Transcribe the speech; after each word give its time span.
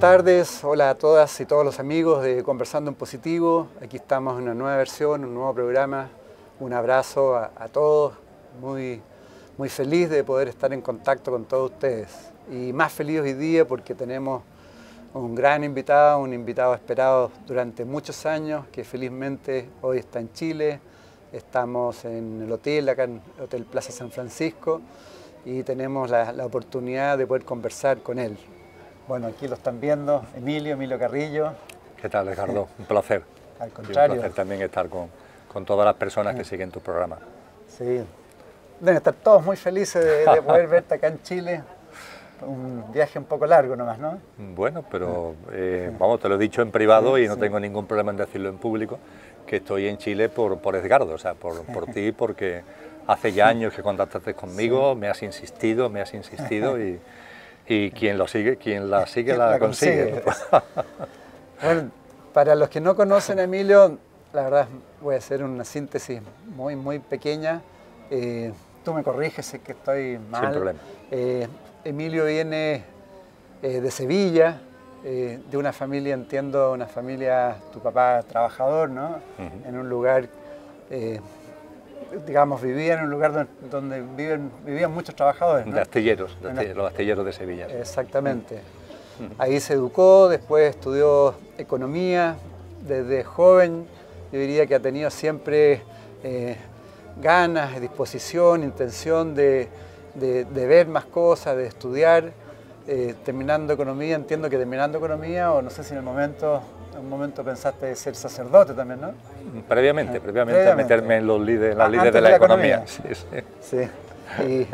tardes, 0.00 0.64
hola 0.64 0.88
a 0.88 0.94
todas 0.94 1.38
y 1.42 1.44
todos 1.44 1.62
los 1.62 1.78
amigos 1.78 2.22
de 2.22 2.42
Conversando 2.42 2.90
en 2.90 2.94
Positivo. 2.94 3.68
Aquí 3.82 3.98
estamos 3.98 4.38
en 4.38 4.44
una 4.44 4.54
nueva 4.54 4.78
versión, 4.78 5.26
un 5.26 5.34
nuevo 5.34 5.52
programa. 5.52 6.08
Un 6.58 6.72
abrazo 6.72 7.36
a, 7.36 7.50
a 7.54 7.68
todos, 7.68 8.14
muy, 8.62 9.02
muy 9.58 9.68
feliz 9.68 10.08
de 10.08 10.24
poder 10.24 10.48
estar 10.48 10.72
en 10.72 10.80
contacto 10.80 11.30
con 11.30 11.44
todos 11.44 11.72
ustedes. 11.72 12.08
Y 12.50 12.72
más 12.72 12.94
feliz 12.94 13.20
hoy 13.20 13.34
día 13.34 13.68
porque 13.68 13.94
tenemos 13.94 14.42
un 15.12 15.34
gran 15.34 15.64
invitado, 15.64 16.20
un 16.20 16.32
invitado 16.32 16.72
esperado 16.72 17.30
durante 17.46 17.84
muchos 17.84 18.24
años, 18.24 18.66
que 18.72 18.84
felizmente 18.84 19.68
hoy 19.82 19.98
está 19.98 20.18
en 20.18 20.32
Chile. 20.32 20.80
Estamos 21.30 22.06
en 22.06 22.40
el 22.40 22.50
hotel, 22.50 22.88
acá 22.88 23.04
en 23.04 23.20
el 23.36 23.44
Hotel 23.44 23.66
Plaza 23.66 23.92
San 23.92 24.10
Francisco, 24.10 24.80
y 25.44 25.62
tenemos 25.62 26.08
la, 26.08 26.32
la 26.32 26.46
oportunidad 26.46 27.18
de 27.18 27.26
poder 27.26 27.44
conversar 27.44 27.98
con 27.98 28.18
él. 28.18 28.38
Bueno, 29.08 29.26
aquí 29.28 29.48
lo 29.48 29.54
están 29.54 29.80
viendo, 29.80 30.24
Emilio, 30.36 30.74
Emilio 30.74 30.98
Carrillo. 30.98 31.52
¿Qué 32.00 32.08
tal, 32.08 32.28
Ricardo? 32.28 32.68
Un 32.78 32.84
placer. 32.84 33.22
Al 33.58 33.68
Y 33.68 33.72
contrario. 33.72 34.14
un 34.14 34.20
placer 34.20 34.34
también 34.34 34.62
estar 34.62 34.88
con, 34.88 35.08
con 35.52 35.64
todas 35.64 35.84
las 35.84 35.94
personas 35.96 36.34
que 36.36 36.44
siguen 36.44 36.70
tu 36.70 36.80
programa. 36.80 37.18
Sí. 37.68 38.02
Deben 38.78 38.96
estar 38.96 39.14
todos 39.14 39.44
muy 39.44 39.56
felices 39.56 40.04
de, 40.04 40.32
de 40.32 40.42
poder 40.42 40.66
verte 40.68 40.94
acá 40.94 41.08
en 41.08 41.22
Chile. 41.22 41.62
Un 42.42 42.90
viaje 42.92 43.18
un 43.18 43.26
poco 43.26 43.44
largo 43.46 43.76
nomás, 43.76 43.98
¿no? 43.98 44.18
Bueno, 44.38 44.82
pero 44.90 45.34
eh, 45.52 45.90
vamos, 45.98 46.20
te 46.20 46.28
lo 46.28 46.36
he 46.36 46.38
dicho 46.38 46.62
en 46.62 46.70
privado 46.70 47.18
y 47.18 47.28
no 47.28 47.34
sí. 47.34 47.40
tengo 47.40 47.60
ningún 47.60 47.86
problema 47.86 48.12
en 48.12 48.16
decirlo 48.16 48.48
en 48.48 48.56
público, 48.56 48.98
que 49.46 49.56
estoy 49.56 49.88
en 49.88 49.98
Chile 49.98 50.30
por, 50.30 50.58
por 50.60 50.74
Edgardo, 50.74 51.12
o 51.12 51.18
sea, 51.18 51.34
por, 51.34 51.62
por 51.64 51.86
ti, 51.86 52.12
porque 52.12 52.62
hace 53.06 53.32
ya 53.32 53.48
años 53.48 53.74
que 53.74 53.82
contactaste 53.82 54.32
conmigo, 54.32 54.94
me 54.94 55.08
has 55.08 55.22
insistido, 55.22 55.90
me 55.90 56.00
has 56.00 56.14
insistido 56.14 56.80
y, 56.82 56.98
y 57.70 57.90
quien 57.92 58.18
lo 58.18 58.26
sigue, 58.26 58.56
quien 58.56 58.90
la 58.90 59.06
sigue 59.06 59.36
la, 59.36 59.50
La 59.52 59.58
consigue. 59.58 60.20
consigue. 60.22 60.50
Bueno, 61.62 61.90
para 62.32 62.54
los 62.54 62.68
que 62.70 62.80
no 62.80 62.96
conocen 62.96 63.38
a 63.38 63.42
Emilio, 63.42 63.98
la 64.32 64.42
verdad 64.44 64.66
voy 65.02 65.14
a 65.14 65.18
hacer 65.18 65.44
una 65.44 65.62
síntesis 65.64 66.20
muy, 66.56 66.74
muy 66.74 66.98
pequeña. 66.98 67.60
Eh, 68.10 68.50
tú 68.84 68.94
me 68.94 69.02
corriges 69.02 69.44
si 69.46 69.56
es 69.56 69.62
que 69.62 69.72
estoy 69.72 70.18
mal. 70.30 70.52
problema. 70.52 70.78
Eh, 71.10 71.46
Emilio 71.84 72.24
viene 72.24 72.82
eh, 73.62 73.80
de 73.82 73.90
Sevilla, 73.90 74.58
eh, 75.04 75.38
de 75.50 75.56
una 75.58 75.72
familia, 75.72 76.14
entiendo, 76.14 76.72
una 76.72 76.86
familia, 76.86 77.56
tu 77.72 77.80
papá 77.80 78.22
trabajador, 78.22 78.88
¿no? 78.90 79.18
En 79.66 79.76
un 79.76 79.88
lugar, 79.88 80.28
eh, 80.90 81.20
digamos, 82.26 82.60
vivía 82.62 82.94
en 82.94 83.04
un 83.04 83.10
lugar 83.10 83.32
donde, 83.32 83.50
donde 83.70 84.00
viven, 84.16 84.50
vivían 84.64 84.92
muchos 84.92 85.14
trabajadores, 85.14 85.66
¿no? 85.66 85.74
De 85.74 85.80
astilleros, 85.80 86.36
de 86.40 86.48
astilleros, 86.50 86.76
los 86.76 86.86
astilleros 86.92 87.24
de 87.26 87.32
Sevilla. 87.32 87.66
Exactamente. 87.66 88.60
Ahí 89.38 89.60
se 89.60 89.74
educó, 89.74 90.28
después 90.28 90.70
estudió 90.70 91.34
economía. 91.58 92.36
Desde 92.86 93.22
joven 93.24 93.86
yo 94.32 94.38
diría 94.38 94.66
que 94.66 94.74
ha 94.74 94.80
tenido 94.80 95.10
siempre 95.10 95.82
eh, 96.24 96.56
ganas, 97.20 97.78
disposición, 97.80 98.62
intención 98.62 99.34
de, 99.34 99.68
de- 100.14 100.44
de 100.46 100.66
ver 100.66 100.86
más 100.88 101.04
cosas, 101.04 101.56
de 101.56 101.66
estudiar. 101.66 102.32
Eh, 102.88 103.14
terminando 103.24 103.72
economía, 103.74 104.16
entiendo 104.16 104.48
que 104.48 104.56
terminando 104.56 104.98
economía, 104.98 105.52
o 105.52 105.60
no 105.62 105.68
sé 105.70 105.84
si 105.84 105.92
en 105.92 105.98
el 105.98 106.02
momento, 106.02 106.62
en 107.00 107.04
un 107.06 107.10
momento 107.10 107.42
pensaste 107.42 107.94
ser 107.96 108.14
sacerdote 108.14 108.74
también, 108.74 109.00
¿no? 109.00 109.12
Previamente, 109.68 110.18
Ah, 110.18 110.20
previamente, 110.22 110.60
previamente. 110.60 110.74
meterme 110.74 111.16
en 111.16 111.26
los 111.26 111.40
líderes, 111.40 111.76
las 111.76 111.86
Ah, 111.88 111.90
líderes 111.90 112.12
de 112.12 112.20
la, 112.20 112.28
de 112.28 112.30
la 112.32 112.36
economía. 112.36 112.84
economía. 112.84 112.86
Sí, 112.86 113.26
sí. 113.60 113.88
Sí. 114.38 114.42
Y, 114.44 114.66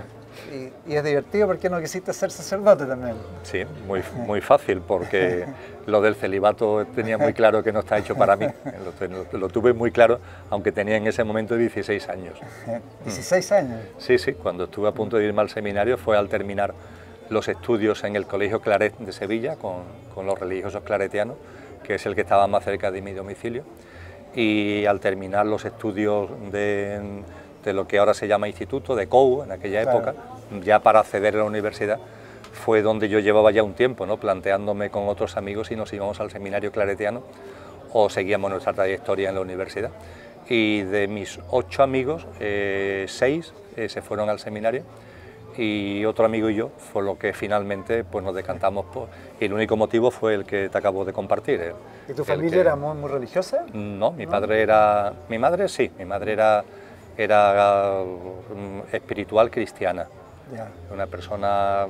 y- 0.55 0.73
y 0.87 0.95
es 0.97 1.03
divertido 1.05 1.47
porque 1.47 1.71
no 1.71 1.81
quisiste 1.81 2.13
ser 2.13 2.31
sacerdote 2.31 2.85
también. 2.85 3.17
Sí, 3.43 3.65
muy, 3.87 4.03
muy 4.27 4.41
fácil, 4.41 4.81
porque 4.81 5.47
lo 5.87 6.01
del 6.01 6.15
celibato 6.17 6.85
tenía 6.95 7.17
muy 7.17 7.33
claro 7.41 7.63
que 7.63 7.73
no 7.73 7.81
está 7.81 7.97
hecho 7.99 8.15
para 8.17 8.37
mí. 8.37 8.47
Lo, 9.33 9.39
lo- 9.39 9.49
tuve 9.49 9.73
muy 9.73 9.91
claro, 9.93 10.19
aunque 10.51 10.73
tenía 10.73 10.97
en 10.97 11.07
ese 11.07 11.23
momento 11.25 11.57
16 11.57 12.09
años. 12.09 12.39
Eh, 12.67 12.81
16 13.05 13.53
años. 13.53 13.81
Sí, 13.99 14.19
sí, 14.19 14.33
cuando 14.35 14.65
estuve 14.65 14.89
a 14.89 14.93
punto 14.93 15.17
de 15.17 15.25
irme 15.25 15.41
al 15.43 15.49
seminario 15.51 15.97
fue 15.97 16.17
al 16.19 16.29
terminar 16.29 16.75
los 17.31 17.49
estudios 17.49 18.03
en 18.05 18.15
el 18.17 18.27
Colegio 18.27 18.61
Claret 18.61 18.97
de 18.99 19.13
Sevilla 19.13 19.57
con, 19.57 19.83
con 20.15 20.27
los 20.27 20.39
religiosos 20.39 20.83
claretianos, 20.85 21.37
que 21.87 21.95
es 21.95 22.07
el 22.07 22.15
que 22.15 22.23
estaba 22.23 22.47
más 22.47 22.65
cerca 22.65 22.91
de 22.91 23.01
mi 23.01 23.13
domicilio. 23.13 23.63
Y 24.35 24.85
al 24.87 25.01
terminar 25.01 25.47
los 25.47 25.65
estudios 25.65 26.29
de, 26.51 27.01
de 27.65 27.73
lo 27.73 27.87
que 27.87 27.99
ahora 27.99 28.13
se 28.13 28.29
llama 28.29 28.49
instituto, 28.49 28.95
de 28.97 29.07
COU, 29.07 29.45
en 29.45 29.53
aquella 29.53 29.83
Claro. 29.83 29.99
época, 29.99 30.15
ya 30.65 30.81
para 30.81 31.01
acceder 31.01 31.35
a 31.35 31.39
la 31.39 31.45
universidad, 31.45 31.99
fue 32.53 32.83
donde 32.83 33.09
yo 33.09 33.19
llevaba 33.19 33.51
ya 33.51 33.63
un 33.63 33.75
tiempo, 33.75 34.07
¿no? 34.07 34.17
planteándome 34.19 34.91
con 34.91 35.09
otros 35.09 35.37
amigos 35.37 35.69
si 35.69 35.77
nos 35.77 35.93
íbamos 35.93 36.21
al 36.21 36.31
seminario 36.31 36.73
claretiano 36.73 37.23
o 37.93 38.09
seguíamos 38.11 38.51
nuestra 38.51 38.73
trayectoria 38.73 39.29
en 39.29 39.35
la 39.37 39.41
universidad. 39.41 39.91
Y 40.49 40.83
de 40.83 41.09
mis 41.09 41.39
ocho 41.51 41.83
amigos, 41.83 42.27
eh, 42.41 43.07
seis 43.09 43.53
eh, 43.77 43.89
se 43.89 44.01
fueron 44.03 44.29
al 44.31 44.39
seminario 44.39 44.83
y 45.59 46.05
otro 46.05 46.25
amigo 46.25 46.51
y 46.51 46.55
yo 46.57 46.71
fue 46.77 47.03
lo 47.03 47.19
que 47.19 47.33
finalmente 47.33 48.05
pues, 48.05 48.25
nos 48.25 48.35
decantamos 48.35 48.87
por... 48.87 49.09
Y 49.41 49.45
el 49.47 49.53
único 49.53 49.77
motivo 49.77 50.11
fue 50.11 50.35
el 50.35 50.45
que 50.45 50.69
te 50.69 50.79
acabo 50.79 51.05
de 51.05 51.13
compartir. 51.13 51.61
el- 51.61 51.75
¿Y 52.09 52.13
tu 52.15 52.25
familia 52.25 52.51
que- 52.51 52.61
era 52.61 52.77
muy, 52.77 52.95
muy 52.97 53.11
religiosa? 53.11 53.65
no, 53.73 54.13
mi 54.13 54.27
padre 54.27 54.63
era. 54.63 55.13
Mi 55.29 55.39
madre 55.39 55.69
sí, 55.69 55.91
mi 55.99 56.05
madre 56.05 56.33
era, 56.33 56.65
era 57.17 58.03
mm, 58.05 58.95
espiritual 58.95 59.51
cristiana. 59.51 60.07
Una 60.93 61.07
persona, 61.07 61.87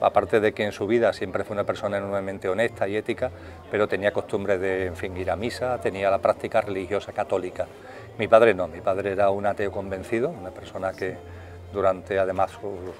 aparte 0.00 0.40
de 0.40 0.52
que 0.52 0.64
en 0.64 0.72
su 0.72 0.86
vida 0.88 1.12
siempre 1.12 1.44
fue 1.44 1.54
una 1.54 1.64
persona 1.64 1.98
enormemente 1.98 2.48
honesta 2.48 2.88
y 2.88 2.96
ética, 2.96 3.30
pero 3.70 3.86
tenía 3.86 4.12
costumbre 4.12 4.58
de, 4.58 4.86
en 4.86 4.96
fin, 4.96 5.16
ir 5.16 5.30
a 5.30 5.36
misa, 5.36 5.78
tenía 5.80 6.10
la 6.10 6.18
práctica 6.18 6.60
religiosa 6.60 7.12
católica. 7.12 7.66
Mi 8.18 8.26
padre 8.26 8.54
no, 8.54 8.66
mi 8.66 8.80
padre 8.80 9.12
era 9.12 9.30
un 9.30 9.46
ateo 9.46 9.70
convencido, 9.70 10.30
una 10.30 10.50
persona 10.50 10.92
que 10.92 11.16
durante 11.72 12.18
además 12.18 12.50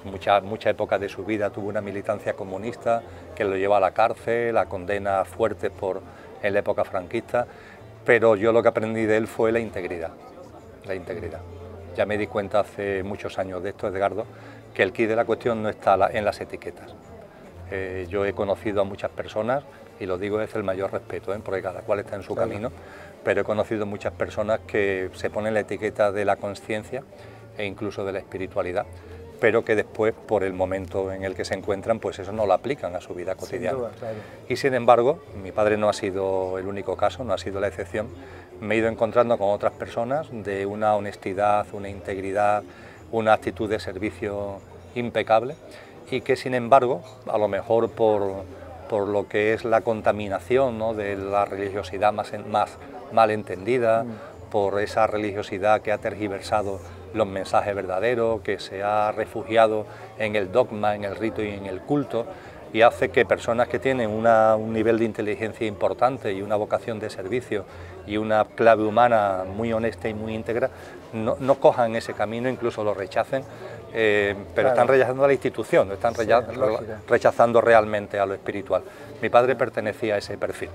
muchas 0.03 0.43
mucha 0.43 0.69
épocas 0.69 0.99
de 0.99 1.09
su 1.09 1.23
vida 1.23 1.49
tuvo 1.49 1.67
una 1.69 1.81
militancia 1.81 2.33
comunista 2.33 3.01
que 3.35 3.43
lo 3.43 3.55
llevó 3.55 3.75
a 3.75 3.79
la 3.79 3.91
cárcel, 3.91 4.57
a 4.57 4.65
condenas 4.65 5.27
fuertes 5.27 5.71
por, 5.71 6.01
en 6.41 6.53
la 6.53 6.59
época 6.59 6.83
franquista, 6.83 7.45
pero 8.05 8.35
yo 8.35 8.51
lo 8.51 8.61
que 8.61 8.69
aprendí 8.69 9.05
de 9.05 9.17
él 9.17 9.27
fue 9.27 9.51
la 9.51 9.59
integridad, 9.59 10.11
la 10.85 10.95
integridad. 10.95 11.39
Ya 11.95 12.05
me 12.05 12.17
di 12.17 12.27
cuenta 12.27 12.61
hace 12.61 13.03
muchos 13.03 13.37
años 13.37 13.61
de 13.61 13.69
esto, 13.69 13.87
Edgardo, 13.87 14.25
que 14.73 14.83
el 14.83 14.91
quid 14.91 15.07
de 15.09 15.15
la 15.15 15.25
cuestión 15.25 15.61
no 15.61 15.69
está 15.69 15.95
en 16.11 16.25
las 16.25 16.41
etiquetas. 16.41 16.93
Eh, 17.71 18.07
yo 18.09 18.25
he 18.25 18.33
conocido 18.33 18.81
a 18.81 18.83
muchas 18.83 19.11
personas, 19.11 19.63
y 19.99 20.05
lo 20.07 20.17
digo 20.17 20.39
desde 20.39 20.57
el 20.57 20.63
mayor 20.63 20.91
respeto, 20.91 21.33
¿eh? 21.33 21.39
porque 21.43 21.61
cada 21.61 21.81
cual 21.81 21.99
está 21.99 22.15
en 22.15 22.23
su 22.23 22.33
Claro. 22.33 22.49
camino, 22.49 22.71
pero 23.23 23.41
he 23.41 23.43
conocido 23.43 23.85
muchas 23.85 24.11
personas 24.13 24.59
que 24.67 25.09
se 25.13 25.29
ponen 25.29 25.53
la 25.53 25.61
etiqueta 25.61 26.11
de 26.11 26.25
la 26.25 26.35
conciencia 26.35 27.03
e 27.57 27.65
incluso 27.65 28.03
de 28.05 28.11
la 28.13 28.19
espiritualidad, 28.19 28.85
pero 29.39 29.65
que 29.65 29.75
después, 29.75 30.13
por 30.13 30.43
el 30.43 30.53
momento 30.53 31.11
en 31.11 31.23
el 31.23 31.35
que 31.35 31.43
se 31.45 31.53
encuentran, 31.53 31.99
pues 31.99 32.17
eso 32.19 32.31
no 32.31 32.45
lo 32.45 32.53
aplican 32.53 32.95
a 32.95 33.01
su 33.01 33.13
vida 33.13 33.33
Sin 33.33 33.39
cotidiana. 33.41 33.77
duda, 33.77 33.91
claro. 33.99 34.15
Y 34.47 34.55
sin 34.55 34.73
embargo, 34.73 35.19
mi 35.41 35.51
padre 35.51 35.77
no 35.77 35.89
ha 35.89 35.93
sido 35.93 36.57
el 36.57 36.67
único 36.67 36.95
caso, 36.95 37.23
no 37.23 37.33
ha 37.33 37.37
sido 37.37 37.59
la 37.59 37.67
excepción. 37.67 38.07
Me 38.61 38.75
he 38.75 38.77
ido 38.77 38.87
encontrando 38.87 39.37
con 39.37 39.49
otras 39.49 39.73
personas 39.73 40.27
de 40.31 40.65
una 40.65 40.95
honestidad, 40.95 41.65
una 41.73 41.89
integridad, 41.89 42.63
una 43.11 43.33
actitud 43.33 43.69
de 43.69 43.79
servicio 43.79 44.59
impecable 44.95 45.55
y 46.09 46.21
que 46.21 46.35
sin 46.35 46.53
embargo, 46.53 47.01
a 47.27 47.37
lo 47.37 47.47
mejor 47.47 47.89
por, 47.89 48.43
por 48.89 49.07
lo 49.07 49.27
que 49.27 49.53
es 49.53 49.65
la 49.65 49.81
contaminación 49.81 50.77
¿no? 50.77 50.93
de 50.93 51.15
la 51.17 51.45
religiosidad 51.45 52.13
más, 52.13 52.31
en- 52.33 52.49
más 52.49 52.77
mal 53.11 53.29
entendida, 53.31 54.05
por 54.51 54.79
esa 54.79 55.07
religiosidad 55.07 55.81
que 55.81 55.91
ha 55.91 55.97
tergiversado 55.97 56.79
los 57.13 57.27
mensajes 57.27 57.75
verdaderos, 57.75 58.41
que 58.41 58.59
se 58.59 58.83
ha 58.83 59.11
refugiado 59.11 59.85
en 60.17 60.35
el 60.35 60.51
dogma, 60.51 60.95
en 60.95 61.03
el 61.03 61.15
rito 61.15 61.41
y 61.43 61.49
en 61.49 61.65
el 61.65 61.81
culto, 61.81 62.25
y 62.73 62.81
hace 62.81 63.09
que 63.09 63.23
personas 63.23 63.67
que 63.67 63.77
tienen 63.77 64.09
una- 64.09 64.55
un 64.55 64.73
nivel 64.73 64.97
de 64.97 65.05
inteligencia 65.05 65.67
importante 65.67 66.33
y 66.33 66.41
una 66.41 66.55
vocación 66.55 66.99
de 66.99 67.09
servicio 67.11 67.65
y 68.07 68.17
una 68.17 68.45
clave 68.45 68.83
humana 68.83 69.43
muy 69.47 69.71
honesta 69.71 70.09
y 70.09 70.13
muy 70.15 70.33
íntegra, 70.33 70.71
no, 71.13 71.35
no 71.39 71.55
cojan 71.59 71.95
ese 71.95 72.13
camino, 72.13 72.49
incluso 72.49 72.83
lo 72.83 72.95
rechacen, 72.95 73.43
eh, 73.93 74.33
pero 74.55 74.69
Claro. 74.69 74.69
están 74.69 74.87
rechazando 74.87 75.23
a 75.23 75.27
la 75.27 75.33
institución, 75.33 75.87
no 75.87 75.93
están 75.93 76.15
recha- 76.15 76.43
rechazando 77.07 77.61
realmente 77.61 78.19
a 78.19 78.25
lo 78.25 78.33
espiritual. 78.33 78.81
Mi 79.21 79.29
padre 79.29 79.55
pertenecía 79.55 80.15
a 80.15 80.17
ese 80.17 80.35
perfil. 80.39 80.69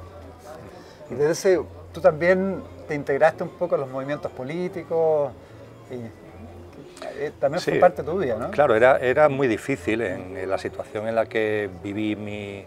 Y 1.10 1.14
desde 1.14 1.32
ese, 1.32 1.60
tú 1.92 2.00
también 2.00 2.62
te 2.86 2.94
integraste 2.94 3.42
un 3.42 3.50
poco 3.50 3.74
en 3.74 3.80
los 3.80 3.90
movimientos 3.90 4.30
políticos 4.30 5.32
y 5.90 5.96
eh, 7.18 7.32
también 7.38 7.60
fue 7.62 7.74
parte 7.74 8.02
de 8.02 8.10
tu 8.10 8.18
vida, 8.18 8.36
¿no? 8.38 8.50
Claro, 8.50 8.74
era, 8.74 8.98
era 8.98 9.28
muy 9.28 9.46
difícil 9.48 10.00
en, 10.02 10.36
en 10.36 10.48
la 10.50 10.58
situación 10.58 11.08
en 11.08 11.14
la 11.14 11.26
que 11.26 11.68
viví 11.82 12.16
mi, 12.16 12.64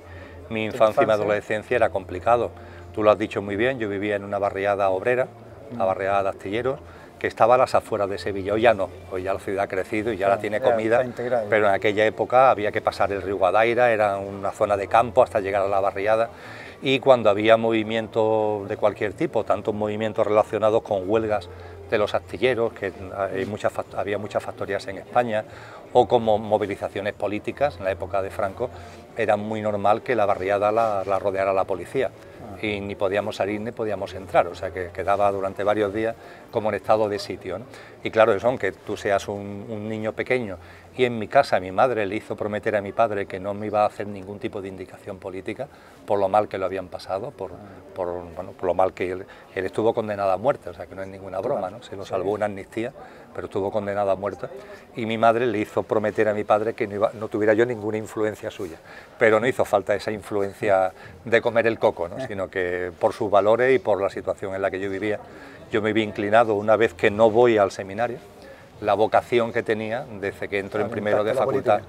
mi 0.50 0.66
infancia 0.66 1.04
y 1.04 1.06
mi 1.06 1.12
adolescencia, 1.12 1.75
era 1.75 1.89
complicado. 1.89 2.51
Tú 2.94 3.04
lo 3.04 3.12
has 3.12 3.18
dicho 3.18 3.42
muy 3.42 3.56
bien, 3.56 3.80
yo 3.80 3.88
vivía 3.89 4.16
en 4.16 4.24
una 4.24 4.39
barriada 4.39 4.89
obrera, 4.89 5.28
Mm. 5.72 5.78
la 5.78 5.86
barriada 5.86 6.24
de 6.24 6.30
Astilleros, 6.30 6.80
que 7.18 7.28
estaba 7.28 7.56
a 7.56 7.57
las 7.57 7.75
afueras 7.75 8.10
de 8.10 8.18
Sevilla. 8.18 8.54
Hoy 8.54 8.62
ya 8.62 8.74
no, 8.74 8.89
hoy 9.10 9.24
ya 9.24 9.33
la 9.33 9.39
ciudad 9.39 9.63
ha 9.63 9.68
crecido 9.68 10.12
y 10.12 10.18
ya 10.18 10.28
la 10.28 10.38
tiene 10.39 10.60
comida, 10.60 11.01
pero 11.50 11.68
en 11.69 11.74
aquella 11.74 12.06
época 12.06 12.50
había 12.51 12.74
que 12.74 12.81
pasar 12.81 13.12
el 13.13 13.22
río 13.22 13.38
Guadaira, 13.38 13.92
era 13.92 14.18
una 14.18 14.51
zona 14.51 14.75
de 14.75 14.88
campo 14.89 15.24
hasta 15.24 15.39
llegar 15.39 15.62
a 15.62 15.69
la 15.69 15.80
barriada 15.80 16.30
y 16.81 17.00
cuando 17.00 17.30
había 17.30 17.56
movimientos 17.57 18.68
de 18.68 18.75
cualquier 18.75 19.13
tipo, 19.13 19.44
tanto 19.44 19.72
movimientos 19.72 20.28
relacionados 20.28 20.81
con 20.81 21.10
huelgas 21.10 21.48
de 21.92 21.98
los 22.00 22.16
astilleros, 22.16 22.74
que 22.74 22.92
hay 23.16 23.46
muchas, 23.46 23.74
había 23.96 24.18
muchas 24.18 24.42
factorías 24.42 24.88
en 24.88 24.98
España, 24.98 25.46
o 25.94 26.08
como 26.08 26.40
movilizaciones 26.40 27.14
políticas 27.14 27.78
en 27.78 27.84
la 27.84 27.92
época 27.92 28.22
de 28.22 28.32
Franco, 28.32 28.72
era 29.16 29.38
muy 29.38 29.62
normal 29.62 30.02
que 30.02 30.16
la 30.16 30.26
barriada 30.26 30.72
la, 30.72 31.04
la 31.06 31.20
rodeara 31.20 31.54
la 31.54 31.66
policía 31.66 32.10
y 32.62 32.80
ni 32.80 32.96
podíamos 32.96 33.36
salir 33.36 33.60
ni 33.60 33.72
podíamos 33.72 34.14
entrar, 34.14 34.48
o 34.48 34.56
sea 34.56 34.72
que 34.72 34.90
quedaba 34.90 35.32
durante 35.32 35.64
varios 35.64 35.94
días 35.94 36.16
como 36.52 36.70
en 36.70 36.76
estado 36.76 37.10
de 37.10 37.20
sitio. 37.20 37.60
Y 38.04 38.12
claro, 38.12 38.34
eso, 38.34 38.48
aunque 38.48 38.72
tú 38.72 38.98
seas 38.98 39.28
un, 39.28 39.90
niño 39.90 40.14
pequeño 40.14 40.58
y 40.98 41.06
en 41.06 41.18
mi 41.18 41.28
casa 41.28 41.60
mi 41.60 41.72
madre 41.72 42.06
le 42.06 42.16
hizo 42.16 42.36
prometer 42.36 42.76
a 42.76 42.82
mi 42.82 42.92
padre 42.92 43.26
que 43.26 43.40
no 43.40 43.54
me 43.54 43.68
iba 43.68 43.84
a 43.84 43.86
hacer 43.86 44.08
ningún 44.08 44.40
tipo 44.40 44.62
de 44.62 44.68
indicación 44.68 45.18
política 45.18 45.68
por 46.06 46.20
lo 46.20 46.28
mal 46.28 46.48
que 46.48 46.58
lo 46.58 46.66
habían 46.66 46.88
pasado, 46.88 47.32
por, 47.32 47.52
por, 47.96 48.08
bueno, 48.36 48.52
por 48.52 48.66
lo 48.66 48.74
mal 48.74 48.94
que 48.94 49.12
él, 49.12 49.26
estuvo 49.56 49.94
condenado 49.94 50.32
a 50.32 50.38
muerte, 50.38 50.70
o 50.70 50.74
sea 50.74 50.86
que 50.88 50.96
no 50.96 51.02
es 51.02 51.08
ninguna 51.08 51.40
broma, 51.40 51.70
¿no? 51.70 51.82
se 51.82 51.96
lo 51.96 52.06
salvó 52.06 52.32
una 52.32 52.48
amnistía, 52.48 52.92
pero 53.34 53.46
estuvo 53.46 53.72
condenado 53.72 54.12
a 54.12 54.16
muerte. 54.16 54.48
Y 54.96 55.06
mi 55.06 55.18
madre 55.18 55.46
le 55.46 55.60
hizo 55.60 55.84
prometer 55.84 56.28
a 56.28 56.34
mi 56.34 56.44
padre 56.44 56.74
que 56.74 56.88
no, 56.88 57.10
no 57.14 57.28
tuviera 57.28 57.54
yo 57.54 57.66
ninguna 57.66 57.98
influencia 57.98 58.52
suya, 58.52 58.78
pero 59.18 59.40
no 59.40 59.48
hizo 59.48 59.64
falta 59.64 59.96
esa 59.96 60.12
influencia 60.12 60.92
de 61.24 61.42
comer 61.42 61.68
el 61.68 61.80
coco, 61.80 62.10
¿no? 62.10 62.20
sino 62.28 62.50
que 62.50 62.92
por 63.00 63.14
sus 63.14 63.30
valores 63.32 63.74
y 63.74 63.80
por 63.80 64.02
la 64.02 64.10
situación 64.10 64.56
en 64.56 64.62
la 64.62 64.72
que 64.72 64.80
yo 64.80 64.90
vivía, 64.90 65.20
yo 65.72 65.82
me 65.82 65.94
vi 65.94 66.02
inclinado 66.02 66.56
una 66.56 66.76
vez 66.76 66.94
que 66.94 67.12
no 67.12 67.30
voy 67.30 67.58
al 67.58 67.72
seminario, 67.72 68.18
la 68.81 68.95
vocación 68.95 69.54
que 69.54 69.63
tenía 69.63 70.06
desde 70.19 70.50
que 70.50 70.60
entro 70.60 70.81
en 70.81 70.89
primero 70.89 71.24
de 71.24 71.33
facultad. 71.33 71.81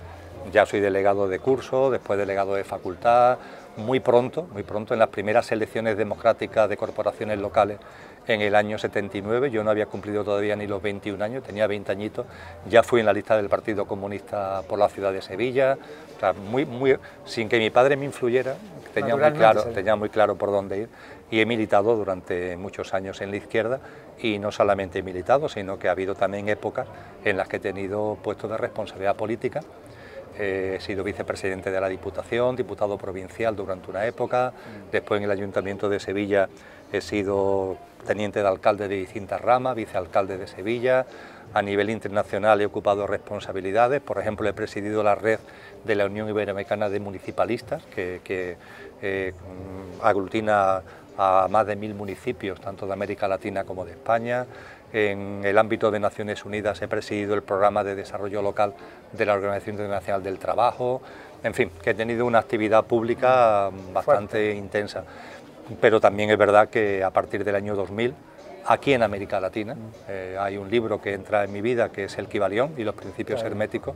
Ya 0.52 0.66
soy 0.66 0.80
delegado 0.80 1.28
de 1.28 1.38
curso, 1.38 1.90
después 1.90 2.18
delegado 2.18 2.54
de 2.54 2.64
facultad, 2.64 3.38
muy 3.76 4.00
pronto, 4.00 4.48
muy 4.52 4.62
pronto 4.62 4.92
en 4.92 5.00
las 5.00 5.08
primeras 5.08 5.50
elecciones 5.52 5.96
democráticas 5.96 6.68
de 6.68 6.76
corporaciones 6.76 7.38
locales 7.38 7.78
en 8.26 8.40
el 8.40 8.54
año 8.54 8.78
79, 8.78 9.50
yo 9.50 9.64
no 9.64 9.70
había 9.70 9.86
cumplido 9.86 10.22
todavía 10.22 10.54
ni 10.54 10.66
los 10.66 10.80
21 10.80 11.24
años, 11.24 11.42
tenía 11.42 11.66
20 11.66 11.90
añitos, 11.90 12.26
ya 12.68 12.82
fui 12.82 13.00
en 13.00 13.06
la 13.06 13.12
lista 13.12 13.36
del 13.36 13.48
Partido 13.48 13.84
Comunista 13.86 14.62
por 14.68 14.78
la 14.78 14.88
ciudad 14.88 15.12
de 15.12 15.22
Sevilla, 15.22 15.76
muy, 16.50 16.64
muy, 16.64 16.96
sin 17.24 17.48
que 17.48 17.58
mi 17.58 17.70
padre 17.70 17.96
me 17.96 18.04
influyera, 18.04 18.54
tenía 18.94 19.16
muy, 19.16 19.32
claro, 19.32 19.64
tenía 19.64 19.96
muy 19.96 20.08
claro 20.08 20.36
por 20.36 20.52
dónde 20.52 20.78
ir 20.78 20.88
y 21.32 21.40
he 21.40 21.46
militado 21.46 21.96
durante 21.96 22.58
muchos 22.58 22.92
años 22.92 23.22
en 23.22 23.30
la 23.30 23.38
izquierda 23.38 23.80
y 24.20 24.38
no 24.38 24.52
solamente 24.52 24.98
he 24.98 25.02
militado, 25.02 25.48
sino 25.48 25.78
que 25.78 25.88
ha 25.88 25.92
habido 25.92 26.14
también 26.14 26.50
épocas 26.50 26.86
en 27.24 27.38
las 27.38 27.48
que 27.48 27.56
he 27.56 27.60
tenido 27.60 28.18
puestos 28.22 28.50
de 28.50 28.58
responsabilidad 28.58 29.16
política. 29.16 29.62
he 30.38 30.78
sido 30.80 31.02
vicepresidente 31.02 31.70
de 31.70 31.80
la 31.80 31.88
Diputación, 31.88 32.54
diputado 32.54 32.98
provincial 32.98 33.56
durante 33.56 33.90
una 33.90 34.06
época, 34.06 34.52
después 34.90 35.18
en 35.18 35.24
el 35.24 35.30
Ayuntamiento 35.30 35.88
de 35.88 36.00
Sevilla 36.00 36.50
he 36.92 37.00
sido 37.00 37.78
teniente 38.06 38.42
de 38.42 38.48
alcalde 38.48 38.88
de 38.88 38.96
distintas 38.96 39.40
ramas, 39.40 39.74
vicealcalde 39.74 40.36
de 40.36 40.46
Sevilla, 40.46 41.06
a 41.54 41.62
nivel 41.62 41.90
internacional 41.90 42.60
he 42.60 42.66
ocupado 42.66 43.06
responsabilidades, 43.06 44.00
por 44.00 44.18
ejemplo 44.18 44.48
he 44.48 44.52
presidido 44.52 45.02
la 45.02 45.14
red 45.14 45.38
de 45.84 45.94
la 45.94 46.06
Unión 46.06 46.28
Iberoamericana 46.28 46.88
de 46.88 47.00
Municipalistas, 47.00 47.82
que, 47.94 48.56
eh, 49.02 49.32
aglutina 50.02 50.82
a 51.18 51.46
más 51.50 51.66
de 51.66 51.76
mil 51.76 51.94
municipios, 51.94 52.60
tanto 52.60 52.86
de 52.86 52.92
América 52.92 53.28
Latina 53.28 53.64
como 53.64 53.84
de 53.84 53.92
España. 53.92 54.46
En 54.92 55.40
el 55.44 55.56
ámbito 55.56 55.90
de 55.90 56.00
Naciones 56.00 56.44
Unidas 56.44 56.82
he 56.82 56.88
presidido 56.88 57.34
el 57.34 57.42
programa 57.42 57.82
de 57.82 57.94
desarrollo 57.94 58.42
local 58.42 58.74
de 59.12 59.26
la 59.26 59.34
Organización 59.34 59.76
Internacional 59.76 60.22
del 60.22 60.38
Trabajo. 60.38 61.00
En 61.42 61.54
fin, 61.54 61.70
que 61.82 61.90
he 61.90 61.94
tenido 61.94 62.26
una 62.26 62.38
actividad 62.38 62.84
pública 62.84 63.70
bastante 63.92 64.54
intensa. 64.54 65.04
Pero 65.80 66.00
también 66.00 66.30
es 66.30 66.38
verdad 66.38 66.68
que 66.68 67.02
a 67.02 67.10
partir 67.10 67.44
del 67.44 67.54
año 67.54 67.74
2000 67.74 68.14
aquí 68.66 68.92
en 68.92 69.02
América 69.02 69.40
Latina. 69.40 69.76
Eh, 70.08 70.36
hay 70.38 70.56
un 70.56 70.70
libro 70.70 71.00
que 71.00 71.14
entra 71.14 71.44
en 71.44 71.52
mi 71.52 71.60
vida 71.60 71.90
que 71.90 72.04
es 72.04 72.18
El 72.18 72.28
Kibalión 72.28 72.72
y 72.76 72.84
los 72.84 72.94
principios 72.94 73.42
herméticos. 73.42 73.94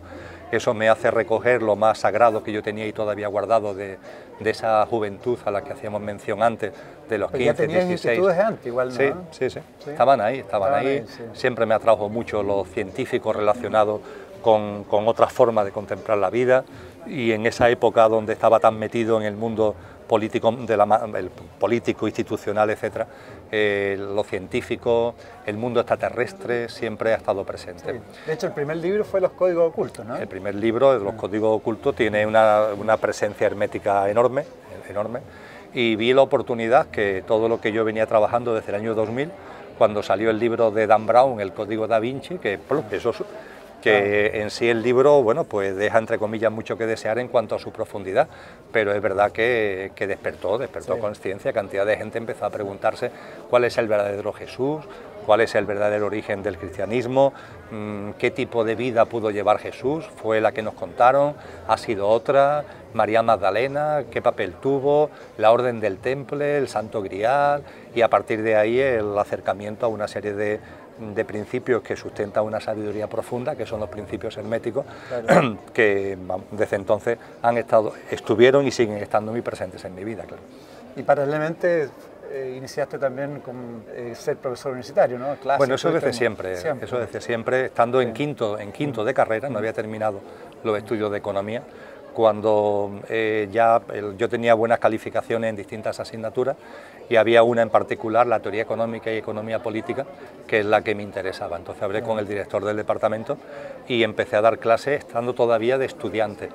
Eso 0.51 0.75
me 0.75 0.89
hace 0.89 1.11
recoger 1.11 1.63
lo 1.63 1.77
más 1.77 1.99
sagrado 1.99 2.43
que 2.43 2.53
yo 2.53 2.63
tenía 2.63 2.87
y 2.87 2.93
todavía 2.93 3.29
guardado 3.29 3.75
de, 3.75 3.99
esa 4.45 4.85
juventud 4.87 5.39
a 5.45 5.51
la 5.51 5.63
que 5.63 5.73
hacíamos 5.73 6.01
mención 6.01 6.43
antes, 6.43 6.73
de 7.09 7.19
los 7.19 7.31
15, 7.31 7.69
ya 7.69 7.85
16. 7.85 8.21
antes, 8.39 8.67
igual, 8.67 8.89
¿no? 8.89 8.95
Sí, 8.95 9.11
sí, 9.31 9.51
sí, 9.51 9.91
Estaban 9.91 10.21
ahí, 10.21 10.41
estaban, 10.41 10.75
ahí. 10.75 11.05
Siempre 11.33 11.67
me 11.67 11.75
atrajo 11.75 12.09
mucho 12.09 12.43
los 12.43 12.69
científicos 12.69 13.35
relacionados 13.35 14.01
con, 14.43 14.85
con 14.85 15.09
otras 15.09 15.33
formas 15.33 15.65
de 15.65 15.73
contemplar 15.73 16.19
la 16.19 16.31
vida 16.31 16.65
y 17.07 17.33
en 17.33 17.47
esa 17.47 17.71
época 17.71 18.09
donde 18.09 18.33
estaba 18.33 18.61
tan 18.61 18.79
metido 18.79 19.21
en 19.21 19.27
el 19.27 19.37
mundo 19.37 19.75
político, 20.07 20.53
de 20.53 20.77
la, 20.77 21.09
el 21.17 21.31
político 21.31 22.07
institucional, 22.07 22.71
etcétera, 22.71 23.07
eh, 23.51 23.97
lo 23.99 24.25
científico, 24.25 25.15
el 25.45 25.57
mundo 25.57 25.81
extraterrestre 25.81 26.69
siempre 26.69 27.13
ha 27.13 27.17
estado 27.17 27.45
presente. 27.45 28.01
De 28.27 28.33
hecho, 28.33 28.47
el 28.47 28.53
primer 28.53 28.77
libro 28.79 29.05
fue 29.05 29.21
Los 29.21 29.33
Códigos 29.33 29.69
Ocultos, 29.69 30.05
¿no? 30.07 30.17
El 30.17 30.29
primer 30.29 30.55
libro, 30.55 30.99
Los 30.99 31.15
Códigos 31.15 31.57
Ocultos, 31.57 31.95
tiene 31.95 32.27
una, 32.27 32.69
una 32.79 32.97
presencia 32.97 33.47
hermética 33.47 34.09
enorme, 34.09 34.45
enorme, 34.89 35.21
y 35.75 35.97
vi 35.97 36.13
la 36.13 36.23
oportunidad 36.23 36.87
que 36.87 37.23
todo 37.27 37.49
lo 37.49 37.61
que 37.61 37.73
yo 37.73 37.85
venía 37.85 38.07
trabajando 38.07 38.55
desde 38.55 38.71
el 38.71 38.77
año 38.77 38.95
2000, 38.95 39.31
cuando 39.77 40.03
salió 40.03 40.31
el 40.31 40.39
libro 40.39 40.71
de 40.71 40.87
Dan 40.87 41.07
Brown, 41.07 41.41
El 41.41 41.53
Código 41.53 41.87
da 41.87 41.99
Vinci, 41.99 42.39
que 42.39 42.59
eso 42.91 43.13
que 43.87 44.41
en 44.41 44.51
sí 44.51 44.69
el 44.69 44.83
libro, 44.83 45.23
bueno, 45.23 45.45
pues 45.45 45.77
deja 45.77 45.99
entre 45.99 46.19
comillas 46.19 46.51
mucho 46.51 46.77
que 46.77 46.87
desear 46.87 47.19
en 47.19 47.29
cuanto 47.29 47.55
a 47.55 47.59
su 47.59 47.71
profundidad, 47.71 48.29
pero 48.73 48.93
es 48.93 49.01
verdad 49.01 49.31
que, 49.31 49.93
despertó, 49.97 50.59
despertó 50.59 50.99
conciencia, 50.99 51.53
cantidad 51.53 51.87
de 51.87 51.97
gente 51.97 52.19
empezó 52.19 52.47
a 52.47 52.51
preguntarse 52.51 53.11
cuál 53.49 53.65
es 53.65 53.79
el 53.79 53.87
verdadero 53.87 54.33
Jesús, 54.33 54.85
cuál 55.27 55.41
es 55.41 55.55
el 55.55 55.67
verdadero 55.67 56.07
origen 56.07 56.43
del 56.43 56.57
cristianismo, 56.57 57.33
mm, 57.71 58.11
qué 58.13 58.31
tipo 58.31 58.65
de 58.65 58.77
vida 58.77 59.05
pudo 59.05 59.31
llevar 59.31 59.59
Jesús, 59.59 60.09
fue 60.23 60.41
la 60.41 60.53
que 60.53 60.63
nos 60.63 60.75
contaron, 60.75 61.35
ha 61.67 61.77
sido 61.77 62.09
otra, 62.09 62.65
María 62.95 63.23
Magdalena, 63.23 64.05
qué 64.11 64.23
papel 64.23 64.55
tuvo, 64.55 65.11
la 65.37 65.51
orden 65.51 65.81
del 65.81 65.99
temple, 65.99 66.57
el 66.57 66.69
santo 66.69 67.03
grial, 67.03 67.63
y 67.95 68.01
a 68.01 68.09
partir 68.09 68.43
de 68.43 68.57
ahí 68.57 68.81
el 68.81 69.19
acercamiento 69.19 69.85
a 69.85 69.89
una 69.89 70.09
serie 70.09 70.33
de 70.33 70.61
de 70.99 71.25
principios 71.25 71.83
que 71.83 71.97
sustentan 71.97 72.45
una 72.45 72.61
sabiduría 72.61 73.07
profunda, 73.07 73.55
que 73.55 73.67
son 73.67 73.81
los 73.81 73.89
principios 73.89 74.37
herméticos, 74.37 74.87
que 75.75 76.17
desde 76.53 76.77
entonces 76.77 77.19
han 77.43 77.59
estado, 77.59 77.93
estuvieron 78.11 78.67
y 78.67 78.71
siguen 78.71 78.97
estando 78.99 79.33
muy 79.33 79.43
presentes 79.43 79.85
en 79.85 79.95
mi 79.95 80.05
vida. 80.05 80.23
Claro. 80.23 80.43
Y 80.97 81.03
paralelamente 81.03 81.91
eh, 82.31 82.55
iniciaste 82.57 82.99
también 82.99 83.41
con 83.41 83.85
eh, 83.95 84.15
ser 84.15 84.37
profesor 84.37 84.73
universitario, 84.73 85.19
¿no? 85.19 85.37
bueno, 85.59 85.75
eso 85.75 85.91
desde 85.91 86.13
siempre, 86.13 86.53
eso 86.53 86.99
desde 86.99 87.21
siempre, 87.21 87.67
estando 87.67 88.01
en 88.01 88.13
quinto, 88.13 88.59
en 88.59 88.73
quinto 88.73 89.05
de 89.05 89.15
carrera, 89.15 89.49
no 89.49 89.59
había 89.59 89.73
terminado 89.73 90.21
los 90.63 90.77
estudios 90.77 91.11
de 91.11 91.19
economía, 91.19 91.63
cuando 92.13 93.03
eh, 93.09 93.49
ya 93.53 93.83
yo 94.17 94.29
tenía 94.29 94.55
buenas 94.55 94.79
calificaciones 94.79 95.51
en 95.51 95.57
distintas 95.57 96.01
asignaturas 96.01 96.57
y 97.11 97.17
había 97.17 97.43
una 97.43 97.63
en 97.63 97.69
particular, 97.71 98.27
la 98.27 98.41
teoría 98.41 98.63
económica 98.63 99.13
y 99.13 99.19
economía 99.19 99.63
política, 99.63 100.07
que 100.47 100.61
es 100.61 100.67
la 100.67 100.83
que 100.83 100.95
me 100.95 101.03
interesaba. 101.03 101.59
Entonces 101.59 101.83
hablé 101.83 102.03
con 102.03 102.19
el 102.19 102.27
director 102.27 102.65
del 102.65 102.77
departamento 102.77 103.37
y 103.87 104.03
empecé 104.03 104.37
a 104.37 104.41
dar 104.41 104.59
clases 104.59 105.01
estando 105.01 105.35
todavía 105.35 105.77
de 105.77 105.85
estudiante 105.85 106.49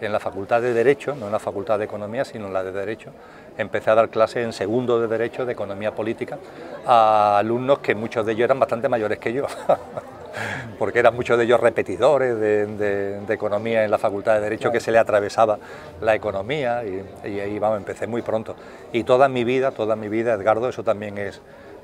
en 0.00 0.12
la 0.12 0.20
Facultad 0.20 0.60
de 0.60 0.74
Derecho, 0.74 1.14
no 1.14 1.26
en 1.26 1.32
la 1.32 1.38
Facultad 1.38 1.78
de 1.78 1.84
Economía, 1.84 2.24
sino 2.24 2.48
en 2.48 2.52
la 2.52 2.64
de 2.64 2.72
Derecho. 2.72 3.10
Empecé 3.56 3.90
a 3.90 3.94
dar 3.94 4.08
clases 4.08 4.44
en 4.44 4.52
segundo 4.52 5.00
de 5.00 5.06
Derecho, 5.06 5.46
de 5.46 5.52
Economía 5.52 5.94
Política, 5.94 6.38
a 6.86 7.38
alumnos 7.38 7.78
que 7.78 7.94
muchos 7.94 8.26
de 8.26 8.32
ellos 8.32 8.44
eran 8.44 8.58
bastante 8.58 8.88
mayores 8.88 9.18
que 9.18 9.32
yo. 9.32 9.46
porque 10.78 10.98
eran 10.98 11.14
muchos 11.14 11.38
de 11.38 11.44
ellos 11.44 11.60
repetidores 11.60 12.38
de, 12.38 13.22
economía 13.28 13.84
en 13.84 13.90
la 13.90 13.98
Facultad 13.98 14.34
de 14.34 14.40
Derecho, 14.40 14.70
que 14.70 14.80
se 14.80 14.92
le 14.92 14.98
atravesaba 14.98 15.58
la 16.00 16.14
economía 16.14 16.82
y, 16.84 17.40
ahí 17.40 17.58
vamos, 17.58 17.78
empecé 17.78 18.06
muy 18.06 18.22
pronto. 18.22 18.54
Y 18.92 19.04
toda 19.04 19.28
mi 19.28 19.44
vida, 19.44 19.70
toda 19.70 19.96
mi 19.96 20.08
vida, 20.08 20.34
Edgardo, 20.34 20.68
eso 20.68 20.82
también 20.82 21.18
es 21.18 21.40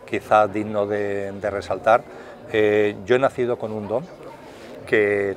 quizás 0.06 0.52
digno 0.52 0.86
de, 0.86 1.32
resaltar, 1.50 2.02
eh, 2.52 2.96
yo 3.04 3.16
he 3.16 3.18
nacido 3.18 3.58
con 3.58 3.72
un 3.72 3.86
don 3.86 4.04
que, 4.86 5.36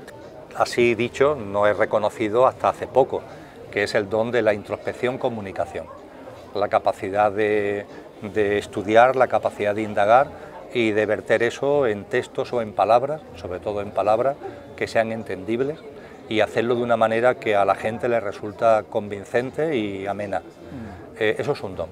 así 0.56 0.96
dicho, 0.96 1.36
no 1.36 1.68
he 1.68 1.74
reconocido 1.74 2.48
hasta 2.48 2.70
hace 2.70 2.88
poco, 2.88 3.22
que 3.72 3.84
es 3.84 3.96
el 3.96 4.10
don 4.10 4.32
de 4.32 4.42
la 4.42 4.54
introspección 4.54 5.18
comunicación, 5.18 5.86
la 6.56 6.70
capacidad 6.70 7.32
de 7.32 7.86
estudiar, 8.58 9.16
la 9.16 9.28
capacidad 9.28 9.76
de 9.76 9.82
indagar, 9.82 10.28
y 10.74 10.92
de 10.92 11.06
verter 11.06 11.44
eso 11.44 11.86
en 11.88 12.04
textos 12.06 12.52
o 12.52 12.62
en 12.62 12.74
palabras, 12.74 13.22
sobre 13.36 13.60
todo 13.60 13.82
en 13.82 13.92
palabras 13.92 14.36
que 14.76 14.88
sean 14.88 15.12
entendibles 15.12 15.80
y 16.30 16.40
hacerlo 16.40 16.76
de 16.76 16.84
una 16.84 16.98
manera 16.98 17.36
que 17.36 17.56
a 17.56 17.64
la 17.64 17.76
gente 17.76 18.10
le 18.10 18.20
resulta 18.20 18.84
convincente 18.90 19.78
y 19.78 20.08
amena. 20.08 20.40
Mm. 20.40 21.18
Eh, 21.20 21.36
eso 21.38 21.52
es 21.52 21.62
un 21.62 21.76
don. 21.76 21.90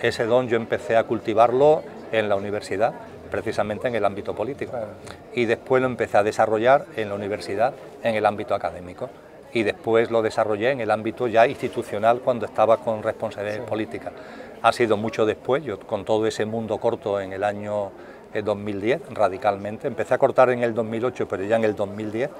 Ese 0.00 0.24
don 0.24 0.48
yo 0.48 0.56
empecé 0.56 0.96
a 0.96 1.04
cultivarlo 1.04 1.82
en 2.10 2.28
la 2.28 2.36
universidad, 2.36 2.94
precisamente 3.30 3.88
en 3.88 3.94
el 3.94 4.04
ámbito 4.04 4.34
político. 4.34 4.72
Y 5.34 5.44
después 5.44 5.80
lo 5.80 5.88
empecé 5.88 6.18
a 6.18 6.22
desarrollar 6.22 6.86
en 6.96 7.08
la 7.08 7.14
universidad, 7.14 7.74
en 8.02 8.14
el 8.14 8.26
ámbito 8.26 8.54
académico. 8.54 9.08
Y 9.56 9.62
después 9.62 10.10
lo 10.10 10.20
desarrollé 10.20 10.72
en 10.72 10.82
el 10.82 10.90
ámbito 10.90 11.28
ya 11.28 11.46
institucional 11.46 12.20
cuando 12.20 12.44
estaba 12.44 12.76
con 12.76 13.02
responsabilidad 13.02 13.64
política. 13.64 14.12
Ha 14.60 14.70
sido 14.70 14.98
mucho 14.98 15.24
después, 15.24 15.64
yo 15.64 15.80
con 15.80 16.04
todo 16.04 16.26
ese 16.26 16.44
mundo 16.44 16.76
corto 16.76 17.18
en 17.18 17.32
el 17.32 17.42
año 17.42 17.90
2010, 18.34 19.14
radicalmente. 19.14 19.88
Empecé 19.88 20.12
a 20.12 20.18
cortar 20.18 20.50
en 20.50 20.62
el 20.62 20.74
2008, 20.74 21.26
pero 21.26 21.44
ya 21.44 21.56
en 21.56 21.64
el 21.64 21.74
2010 21.74 22.30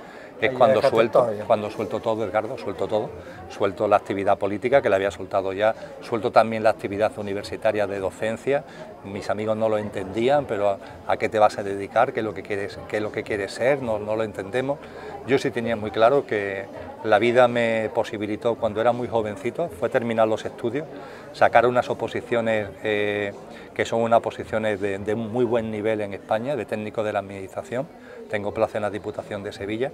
es 0.40 0.52
cuando 0.52 0.82
suelto, 0.82 1.26
cuando 1.46 1.70
suelto 1.70 2.00
todo, 2.00 2.24
Edgardo, 2.24 2.58
suelto 2.58 2.86
todo, 2.86 3.08
suelto 3.48 3.88
la 3.88 3.96
actividad 3.96 4.36
política 4.36 4.82
que 4.82 4.90
la 4.90 4.96
había 4.96 5.10
soltado 5.10 5.52
ya, 5.54 5.74
suelto 6.02 6.30
también 6.30 6.62
la 6.62 6.70
actividad 6.70 7.16
universitaria 7.16 7.86
de 7.86 7.98
docencia, 7.98 8.62
mis 9.04 9.30
amigos 9.30 9.56
no 9.56 9.70
lo 9.70 9.78
entendían, 9.78 10.44
pero 10.44 10.78
¿a, 11.06 11.16
qué 11.16 11.30
te 11.30 11.38
vas 11.38 11.56
a 11.58 11.62
dedicar? 11.62 12.12
¿Qué 12.12 12.20
es 12.20 12.26
lo 12.26 12.34
que 12.34 12.42
quieres, 12.42 12.78
qué 12.88 12.98
es 12.98 13.02
lo 13.02 13.12
que 13.12 13.22
quieres 13.22 13.52
ser? 13.52 13.82
No, 13.82 13.98
no 13.98 14.14
lo 14.14 14.24
entendemos. 14.24 14.78
Yo 15.26 15.38
sí 15.38 15.50
tenía 15.50 15.74
muy 15.74 15.90
claro 15.90 16.26
que 16.26 16.66
la 17.06 17.18
vida 17.18 17.48
me 17.48 17.90
posibilitó, 17.94 18.56
cuando 18.56 18.80
era 18.80 18.92
muy 18.92 19.08
jovencito, 19.08 19.68
fue 19.68 19.88
terminar 19.88 20.28
los 20.28 20.44
estudios, 20.44 20.86
sacar 21.32 21.66
unas 21.66 21.88
oposiciones 21.88 22.68
eh, 22.82 23.32
que 23.74 23.84
son 23.84 24.02
unas 24.02 24.18
oposiciones 24.18 24.80
de, 24.80 24.98
de 24.98 25.14
muy 25.14 25.44
buen 25.44 25.70
nivel 25.70 26.00
en 26.00 26.14
España, 26.14 26.56
de 26.56 26.64
técnico 26.64 27.02
de 27.02 27.12
la 27.12 27.20
administración, 27.20 27.86
tengo 28.30 28.52
plaza 28.52 28.78
en 28.78 28.82
la 28.82 28.90
Diputación 28.90 29.42
de 29.42 29.52
Sevilla. 29.52 29.92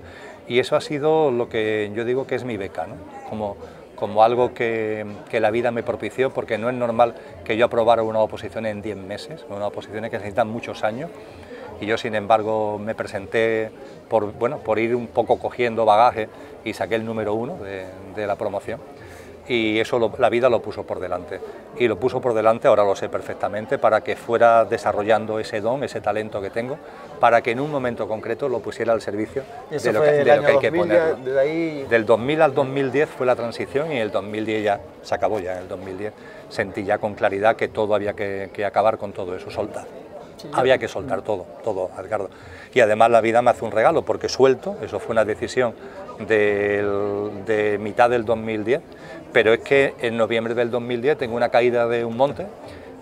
Y 0.48 0.58
eso 0.58 0.76
ha 0.76 0.80
sido 0.80 1.30
lo 1.30 1.48
que 1.48 1.90
yo 1.94 2.04
digo 2.04 2.26
que 2.26 2.34
es 2.34 2.44
mi 2.44 2.56
beca, 2.56 2.86
¿no? 2.86 2.94
como, 3.28 3.56
como 3.94 4.22
algo 4.22 4.54
que, 4.54 5.06
que, 5.30 5.40
la 5.40 5.50
vida 5.50 5.70
me 5.70 5.82
propició, 5.82 6.30
porque 6.30 6.58
no 6.58 6.68
es 6.68 6.74
normal 6.74 7.14
que 7.44 7.56
yo 7.56 7.66
aprobara 7.66 8.02
una 8.02 8.20
oposición 8.20 8.66
en 8.66 8.82
10 8.82 8.96
meses, 8.96 9.44
una 9.48 9.66
oposición 9.66 10.02
que 10.04 10.16
necesitan 10.16 10.48
muchos 10.48 10.84
años. 10.84 11.10
Y 11.80 11.86
yo 11.86 11.98
sin 11.98 12.14
embargo 12.14 12.78
me 12.78 12.94
presenté 12.94 13.70
por, 14.08 14.32
bueno, 14.34 14.58
por 14.58 14.78
ir 14.78 14.94
un 14.94 15.08
poco 15.08 15.38
cogiendo 15.38 15.84
bagaje 15.84 16.28
y 16.64 16.72
saqué 16.72 16.94
el 16.94 17.04
número 17.04 17.34
uno 17.34 17.56
de, 17.56 17.86
de 18.14 18.26
la 18.26 18.36
promoción 18.36 18.80
y 19.48 19.80
eso 19.80 20.12
la 20.18 20.28
vida 20.28 20.48
lo 20.48 20.62
puso 20.62 20.84
por 20.84 21.00
delante. 21.00 21.40
Y 21.76 21.88
lo 21.88 21.98
puso 21.98 22.20
por 22.20 22.34
delante, 22.34 22.68
ahora 22.68 22.84
lo 22.84 22.94
sé 22.94 23.08
perfectamente, 23.08 23.78
para 23.78 24.02
que 24.02 24.14
fuera 24.14 24.64
desarrollando 24.64 25.38
ese 25.38 25.60
don, 25.60 25.82
ese 25.82 26.00
talento 26.00 26.40
que 26.40 26.50
tengo, 26.50 26.78
para 27.18 27.42
que 27.42 27.50
en 27.50 27.60
un 27.60 27.70
momento 27.70 28.06
concreto 28.06 28.48
lo 28.48 28.60
pusiera 28.60 28.92
al 28.92 29.00
servicio 29.00 29.42
de 29.70 29.92
lo, 29.92 30.02
que, 30.02 30.08
hay 30.08 30.58
que 30.58 30.72
poner. 30.72 31.16
Del 31.16 32.06
2000 32.06 32.42
al 32.42 32.54
2010 32.54 33.08
fue 33.08 33.26
la 33.26 33.34
transición 33.34 33.92
y 33.92 33.98
el 33.98 34.10
2010 34.10 34.62
ya 34.62 34.80
se 35.02 35.14
acabó 35.14 35.40
ya, 35.40 35.52
en 35.52 35.58
el 35.58 35.68
2010 35.68 36.12
sentí 36.48 36.84
ya 36.84 36.98
con 36.98 37.14
claridad 37.14 37.56
que 37.56 37.68
todo 37.68 37.94
había 37.94 38.12
que, 38.12 38.64
acabar 38.64 38.98
con 38.98 39.12
todo 39.12 39.34
eso, 39.34 39.50
soltar. 39.50 39.86
había 40.52 40.78
que 40.78 40.86
soltar 40.86 41.22
todo, 41.22 41.46
todo, 41.64 41.90
Ricardo. 41.98 42.28
Y 42.74 42.80
además 42.80 43.10
la 43.10 43.20
vida 43.20 43.42
me 43.42 43.50
hace 43.50 43.64
un 43.64 43.72
regalo 43.72 44.02
porque 44.02 44.28
suelto, 44.28 44.76
eso 44.82 45.00
fue 45.00 45.12
una 45.12 45.24
decisión 45.24 45.74
de 46.26 47.78
mitad 47.80 48.10
del 48.10 48.24
2010, 48.24 48.80
pero 49.32 49.52
es 49.52 49.60
que 49.60 49.94
en 50.00 50.16
noviembre 50.16 50.54
del 50.54 50.70
2010 50.70 51.18
tengo 51.18 51.36
una 51.36 51.48
caída 51.48 51.86
de 51.88 52.04
un 52.04 52.16
monte 52.16 52.46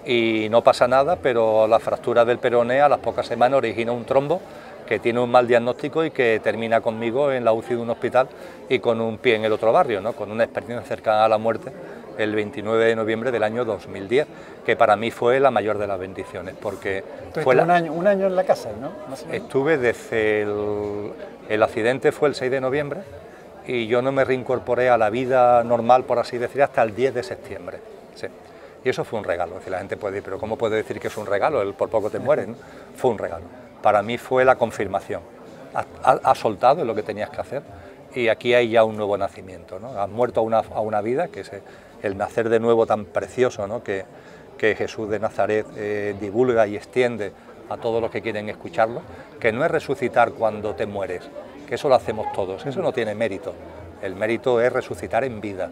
y 0.04 0.48
no 0.50 0.62
pasa 0.62 0.88
nada, 0.88 1.16
pero 1.16 1.66
la 1.66 1.78
fractura 1.78 2.24
del 2.24 2.38
peroné 2.38 2.80
a 2.80 2.88
las 2.88 3.00
pocas 3.00 3.26
semanas 3.26 3.58
origina 3.58 3.92
un 3.92 4.04
trombo 4.04 4.40
que 4.86 4.98
tiene 4.98 5.20
un 5.20 5.30
mal 5.30 5.46
diagnóstico 5.46 6.04
y 6.04 6.10
que 6.10 6.40
termina 6.42 6.80
conmigo 6.80 7.30
en 7.30 7.44
la 7.44 7.52
UCI 7.52 7.74
de 7.74 7.80
un 7.80 7.90
hospital 7.90 8.28
y 8.68 8.80
con 8.80 9.00
un 9.00 9.18
pie 9.18 9.36
en 9.36 9.44
el 9.44 9.52
otro 9.52 9.72
barrio, 9.72 10.00
¿no? 10.00 10.14
con 10.14 10.32
una 10.32 10.42
experiencia 10.42 10.84
cercana 10.84 11.24
a 11.24 11.28
la 11.28 11.38
muerte 11.38 11.70
el 12.18 12.34
29 12.34 12.86
de 12.86 12.96
noviembre 12.96 13.30
del 13.30 13.42
año 13.42 13.64
2010, 13.64 14.26
que 14.66 14.76
para 14.76 14.96
mí 14.96 15.10
fue 15.10 15.40
la 15.40 15.50
mayor 15.50 15.78
de 15.78 15.86
las 15.86 15.98
bendiciones, 15.98 16.54
porque 16.60 17.04
fue 17.42 17.56
un, 17.56 17.70
año, 17.70 17.92
un 17.92 18.06
año 18.06 18.26
en 18.26 18.36
la 18.36 18.44
casa, 18.44 18.70
¿no? 18.80 18.90
Estuve 19.32 19.78
desde 19.78 20.42
el, 20.42 21.12
el 21.49 21.62
accidente 21.62 22.12
fue 22.12 22.28
el 22.28 22.35
6 22.35 22.50
de 22.50 22.61
noviembre, 22.61 23.00
y 23.66 23.87
yo 23.87 24.02
no 24.02 24.12
me 24.12 24.25
reincorporé 24.25 24.88
a 24.88 24.99
la 24.99 25.11
vida 25.11 25.62
normal, 25.64 26.04
por 26.04 26.18
así 26.18 26.38
decir, 26.38 26.62
hasta 26.62 26.82
el 26.82 26.94
10 26.94 27.14
de 27.14 27.23
septiembre. 27.23 27.78
Sí. 28.14 28.26
Y 28.85 28.88
eso 28.88 29.04
fue 29.04 29.18
un 29.18 29.25
regalo. 29.25 29.56
decir, 29.56 29.70
la 29.70 29.78
gente 29.78 29.97
puede 29.97 30.14
decir, 30.14 30.25
pero 30.25 30.38
¿cómo 30.38 30.56
puede 30.56 30.76
decir 30.76 30.99
que 31.00 31.09
es 31.09 31.16
un 31.16 31.26
regalo? 31.26 31.61
El 31.62 31.75
por 31.75 31.90
poco 31.90 32.11
te 32.11 32.18
mueres. 32.18 32.49
Fue 32.97 33.11
un 33.11 33.18
regalo. 33.18 33.44
Para 33.82 34.02
mí 34.02 34.18
fue 34.18 34.44
la 34.44 34.56
confirmación. 34.56 35.23
Has, 36.02 36.38
soltado 36.38 36.85
lo 36.85 36.94
que 36.94 37.02
tenías 37.02 37.30
que 37.30 37.40
hacer 37.40 37.62
y 38.14 38.28
aquí 38.28 38.54
hay 38.54 38.70
ya 38.70 38.85
un 38.85 38.97
nuevo 38.97 39.16
nacimiento. 39.16 39.78
¿no? 39.78 40.00
Has 40.00 40.09
muerto 40.09 40.40
a 40.40 40.42
una, 40.42 40.59
a 40.59 40.80
una 40.80 41.00
vida, 41.00 41.28
que 41.28 41.40
es 41.40 41.50
el 42.02 42.16
nacer 42.16 42.49
de 42.49 42.59
nuevo 42.59 42.87
tan 42.87 43.04
precioso 43.04 43.66
¿no? 43.66 43.82
que, 43.82 44.04
que 44.59 44.75
Jesús 44.75 45.09
de 45.09 45.20
Nazaret 45.20 45.66
eh, 45.76 46.14
divulga 46.20 46.66
y 46.66 46.76
extiende 46.76 47.32
a 47.70 47.76
todos 47.78 48.02
los 48.02 48.10
que 48.10 48.20
quieren 48.20 48.48
escucharlo, 48.48 49.00
que 49.38 49.52
no 49.52 49.64
es 49.64 49.70
resucitar 49.70 50.32
cuando 50.32 50.74
te 50.74 50.86
mueres, 50.86 51.30
que 51.66 51.76
eso 51.76 51.88
lo 51.88 51.94
hacemos 51.94 52.30
todos, 52.32 52.66
eso 52.66 52.82
no 52.82 52.92
tiene 52.92 53.14
mérito. 53.14 53.54
El 54.02 54.16
mérito 54.16 54.60
es 54.60 54.72
resucitar 54.72 55.24
en 55.24 55.40
vida, 55.40 55.70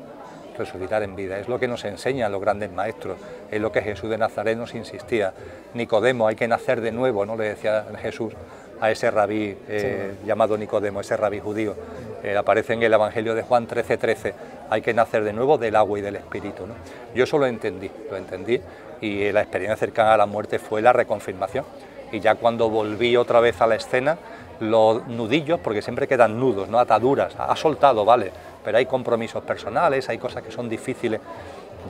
resucitar 0.57 1.03
en 1.03 1.17
vida. 1.17 1.39
Es 1.39 1.49
lo 1.49 1.59
que 1.59 1.67
nos 1.67 1.85
enseñan 1.85 2.31
los 2.31 2.41
grandes 2.41 2.71
maestros, 2.71 3.19
es 3.51 3.61
lo 3.61 3.73
que 3.73 3.83
Jesús 3.83 4.11
de 4.11 4.19
Nazaret 4.19 4.57
nos 4.57 4.75
insistía. 4.75 5.33
Nicodemo, 5.75 6.29
hay 6.29 6.37
que 6.37 6.47
nacer 6.47 6.81
de 6.81 6.93
nuevo, 6.93 7.27
¿no? 7.27 7.37
Le 7.37 7.51
decía 7.51 7.87
Jesús 8.01 8.35
a 8.81 8.91
ese 8.91 9.11
rabí 9.11 9.57
eh, 9.69 10.15
llamado 10.25 10.57
Nicodemo, 10.57 11.01
ese 11.01 11.17
rabí 11.17 11.41
judío. 11.41 11.75
Eh, 12.23 12.37
aparece 12.37 12.75
en 12.75 12.83
el 12.83 12.93
Evangelio 12.93 13.35
de 13.35 13.43
Juan 13.43 13.67
13:13, 13.67 13.99
13, 13.99 14.35
hay 14.71 14.83
que 14.83 14.95
nacer 14.95 15.25
de 15.25 15.33
nuevo 15.33 15.59
del 15.59 15.75
agua 15.77 15.99
y 15.99 16.03
del 16.03 16.17
Espíritu. 16.17 16.67
¿no? 16.67 16.75
Yo 17.15 17.25
eso 17.25 17.39
lo 17.39 17.47
entendí, 17.47 17.91
lo 18.11 18.17
entendí 18.17 18.61
y 19.01 19.31
la 19.33 19.41
experiencia 19.41 19.77
cercana 19.77 20.15
a 20.15 20.17
la 20.17 20.27
muerte 20.27 20.59
fue 20.59 20.83
la 20.83 20.93
reconfirmación. 20.93 21.65
Y 22.13 22.21
ya 22.21 22.35
cuando 22.35 22.69
volví 22.69 23.17
otra 23.17 23.41
vez 23.41 23.61
a 23.61 23.67
la 23.67 23.75
escena, 23.75 24.19
los 24.61 25.07
nudillos, 25.07 25.61
porque 25.61 25.83
siempre 25.83 26.09
quedan 26.09 26.39
nudos, 26.39 26.69
¿no? 26.69 26.79
ataduras, 26.79 27.35
ha 27.39 27.55
soltado, 27.57 28.05
vale, 28.05 28.33
pero 28.65 28.79
hay 28.79 28.87
compromisos 28.87 29.43
personales, 29.45 30.09
hay 30.09 30.19
cosas 30.19 30.43
que 30.43 30.51
son 30.51 30.69
difíciles. 30.69 31.21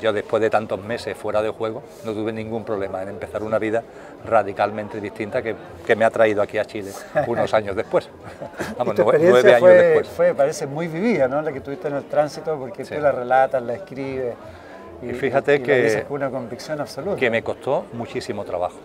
Yo 0.01 0.13
después 0.13 0.41
de 0.41 0.51
tantos 0.51 0.81
meses 0.81 1.17
fuera 1.17 1.43
de 1.43 1.49
juego 1.49 1.83
no 2.05 2.13
tuve 2.13 2.33
ningún 2.33 2.63
problema 2.63 3.03
en 3.03 3.09
empezar 3.09 3.43
una 3.43 3.59
vida 3.59 3.83
radicalmente 4.25 5.01
distinta 5.01 5.43
que, 5.43 5.57
me 5.97 6.05
ha 6.05 6.11
traído 6.11 6.43
aquí 6.43 6.59
a 6.59 6.65
Chile 6.65 6.93
unos 7.27 7.53
años 7.55 7.75
después. 7.75 8.09
Vamos, 8.79 8.95
nueve, 8.97 9.55
años 9.55 9.69
después. 9.69 10.09
Fue, 10.09 10.35
parece 10.35 10.67
muy 10.67 10.87
vivida, 10.87 11.27
¿no? 11.27 11.43
La 11.43 11.53
que 11.53 11.61
tuviste 11.61 11.89
en 11.89 11.97
el 11.97 12.05
tránsito 12.05 12.57
porque 12.59 12.85
tú 12.85 12.95
la 13.01 13.11
relatas, 13.11 13.63
la 13.63 13.75
escribes. 13.75 14.35
Y, 15.03 15.13
fíjate 15.15 15.63
que, 15.63 16.05
con 16.07 16.17
una 16.17 16.31
convicción 16.31 16.81
absoluta. 16.81 17.17
que 17.17 17.31
me 17.31 17.43
costó 17.43 17.87
muchísimo 17.93 18.45
trabajo. 18.45 18.77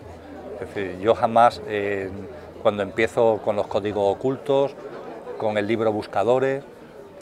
Es 0.60 0.74
decir, 0.74 0.98
yo 1.00 1.14
jamás... 1.14 1.60
Eh, 1.68 2.10
cuando 2.64 2.82
empiezo 2.82 3.42
con 3.44 3.56
los 3.56 3.66
códigos 3.66 4.16
ocultos, 4.16 4.74
con 5.36 5.58
el 5.58 5.66
libro 5.66 5.92
Buscadores, 5.92 6.64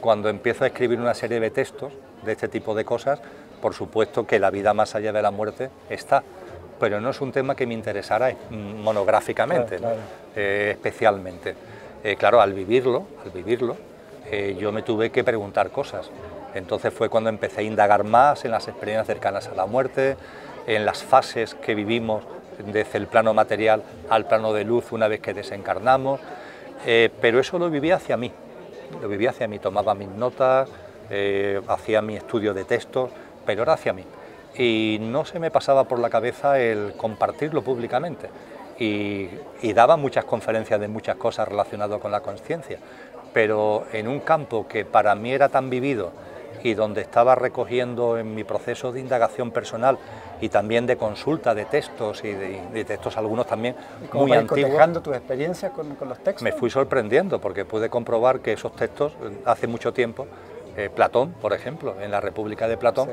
cuando 0.01 0.29
empiezo 0.29 0.62
a 0.62 0.69
escribir 0.69 1.01
una 1.01 1.15
serie 1.15 1.41
de 1.41 1.51
textos 1.51 1.93
de 2.25 2.31
este 2.31 2.47
tipo 2.47 2.77
de 2.77 2.85
cosas, 2.85 3.21
por 3.61 3.75
supuesto 3.75 4.25
que 4.25 4.39
la 4.39 4.51
vida 4.51 4.73
más 4.73 4.95
allá 4.95 5.12
de 5.12 5.21
la 5.21 5.33
muerte 5.33 5.69
está, 5.91 6.23
pero 6.79 7.01
no 7.01 7.11
es 7.11 7.21
un 7.21 7.33
tema 7.33 7.57
que 7.57 7.67
me 7.67 7.75
interesara 7.75 8.33
monográficamente, 8.51 9.81
eh, 10.37 10.69
especialmente. 10.75 11.57
Eh, 12.05 12.15
claro, 12.15 12.41
al 12.41 12.53
vivirlo, 12.53 13.07
al 13.25 13.33
vivirlo, 13.33 13.77
eh, 14.31 14.57
yo 14.57 14.71
me 14.71 14.83
tuve 14.83 15.11
que 15.11 15.25
preguntar 15.25 15.71
cosas. 15.71 16.09
Entonces 16.55 16.95
fue 16.95 17.09
cuando 17.09 17.31
empecé 17.31 17.62
a 17.62 17.65
indagar 17.65 18.05
más 18.05 18.45
en 18.45 18.53
las 18.53 18.69
experiencias 18.69 19.09
cercanas 19.09 19.49
a 19.49 19.57
la 19.57 19.67
muerte, 19.67 20.17
en 20.69 20.87
las 20.87 21.03
fases 21.03 21.57
que 21.57 21.75
vivimos 21.75 22.23
desde 22.59 22.99
el 22.99 23.06
plano 23.06 23.35
material 23.35 23.82
al 24.09 24.26
plano 24.26 24.52
de 24.52 24.64
luz 24.64 24.92
una 24.92 25.09
vez 25.09 25.21
que 25.21 25.35
desencarnamos, 25.35 26.21
eh, 26.87 27.11
pero 27.21 27.40
eso 27.40 27.59
lo 27.59 27.71
vivía 27.71 27.97
hacia 27.97 28.16
mí, 28.16 28.32
lo 29.00 29.09
vivía 29.09 29.30
hacia 29.30 29.49
mí, 29.49 29.59
tomaba 29.59 29.94
mis 29.94 30.09
notas, 30.09 30.68
eh, 31.11 31.61
hacía 31.68 32.02
mi 32.02 32.16
estudio 32.16 32.54
de 32.54 32.64
textos, 32.64 33.11
pero 33.47 33.62
era 33.62 33.75
hacia 33.75 33.92
mí. 33.92 34.04
Y 34.56 34.99
no 35.00 35.25
se 35.25 35.38
me 35.38 35.50
pasaba 35.50 35.85
por 35.85 35.99
la 35.99 36.11
cabeza 36.11 36.59
el 36.59 36.94
compartirlo 36.97 37.62
públicamente. 37.62 38.28
Y, 38.78 39.28
y 39.62 39.73
daba 39.73 39.97
muchas 39.97 40.25
conferencias 40.25 40.80
de 40.80 40.88
muchas 40.88 41.16
cosas 41.16 41.47
relacionadas 41.47 42.00
con 42.00 42.11
la 42.11 42.21
conciencia, 42.21 42.78
pero 43.32 43.85
en 43.92 44.09
un 44.09 44.21
campo 44.21 44.66
que 44.66 44.85
para 44.85 45.14
mí 45.14 45.32
era 45.32 45.49
tan 45.49 45.71
vivido 45.71 46.12
y 46.62 46.75
donde 46.75 47.00
estaba 47.00 47.35
recogiendo 47.35 48.18
en 48.18 48.35
mi 48.35 48.44
proceso 48.44 48.92
de 48.92 49.00
indagación 49.00 49.50
personal 49.50 49.99
y 50.40 50.49
también 50.49 50.87
de 50.87 50.97
consulta 50.97 51.54
de 51.54 51.64
textos 51.64 52.25
y 52.25 52.32
de, 52.32 52.85
textos 52.85 53.16
algunos 53.16 53.47
también 53.47 53.76
muy 54.12 54.32
antiguos. 54.32 55.02
tus 55.02 55.16
experiencias 55.16 55.73
con, 55.73 55.94
con, 55.94 56.09
los 56.09 56.18
textos? 56.18 56.42
Me 56.42 56.52
fui 56.52 56.71
sorprendiendo 56.71 57.40
porque 57.40 57.64
pude 57.64 57.88
comprobar 57.88 58.40
que 58.40 58.52
esos 58.52 58.75
textos 58.75 59.12
hace 59.44 59.66
mucho 59.66 59.92
tiempo 59.92 60.26
eh, 60.75 60.88
Platón, 60.88 61.32
por 61.32 61.52
ejemplo, 61.52 61.97
en 62.00 62.11
la 62.11 62.21
República 62.21 62.66
de 62.66 62.78
Platón, 62.78 63.11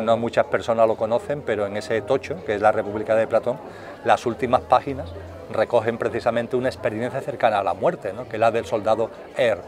no 0.00 0.16
muchas 0.16 0.46
personas 0.46 0.86
lo 0.86 0.96
conocen, 0.96 1.42
pero 1.42 1.66
en 1.66 1.76
ese 1.76 2.00
tocho, 2.02 2.44
que 2.44 2.54
es 2.54 2.60
la 2.60 2.70
República 2.70 3.16
de 3.16 3.26
Platón, 3.26 3.58
las 4.04 4.26
últimas 4.26 4.60
páginas 4.60 5.10
recogen 5.52 5.98
precisamente 5.98 6.54
una 6.54 6.68
experiencia 6.68 7.20
cercana 7.20 7.58
a 7.58 7.64
la 7.64 7.74
muerte, 7.74 8.12
¿no? 8.12 8.28
que 8.28 8.36
es 8.36 8.40
la 8.40 8.52
del 8.52 8.64
soldado 8.64 9.10
Er 9.36 9.58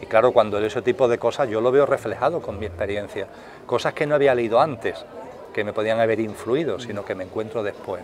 y 0.00 0.06
claro, 0.06 0.32
cuando 0.32 0.58
ese 0.58 0.82
tipo 0.82 1.08
de 1.08 1.18
cosas 1.18 1.48
yo 1.48 1.60
lo 1.60 1.72
veo 1.72 1.86
reflejado 1.86 2.40
con 2.40 2.58
mi 2.58 2.66
experiencia. 2.66 3.26
Cosas 3.66 3.94
que 3.94 4.06
no 4.06 4.14
había 4.14 4.34
leído 4.34 4.60
antes, 4.60 5.04
que 5.52 5.64
me 5.64 5.72
podían 5.72 6.00
haber 6.00 6.20
influido, 6.20 6.78
sino 6.78 7.04
que 7.04 7.14
me 7.14 7.24
encuentro 7.24 7.62
después. 7.62 8.02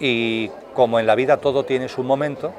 Y 0.00 0.50
como 0.74 0.98
en 0.98 1.06
la 1.06 1.14
vida 1.14 1.36
todo 1.36 1.64
tiene 1.64 1.88
su 1.88 2.02
momento, 2.02 2.52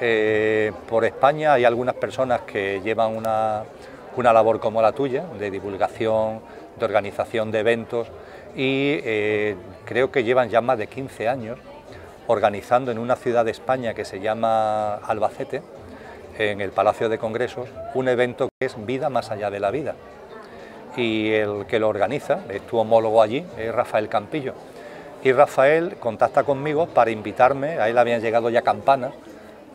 eh, 0.00 0.72
por 0.88 1.04
España 1.04 1.54
hay 1.54 1.64
algunas 1.64 1.94
personas 1.94 2.42
que 2.42 2.80
llevan 2.82 3.16
una, 3.16 3.64
labor 4.16 4.60
como 4.60 4.80
la 4.80 4.92
tuya, 4.92 5.24
de 5.38 5.50
divulgación, 5.50 6.40
de 6.78 6.84
organización 6.84 7.50
de 7.50 7.60
eventos, 7.60 8.08
y 8.54 8.98
eh, 9.04 9.56
creo 9.84 10.10
que 10.10 10.24
llevan 10.24 10.48
ya 10.48 10.60
más 10.62 10.78
de 10.78 10.86
15 10.86 11.28
años 11.28 11.58
organizando 12.26 12.90
en 12.90 12.98
una 12.98 13.16
ciudad 13.16 13.44
de 13.44 13.50
España 13.50 13.94
que 13.94 14.04
se 14.04 14.20
llama 14.20 14.96
Albacete, 14.96 15.62
en 16.38 16.60
el 16.60 16.70
Palacio 16.70 17.08
de 17.08 17.18
Congresos, 17.18 17.68
un 17.94 18.08
evento 18.08 18.48
que 18.58 18.66
es 18.66 18.86
Vida 18.86 19.10
más 19.10 19.30
allá 19.30 19.50
de 19.50 19.60
la 19.60 19.70
vida. 19.70 19.94
Y 20.96 21.32
el 21.32 21.66
que 21.66 21.78
lo 21.78 21.88
organiza, 21.88 22.40
es 22.48 22.62
tu 22.62 22.78
homólogo 22.78 23.22
allí, 23.22 23.44
es 23.58 23.74
Rafael 23.74 24.08
Campillo. 24.08 24.54
Y 25.22 25.32
Rafael 25.32 25.96
contacta 25.96 26.44
conmigo 26.44 26.86
para 26.86 27.10
invitarme, 27.10 27.78
a 27.78 27.88
él 27.88 27.98
habían 27.98 28.20
llegado 28.20 28.50
ya 28.50 28.62
campanas, 28.62 29.12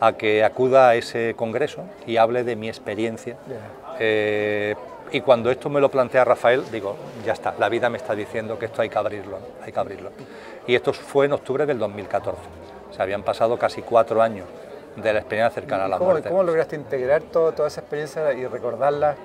a 0.00 0.14
que 0.14 0.42
acuda 0.42 0.88
a 0.88 0.94
ese 0.96 1.34
congreso 1.36 1.82
y 2.06 2.16
hable 2.16 2.42
de 2.42 2.56
mi 2.56 2.68
experiencia. 2.68 3.36
Eh, 4.00 4.74
y 5.12 5.20
cuando 5.20 5.50
esto 5.50 5.68
me 5.68 5.80
lo 5.80 5.90
plantea 5.90 6.24
Rafael, 6.24 6.64
digo, 6.72 6.96
ya 7.24 7.34
está, 7.34 7.54
la 7.58 7.68
vida 7.68 7.90
me 7.90 7.98
está 7.98 8.14
diciendo 8.14 8.58
que 8.58 8.66
esto 8.66 8.82
hay 8.82 8.88
que 8.88 8.98
abrirlo, 8.98 9.38
hay 9.62 9.70
que 9.70 9.78
abrirlo. 9.78 10.10
Y 10.66 10.74
esto 10.74 10.92
fue 10.92 11.26
en 11.26 11.32
octubre 11.32 11.66
del 11.66 11.78
2014. 11.78 12.40
Se 12.96 13.02
habían 13.02 13.22
pasado 13.22 13.58
casi 13.58 13.82
cuatro 13.82 14.22
años 14.22 14.46
de 14.96 15.12
la 15.12 15.20
experiencia 15.20 15.54
cercana 15.54 15.84
a 15.84 15.88
la 15.88 15.98
muerte. 15.98 16.28
¿Cómo 16.28 16.42
lograste 16.42 16.76
integrar 16.76 17.22
toda 17.22 17.66
esa 17.66 17.80
experiencia 17.80 18.32
y 18.32 18.46
recordarla 18.46 19.16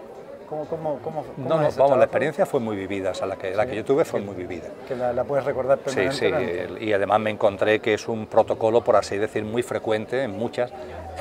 ¿Cómo, 0.47 0.65
cómo, 0.65 1.00
cómo, 1.03 1.25
no, 1.36 1.62
no, 1.62 1.69
vamos, 1.77 1.97
la 1.97 2.05
experiencia 2.05 2.45
fue 2.45 2.62
muy 2.62 2.77
vivida, 2.77 3.12
o 3.12 3.13
sea, 3.13 3.27
la 3.27 3.36
que, 3.36 3.53
la 3.53 3.65
que 3.65 3.75
yo 3.75 3.83
tuve 3.83 4.05
fue 4.05 4.21
muy 4.21 4.33
vivida. 4.33 4.69
Que 4.88 4.95
la, 4.95 5.24
puedes 5.25 5.43
recordar 5.43 5.77
permanentemente. 5.79 6.67
Sí, 6.69 6.75
sí, 6.77 6.86
y 6.86 6.93
además 6.93 7.19
me 7.19 7.31
encontré 7.31 7.81
que 7.81 7.93
es 7.93 8.07
un 8.07 8.27
protocolo, 8.27 8.81
por 8.81 8.95
así 8.95 9.17
decir, 9.17 9.43
muy 9.43 9.62
frecuente 9.62 10.24
en 10.24 10.31
muchas 10.31 10.71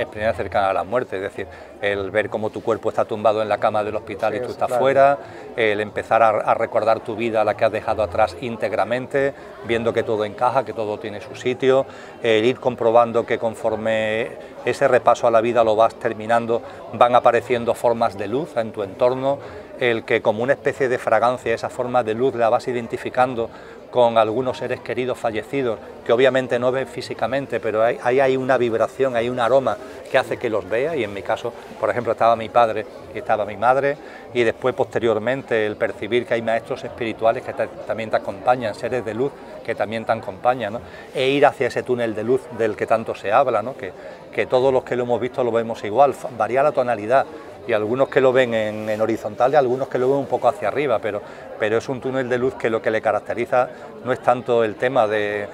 experiencias 0.00 0.36
cercanas 0.36 0.70
a 0.70 0.72
la 0.74 0.84
muerte, 0.84 1.16
es 1.16 1.22
decir, 1.22 1.46
el 1.80 2.10
ver 2.10 2.28
cómo 2.30 2.50
tu 2.50 2.62
cuerpo 2.62 2.88
está 2.88 3.04
tumbado 3.04 3.42
en 3.42 3.48
la 3.48 3.58
cama 3.58 3.84
del 3.84 3.96
hospital 3.96 4.34
y 4.34 4.40
tú 4.40 4.50
estás 4.50 4.72
fuera, 4.72 5.18
el 5.56 5.80
empezar 5.80 6.22
a, 6.22 6.54
recordar 6.54 7.00
tu 7.00 7.16
vida, 7.16 7.44
la 7.44 7.56
que 7.56 7.64
has 7.64 7.72
dejado 7.72 8.02
atrás 8.02 8.36
íntegramente, 8.40 9.34
viendo 9.66 9.92
que 9.92 10.02
todo 10.02 10.24
encaja, 10.24 10.64
que 10.64 10.72
todo 10.72 10.98
tiene 10.98 11.20
su 11.20 11.34
sitio, 11.34 11.86
el 12.22 12.44
ir 12.44 12.58
comprobando 12.58 13.26
que 13.26 13.38
conforme 13.38 14.30
ese 14.64 14.88
repaso 14.88 15.26
a 15.26 15.30
la 15.30 15.40
vida 15.40 15.62
lo 15.64 15.76
vas 15.76 15.94
terminando, 15.94 16.62
van 16.92 17.14
apareciendo 17.14 17.74
formas 17.74 18.16
de 18.16 18.28
luz 18.28 18.56
en 18.56 18.72
tu 18.72 18.82
entorno, 18.82 19.38
el 19.80 20.04
que 20.04 20.22
como 20.22 20.42
una 20.42 20.54
especie 20.54 20.88
de 20.88 20.98
fragancia, 20.98 21.54
esa 21.54 21.68
forma 21.68 22.02
de 22.02 22.14
luz 22.14 22.34
la 22.34 22.48
vas 22.48 22.66
identificando 22.68 23.50
con 23.96 24.18
algunos 24.18 24.58
seres 24.58 24.80
queridos 24.80 25.16
fallecidos, 25.16 25.78
que 26.04 26.12
obviamente 26.12 26.58
no 26.58 26.70
ves 26.70 26.86
físicamente, 26.86 27.60
pero 27.60 27.82
ahí 27.82 28.20
hay, 28.20 28.36
una 28.36 28.58
vibración, 28.58 29.16
hay 29.16 29.30
un 29.30 29.40
aroma 29.40 29.78
que 30.10 30.18
hace 30.18 30.36
que 30.36 30.50
los 30.50 30.68
vea, 30.68 30.94
y 30.94 31.02
en 31.02 31.14
mi 31.14 31.22
caso, 31.22 31.50
por 31.80 31.88
ejemplo, 31.88 32.12
estaba 32.12 32.36
mi 32.36 32.50
padre 32.50 32.84
y 33.14 33.18
estaba 33.18 33.46
mi 33.46 33.56
madre, 33.56 33.96
y 34.34 34.42
después 34.42 34.74
posteriormente 34.74 35.64
el 35.64 35.76
percibir 35.76 36.26
que 36.26 36.34
hay 36.34 36.42
maestros 36.42 36.84
espirituales 36.84 37.42
que 37.42 37.54
también 37.86 38.10
te 38.10 38.16
acompañan, 38.16 38.74
seres 38.74 39.02
de 39.02 39.14
luz 39.14 39.32
que 39.64 39.74
también 39.74 40.04
te 40.04 40.12
acompañan, 40.12 40.78
e 41.14 41.30
ir 41.30 41.46
hacia 41.46 41.68
ese 41.68 41.82
túnel 41.82 42.14
de 42.14 42.22
luz 42.22 42.42
del 42.58 42.76
que 42.76 42.86
tanto 42.86 43.14
se 43.14 43.32
habla, 43.32 43.64
que, 43.80 43.94
que 44.30 44.44
todos 44.44 44.74
los 44.74 44.84
que 44.84 44.94
lo 44.94 45.04
hemos 45.04 45.22
visto 45.22 45.42
lo 45.42 45.52
vemos 45.52 45.82
igual, 45.84 46.14
varía 46.36 46.62
la 46.62 46.72
tonalidad, 46.72 47.24
y 47.66 47.72
algunos 47.72 48.08
que 48.08 48.20
lo 48.20 48.32
ven 48.32 48.54
en, 48.54 49.00
horizontal 49.00 49.52
y 49.52 49.56
algunos 49.56 49.88
que 49.88 49.98
lo 49.98 50.08
ven 50.08 50.18
un 50.18 50.26
poco 50.26 50.48
hacia 50.48 50.68
arriba, 50.68 50.98
pero, 50.98 51.20
pero 51.58 51.78
es 51.78 51.88
un 51.88 52.00
túnel 52.00 52.28
de 52.28 52.38
luz 52.38 52.54
que 52.54 52.70
lo 52.70 52.80
que 52.80 52.90
le 52.90 53.00
caracteriza 53.00 53.68
no 54.04 54.12
es 54.12 54.20
tanto 54.20 54.64
el 54.64 54.76
tema 54.76 55.06
de, 55.06 55.48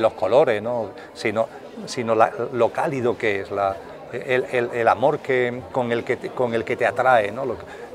los 0.00 0.12
colores, 0.14 0.62
sino, 1.14 1.48
sino 1.86 2.14
lo 2.14 2.68
cálido 2.70 3.16
que 3.16 3.40
es, 3.40 3.50
el, 4.12 4.88
amor 4.88 5.18
que, 5.18 5.62
con, 5.72 5.92
el 5.92 6.04
que 6.04 6.16
te, 6.16 6.30
con 6.30 6.54
el 6.54 6.64
que 6.64 6.76
te 6.76 6.86
atrae, 6.86 7.30
¿no? 7.30 7.44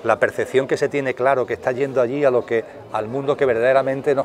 la 0.03 0.19
percepción 0.19 0.67
que 0.67 0.75
se 0.75 0.89
tiene 0.89 1.13
claro 1.13 1.45
que 1.45 1.53
está 1.53 1.71
yendo 1.71 2.01
allí 2.01 2.25
a 2.25 2.31
lo 2.31 2.45
que 2.45 2.63
al 2.91 3.07
mundo 3.07 3.37
que 3.37 3.45
verdaderamente 3.45 4.15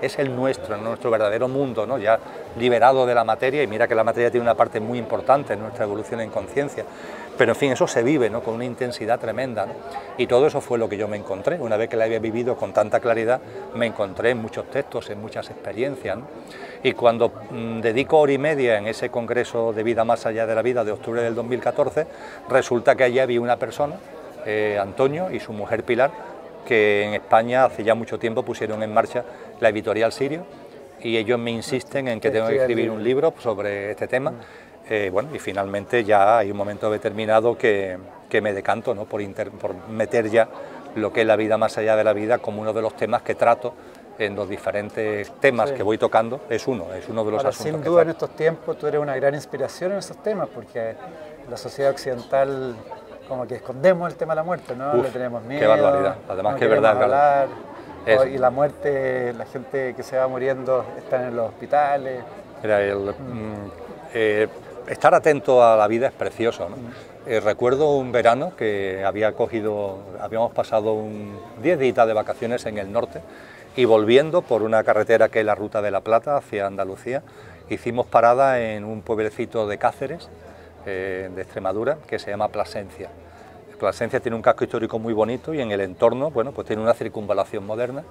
es 0.00 0.18
el 0.18 0.34
nuestro, 0.34 0.76
nuestro 0.76 1.10
verdadero 1.10 1.48
mundo, 1.48 1.86
¿no? 1.86 1.98
ya 1.98 2.18
liberado 2.58 3.06
de 3.06 3.14
la 3.14 3.24
materia 3.24 3.62
y 3.62 3.66
mira 3.66 3.86
que 3.86 3.94
la 3.94 4.04
materia 4.04 4.30
tiene 4.30 4.42
una 4.42 4.56
parte 4.56 4.80
muy 4.80 4.98
importante 4.98 5.54
en 5.54 5.60
nuestra 5.60 5.84
evolución 5.84 6.20
en 6.20 6.30
conciencia, 6.30 6.84
pero 7.38 7.52
en 7.52 7.56
fin, 7.56 7.72
eso 7.72 7.86
se 7.86 8.02
vive 8.02 8.30
¿no? 8.30 8.42
con 8.42 8.54
una 8.54 8.64
intensidad 8.64 9.18
tremenda 9.18 9.66
y 10.18 10.26
todo 10.26 10.46
eso 10.46 10.60
fue 10.60 10.78
lo 10.78 10.88
que 10.88 10.96
yo 10.96 11.08
me 11.08 11.16
encontré, 11.16 11.58
una 11.58 11.76
vez 11.76 11.88
que 11.88 11.96
la 11.96 12.04
había 12.04 12.18
vivido 12.18 12.56
con 12.56 12.72
tanta 12.72 13.00
claridad, 13.00 13.40
me 13.74 13.86
encontré 13.86 14.30
en 14.30 14.38
muchos 14.38 14.70
textos, 14.70 15.10
en 15.10 15.20
muchas 15.20 15.50
experiencias 15.50 16.18
y 16.82 16.92
cuando 16.92 17.32
mm, 17.50 17.80
dedico 17.80 18.18
hora 18.18 18.32
y 18.32 18.38
media 18.38 18.78
en 18.78 18.86
ese 18.86 19.10
congreso 19.10 19.72
de 19.72 19.82
vida 19.82 20.04
más 20.04 20.26
allá 20.26 20.46
de 20.46 20.54
la 20.54 20.62
vida 20.62 20.84
de 20.84 20.92
octubre 20.92 21.22
del 21.22 21.34
2014, 21.34 22.06
resulta 22.48 22.94
que 22.94 23.04
allí 23.04 23.18
había 23.18 23.40
una 23.40 23.56
persona 23.56 23.96
eh, 24.44 24.78
Antonio 24.80 25.30
y 25.30 25.40
su 25.40 25.52
mujer 25.52 25.84
Pilar, 25.84 26.10
que 26.66 27.04
en 27.04 27.14
España 27.14 27.64
hace 27.64 27.84
ya 27.84 27.94
mucho 27.94 28.18
tiempo 28.18 28.42
pusieron 28.42 28.82
en 28.82 28.92
marcha 28.92 29.24
la 29.60 29.68
editorial 29.68 30.12
Sirio 30.12 30.44
y 31.00 31.16
ellos 31.16 31.38
me 31.38 31.50
insisten 31.50 32.08
en 32.08 32.20
que 32.20 32.30
tengo 32.30 32.48
que 32.48 32.56
escribir 32.56 32.90
un 32.90 33.02
libro 33.02 33.34
sobre 33.38 33.92
este 33.92 34.06
tema. 34.06 34.34
Eh, 34.94 35.08
bueno, 35.08 35.30
y 35.34 35.38
finalmente 35.38 36.04
ya 36.04 36.36
hay 36.36 36.50
un 36.50 36.56
momento 36.58 36.90
determinado 36.90 37.56
que, 37.56 37.96
me 38.42 38.52
decanto 38.52 38.94
¿no? 38.94 39.06
por, 39.06 39.22
por 39.58 39.74
meter 39.88 40.28
ya 40.28 40.46
lo 40.96 41.10
que 41.10 41.22
es 41.22 41.26
la 41.26 41.36
vida 41.36 41.56
más 41.56 41.78
allá 41.78 41.96
de 41.96 42.04
la 42.04 42.12
vida 42.12 42.36
como 42.36 42.60
uno 42.60 42.74
de 42.74 42.82
los 42.82 42.94
temas 42.94 43.22
que 43.22 43.34
trato 43.34 43.72
en 44.18 44.36
los 44.36 44.50
diferentes 44.50 45.32
temas 45.40 45.72
que 45.72 45.82
voy 45.82 45.96
tocando, 45.96 46.42
es 46.50 46.68
uno, 46.68 46.92
es 46.92 47.08
uno 47.08 47.24
de 47.24 47.30
los 47.30 47.42
asuntos. 47.42 47.72
Sin 47.72 47.82
duda 47.82 48.02
en 48.02 48.10
estos 48.10 48.36
tiempos 48.36 48.76
tú 48.76 48.86
eres 48.86 49.00
una 49.00 49.16
gran 49.16 49.34
inspiración 49.34 49.92
en 49.92 49.98
esos 49.98 50.22
temas, 50.22 50.50
porque 50.54 50.94
la 51.48 51.56
sociedad 51.56 51.90
occidental 51.90 52.76
como 53.26 53.46
que 53.46 53.54
escondemos 53.54 54.12
el 54.12 54.18
tema 54.18 54.34
de 54.34 54.40
la 54.40 54.44
muerte, 54.44 54.76
¿no? 54.76 54.92
Le 54.92 55.08
tenemos 55.08 55.42
miedo. 55.44 55.60
Qué 55.60 55.66
barbaridad. 55.68 56.16
Además 56.28 56.56
que 56.56 56.64
es 56.64 56.70
verdad. 56.70 57.02
Hablar, 57.02 57.48
y 58.30 58.36
la 58.36 58.50
muerte, 58.50 59.32
la 59.32 59.46
gente 59.46 59.94
que 59.96 60.02
se 60.02 60.18
va 60.18 60.28
muriendo 60.28 60.84
está 60.98 61.28
en 61.28 61.34
los 61.34 61.48
hospitales. 61.48 62.22
Mira, 62.62 62.82
el, 62.82 62.98
mm. 62.98 63.08
Mm, 63.08 63.70
eh, 64.12 64.48
estar 64.88 65.14
atento 65.14 65.64
a 65.64 65.76
la 65.76 65.86
vida 65.88 66.08
es 66.08 66.12
precioso. 66.12 66.68
Eh, 67.26 67.40
recuerdo 67.40 67.96
un 67.96 68.12
verano 68.12 68.54
que 68.56 69.04
había 69.04 69.32
cogido, 69.32 69.98
habíamos 70.20 70.52
pasado 70.52 70.92
un 70.94 71.38
10 71.62 71.78
días 71.78 72.06
de 72.06 72.12
vacaciones 72.12 72.66
en 72.66 72.78
el 72.78 72.90
norte 72.90 73.20
y 73.76 73.84
volviendo 73.84 74.42
por 74.42 74.62
una 74.62 74.82
carretera 74.84 75.28
que 75.28 75.40
es 75.40 75.46
la 75.46 75.54
Ruta 75.54 75.80
de 75.82 75.90
la 75.90 76.00
Plata 76.00 76.36
hacia 76.36 76.66
Andalucía, 76.66 77.22
hicimos 77.70 78.06
parada 78.06 78.60
en 78.60 78.84
un 78.84 79.02
pueblecito 79.02 79.66
de 79.66 79.78
Cáceres, 79.78 80.28
eh, 80.84 81.30
de 81.34 81.42
Extremadura, 81.42 81.98
que 82.06 82.18
se 82.18 82.30
llama 82.30 82.48
Plasencia. 82.48 83.08
Plasencia 83.78 84.20
tiene 84.20 84.36
un 84.36 84.42
casco 84.42 84.62
histórico 84.62 84.98
muy 84.98 85.12
bonito 85.12 85.52
y 85.54 85.60
en 85.60 85.72
el 85.72 85.80
entorno, 85.80 86.30
bueno, 86.30 86.52
pues 86.52 86.66
tiene 86.66 86.82
una 86.82 86.94
circunvalación 86.94 87.66
moderna. 87.66 88.04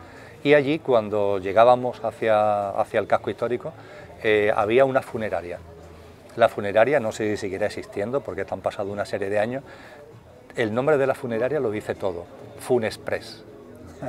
Y 0.43 0.53
allí, 0.53 0.79
cuando 0.79 1.38
llegábamos 1.38 2.03
hacia, 2.03 2.71
hacia 2.71 2.99
el 2.99 3.07
casco 3.07 3.29
histórico, 3.29 3.71
eh, 4.23 4.51
había 4.53 4.84
una 4.84 5.01
funeraria. 5.01 5.60
La 6.36 6.50
funeraria, 6.50 7.00
no 7.00 7.12
sé 7.12 7.32
si 7.32 7.38
seguirá 7.38 7.67
existiendo 7.67 8.22
porque 8.22 8.46
han 8.50 8.62
pasado 8.62 8.91
una 8.91 9.06
serie 9.06 9.30
de 9.30 9.39
años, 9.39 9.63
el 10.56 10.74
nombre 10.74 10.98
de 10.98 11.08
la 11.08 11.15
funeraria 11.15 11.60
lo 11.60 11.72
dice 11.72 11.96
todo, 11.96 12.26
Funexpress. 12.60 13.44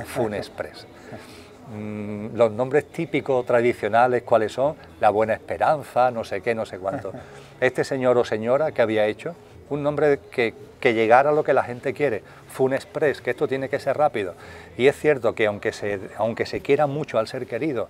Funexpress. 0.05 0.87
Mm, 1.71 2.35
los 2.35 2.51
nombres 2.51 2.85
típicos, 2.89 3.45
tradicionales, 3.45 4.23
¿cuáles 4.23 4.51
son? 4.51 4.75
La 4.99 5.09
Buena 5.09 5.33
Esperanza, 5.33 6.11
no 6.11 6.23
sé 6.23 6.41
qué, 6.41 6.53
no 6.53 6.65
sé 6.65 6.77
cuánto. 6.77 7.13
Este 7.61 7.85
señor 7.85 8.17
o 8.17 8.25
señora 8.25 8.73
que 8.73 8.81
había 8.81 9.05
hecho, 9.05 9.35
un 9.69 9.81
nombre 9.81 10.19
que, 10.29 10.53
llegara 10.81 11.29
a 11.29 11.33
lo 11.33 11.45
que 11.45 11.53
la 11.53 11.63
gente 11.63 11.93
quiere, 11.93 12.21
Fun 12.49 12.73
Express, 12.73 13.21
que 13.21 13.31
esto 13.31 13.47
tiene 13.47 13.69
que 13.69 13.79
ser 13.79 13.97
rápido. 13.97 14.35
Y 14.77 14.87
es 14.87 14.97
cierto 14.97 15.33
que 15.33 15.45
aunque 15.45 15.71
se, 15.71 16.01
aunque 16.17 16.45
se 16.45 16.59
quiera 16.59 16.87
mucho 16.87 17.17
al 17.17 17.27
ser 17.27 17.47
querido, 17.47 17.87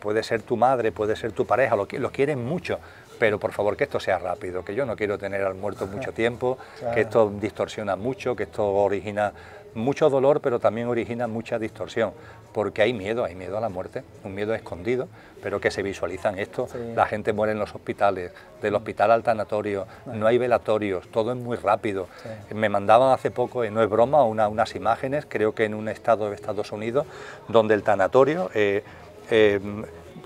puede 0.00 0.22
ser 0.22 0.42
tu 0.42 0.58
madre, 0.58 0.92
puede 0.92 1.16
ser 1.16 1.32
tu 1.32 1.46
pareja, 1.46 1.76
lo, 1.76 1.88
lo 1.90 2.12
quieren 2.12 2.44
mucho, 2.44 2.78
pero 3.18 3.38
por 3.38 3.52
favor 3.52 3.76
que 3.76 3.84
esto 3.84 4.00
sea 4.00 4.18
rápido, 4.18 4.64
que 4.64 4.74
yo 4.74 4.86
no 4.86 4.96
quiero 4.96 5.18
tener 5.18 5.42
al 5.42 5.54
muerto 5.54 5.86
mucho 5.86 6.12
tiempo, 6.12 6.58
que 6.94 7.02
esto 7.02 7.32
distorsiona 7.40 7.96
mucho, 7.96 8.36
que 8.36 8.44
esto 8.44 8.66
origina 8.66 9.32
mucho 9.74 10.08
dolor, 10.08 10.40
pero 10.40 10.58
también 10.58 10.88
origina 10.88 11.26
mucha 11.26 11.58
distorsión, 11.58 12.12
porque 12.52 12.80
hay 12.82 12.92
miedo, 12.94 13.24
hay 13.24 13.34
miedo 13.34 13.58
a 13.58 13.60
la 13.60 13.68
muerte, 13.68 14.02
un 14.24 14.34
miedo 14.34 14.54
escondido, 14.54 15.06
pero 15.42 15.60
que 15.60 15.70
se 15.70 15.82
visualiza 15.82 16.30
en 16.30 16.38
esto. 16.38 16.66
La 16.94 17.06
gente 17.06 17.32
muere 17.32 17.52
en 17.52 17.58
los 17.58 17.74
hospitales, 17.74 18.32
del 18.62 18.74
hospital 18.74 19.10
al 19.10 19.22
tanatorio, 19.22 19.86
no 20.06 20.26
hay 20.26 20.38
velatorios, 20.38 21.08
todo 21.08 21.32
es 21.32 21.38
muy 21.38 21.56
rápido. 21.58 22.08
Me 22.54 22.68
mandaban 22.68 23.12
hace 23.12 23.30
poco, 23.30 23.64
y 23.64 23.70
no 23.70 23.82
es 23.82 23.90
broma, 23.90 24.24
unas 24.24 24.74
imágenes, 24.74 25.26
creo 25.28 25.54
que 25.54 25.64
en 25.64 25.74
un 25.74 25.88
estado 25.88 26.30
de 26.30 26.34
Estados 26.34 26.72
Unidos, 26.72 27.06
donde 27.48 27.74
el 27.74 27.82
tanatorio... 27.82 28.50
Eh, 28.54 28.82
eh, 29.30 29.60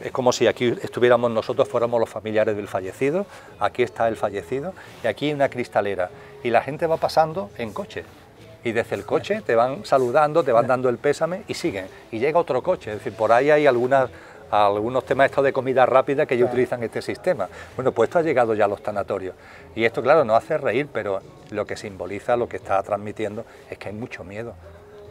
es 0.03 0.13
como 0.13 0.33
si 0.33 0.47
aquí 0.47 0.75
estuviéramos 0.83 1.31
nosotros, 1.31 1.69
fuéramos 1.69 2.01
los 2.01 2.09
familiares 2.09 2.57
del 2.57 2.69
fallecido, 2.69 3.27
aquí 3.59 3.83
está 3.83 4.09
el 4.09 4.17
fallecido 4.17 4.75
y 5.03 5.07
aquí 5.07 5.27
hay 5.27 5.35
una 5.35 5.49
cristalera 5.49 6.11
y 6.43 6.51
la 6.51 6.63
gente 6.63 6.87
va 6.87 6.97
pasando 6.97 7.51
en 7.59 7.73
coche, 7.73 8.05
y 8.65 8.73
desde 8.73 8.95
el 8.95 9.05
coche 9.05 9.43
te 9.43 9.55
van 9.55 9.85
saludando, 9.85 10.43
te 10.43 10.53
van 10.53 10.67
dando 10.67 10.89
el 10.89 10.99
pésame 10.99 11.43
y 11.49 11.55
siguen. 11.55 11.87
Y 12.11 12.19
llega 12.19 12.39
otro 12.39 12.63
coche, 12.63 12.93
es 12.93 12.99
decir, 12.99 13.15
por 13.15 13.33
ahí 13.33 13.51
hay 13.51 13.67
algunas, 13.67 14.11
a 14.51 14.67
algunos 14.67 15.05
temas 15.05 15.27
estos 15.27 15.45
de 15.45 15.53
comida 15.53 15.87
rápida 15.87 16.27
que 16.27 16.37
ya 16.37 16.45
utilizan 16.45 16.83
este 16.83 17.01
sistema. 17.01 17.49
Bueno, 17.77 17.93
pues 17.93 18.09
esto 18.09 18.19
ha 18.19 18.23
llegado 18.23 18.55
ya 18.55 18.67
a 18.67 18.69
los 18.69 18.83
tanatorios. 18.83 19.35
Y 19.75 19.85
esto, 19.85 20.03
claro, 20.03 20.25
nos 20.25 20.37
hace 20.37 20.59
reír, 20.59 20.89
pero 20.93 21.21
lo 21.51 21.67
que 21.67 21.77
simboliza, 21.77 22.37
lo 22.37 22.49
que 22.49 22.59
está 22.59 22.83
transmitiendo, 22.83 23.45
es 23.71 23.79
que 23.79 23.89
hay 23.89 23.95
mucho 23.95 24.25
miedo. 24.25 24.55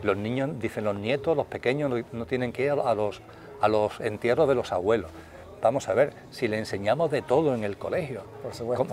Los 0.04 0.16
niños, 0.16 0.52
dicen 0.60 0.86
los 0.86 0.96
nietos, 0.96 1.36
los 1.36 1.48
pequeños, 1.48 1.92
no, 2.12 2.26
tienen 2.26 2.52
que 2.52 2.66
ir 2.66 2.72
a 2.72 2.94
los, 2.94 3.22
a 3.62 3.68
los 3.68 4.00
entierros 4.00 4.48
de 4.48 4.56
los 4.56 4.72
abuelos. 4.72 5.12
Vamos 5.62 5.90
a 5.90 5.94
ver, 5.94 6.14
si 6.32 6.48
le 6.48 6.58
enseñamos 6.58 7.12
de 7.12 7.22
todo 7.22 7.54
en 7.54 7.66
el 7.66 7.78
colegio, 7.78 8.24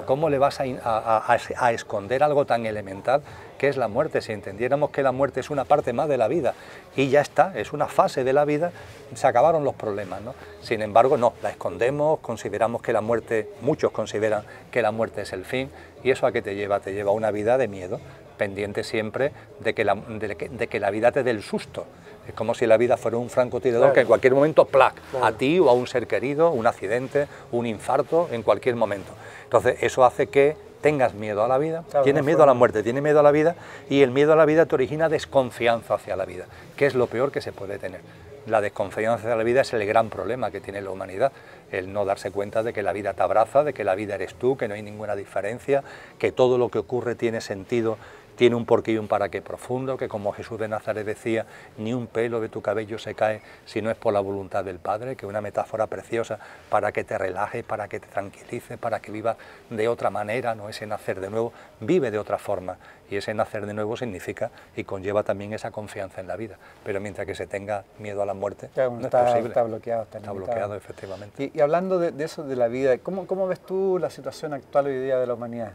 ¿cómo, 0.05 0.29
le 0.29 0.39
vas 0.39 0.59
a, 0.61 1.71
esconder 1.71 2.25
algo 2.25 2.45
tan 2.45 2.67
elemental 2.67 3.23
que 3.57 3.69
es 3.69 3.77
la 3.77 3.87
muerte? 3.87 4.21
Si 4.21 4.33
entendiéramos 4.33 4.91
que 4.91 5.05
la 5.05 5.13
muerte 5.13 5.39
es 5.39 5.51
una 5.51 5.65
parte 5.65 5.93
más 5.93 6.09
de 6.09 6.17
la 6.19 6.27
vida 6.27 6.55
y 6.97 7.09
ya 7.09 7.21
está, 7.21 7.53
es 7.57 7.73
una 7.73 7.87
fase 7.87 8.25
de 8.25 8.33
la 8.33 8.45
vida, 8.45 8.73
se 9.15 9.29
acabaron 9.29 9.63
los 9.63 9.77
problemas. 9.77 10.23
¿no? 10.23 10.35
Sin 10.61 10.83
embargo, 10.83 11.17
no, 11.17 11.35
la 11.41 11.51
escondemos, 11.51 12.19
consideramos 12.19 12.83
que 12.83 12.93
la 12.93 13.01
muerte, 13.01 13.49
muchos 13.61 13.93
consideran 13.93 14.43
que 14.73 14.83
la 14.83 14.91
muerte 14.91 15.23
es 15.23 15.33
el 15.33 15.45
fin 15.45 15.71
y 16.03 16.11
eso 16.11 16.27
a 16.27 16.33
qué 16.33 16.43
te 16.43 16.57
lleva? 16.57 16.81
Te 16.81 16.93
lleva 16.93 17.11
a 17.11 17.15
una 17.15 17.31
vida 17.31 17.59
de 17.59 17.69
miedo, 17.69 18.01
pendiente 18.37 18.83
siempre 18.83 19.31
de 19.61 19.73
que 19.73 19.85
la, 19.85 19.95
de 19.95 20.67
que 20.67 20.81
la 20.81 20.91
vida 20.91 21.13
te 21.13 21.23
dé 21.23 21.31
el 21.31 21.43
susto. 21.43 21.87
Es 22.29 22.35
como 22.35 22.55
si 22.55 22.67
la 22.67 22.77
vida 22.77 22.97
fuera 22.97 23.17
un 23.17 23.31
francotirador 23.31 23.93
que 23.93 24.01
en 24.01 24.07
cualquier 24.07 24.35
momento, 24.35 24.65
¡plac!, 24.65 24.95
a 25.23 25.33
ti 25.33 25.59
o 25.59 25.69
a 25.71 25.73
un 25.73 25.87
ser 25.87 26.07
querido, 26.07 26.51
un 26.51 26.67
accidente, 26.67 27.29
un 27.53 27.67
infarto, 27.67 28.29
en 28.33 28.43
cualquier 28.43 28.77
momento. 28.77 29.12
Entonces, 29.45 29.79
eso 29.81 30.05
hace 30.05 30.27
que 30.27 30.57
tengas 30.81 31.15
miedo 31.15 31.43
a 31.43 31.49
la 31.49 31.59
vida, 31.59 31.85
tienes 32.05 32.25
miedo 32.25 32.43
a 32.43 32.47
la 32.47 32.55
muerte, 32.55 32.83
tienes 32.83 33.03
miedo 33.03 33.21
a 33.21 33.23
la 33.23 33.31
vida 33.31 33.57
y 33.89 34.03
el 34.03 34.11
miedo 34.11 34.33
a 34.33 34.37
la 34.37 34.45
vida 34.45 34.67
te 34.67 34.75
origina 34.75 35.09
desconfianza 35.09 35.95
hacia 35.95 36.17
la 36.17 36.25
vida, 36.25 36.47
que 36.77 36.87
es 36.87 36.95
lo 36.95 37.07
peor 37.07 37.33
que 37.33 37.41
se 37.41 37.53
puede 37.53 37.79
tener. 37.79 38.01
La 38.47 38.61
desconfianza 38.61 39.25
hacia 39.25 39.35
la 39.35 39.43
vida 39.43 39.62
es 39.62 39.73
el 39.73 39.85
gran 39.87 40.11
problema 40.11 40.53
que 40.53 40.61
tiene 40.61 40.81
la 40.81 40.91
humanidad, 40.91 41.33
el 41.73 41.93
no 41.93 42.05
darse 42.05 42.31
cuenta 42.31 42.62
de 42.62 42.73
que 42.73 42.85
la 42.85 42.93
vida 42.93 43.15
te 43.15 43.23
abraza, 43.23 43.65
de 43.65 43.73
que 43.73 43.83
la 43.83 43.97
vida 43.97 44.15
eres 44.15 44.35
tú, 44.35 44.57
que 44.57 44.69
no 44.69 44.75
hay 44.75 44.83
ninguna 44.83 45.17
diferencia, 45.17 45.83
que 46.19 46.31
todo 46.31 46.57
lo 46.57 46.69
que 46.69 46.79
ocurre 46.79 47.17
tiene 47.17 47.41
sentido 47.41 47.99
tiene 48.37 48.55
un 48.55 48.66
porqué 48.66 48.92
y 48.92 48.99
un 48.99 49.09
para 49.09 49.29
qué 49.29 49.42
profundo, 49.42 49.96
que 49.96 50.09
como 50.09 50.33
Jesús 50.33 50.59
de 50.59 50.68
Nazaret 50.68 51.05
decía, 51.05 51.46
ni 51.79 51.92
un 51.92 52.07
pelo 52.07 52.40
de 52.40 52.49
tu 52.49 52.62
cabello 52.62 52.99
se 52.99 53.14
cae 53.14 53.40
si 53.64 53.83
no 53.83 53.90
es 53.90 53.96
por 53.96 54.12
la 54.12 54.20
voluntad 54.20 54.64
del 54.64 54.79
Padre, 54.79 55.16
que 55.16 55.27
es 55.27 55.31
una 55.31 55.40
metáfora 55.40 55.87
preciosa 55.87 56.38
para 56.70 56.92
que 56.92 57.03
te 57.03 57.18
relajes, 57.18 57.64
para 57.64 57.88
que 57.88 57.99
te 57.99 58.07
tranquilices, 58.07 58.79
para 58.79 59.01
que 59.01 59.11
vivas 59.11 59.37
de 59.70 59.88
otra 59.88 60.11
manera, 60.11 60.55
no 60.55 60.68
ese 60.68 60.87
nacer 60.87 61.20
de 61.20 61.31
nuevo, 61.31 61.53
vive 61.81 62.11
de 62.11 62.18
otra 62.18 62.38
forma. 62.38 62.77
Y 63.09 63.16
ese 63.16 63.35
nacer 63.35 63.66
de 63.66 63.72
nuevo 63.72 63.96
significa 63.96 64.51
y 64.75 64.83
conlleva 64.85 65.22
también 65.22 65.53
esa 65.53 65.70
confianza 65.70 66.20
en 66.20 66.27
la 66.27 66.37
vida. 66.37 66.59
Pero 66.85 67.01
mientras 67.01 67.27
que 67.27 67.37
se 67.37 67.46
tenga 67.46 67.85
miedo 67.99 68.20
a 68.20 68.27
la 68.27 68.35
muerte, 68.35 68.68
no 68.77 69.01
está, 69.01 69.20
es 69.20 69.31
posible. 69.31 69.49
Está 69.49 69.62
bloqueado. 69.62 70.03
Está, 70.03 70.33
bloqueado, 70.33 70.75
efectivamente. 70.75 71.53
Y, 71.55 71.61
hablando 71.61 71.99
de, 71.99 72.25
eso 72.25 72.42
de 72.42 72.57
la 72.57 72.66
vida, 72.66 72.99
¿cómo, 72.99 73.27
¿cómo, 73.27 73.46
ves 73.46 73.61
tú 73.61 73.99
la 74.01 74.11
situación 74.11 74.55
actual 74.55 74.87
hoy 74.87 74.99
día 74.99 75.18
de 75.18 75.27
la 75.27 75.35
humanidad? 75.35 75.72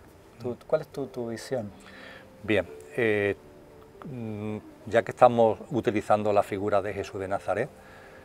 ¿Cuál 0.67 0.82
es 0.82 0.88
tu, 0.88 1.08
tu 1.08 1.30
visión? 1.30 1.71
Bien, 2.44 2.68
eh, 2.98 3.36
mm, 4.06 4.58
ya 4.88 5.04
que 5.04 5.12
estamos 5.12 5.60
utilizando 5.70 6.34
la 6.34 6.42
figura 6.42 6.82
de 6.82 6.92
Jesús 6.92 7.22
de 7.22 7.28
Nazaret, 7.28 7.70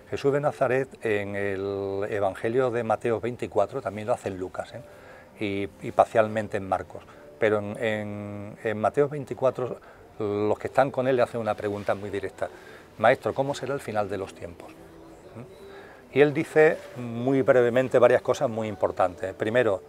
Jesús 0.08 0.32
de 0.32 0.40
Nazaret 0.40 0.88
en 1.04 1.36
el 1.36 2.06
Evangelio 2.08 2.70
de 2.70 2.82
Mateo 2.82 3.20
24 3.20 3.82
también 3.82 4.06
lo 4.06 4.14
hace 4.14 4.28
en 4.28 4.38
Lucas 4.38 4.72
¿eh? 4.72 5.68
y, 5.82 5.90
parcialmente 5.90 6.56
en 6.56 6.66
Marcos, 6.66 7.02
pero 7.38 7.58
en, 7.58 8.56
Mateo 8.76 9.08
24 9.08 9.80
los 10.18 10.58
que 10.58 10.68
están 10.68 10.90
con 10.90 11.08
él 11.08 11.16
le 11.16 11.22
hacen 11.22 11.40
una 11.40 11.54
pregunta 11.54 11.94
muy 11.94 12.08
directa, 12.08 12.48
Maestro, 12.96 13.34
¿cómo 13.34 13.54
será 13.54 13.74
el 13.74 13.80
final 13.80 14.08
de 14.08 14.16
los 14.16 14.34
tiempos? 14.34 14.72
¿Mm? 14.72 16.16
Y 16.16 16.20
él 16.22 16.32
dice 16.32 16.78
muy 16.96 17.42
brevemente 17.42 17.98
varias 17.98 18.22
cosas 18.22 18.48
muy 18.48 18.68
importantes. 18.68 19.34
Primero, 19.34 19.82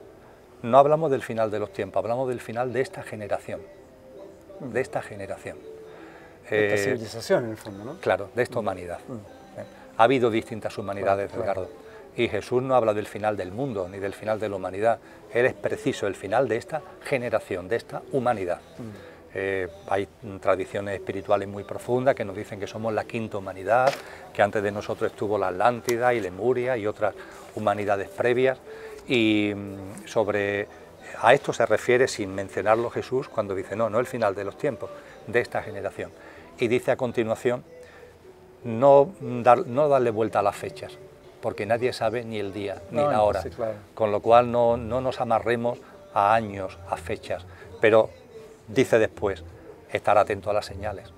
no 0.63 0.78
hablamos 0.78 1.12
del 1.12 1.22
final 1.22 1.50
de 1.50 1.60
los 1.60 1.72
tiempos, 1.72 2.04
hablamos 2.04 2.28
del 2.28 2.42
final 2.42 2.74
de 2.74 2.82
esta 2.82 3.04
generación 3.04 3.62
de 4.60 4.82
esta 4.82 5.02
generación. 5.02 5.58
De 6.50 6.74
esta 6.74 6.82
eh, 6.82 6.84
civilización, 6.96 7.46
en 7.46 7.52
el 7.52 7.58
fondo, 7.58 7.84
¿no? 7.84 8.00
Claro, 8.00 8.30
de 8.34 8.43
esta 8.43 8.60
humanidad. 8.60 9.00
Mm. 9.08 9.60
¿eh? 9.60 9.65
Ha 9.98 10.04
habido 10.04 10.30
distintas 10.30 10.78
humanidades, 10.78 11.34
Edgardo. 11.34 11.70
Y 12.15 12.28
Jesús 12.30 12.63
no 12.63 12.76
habla 12.76 12.93
del 12.93 13.06
final 13.06 13.38
del 13.38 13.52
mundo 13.52 13.88
ni 13.88 14.00
del 14.00 14.13
final 14.13 14.39
de 14.39 14.50
la 14.50 14.56
humanidad. 14.56 15.00
Él 15.32 15.46
es 15.46 15.54
preciso 15.54 16.08
el 16.08 16.15
final 16.15 16.48
de 16.48 16.58
esta 16.58 16.82
generación, 17.04 17.67
de 17.67 17.76
esta 17.76 18.02
humanidad. 18.12 18.60
Mm. 18.78 19.17
Eh, 19.39 19.67
hay 19.88 20.08
tradiciones 20.41 20.96
espirituales 20.96 21.48
muy 21.48 21.63
profundas 21.63 22.15
que 22.15 22.26
nos 22.26 22.36
dicen 22.36 22.60
que 22.60 22.65
somos 22.65 22.91
la 22.91 23.04
quinta 23.04 23.38
humanidad, 23.38 23.93
que 24.34 24.41
antes 24.41 24.63
de 24.63 24.72
nosotros 24.72 25.12
estuvo 25.12 25.38
la 25.38 25.50
Atlántida 25.50 26.13
y 26.13 26.22
Lemuria 26.22 26.76
y 26.76 26.88
otras 26.88 27.13
humanidades 27.56 28.10
previas. 28.10 28.58
Y 29.08 29.54
mm, 29.56 30.08
sobre 30.08 30.67
a 31.21 31.34
esto 31.34 31.53
se 31.53 31.65
refiere 31.65 32.08
sin 32.08 32.34
mencionarlo 32.34 32.89
Jesús 32.89 33.30
cuando 33.30 33.56
dice, 33.56 33.75
no, 33.75 33.89
no 33.89 33.99
el 33.99 34.06
final 34.06 34.36
de 34.36 34.43
los 34.43 34.58
tiempos, 34.58 34.89
de 35.25 35.39
esta 35.39 35.62
generación. 35.62 36.12
Y 36.60 36.67
dice 36.67 36.91
a 36.91 36.97
continuación, 36.97 37.63
no, 38.63 39.13
no 39.19 39.88
darle 39.88 40.12
vuelta 40.12 40.39
a 40.39 40.41
las 40.41 40.56
fechas, 40.56 40.97
porque 41.41 41.65
nadie 41.65 41.93
sabe 41.93 42.23
ni 42.23 42.39
el 42.39 42.53
día 42.53 42.82
ni 42.91 43.01
la 43.01 43.21
hora. 43.21 43.43
Con 43.93 44.12
lo 44.12 44.21
cual 44.21 44.51
no, 44.51 44.77
no 44.77 45.01
nos 45.01 45.21
amarremos 45.21 45.80
a 46.13 46.34
años, 46.34 46.77
a 46.89 46.97
fechas. 46.97 47.45
Pero 47.80 48.10
dice 48.67 48.99
después, 48.99 49.43
estar 49.91 50.17
atento 50.17 50.49
a 50.49 50.53
las 50.53 50.65
señales. 50.65 51.12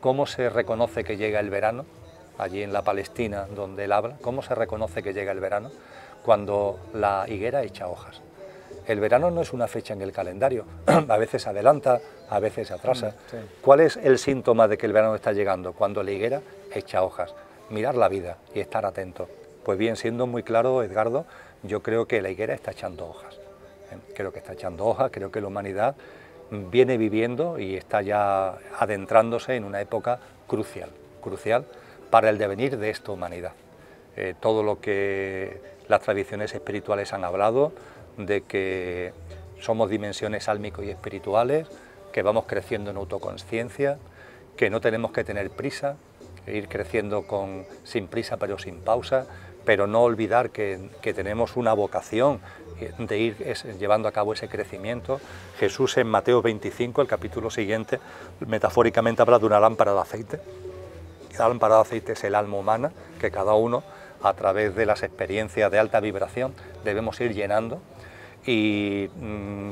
¿Cómo 0.00 0.26
se 0.26 0.50
reconoce 0.50 1.04
que 1.04 1.16
llega 1.16 1.40
el 1.40 1.50
verano? 1.50 1.84
Allí 2.38 2.62
en 2.62 2.72
la 2.72 2.82
Palestina 2.82 3.46
donde 3.46 3.84
él 3.84 3.92
habla, 3.92 4.16
¿cómo 4.20 4.42
se 4.42 4.54
reconoce 4.54 5.02
que 5.02 5.14
llega 5.14 5.32
el 5.32 5.40
verano? 5.40 5.70
Cuando 6.24 6.78
la 6.92 7.26
higuera 7.28 7.62
echa 7.62 7.86
hojas. 7.86 8.20
El 8.86 9.00
verano 9.00 9.30
no 9.30 9.40
es 9.40 9.52
una 9.52 9.66
fecha 9.66 9.94
en 9.94 10.02
el 10.02 10.12
calendario, 10.12 10.64
a 10.86 11.16
veces 11.16 11.46
adelanta, 11.46 12.00
a 12.28 12.38
veces 12.38 12.70
atrasa. 12.70 13.08
Mm, 13.08 13.62
¿Cuál 13.62 13.80
es 13.80 13.96
el 13.96 14.18
síntoma 14.18 14.68
de 14.68 14.76
que 14.76 14.86
el 14.86 14.92
verano 14.92 15.14
está 15.14 15.32
llegando? 15.32 15.72
Cuando 15.72 16.02
la 16.02 16.10
higuera 16.10 16.42
echa 16.72 17.02
hojas. 17.02 17.34
Mirar 17.70 17.94
la 17.94 18.08
vida 18.08 18.36
y 18.54 18.60
estar 18.60 18.84
atento. 18.84 19.28
Pues 19.64 19.78
bien, 19.78 19.96
siendo 19.96 20.26
muy 20.26 20.42
claro, 20.42 20.82
Edgardo, 20.82 21.24
yo 21.62 21.82
creo 21.82 22.06
que 22.06 22.20
la 22.20 22.28
higuera 22.28 22.52
está 22.52 22.72
echando 22.72 23.06
hojas. 23.06 23.34
¿eh? 23.90 23.96
Creo 24.14 24.32
que 24.32 24.40
está 24.40 24.52
echando 24.52 24.84
hojas, 24.84 25.10
creo 25.10 25.32
que 25.32 25.40
la 25.40 25.46
humanidad 25.46 25.96
viene 26.50 26.98
viviendo 26.98 27.58
y 27.58 27.76
está 27.76 28.02
ya 28.02 28.58
adentrándose 28.78 29.56
en 29.56 29.64
una 29.64 29.80
época 29.80 30.18
crucial, 30.46 30.90
crucial 31.22 31.64
para 32.10 32.28
el 32.28 32.38
devenir 32.38 32.78
de 32.78 32.90
esta 32.90 33.12
humanidad. 33.12 33.52
Eh, 34.16 34.34
todo 34.38 34.62
lo 34.62 34.80
que 34.80 35.60
las 35.88 36.00
tradiciones 36.02 36.54
espirituales 36.54 37.12
han 37.12 37.24
hablado, 37.24 37.72
de 38.16 38.42
que 38.42 39.12
somos 39.60 39.90
dimensiones 39.90 40.48
álmico 40.48 40.82
y 40.82 40.90
espirituales, 40.90 41.66
que 42.12 42.22
vamos 42.22 42.44
creciendo 42.46 42.90
en 42.90 42.96
autoconsciencia, 42.96 43.98
que 44.56 44.70
no 44.70 44.80
tenemos 44.80 45.12
que 45.12 45.24
tener 45.24 45.50
prisa, 45.50 45.96
ir 46.46 46.68
creciendo 46.68 47.26
con, 47.26 47.64
sin 47.82 48.06
prisa 48.06 48.36
pero 48.36 48.58
sin 48.58 48.80
pausa, 48.80 49.26
pero 49.64 49.86
no 49.86 50.02
olvidar 50.02 50.50
que, 50.50 50.90
tenemos 51.02 51.56
una 51.56 51.72
vocación 51.72 52.40
de 52.98 53.18
ir 53.18 53.36
llevando 53.78 54.08
a 54.08 54.12
cabo 54.12 54.34
ese 54.34 54.48
crecimiento. 54.48 55.20
Jesús 55.58 55.96
en 55.96 56.08
Mateo 56.08 56.42
25, 56.42 57.00
el 57.02 57.08
capítulo 57.08 57.50
siguiente, 57.50 57.98
metafóricamente 58.46 59.22
habla 59.22 59.38
de 59.38 59.46
una 59.46 59.60
lámpara 59.60 59.94
de 59.94 60.00
aceite. 60.00 60.40
La 61.38 61.48
lámpara 61.48 61.76
de 61.76 61.80
aceite 61.80 62.12
es 62.12 62.24
el 62.24 62.34
alma 62.34 62.58
humana, 62.58 62.92
que 63.20 63.30
cada 63.30 63.54
uno, 63.54 63.82
a 64.22 64.34
través 64.34 64.74
de 64.74 64.86
las 64.86 65.02
experiencias 65.02 65.70
de 65.70 65.78
alta 65.78 66.00
vibración, 66.00 66.54
debemos 66.84 67.20
ir 67.20 67.32
llenando 67.32 67.80
y 68.46 69.08
mm, 69.14 69.70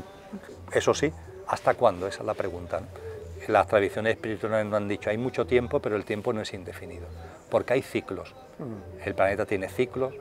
eso 0.73 0.95
sí, 0.95 1.13
¿hasta 1.49 1.75
cuándo? 1.75 2.07
Esa 2.07 2.21
es 2.21 2.27
la 2.27 2.35
pregunta. 2.35 2.81
Las 3.49 3.67
tradiciones 3.67 4.15
espirituales 4.15 4.65
nos 4.67 4.75
han 4.75 4.89
dicho, 4.89 5.11
hay 5.11 5.19
mucho 5.19 5.47
tiempo, 5.47 5.81
pero 5.81 5.97
el 5.97 6.05
tiempo 6.05 6.33
no 6.33 6.41
es 6.41 6.55
indefinido, 6.55 7.07
porque 7.51 7.75
hay 7.75 7.83
ciclos. 7.83 8.35
Mm. 8.59 9.05
El 9.05 9.15
planeta 9.15 9.47
tiene 9.47 9.69
ciclos, 9.69 10.15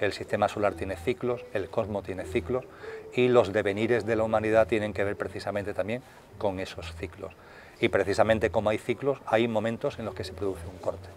el 0.00 0.12
sistema 0.12 0.48
solar 0.48 0.74
tiene 0.74 0.96
ciclos, 0.96 1.44
el 1.54 1.70
cosmos 1.70 2.04
tiene 2.04 2.24
ciclos, 2.24 2.64
y 3.14 3.28
los 3.28 3.52
devenires 3.52 4.04
de 4.04 4.16
la 4.16 4.24
humanidad 4.24 4.66
tienen 4.66 4.92
que 4.92 5.04
ver 5.04 5.16
precisamente 5.16 5.72
también 5.72 6.02
con 6.36 6.58
esos 6.58 6.94
ciclos. 6.96 7.32
Y 7.80 7.88
precisamente 7.88 8.50
como 8.50 8.70
hay 8.70 8.78
ciclos, 8.78 9.18
hay 9.26 9.46
momentos 9.46 9.98
en 9.98 10.04
los 10.04 10.14
que 10.14 10.24
se 10.24 10.32
produce 10.32 10.66
un 10.66 10.78
corte 10.78 11.08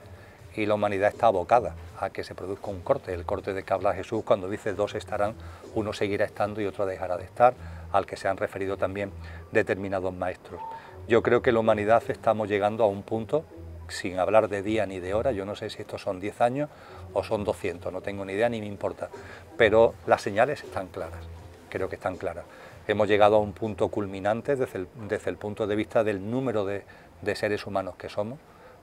y 0.58 0.66
la 0.66 0.74
humanidad 0.74 1.10
está 1.10 1.28
abocada 1.28 1.76
a 2.00 2.10
que 2.10 2.24
se 2.24 2.34
produzca 2.34 2.72
un 2.72 2.82
corte, 2.82 3.14
el 3.14 3.26
corte 3.26 3.54
de 3.54 3.64
que 3.64 3.74
habla 3.74 3.94
Jesús 3.94 4.24
cuando 4.26 4.50
dice 4.50 4.74
dos 4.74 4.96
estarán, 4.96 5.36
uno 5.76 5.94
seguirá 5.94 6.26
estando 6.26 6.60
y 6.62 6.66
otro 6.66 6.86
dejará 6.86 7.16
de 7.16 7.26
estar, 7.26 7.54
al 7.92 8.08
que 8.08 8.18
se 8.18 8.28
han 8.28 8.38
referido 8.38 8.76
también 8.76 9.12
determinados 9.52 10.14
maestros. 10.14 10.60
Yo 11.08 11.22
creo 11.22 11.42
que 11.44 11.52
la 11.52 11.60
humanidad 11.60 12.04
estamos 12.08 12.50
llegando 12.50 12.84
a 12.84 12.88
un 12.88 13.04
punto, 13.04 13.46
sin 13.88 14.20
hablar 14.20 14.50
de 14.50 14.64
día 14.64 14.86
ni 14.88 15.00
de 15.00 15.14
hora, 15.14 15.32
yo 15.32 15.46
no 15.46 15.56
sé 15.56 15.70
si 15.70 15.82
estos 15.82 16.02
son 16.02 16.20
10 16.20 16.42
años 16.42 16.70
o 17.14 17.24
son 17.24 17.44
200, 17.44 17.94
no 17.94 18.02
tengo 18.02 18.26
ni 18.26 18.34
idea 18.34 18.50
ni 18.50 18.60
me 18.60 18.66
importa, 18.66 19.10
pero 19.58 19.94
las 20.08 20.24
señales 20.24 20.64
están 20.64 20.88
claras, 20.88 21.24
creo 21.70 21.88
que 21.88 21.96
están 21.96 22.18
claras. 22.18 22.46
Hemos 22.88 23.08
llegado 23.08 23.36
a 23.36 23.40
un 23.40 23.54
punto 23.54 23.90
culminante 23.90 24.56
desde 24.56 25.30
el, 25.30 25.38
punto 25.38 25.68
de 25.68 25.76
vista 25.76 26.04
del 26.04 26.32
número 26.32 26.66
de 26.66 27.36
seres 27.36 27.68
humanos 27.68 27.96
que 27.96 28.10
somos, 28.10 28.40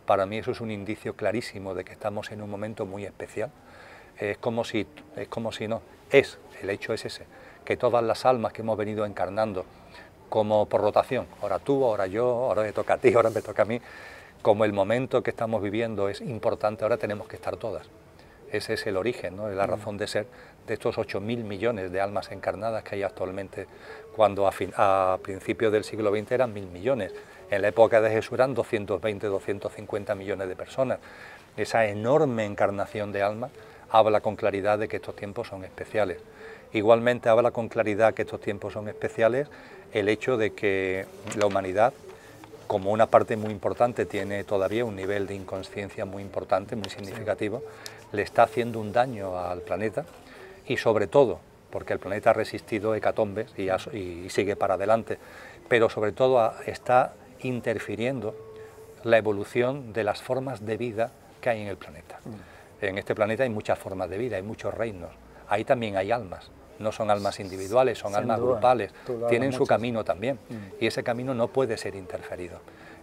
para 0.06 0.26
mí 0.26 0.38
eso 0.38 0.50
es 0.50 0.60
un 0.60 0.70
indicio 0.70 1.14
clarísimo 1.14 1.74
de 1.74 1.84
que 1.84 1.92
estamos 1.92 2.30
en 2.32 2.42
un 2.42 2.50
momento 2.50 2.86
muy 2.86 3.04
especial. 3.04 3.50
Es 4.18 4.38
como 4.38 4.64
si, 4.64 4.86
es 5.16 5.28
como 5.28 5.50
si 5.52 5.66
no, 5.66 5.82
es, 6.10 6.38
el 6.62 6.70
hecho 6.70 6.92
es 6.92 7.04
ese, 7.04 7.26
que 7.64 7.76
todas 7.76 8.04
las 8.04 8.24
almas 8.24 8.52
que 8.52 8.62
hemos 8.62 8.78
venido 8.78 9.06
encarnando, 9.06 9.64
como 10.28 10.66
por 10.66 10.80
rotación, 10.80 11.26
ahora 11.42 11.58
tú, 11.58 11.84
ahora 11.84 12.06
yo, 12.06 12.26
ahora 12.26 12.62
me 12.62 12.72
toca 12.72 12.94
a 12.94 12.98
ti, 12.98 13.12
ahora 13.14 13.30
me 13.30 13.42
toca 13.42 13.62
a 13.62 13.64
mí, 13.64 13.80
como 14.42 14.64
el 14.64 14.72
momento 14.72 15.22
que 15.22 15.30
estamos 15.30 15.62
viviendo 15.62 16.08
es 16.08 16.20
importante, 16.20 16.84
ahora 16.84 16.96
tenemos 16.96 17.26
que 17.28 17.36
estar 17.36 17.56
todas. 17.56 17.88
Ese 18.52 18.74
es 18.74 18.86
el 18.86 18.96
origen, 18.96 19.36
¿no? 19.36 19.48
la 19.48 19.66
mm. 19.66 19.70
razón 19.70 19.96
de 19.96 20.06
ser 20.06 20.26
de 20.66 20.74
estos 20.74 20.96
8.000 20.96 21.20
millones 21.44 21.90
de 21.90 22.00
almas 22.00 22.30
encarnadas 22.30 22.84
que 22.84 22.96
hay 22.96 23.02
actualmente, 23.02 23.66
cuando 24.14 24.46
a, 24.46 24.52
a 24.76 25.18
principios 25.22 25.72
del 25.72 25.84
siglo 25.84 26.10
XX 26.10 26.32
eran 26.32 26.52
mil 26.52 26.66
millones. 26.66 27.12
En 27.50 27.62
la 27.62 27.68
época 27.68 28.00
de 28.00 28.10
Jesús 28.10 28.32
eran 28.34 28.54
220, 28.54 29.26
250 29.26 30.14
millones 30.14 30.48
de 30.48 30.56
personas. 30.56 30.98
Esa 31.56 31.86
enorme 31.86 32.44
encarnación 32.44 33.12
de 33.12 33.22
almas 33.22 33.50
habla 33.90 34.20
con 34.20 34.36
claridad 34.36 34.78
de 34.78 34.88
que 34.88 34.96
estos 34.96 35.14
tiempos 35.14 35.48
son 35.48 35.64
especiales. 35.64 36.18
Igualmente 36.72 37.28
habla 37.28 37.52
con 37.52 37.68
claridad 37.68 38.14
que 38.14 38.22
estos 38.22 38.40
tiempos 38.40 38.72
son 38.72 38.88
especiales 38.88 39.48
el 39.92 40.08
hecho 40.08 40.36
de 40.36 40.52
que 40.52 41.06
la 41.38 41.46
humanidad, 41.46 41.92
como 42.66 42.90
una 42.90 43.06
parte 43.06 43.36
muy 43.36 43.52
importante, 43.52 44.06
tiene 44.06 44.42
todavía 44.42 44.84
un 44.84 44.96
nivel 44.96 45.28
de 45.28 45.36
inconsciencia 45.36 46.04
muy 46.04 46.22
importante, 46.22 46.74
muy 46.74 46.90
significativo, 46.90 47.62
le 48.10 48.22
está 48.22 48.42
haciendo 48.42 48.80
un 48.80 48.92
daño 48.92 49.38
al 49.38 49.60
planeta 49.60 50.04
y 50.66 50.78
sobre 50.78 51.06
todo, 51.06 51.38
porque 51.70 51.92
el 51.92 52.00
planeta 52.00 52.30
ha 52.30 52.32
resistido 52.32 52.96
hecatombes 52.96 53.52
y, 53.56 53.68
y 53.96 54.28
sigue 54.30 54.56
para 54.56 54.74
adelante, 54.74 55.18
pero 55.68 55.88
sobre 55.88 56.10
todo 56.10 56.52
está 56.66 57.12
interfiriendo 57.44 58.34
la 59.04 59.18
evolución 59.18 59.92
de 59.92 60.02
las 60.02 60.22
formas 60.22 60.64
de 60.64 60.76
vida 60.76 61.12
que 61.40 61.50
hay 61.50 61.62
en 61.62 61.68
el 61.68 61.76
planeta. 61.76 62.18
Mm. 62.24 62.84
En 62.84 62.98
este 62.98 63.14
planeta 63.14 63.44
hay 63.44 63.50
muchas 63.50 63.78
formas 63.78 64.10
de 64.10 64.18
vida, 64.18 64.36
hay 64.36 64.42
muchos 64.42 64.74
reinos. 64.74 65.10
Ahí 65.48 65.64
también 65.64 65.96
hay 65.96 66.10
almas. 66.10 66.50
No 66.78 66.90
son 66.90 67.10
almas 67.10 67.38
individuales, 67.38 67.98
son 67.98 68.14
almas 68.14 68.40
grupales. 68.40 68.92
Tienen 69.28 69.52
su 69.52 69.66
camino 69.66 70.04
también. 70.04 70.38
Mm. 70.48 70.82
Y 70.82 70.86
ese 70.86 71.04
camino 71.04 71.34
no 71.34 71.48
puede 71.48 71.76
ser 71.76 71.94
interferido. 71.94 72.60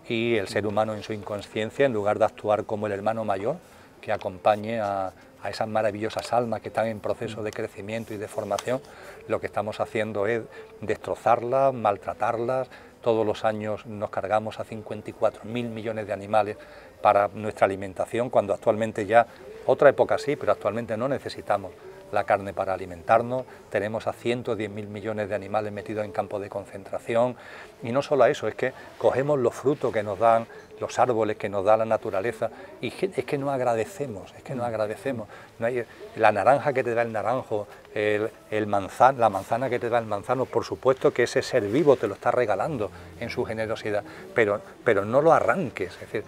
Y 0.08 0.36
el 0.36 0.48
ser 0.48 0.68
humano 0.68 0.94
en 0.94 1.04
su 1.04 1.14
inconsciencia, 1.14 1.86
en 1.86 1.94
lugar 1.94 2.20
de 2.20 2.26
actuar 2.26 2.66
como 2.66 2.88
el 2.88 2.94
hermano 2.94 3.24
mayor, 3.24 3.58
que 4.02 4.12
acompañe 4.12 4.82
a, 4.82 5.14
a 5.44 5.50
esas 5.50 5.68
maravillosas 5.68 6.34
almas 6.34 6.62
que 6.62 6.70
están 6.70 6.88
en 6.88 7.00
proceso 7.00 7.44
de 7.44 7.52
crecimiento 7.52 8.14
y 8.14 8.18
de 8.18 8.28
formación, 8.28 8.82
lo 9.28 9.40
que 9.40 9.48
estamos 9.48 9.80
haciendo 9.80 10.28
es 10.28 10.44
destrozarlas, 10.82 11.74
maltratarlas, 11.74 12.70
todos 13.02 13.26
los 13.26 13.46
años 13.46 13.86
nos 13.86 14.10
cargamos 14.10 14.60
a 14.60 14.64
54 14.64 15.44
mil 15.46 15.70
millones 15.70 16.08
de 16.08 16.14
animales 16.14 16.58
para 17.02 17.30
nuestra 17.34 17.66
alimentación, 17.66 18.30
cuando 18.30 18.54
actualmente 18.54 19.06
ya, 19.06 19.28
otra 19.66 19.90
época 19.90 20.18
sí, 20.18 20.36
pero 20.36 20.52
actualmente 20.52 20.96
no 20.98 21.08
necesitamos 21.08 21.72
la 22.12 22.24
carne 22.26 22.54
para 22.54 22.74
alimentarnos, 22.74 23.46
tenemos 23.70 24.08
a 24.08 24.14
110 24.14 24.70
mil 24.70 24.88
millones 24.88 25.30
de 25.30 25.36
animales 25.36 25.72
metidos 25.72 26.06
en 26.06 26.12
campos 26.12 26.42
de 26.42 26.50
concentración. 26.50 27.36
Y 27.84 27.92
no 27.92 28.02
solo 28.02 28.26
eso, 28.26 28.48
es 28.48 28.56
que 28.56 28.74
cogemos 28.98 29.40
los 29.40 29.56
frutos 29.56 29.94
que 29.94 30.04
nos 30.04 30.20
dan 30.20 30.46
los 30.82 31.00
árboles 31.00 31.38
que 31.38 31.48
nos 31.48 31.64
da 31.64 31.78
la 31.78 31.86
naturaleza 31.86 32.50
y 32.82 32.92
es 33.16 33.24
que 33.24 33.38
no 33.38 33.52
agradecemos, 33.52 34.34
es 34.36 34.44
que 34.44 34.56
no 34.56 34.66
agradecemos. 34.66 35.30
No 35.60 35.68
hay, 35.68 35.86
la 36.18 36.32
naranja 36.32 36.74
que 36.74 36.84
te 36.84 36.94
da 36.94 37.04
el 37.04 37.14
naranjo, 37.14 37.68
el, 37.94 38.30
la 38.50 39.30
manzana 39.30 39.70
que 39.70 39.80
te 39.80 39.90
da 39.90 40.00
el 40.00 40.06
manzano, 40.06 40.46
por 40.46 40.66
supuesto 40.66 41.14
que 41.14 41.24
ese 41.24 41.42
ser 41.42 41.64
vivo 41.64 41.96
te 41.96 42.08
lo 42.08 42.16
está 42.16 42.32
regalando 42.32 42.92
en 43.20 43.30
su 43.30 43.46
generosidad, 43.46 44.04
pero, 44.34 44.60
pero 44.84 45.06
no 45.06 45.22
lo 45.22 45.32
arranques, 45.32 45.94
es 45.94 46.00
decir, 46.02 46.24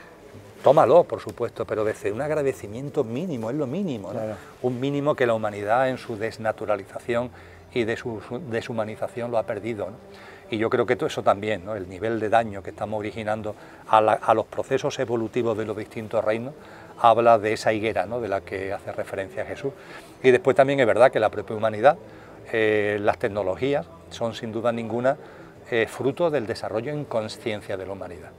tómalo, 0.64 1.04
por 1.04 1.20
supuesto, 1.20 1.66
pero 1.66 1.84
desde 1.84 2.12
un 2.12 2.22
agradecimiento 2.22 3.04
mínimo, 3.04 3.50
es 3.50 3.56
lo 3.56 3.68
mínimo, 3.68 4.14
un 4.62 4.80
mínimo 4.80 5.16
que 5.16 5.26
la 5.26 5.34
humanidad 5.34 5.90
en 5.90 5.98
su 5.98 6.16
desnaturalización 6.16 7.32
y 7.74 7.86
de 7.86 7.98
su 7.98 8.22
deshumanización 8.50 9.32
lo 9.32 9.40
ha 9.40 9.44
perdido. 9.44 9.90
Y 10.54 10.60
yo 10.60 10.70
creo 10.70 10.86
que 10.86 10.96
todo 10.96 11.08
eso 11.08 11.24
también, 11.24 11.68
el 11.68 11.90
nivel 11.90 12.20
de 12.20 12.30
daño 12.30 12.62
que 12.62 12.70
estamos 12.70 13.00
originando 13.00 13.56
a, 13.88 14.34
los 14.36 14.46
procesos 14.46 15.00
evolutivos 15.00 15.58
de 15.58 15.66
los 15.66 15.76
distintos 15.76 16.24
reinos, 16.24 16.54
habla 17.00 17.40
de 17.40 17.54
esa 17.54 17.74
higuera 17.74 18.06
¿no? 18.06 18.22
de 18.22 18.28
la 18.28 18.42
que 18.42 18.72
hace 18.72 18.92
referencia 18.92 19.46
Jesús. 19.46 19.74
Y 20.22 20.30
después 20.30 20.56
también 20.56 20.80
es 20.80 20.86
verdad 20.86 21.12
que 21.12 21.20
la 21.20 21.32
propia 21.32 21.56
humanidad, 21.56 21.98
eh, 22.52 23.00
las 23.02 23.18
tecnologías, 23.18 23.88
son 24.12 24.36
sin 24.36 24.52
duda 24.52 24.72
ninguna 24.72 25.18
eh, 25.72 25.88
fruto 25.90 26.30
del 26.30 26.46
desarrollo 26.46 26.92
en 26.92 27.06
conciencia 27.06 27.76
de 27.76 27.88
la 27.88 27.94
humanidad. 27.94 28.30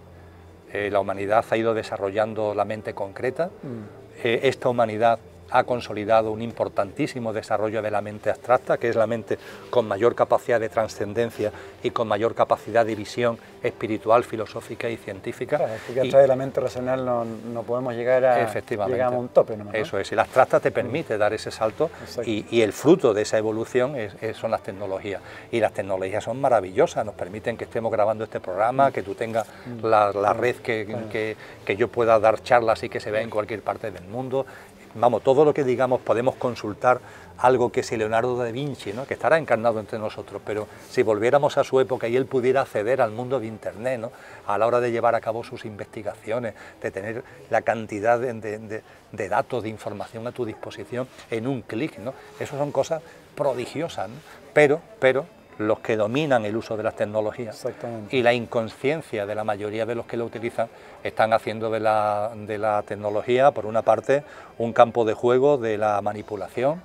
Eh, 0.72 0.90
la 0.92 1.00
humanidad 1.00 1.44
ha 1.50 1.56
ido 1.56 1.74
desarrollando 1.74 2.54
la 2.54 2.64
mente 2.64 2.94
concreta, 2.94 3.46
mm. 3.46 4.20
esta 4.22 4.68
humanidad 4.68 5.18
ha 5.50 5.64
consolidado 5.64 6.30
un 6.32 6.42
importantísimo 6.42 7.32
desarrollo 7.32 7.82
de 7.82 7.90
la 7.90 8.00
mente 8.00 8.30
abstracta, 8.30 8.78
que 8.78 8.88
es 8.88 8.96
la 8.96 9.06
mente 9.06 9.38
con 9.70 9.86
mayor 9.86 10.14
capacidad 10.14 10.60
de 10.60 10.68
trascendencia 10.68 11.52
y 11.82 11.90
con 11.90 12.08
mayor 12.08 12.34
capacidad 12.34 12.84
de 12.84 12.94
visión 12.94 13.38
espiritual, 13.62 14.24
filosófica 14.24 14.88
y 14.88 14.96
científica. 14.96 15.56
Claro, 15.56 15.74
porque 15.86 16.00
a 16.00 16.08
través 16.08 16.24
de 16.24 16.28
la 16.28 16.36
mente 16.36 16.60
racional 16.60 17.04
no, 17.04 17.62
podemos 17.62 17.94
llegar 17.94 18.24
a, 18.24 18.42
Efectivamente. 18.42 19.02
a 19.02 19.10
un 19.10 19.28
tope. 19.28 19.56
Eso 19.72 19.98
es, 19.98 20.10
y 20.12 20.14
la 20.14 20.22
abstracta 20.22 20.60
te 20.60 20.70
permite 20.70 21.16
dar 21.16 21.32
ese 21.32 21.50
salto 21.50 21.90
y, 22.24 22.62
el 22.64 22.72
fruto 22.72 23.12
de 23.12 23.22
esa 23.22 23.36
evolución 23.36 23.94
son 24.34 24.50
las 24.50 24.62
tecnologías. 24.62 25.20
Y 25.50 25.60
las 25.60 25.72
tecnologías 25.72 26.24
son 26.24 26.40
maravillosas, 26.40 27.04
nos 27.04 27.14
permiten 27.14 27.56
que 27.56 27.64
estemos 27.64 27.92
grabando 27.92 28.24
este 28.24 28.40
programa, 28.40 28.90
que 28.90 29.02
tú 29.02 29.14
tengas 29.14 29.46
mm. 29.66 29.86
la, 29.86 30.32
red 30.32 30.56
que, 30.56 30.86
que, 31.10 31.36
que 31.64 31.76
yo 31.76 31.88
pueda 31.88 32.18
dar 32.18 32.42
charlas 32.42 32.82
y 32.82 32.88
que 32.88 33.00
se 33.00 33.10
vea 33.10 33.22
en 33.22 33.30
cualquier 33.30 33.62
parte 33.62 33.90
del 33.90 34.04
mundo 34.04 34.46
vamos, 34.94 35.22
todo 35.22 35.44
lo 35.44 35.54
que 35.54 35.64
digamos 35.64 36.00
podemos 36.00 36.36
consultar 36.36 37.00
algo 37.38 37.72
que 37.72 37.82
si 37.82 37.96
Leonardo 37.96 38.36
da 38.36 38.50
Vinci, 38.50 38.92
¿no? 38.92 39.06
que 39.06 39.14
estará 39.14 39.38
encarnado 39.38 39.80
entre 39.80 39.98
nosotros, 39.98 40.40
pero 40.44 40.68
si 40.88 41.02
volviéramos 41.02 41.58
a 41.58 41.64
su 41.64 41.80
época 41.80 42.08
y 42.08 42.16
él 42.16 42.26
pudiera 42.26 42.62
acceder 42.62 43.00
al 43.00 43.10
mundo 43.10 43.40
de 43.40 43.46
Internet, 43.46 44.00
¿no? 44.00 44.12
a 44.46 44.56
la 44.56 44.66
hora 44.66 44.80
de 44.80 44.92
llevar 44.92 45.14
a 45.14 45.20
cabo 45.20 45.42
sus 45.42 45.64
investigaciones, 45.64 46.54
de 46.80 46.90
tener 46.90 47.24
la 47.50 47.62
cantidad 47.62 48.18
de, 48.20 48.82
datos, 49.28 49.62
de 49.62 49.68
información 49.68 50.26
a 50.26 50.32
tu 50.32 50.44
disposición 50.44 51.08
en 51.30 51.46
un 51.46 51.62
clic, 51.62 51.98
¿no? 51.98 52.14
eso 52.38 52.56
son 52.56 52.70
cosas 52.70 53.02
prodigiosas, 53.34 54.10
pero, 54.52 54.80
pero 55.00 55.26
los 55.58 55.80
que 55.80 55.96
dominan 55.96 56.44
el 56.44 56.56
uso 56.56 56.76
de 56.76 56.82
las 56.82 56.96
tecnologías. 56.96 57.66
Y 58.10 58.22
la 58.22 58.32
inconsciencia 58.32 59.26
de 59.26 59.34
la 59.34 59.44
mayoría 59.44 59.86
de 59.86 59.94
los 59.94 60.06
que 60.06 60.16
lo 60.16 60.24
utilizan 60.24 60.68
están 61.02 61.32
haciendo 61.32 61.70
de 61.70 61.80
la, 61.80 62.32
de 62.34 62.58
la 62.58 62.82
tecnología, 62.82 63.50
por 63.50 63.66
una 63.66 63.82
parte, 63.82 64.24
un 64.58 64.72
campo 64.72 65.04
de 65.04 65.14
juego 65.14 65.58
de 65.58 65.78
la 65.78 66.00
manipulación, 66.00 66.80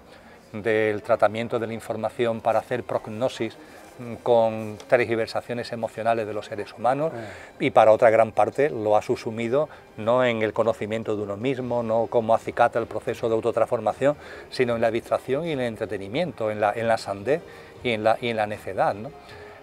del 0.53 1.01
tratamiento 1.03 1.59
de 1.59 1.67
la 1.67 1.73
información 1.73 2.41
para 2.41 2.59
hacer 2.59 2.83
prognosis 2.83 3.55
con 4.23 4.77
tergiversaciones 4.87 5.71
emocionales 5.71 6.25
de 6.25 6.33
los 6.33 6.45
seres 6.45 6.73
humanos 6.73 7.11
ah. 7.13 7.19
y 7.59 7.71
para 7.71 7.91
otra 7.91 8.09
gran 8.09 8.31
parte 8.31 8.69
lo 8.69 8.95
ha 8.95 9.01
subsumido 9.01 9.69
no 9.97 10.23
en 10.23 10.41
el 10.41 10.53
conocimiento 10.53 11.15
de 11.15 11.23
uno 11.23 11.37
mismo, 11.37 11.83
no 11.83 12.07
como 12.07 12.33
acicata 12.33 12.79
el 12.79 12.87
proceso 12.87 13.27
de 13.27 13.35
autotransformación, 13.35 14.15
sino 14.49 14.75
en 14.75 14.81
la 14.81 14.91
distracción 14.91 15.45
y 15.45 15.51
en 15.51 15.59
el 15.59 15.67
entretenimiento, 15.67 16.51
en 16.51 16.61
la, 16.61 16.71
en 16.73 16.87
la 16.87 16.97
sandez 16.97 17.41
y 17.83 17.91
en 17.91 18.03
la, 18.03 18.17
y 18.21 18.29
en 18.29 18.37
la 18.37 18.47
necedad. 18.47 18.95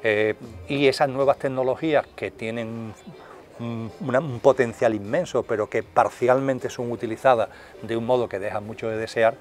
Eh, 0.03 0.35
y 0.68 0.87
esas 0.87 1.09
nuevas 1.09 1.38
tecnologías 1.38 2.07
que 2.14 2.31
tienen 2.31 2.94
un, 3.59 3.90
un, 4.01 4.40
potencial 4.40 4.94
inmenso, 4.94 5.42
pero 5.42 5.68
que 5.68 5.83
parcialmente 5.83 6.70
son 6.70 6.92
utilizadas 6.92 7.49
de 7.83 7.96
un 7.96 8.05
modo 8.05 8.29
que 8.29 8.38
deja 8.38 8.61
mucho 8.61 8.88
de 8.88 8.99
desear, 8.99 9.35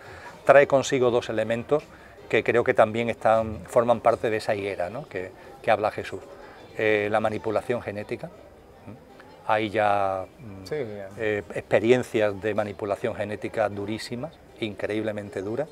trae 0.45 0.67
consigo 0.67 1.11
dos 1.11 1.29
elementos 1.29 1.83
que 2.29 2.43
creo 2.43 2.63
que 2.63 2.73
también 2.73 3.09
están, 3.09 3.59
forman 3.65 4.01
parte 4.01 4.29
de 4.29 4.37
esa 4.37 4.55
higuera 4.55 4.89
que, 5.09 5.31
que, 5.61 5.71
habla 5.71 5.91
Jesús. 5.91 6.21
Eh, 6.77 7.07
la 7.09 7.19
manipulación 7.19 7.81
genética, 7.81 8.29
hay 9.47 9.69
ya 9.69 10.25
mm, 10.39 10.73
eh, 11.17 11.43
experiencias 11.53 12.41
de 12.41 12.53
manipulación 12.53 13.15
genética 13.15 13.69
durísimas, 13.69 14.33
increíblemente 14.59 15.41
duras, 15.41 15.69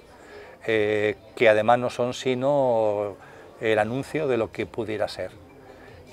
eh, 0.65 1.15
que 1.35 1.49
además 1.49 1.79
no 1.79 1.89
son 1.89 2.13
sino 2.13 3.15
el 3.59 3.79
anuncio 3.79 4.27
de 4.27 4.37
lo 4.37 4.51
que 4.51 4.65
pudiera 4.65 5.07
ser. 5.07 5.31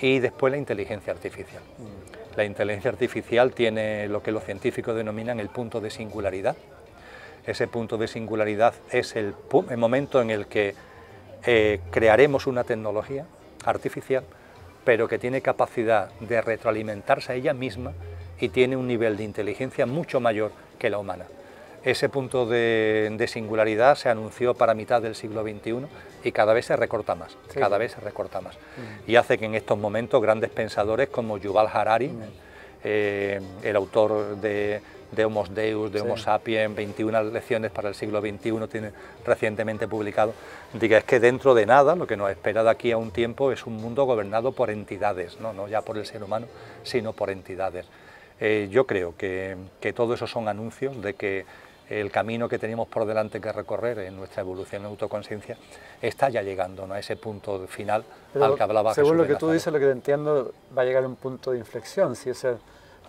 Y 0.00 0.18
después 0.18 0.50
la 0.50 0.56
inteligencia 0.56 1.12
artificial. 1.12 1.62
Mm. 1.78 2.36
La 2.36 2.44
inteligencia 2.44 2.90
artificial 2.90 3.52
tiene 3.52 4.08
lo 4.08 4.22
que 4.22 4.32
los 4.32 4.44
científicos 4.44 4.96
denominan 4.96 5.40
el 5.40 5.48
punto 5.48 5.80
de 5.80 5.90
singularidad. 5.90 6.56
Ese 7.50 7.66
punto 7.66 7.98
de 7.98 8.06
singularidad 8.06 8.74
es 8.92 9.16
el, 9.16 9.34
momento 9.76 10.22
en 10.22 10.30
el 10.30 10.46
que 10.46 10.76
eh, 11.44 11.80
crearemos 11.90 12.46
una 12.46 12.62
tecnología 12.62 13.26
artificial, 13.64 14.22
pero 14.84 15.08
que 15.08 15.18
tiene 15.18 15.40
capacidad 15.40 16.12
de 16.20 16.40
retroalimentarse 16.42 17.32
a 17.32 17.34
ella 17.34 17.52
misma 17.52 17.92
y 18.38 18.50
tiene 18.50 18.76
un 18.76 18.86
nivel 18.86 19.16
de 19.16 19.24
inteligencia 19.24 19.84
mucho 19.84 20.20
mayor 20.20 20.52
que 20.78 20.90
la 20.90 20.98
humana. 20.98 21.24
Ese 21.82 22.08
punto 22.08 22.46
de, 22.46 23.26
singularidad 23.26 23.96
se 23.96 24.10
anunció 24.10 24.54
para 24.54 24.72
mitad 24.72 25.02
del 25.02 25.16
siglo 25.16 25.42
XXI 25.42 25.86
y 26.22 26.30
cada 26.30 26.52
vez 26.52 26.66
se 26.66 26.76
recorta 26.76 27.16
más, 27.16 27.36
cada 27.52 27.78
vez 27.78 27.90
se 27.92 28.00
recorta 28.00 28.40
más. 28.40 28.54
Mm. 28.54 29.10
Y 29.10 29.16
hace 29.16 29.38
que 29.38 29.46
en 29.46 29.56
estos 29.56 29.76
momentos 29.76 30.22
grandes 30.22 30.50
pensadores 30.50 31.08
como 31.08 31.36
Yuval 31.36 31.66
Harari, 31.66 32.10
mm. 32.10 32.22
eh, 32.84 33.40
el 33.64 33.74
autor 33.74 34.36
de, 34.36 34.80
de 35.12 35.24
Homo 35.24 35.44
Deus, 35.46 35.92
de 35.92 36.00
Homo 36.00 36.16
sapiens, 36.16 36.74
21 36.74 37.24
lecciones 37.24 37.70
para 37.70 37.88
el 37.88 37.94
siglo 37.94 38.20
XXI, 38.20 38.68
tiene 38.70 38.92
recientemente 39.24 39.88
publicado, 39.88 40.34
diga 40.74 40.98
es 40.98 41.04
que 41.04 41.20
dentro 41.20 41.54
de 41.54 41.66
nada, 41.66 41.96
lo 41.96 42.06
que 42.06 42.16
nos 42.16 42.30
espera 42.30 42.62
de 42.62 42.70
aquí 42.70 42.92
a 42.92 42.96
un 42.96 43.10
tiempo 43.10 43.52
es 43.52 43.66
un 43.66 43.76
mundo 43.76 44.04
gobernado 44.04 44.52
por 44.52 44.70
entidades, 44.70 45.40
no, 45.40 45.52
no 45.52 45.68
ya 45.68 45.82
por 45.82 45.98
el 45.98 46.06
ser 46.06 46.22
humano, 46.22 46.46
sino 46.82 47.12
por 47.12 47.30
entidades. 47.30 47.86
Eh, 48.40 48.68
yo 48.70 48.86
creo 48.86 49.14
que, 49.16 49.56
que 49.80 49.92
todo 49.92 50.14
eso 50.14 50.26
son 50.26 50.48
anuncios 50.48 51.00
de 51.02 51.14
que 51.14 51.44
el 51.90 52.10
camino 52.10 52.48
que 52.48 52.58
tenemos 52.58 52.88
por 52.88 53.04
delante 53.04 53.40
que 53.40 53.52
recorrer 53.52 53.98
en 53.98 54.16
nuestra 54.16 54.42
evolución 54.42 54.82
en 54.82 54.88
autoconciencia 54.88 55.56
está 56.00 56.28
ya 56.28 56.40
llegando 56.40 56.90
a 56.90 56.98
ese 56.98 57.16
punto 57.16 57.66
final 57.66 58.04
al 58.40 58.54
que 58.54 58.62
hablaba 58.62 58.94
Según 58.94 59.16
lo 59.16 59.26
que 59.26 59.34
tú 59.34 59.50
dices, 59.50 59.72
lo 59.72 59.78
que 59.80 59.86
te 59.86 59.90
entiendo, 59.90 60.52
va 60.76 60.82
a 60.82 60.84
llegar 60.84 61.02
a 61.02 61.08
un 61.08 61.16
punto 61.16 61.50
de 61.50 61.58
inflexión, 61.58 62.14
¿sí? 62.14 62.30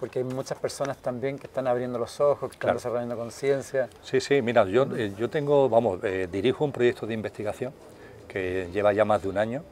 Porque 0.02 0.18
hay 0.18 0.26
muchas 0.26 0.58
personas 0.58 0.98
también 0.98 1.38
que 1.38 1.46
están 1.46 1.68
abriendo 1.68 2.00
los 2.00 2.20
ojos, 2.20 2.50
que 2.50 2.56
están 2.56 2.74
desarrollando 2.74 3.16
conciencia. 3.16 3.88
Sí, 4.02 4.20
sí, 4.20 4.42
mira, 4.42 4.66
yo, 4.66 4.88
eh, 4.98 5.14
yo 5.16 5.30
tengo, 5.30 5.70
vamos, 5.70 6.04
eh, 6.04 6.28
dirijo 6.30 6.66
un 6.66 6.72
proyecto 6.72 7.06
de 7.06 7.14
investigación 7.14 7.72
que 8.28 8.68
lleva 8.74 8.94
ya 8.94 9.06
más 9.06 9.22
de 9.22 9.30
un 9.30 9.38
año, 9.38 9.64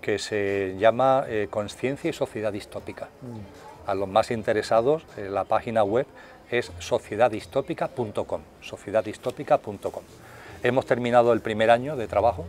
que 0.00 0.18
se 0.18 0.74
llama 0.80 1.26
eh, 1.28 1.46
Conciencia 1.48 2.10
y 2.10 2.12
Sociedad 2.12 2.52
Distópica. 2.52 3.06
Mm. 3.22 3.88
A 3.88 3.94
los 3.94 4.08
más 4.08 4.32
interesados, 4.32 5.04
la 5.16 5.44
página 5.44 5.84
web 5.84 6.06
es 6.50 6.72
sociedadistópica.com, 6.80 8.40
sociedadistópica.com. 8.60 10.02
Hemos 10.64 10.86
terminado 10.86 11.32
el 11.32 11.40
primer 11.40 11.70
año 11.70 11.94
de 11.94 12.08
trabajo, 12.08 12.46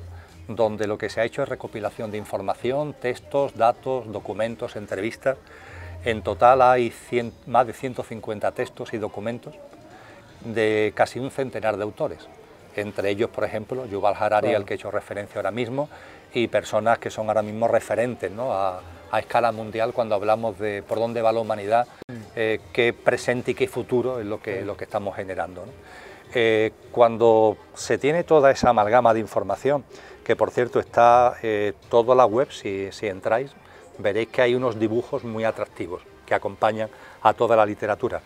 donde 0.47 0.87
lo 0.87 0.97
que 0.97 1.11
se 1.11 1.21
ha 1.21 1.25
hecho 1.25 1.43
es 1.43 1.49
recopilación 1.49 2.09
de 2.09 2.17
información, 2.17 2.95
textos, 2.99 3.55
datos, 3.55 4.11
documentos, 4.11 4.75
entrevistas. 4.75 5.37
En 6.05 6.21
total 6.21 6.62
hay 6.62 6.93
más 7.47 7.67
de 7.67 7.73
150 7.73 8.51
textos 8.51 8.93
y 8.93 8.97
documentos 8.97 9.55
de 10.45 10.93
casi 10.95 11.19
un 11.19 11.31
centenar 11.31 11.77
de 11.77 11.83
autores. 11.83 12.27
Entre 12.75 13.09
ellos, 13.09 13.29
por 13.29 13.43
ejemplo, 13.43 13.85
Yuval 13.85 14.15
Harari, 14.17 14.53
al 14.53 14.63
que 14.63 14.73
he 14.73 14.77
hecho 14.77 14.91
referencia 14.91 15.39
ahora 15.39 15.51
mismo, 15.51 15.89
y 16.33 16.47
personas 16.47 16.99
que 16.99 17.09
son 17.09 17.27
ahora 17.27 17.41
mismo 17.41 17.67
referentes 17.67 18.31
¿no? 18.31 18.53
a, 18.53 18.81
a 19.12 19.19
escala 19.19 19.51
mundial 19.51 19.93
cuando 19.93 20.15
hablamos 20.15 20.57
de 20.59 20.83
por 20.83 20.99
dónde 20.99 21.21
va 21.21 21.31
la 21.31 21.39
humanidad, 21.39 21.88
eh, 22.35 22.59
qué 22.71 22.93
presente 22.93 23.51
y 23.51 23.55
qué 23.55 23.67
futuro 23.67 24.19
es 24.19 24.25
lo 24.25 24.41
que, 24.41 24.63
lo 24.63 24.77
que 24.77 24.85
estamos 24.85 25.15
generando. 25.15 25.65
Eh, 26.33 26.71
cuando 26.91 27.57
se 27.73 27.97
tiene 27.97 28.23
toda 28.23 28.51
esa 28.51 28.69
amalgama 28.69 29.13
de 29.13 29.19
información, 29.19 29.83
que 30.23 30.35
por 30.35 30.51
cierto 30.51 30.79
está 30.79 31.35
eh, 31.41 31.73
toda 31.89 32.13
la 32.15 32.25
web, 32.25 32.51
si, 32.51 32.91
si 32.91 33.07
entráis, 33.07 33.51
veréis 33.99 34.29
que 34.29 34.41
hay 34.41 34.55
unos 34.55 34.79
dibujos 34.79 35.23
muy 35.23 35.43
atractivos 35.43 36.01
que 36.25 36.33
acompañan 36.33 36.89
a 37.21 37.33
toda 37.33 37.55
la 37.55 37.65
literatura. 37.65 38.21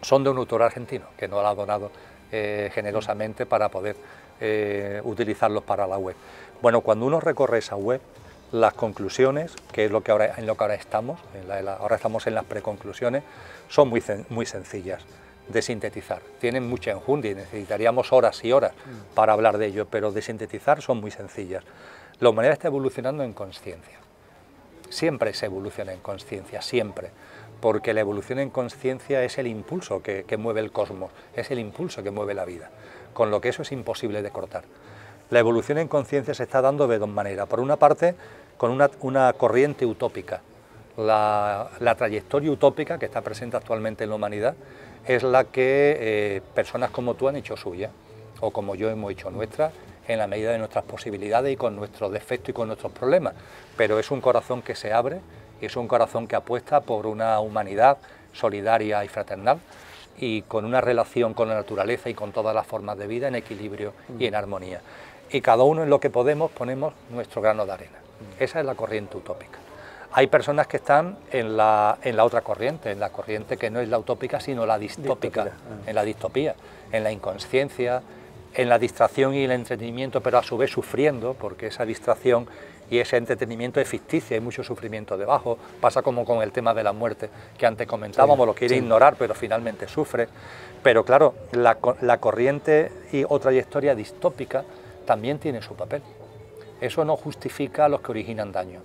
Son 0.00 0.24
de 0.24 0.30
un 0.30 0.38
autor 0.38 0.62
argentino 0.62 1.06
que 1.16 1.28
nos 1.28 1.42
lo 1.42 1.48
ha 1.48 1.54
donado 1.54 1.90
generosamente 2.30 3.46
para 3.46 3.68
poder 3.68 3.96
utilizarlos 5.04 5.62
para 5.62 5.86
la 5.86 5.98
web. 5.98 6.16
Bueno, 6.60 6.80
cuando 6.80 7.06
uno 7.06 7.20
recorre 7.20 7.58
esa 7.58 7.76
web, 7.76 8.00
las 8.50 8.74
conclusiones, 8.74 9.54
que 9.72 9.84
es 9.84 9.90
lo 9.90 10.02
que 10.02 10.12
ahora, 10.12 10.34
en 10.36 10.46
lo 10.46 10.56
que 10.56 10.64
ahora 10.64 10.74
estamos, 10.74 11.20
ahora 11.78 11.96
estamos 11.96 12.26
en 12.26 12.34
las 12.34 12.44
preconclusiones, 12.44 13.22
son 13.68 13.88
muy, 13.88 14.02
muy 14.30 14.46
sencillas 14.46 15.02
de 15.48 15.62
sintetizar. 15.62 16.22
Tienen 16.40 16.68
mucha 16.68 16.90
enjundia 16.90 17.32
y 17.32 17.34
necesitaríamos 17.34 18.12
horas 18.12 18.44
y 18.44 18.52
horas 18.52 18.72
mm. 18.72 19.14
para 19.14 19.32
hablar 19.32 19.58
de 19.58 19.66
ello, 19.66 19.86
pero 19.86 20.10
de 20.10 20.22
sintetizar 20.22 20.82
son 20.82 21.00
muy 21.00 21.10
sencillas. 21.10 21.64
La 22.20 22.30
humanidad 22.30 22.54
está 22.54 22.68
evolucionando 22.68 23.24
en 23.24 23.32
conciencia. 23.32 23.98
Siempre 24.94 25.34
se 25.34 25.46
evoluciona 25.46 25.92
en 25.92 25.98
conciencia, 25.98 26.62
siempre, 26.62 27.10
porque 27.60 27.92
la 27.92 28.00
evolución 28.00 28.38
en 28.38 28.48
conciencia 28.48 29.24
es 29.24 29.38
el 29.38 29.48
impulso 29.48 30.00
que, 30.04 30.24
mueve 30.38 30.60
el 30.60 30.70
cosmos, 30.70 31.10
es 31.34 31.50
el 31.50 31.58
impulso 31.58 32.04
que 32.04 32.12
mueve 32.12 32.32
la 32.32 32.44
vida, 32.44 32.70
con 33.12 33.32
lo 33.32 33.40
que 33.40 33.48
eso 33.48 33.62
es 33.62 33.72
imposible 33.72 34.22
de 34.22 34.30
cortar. 34.30 34.62
La 35.30 35.40
evolución 35.40 35.78
en 35.78 35.88
conciencia 35.88 36.32
se 36.32 36.44
está 36.44 36.62
dando 36.62 36.86
de 36.86 37.00
dos 37.00 37.08
maneras. 37.08 37.48
Por 37.48 37.58
una 37.58 37.74
parte, 37.74 38.14
con 38.56 38.70
una, 38.70 39.32
corriente 39.32 39.84
utópica. 39.84 40.42
La, 40.96 41.68
trayectoria 41.98 42.52
utópica 42.52 42.96
que 42.96 43.06
está 43.06 43.20
presente 43.20 43.56
actualmente 43.56 44.04
en 44.04 44.10
la 44.10 44.16
humanidad 44.16 44.54
es 45.08 45.24
la 45.24 45.42
que 45.42 45.96
eh, 45.98 46.42
personas 46.54 46.92
como 46.92 47.14
tú 47.14 47.26
han 47.26 47.34
hecho 47.34 47.56
suya, 47.56 47.90
o 48.38 48.52
como 48.52 48.76
yo 48.76 48.90
hemos 48.90 49.10
hecho 49.10 49.28
nuestra, 49.32 49.72
en 50.08 50.18
la 50.18 50.26
medida 50.26 50.52
de 50.52 50.58
nuestras 50.58 50.84
posibilidades 50.84 51.52
y 51.52 51.56
con 51.56 51.76
nuestros 51.76 52.12
defectos 52.12 52.50
y 52.50 52.52
con 52.52 52.68
nuestros 52.68 52.92
problemas. 52.92 53.34
Pero 53.76 53.98
es 53.98 54.10
un 54.10 54.20
corazón 54.20 54.62
que 54.62 54.74
se 54.74 54.92
abre 54.92 55.20
y 55.60 55.66
es 55.66 55.76
un 55.76 55.88
corazón 55.88 56.26
que 56.26 56.36
apuesta 56.36 56.80
por 56.80 57.06
una 57.06 57.40
humanidad 57.40 57.98
solidaria 58.32 59.04
y 59.04 59.08
fraternal 59.08 59.58
y 60.18 60.42
con 60.42 60.64
una 60.64 60.80
relación 60.80 61.34
con 61.34 61.48
la 61.48 61.54
naturaleza 61.54 62.08
y 62.08 62.14
con 62.14 62.32
todas 62.32 62.54
las 62.54 62.66
formas 62.66 62.98
de 62.98 63.06
vida 63.06 63.28
en 63.28 63.34
equilibrio 63.34 63.92
y 64.18 64.26
en 64.26 64.34
armonía. 64.34 64.80
Y 65.30 65.40
cada 65.40 65.64
uno 65.64 65.82
en 65.82 65.90
lo 65.90 66.00
que 66.00 66.10
podemos 66.10 66.50
ponemos 66.50 66.94
nuestro 67.10 67.40
grano 67.42 67.66
de 67.66 67.72
arena. 67.72 67.98
Esa 68.38 68.60
es 68.60 68.66
la 68.66 68.74
corriente 68.74 69.16
utópica. 69.16 69.58
Hay 70.12 70.28
personas 70.28 70.68
que 70.68 70.76
están 70.76 71.18
en 71.32 71.56
la, 71.56 71.98
en 72.02 72.16
la 72.16 72.24
otra 72.24 72.42
corriente, 72.42 72.92
en 72.92 73.00
la 73.00 73.10
corriente 73.10 73.56
que 73.56 73.68
no 73.68 73.80
es 73.80 73.88
la 73.88 73.98
utópica, 73.98 74.38
sino 74.38 74.64
la 74.64 74.78
distópica, 74.78 75.42
ah. 75.42 75.88
en 75.88 75.94
la 75.94 76.04
distopía, 76.04 76.54
en 76.92 77.02
la 77.02 77.10
inconsciencia, 77.10 78.00
en 78.54 78.68
la 78.68 78.78
distracción 78.78 79.34
y 79.34 79.44
el 79.44 79.50
entretenimiento, 79.50 80.20
pero 80.20 80.38
a 80.38 80.42
su 80.42 80.56
vez 80.56 80.70
sufriendo, 80.70 81.34
porque 81.34 81.68
esa 81.68 81.84
distracción 81.84 82.46
y 82.90 82.98
ese 82.98 83.16
entretenimiento 83.16 83.80
es 83.80 83.88
ficticio, 83.88 84.34
hay 84.36 84.40
mucho 84.40 84.62
sufrimiento 84.62 85.16
debajo, 85.16 85.58
pasa 85.80 86.02
como 86.02 86.24
con 86.24 86.42
el 86.42 86.52
tema 86.52 86.74
de 86.74 86.82
la 86.82 86.92
muerte 86.92 87.30
que 87.56 87.66
antes 87.66 87.86
comentábamos, 87.86 88.46
lo 88.46 88.54
quiere 88.54 88.76
ignorar, 88.76 89.16
pero 89.18 89.34
finalmente 89.34 89.88
sufre. 89.88 90.28
Pero 90.82 91.04
claro, 91.04 91.34
la, 91.52 91.78
la 92.02 92.18
corriente 92.18 92.92
y 93.10 93.24
o 93.26 93.38
trayectoria 93.38 93.94
distópica 93.94 94.64
también 95.06 95.38
tiene 95.38 95.62
su 95.62 95.74
papel 95.74 96.02
eso 96.80 97.04
no 97.04 97.16
justifica 97.16 97.86
a 97.86 97.88
los 97.88 98.00
que 98.00 98.10
originan 98.10 98.52
daño, 98.52 98.80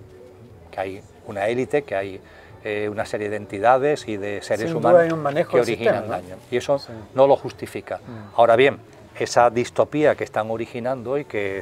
que 0.72 0.80
hay 0.80 1.02
una 1.28 1.48
élite, 1.48 1.84
que 1.84 1.96
hay 1.96 2.22
eh, 2.64 2.90
una 2.90 3.06
serie 3.06 3.30
de 3.30 3.36
entidades 3.36 4.08
y 4.08 4.18
de 4.18 4.42
seres 4.42 4.74
humanos 4.74 5.48
que 5.50 5.60
originan 5.60 6.08
daño, 6.08 6.38
y 6.50 6.58
eso 6.58 6.80
no 7.14 7.28
lo 7.28 7.36
justifica. 7.36 7.98
Mm. 7.98 8.40
Ahora 8.40 8.56
bien, 8.56 8.78
esa 9.20 9.50
distopía 9.50 10.16
que 10.16 10.24
están 10.24 10.50
originando 10.50 11.18
y 11.18 11.26
que 11.26 11.62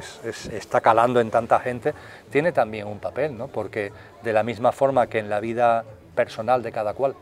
está 0.52 0.80
calando 0.80 1.20
en 1.20 1.30
tanta 1.30 1.58
gente, 1.60 1.92
tiene 2.30 2.52
también 2.52 2.86
un 2.86 3.00
papel, 3.00 3.36
¿no? 3.36 3.48
porque 3.48 3.92
de 4.22 4.32
la 4.32 4.42
misma 4.42 4.72
forma 4.72 5.08
que 5.08 5.18
en 5.18 5.28
la 5.28 5.40
vida 5.40 5.84
personal 6.14 6.62
de 6.62 6.72
cada 6.72 6.94
cual, 6.94 7.14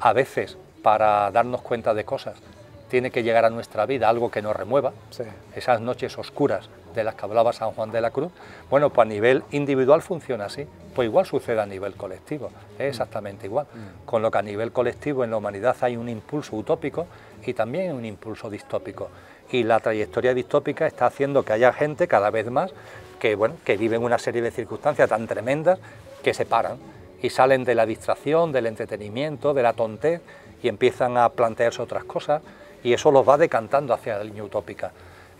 a 0.00 0.12
veces 0.12 0.58
para 0.82 1.30
darnos 1.30 1.62
cuenta 1.62 1.94
de 1.94 2.04
cosas, 2.04 2.36
tiene 2.88 3.10
que 3.10 3.22
llegar 3.22 3.44
a 3.44 3.50
nuestra 3.50 3.86
vida 3.86 4.08
algo 4.08 4.30
que 4.30 4.42
nos 4.42 4.54
remueva, 4.54 4.92
esas 5.56 5.80
noches 5.80 6.16
oscuras 6.18 6.68
de 6.94 7.02
las 7.02 7.14
que 7.14 7.24
hablaba 7.24 7.52
San 7.52 7.72
Juan 7.72 7.90
de 7.90 8.00
la 8.00 8.10
Cruz, 8.10 8.30
bueno, 8.70 8.90
pues 8.90 9.06
a 9.06 9.08
nivel 9.08 9.42
individual 9.50 10.00
funciona 10.00 10.44
así, 10.44 10.66
pues 10.94 11.06
igual 11.06 11.26
sucede 11.26 11.60
a 11.60 11.66
nivel 11.66 11.94
colectivo, 11.94 12.50
es 12.78 12.90
exactamente 12.90 13.46
igual, 13.46 13.66
mm. 13.66 14.06
con 14.06 14.22
lo 14.22 14.30
que 14.30 14.38
a 14.38 14.42
nivel 14.42 14.70
colectivo 14.72 15.24
en 15.24 15.30
la 15.30 15.38
humanidad 15.38 15.76
hay 15.80 15.96
un 15.96 16.08
impulso 16.08 16.54
utópico 16.54 17.06
y 17.44 17.52
también 17.54 17.96
un 17.96 18.04
impulso 18.04 18.48
distópico, 18.48 19.08
y 19.54 19.62
la 19.62 19.78
trayectoria 19.78 20.34
distópica 20.34 20.84
está 20.84 21.06
haciendo 21.06 21.44
que 21.44 21.52
haya 21.52 21.72
gente 21.72 22.08
cada 22.08 22.30
vez 22.30 22.50
más 22.50 22.72
que, 23.20 23.36
bueno, 23.36 23.54
que 23.64 23.76
viven 23.76 24.02
una 24.02 24.18
serie 24.18 24.42
de 24.42 24.50
circunstancias 24.50 25.08
tan 25.08 25.28
tremendas 25.28 25.78
que 26.24 26.34
se 26.34 26.44
paran 26.44 26.78
y 27.22 27.30
salen 27.30 27.62
de 27.62 27.76
la 27.76 27.86
distracción, 27.86 28.50
del 28.50 28.66
entretenimiento, 28.66 29.54
de 29.54 29.62
la 29.62 29.72
tontez 29.72 30.22
y 30.60 30.66
empiezan 30.66 31.16
a 31.16 31.28
plantearse 31.28 31.80
otras 31.80 32.02
cosas 32.02 32.42
y 32.82 32.94
eso 32.94 33.12
los 33.12 33.28
va 33.28 33.38
decantando 33.38 33.94
hacia 33.94 34.18
la 34.18 34.24
línea 34.24 34.42
utópica. 34.42 34.90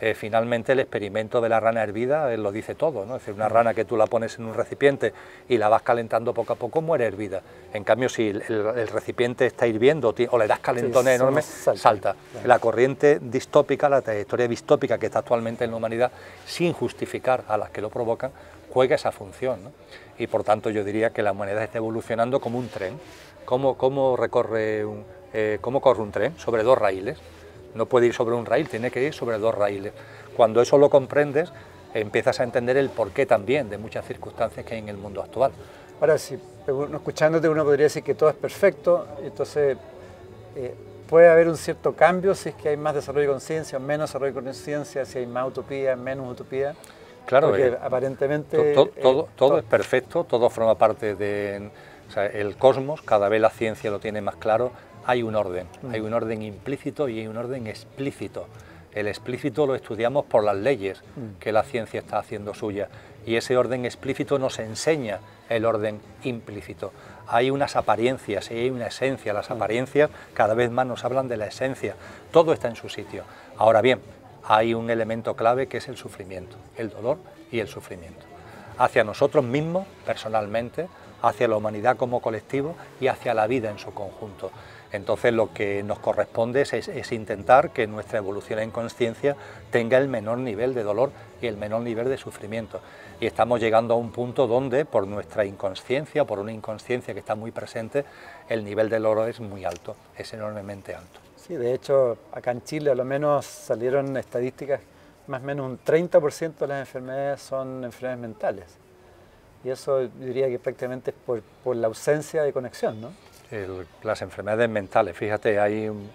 Eh, 0.05 0.12
finalmente 0.12 0.73
el 0.73 0.81
experimento 0.81 1.40
de 1.40 1.49
la 1.49 1.61
rana 1.61 1.83
hervida 1.83 2.31
eh, 2.31 2.37
lo 2.37 2.53
dice 2.53 2.75
todo, 2.75 3.07
¿no? 3.07 3.17
es 3.17 3.23
decir, 3.23 3.33
una 3.33 3.49
rana 3.49 3.73
que 3.73 3.87
tú 3.87 3.97
la 3.97 4.07
pones 4.07 4.38
en 4.38 4.45
un 4.45 4.53
recipiente 4.53 5.14
y 5.49 5.57
la 5.57 5.71
vas 5.71 5.81
calentando 5.81 6.35
poco 6.35 6.53
a 6.53 6.57
poco 6.57 6.83
muere 6.83 7.07
hervida. 7.07 7.40
En 7.73 7.85
cambio, 7.85 8.11
si 8.11 8.29
el, 8.29 8.88
recipiente 8.88 9.47
está 9.47 9.67
hirviendo 9.67 10.14
o 10.29 10.38
le 10.38 10.47
das 10.47 10.59
calentones 10.59 11.14
enormes, 11.19 11.47
salta. 11.47 12.14
La 12.45 12.59
corriente 12.59 13.19
distópica, 13.19 13.89
la 13.89 14.03
trayectoria 14.03 14.47
distópica 14.47 14.99
que 14.99 15.07
está 15.07 15.20
actualmente 15.20 15.64
en 15.64 15.70
la 15.70 15.78
humanidad, 15.78 16.12
sin 16.45 16.74
justificar 16.74 17.45
a 17.49 17.57
las 17.57 17.70
que 17.70 17.81
lo 17.81 17.89
provocan, 17.89 18.31
juega 18.74 18.97
esa 18.97 19.11
función. 19.11 19.72
Y 20.18 20.26
por 20.26 20.45
tanto 20.45 20.68
yo 20.68 20.85
diría 20.85 21.14
que 21.14 21.22
la 21.22 21.33
humanidad 21.33 21.62
está 21.62 21.78
evolucionando 21.78 22.41
como 22.41 22.59
un 22.59 22.68
tren. 22.68 23.01
¿Cómo, 23.47 23.78
cómo 23.78 24.18
recorre 24.18 24.85
un, 24.85 25.03
eh, 25.33 25.57
cómo 25.62 25.81
corre 25.81 26.03
un 26.03 26.12
tren? 26.12 26.39
Sobre 26.39 26.62
dos 26.62 26.76
raíles 26.76 27.16
no 27.75 27.87
puede 27.87 28.07
ir 28.07 28.14
sobre 28.14 28.35
un 28.35 28.47
rail, 28.47 28.68
tiene 28.68 28.91
que 28.91 29.03
ir 29.03 29.14
sobre 29.14 29.39
dos 29.39 29.55
raíles. 29.55 29.93
Cuando 30.37 30.61
eso 30.61 30.79
lo 30.79 30.91
comprendes, 30.91 31.53
empiezas 31.95 32.41
a 32.41 32.45
entender 32.45 32.77
el 32.77 32.91
porqué 32.91 33.27
también 33.27 33.70
de 33.70 33.79
muchas 33.79 34.05
circunstancias 34.07 34.64
que 34.66 34.75
hay 34.75 34.81
en 34.81 34.89
el 34.89 34.97
mundo 34.97 35.22
actual. 35.22 35.53
Ahora, 36.01 36.18
si 36.18 36.39
escuchándote 36.93 37.49
uno 37.49 37.64
podría 37.64 37.85
decir 37.85 38.03
que 38.03 38.14
todo 38.14 38.29
es 38.29 38.35
perfecto, 38.35 39.07
entonces 39.22 39.77
eh, 40.57 40.75
puede 41.09 41.29
haber 41.29 41.49
un 41.49 41.57
cierto 41.57 41.95
cambio 41.95 42.35
si 42.35 42.51
es 42.51 42.55
que 42.57 42.70
hay 42.70 42.77
más 42.77 42.95
desarrollo 42.95 43.29
de 43.29 43.33
conciencia, 43.35 43.79
menos 43.79 44.11
desarrollo 44.11 44.33
de 44.35 44.43
conciencia, 44.43 45.05
si 45.05 45.18
hay 45.18 45.27
más 45.27 45.47
utopía, 45.49 45.95
menos 45.97 46.31
utopía. 46.31 46.75
Claro, 47.27 47.49
porque 47.49 47.68
eh, 47.68 47.79
aparentemente... 47.81 48.75
todo, 48.75 48.91
eh, 48.97 49.29
todo, 49.37 49.59
es 49.59 49.64
perfecto, 49.64 50.25
todo 50.25 50.51
forma 50.51 50.77
parte 50.77 51.14
de... 51.14 51.70
el 52.33 52.57
cosmos, 52.57 53.03
cada 53.03 53.29
vez 53.29 53.41
la 53.41 53.51
ciencia 53.51 53.91
lo 53.91 54.01
tiene 54.01 54.20
más 54.20 54.37
claro, 54.37 54.72
hay 55.07 55.22
un 55.22 55.34
orden, 55.34 55.66
mm. 55.82 55.90
hay 55.92 56.00
un 56.00 56.12
orden 56.12 56.42
implícito 56.42 57.09
y 57.09 57.20
hay 57.20 57.26
un 57.26 57.36
orden 57.36 57.66
explícito. 57.66 58.46
El 58.92 59.09
explícito 59.09 59.66
lo 59.66 59.74
estudiamos 59.74 60.24
por 60.24 60.44
las 60.44 60.57
leyes 60.57 61.02
mm. 61.16 61.40
que 61.40 61.52
la 61.52 61.62
ciencia 61.62 62.00
está 62.00 62.18
haciendo 62.18 62.55
suya 62.55 62.88
y 63.26 63.36
ese 63.36 63.57
orden 63.57 63.84
explícito 63.84 64.38
nos 64.38 64.59
enseña 64.59 65.20
el 65.48 65.64
orden 65.64 66.00
implícito. 66.22 66.92
Hay 67.26 67.50
unas 67.50 67.76
apariencias 67.76 68.50
y 68.50 68.55
hay 68.55 68.70
una 68.70 68.86
esencia. 68.86 69.32
Las 69.32 69.50
mm. 69.50 69.52
apariencias 69.55 70.11
cada 70.32 70.55
vez 70.55 70.70
más 70.70 70.86
nos 70.86 71.05
hablan 71.05 71.28
de 71.28 71.36
la 71.36 71.46
esencia. 71.46 71.96
Todo 72.30 72.52
está 72.52 72.68
en 72.68 72.76
su 72.76 72.88
sitio. 72.88 73.24
Ahora 73.57 73.80
bien, 73.80 74.00
hay 74.44 74.74
un 74.74 74.90
elemento 74.90 75.34
clave 75.34 75.66
que 75.66 75.78
es 75.78 75.88
el 75.88 75.96
sufrimiento, 75.96 76.57
el 76.76 76.90
dolor 76.90 77.18
y 77.50 77.61
el 77.61 77.68
sufrimiento. 77.68 78.26
Hacia 78.76 79.05
nosotros 79.05 79.44
mismos, 79.44 79.86
personalmente, 80.05 80.88
hacia 81.22 81.48
la 81.48 81.57
humanidad 81.57 81.96
como 81.96 82.20
colectivo 82.20 82.76
y 83.00 83.07
hacia 83.07 83.34
la 83.34 83.46
vida 83.46 83.70
en 83.70 83.78
su 83.78 83.92
conjunto. 83.94 84.50
Entonces 84.95 85.32
lo 85.32 85.53
que 85.53 85.82
nos 85.82 85.99
corresponde 85.99 86.62
es, 86.62 87.12
intentar 87.12 87.70
que 87.70 87.88
nuestra 87.88 88.18
evolución 88.18 88.61
en 88.61 88.70
conciencia 88.70 89.34
tenga 89.72 89.99
el 89.99 90.07
menor 90.07 90.38
nivel 90.38 90.72
de 90.72 90.84
dolor 90.84 91.11
y 91.42 91.49
el 91.49 91.57
menor 91.57 91.82
nivel 91.82 92.09
de 92.09 92.16
sufrimiento. 92.16 92.80
Y 93.18 93.26
estamos 93.26 93.59
llegando 93.59 93.95
a 93.95 93.97
un 93.97 94.12
punto 94.12 94.47
donde, 94.47 94.84
por 94.84 95.09
nuestra 95.09 95.45
inconsciencia, 95.45 96.24
por 96.24 96.38
una 96.38 96.53
inconsciencia 96.53 97.12
que 97.12 97.18
está 97.18 97.34
muy 97.34 97.51
presente, 97.51 98.05
el 98.49 98.62
nivel 98.64 98.88
de 98.88 99.01
dolor 99.01 99.28
es 99.28 99.40
muy 99.40 99.64
alto, 99.64 99.97
es 100.16 100.32
enormemente 100.32 100.95
alto. 100.95 101.18
Sí, 101.36 101.55
de 101.57 101.74
hecho, 101.74 102.16
acá 102.30 102.53
en 102.53 102.62
Chile 102.62 102.92
a 102.92 102.95
lo 102.95 103.05
menos 103.05 103.47
salieron 103.47 104.16
estadísticas, 104.16 104.80
más 105.26 105.42
o 105.42 105.45
menos 105.45 105.66
un 105.66 105.80
30% 105.80 106.55
de 106.55 106.66
las 106.68 106.78
enfermedades 106.78 107.42
son 107.42 107.82
enfermedades 107.82 108.20
mentales. 108.20 108.66
Y 109.64 109.70
eso 109.70 110.07
diría 110.07 110.49
que 110.49 110.61
prácticamente 110.61 111.11
es 111.11 111.16
por, 111.26 111.42
por 111.64 111.74
la 111.74 111.88
ausencia 111.88 112.45
de 112.45 112.53
conexión, 112.53 113.01
¿no? 113.01 113.34
Las 114.02 114.22
enfermedades 114.22 114.68
mentales. 114.68 115.16
Fíjate, 115.16 115.59
hay 115.59 115.88
un, 115.88 116.11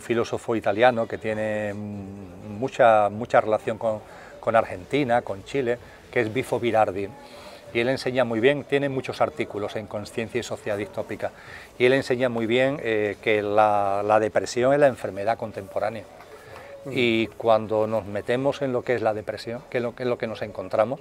filósofo 0.00 0.54
italiano 0.54 1.08
que 1.08 1.16
tiene 1.16 1.72
mucha, 1.72 3.08
mucha 3.08 3.40
relación 3.40 3.78
con, 3.78 4.00
Argentina, 4.54 5.22
con 5.22 5.44
Chile, 5.44 5.78
que 6.10 6.20
es 6.20 6.32
Bifo 6.32 6.60
Virardi. 6.60 7.08
Y 7.74 7.80
él 7.80 7.88
enseña 7.90 8.24
muy 8.24 8.40
bien, 8.40 8.64
tiene 8.64 8.88
muchos 8.88 9.20
artículos 9.20 9.76
en 9.76 9.86
conciencia 9.86 10.40
y 10.40 10.42
sociedad 10.42 10.78
distópica, 10.78 11.32
y 11.78 11.84
él 11.84 11.92
enseña 11.92 12.30
muy 12.30 12.46
bien 12.46 12.80
eh, 12.82 13.16
que 13.20 13.42
la, 13.42 14.18
depresión 14.20 14.72
es 14.72 14.78
la 14.78 14.86
enfermedad 14.86 15.36
contemporánea. 15.36 16.04
Mm. 16.86 16.90
Y 16.94 17.26
cuando 17.26 17.86
nos 17.86 18.06
metemos 18.06 18.62
en 18.62 18.72
lo 18.72 18.82
que 18.82 18.94
es 18.94 19.02
la 19.02 19.12
depresión, 19.12 19.62
que 19.68 19.80
lo, 19.80 19.94
que 19.94 20.04
es 20.04 20.08
lo 20.08 20.16
que 20.16 20.26
nos 20.26 20.40
encontramos, 20.40 21.00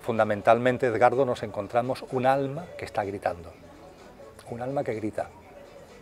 fundamentalmente, 0.00 0.86
Edgardo, 0.86 1.26
nos 1.26 1.42
encontramos 1.42 2.04
un 2.12 2.24
alma 2.24 2.64
que 2.78 2.86
está 2.86 3.04
gritando 3.04 3.52
un 4.50 4.62
alma 4.62 4.84
que 4.84 4.94
grita. 4.94 5.28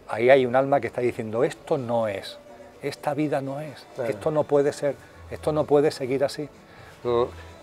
Ahí 0.08 0.30
hay 0.30 0.46
un 0.46 0.56
alma 0.56 0.80
que 0.80 0.88
está 0.88 1.00
diciendo, 1.00 1.44
esto 1.44 1.78
no 1.78 2.08
es, 2.08 2.38
esta 2.82 3.14
vida 3.14 3.40
no 3.40 3.60
es, 3.60 3.86
esto 4.06 4.30
no 4.30 4.44
puede 4.44 4.72
ser, 4.72 4.94
esto 5.30 5.52
no 5.52 5.64
puede 5.64 5.90
seguir 5.90 6.24
así. 6.24 6.48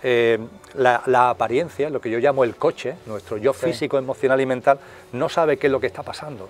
Eh, 0.03 0.39
la, 0.73 1.29
apariencia, 1.29 1.89
lo 1.89 2.01
que 2.01 2.09
yo 2.09 2.17
llamo 2.17 2.43
el 2.43 2.55
coche, 2.55 2.95
nuestro 3.05 3.37
yo 3.37 3.53
físico, 3.53 3.97
emocional 3.97 4.41
y 4.41 4.45
mental, 4.45 4.79
no 5.13 5.29
sabe 5.29 5.57
qué 5.57 5.67
es 5.67 5.71
lo 5.71 5.79
que 5.79 5.87
está 5.87 6.01
pasando. 6.01 6.49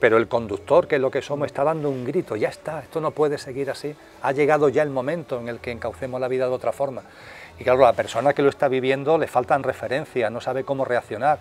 Pero 0.00 0.18
el 0.18 0.28
conductor, 0.28 0.86
que 0.86 0.96
es 0.96 1.00
lo 1.00 1.10
que 1.10 1.22
somos, 1.22 1.46
está 1.46 1.64
dando 1.64 1.88
un 1.88 2.04
grito, 2.04 2.36
ya 2.36 2.48
está, 2.48 2.80
esto 2.80 3.00
no 3.00 3.12
puede 3.12 3.38
seguir 3.38 3.70
así, 3.70 3.94
ha 4.22 4.32
llegado 4.32 4.68
ya 4.68 4.82
el 4.82 4.90
momento 4.90 5.40
en 5.40 5.48
el 5.48 5.60
que 5.60 5.70
encaucemos 5.70 6.20
la 6.20 6.28
vida 6.28 6.46
de 6.46 6.52
otra 6.52 6.72
forma. 6.72 7.02
Y 7.58 7.64
claro, 7.64 7.80
la 7.80 7.92
persona 7.92 8.34
que 8.34 8.42
lo 8.42 8.50
está 8.50 8.68
viviendo 8.68 9.16
le 9.16 9.28
faltan 9.28 9.62
referencias, 9.62 10.30
no 10.30 10.40
sabe 10.40 10.64
cómo 10.64 10.84
reaccionar, 10.84 11.38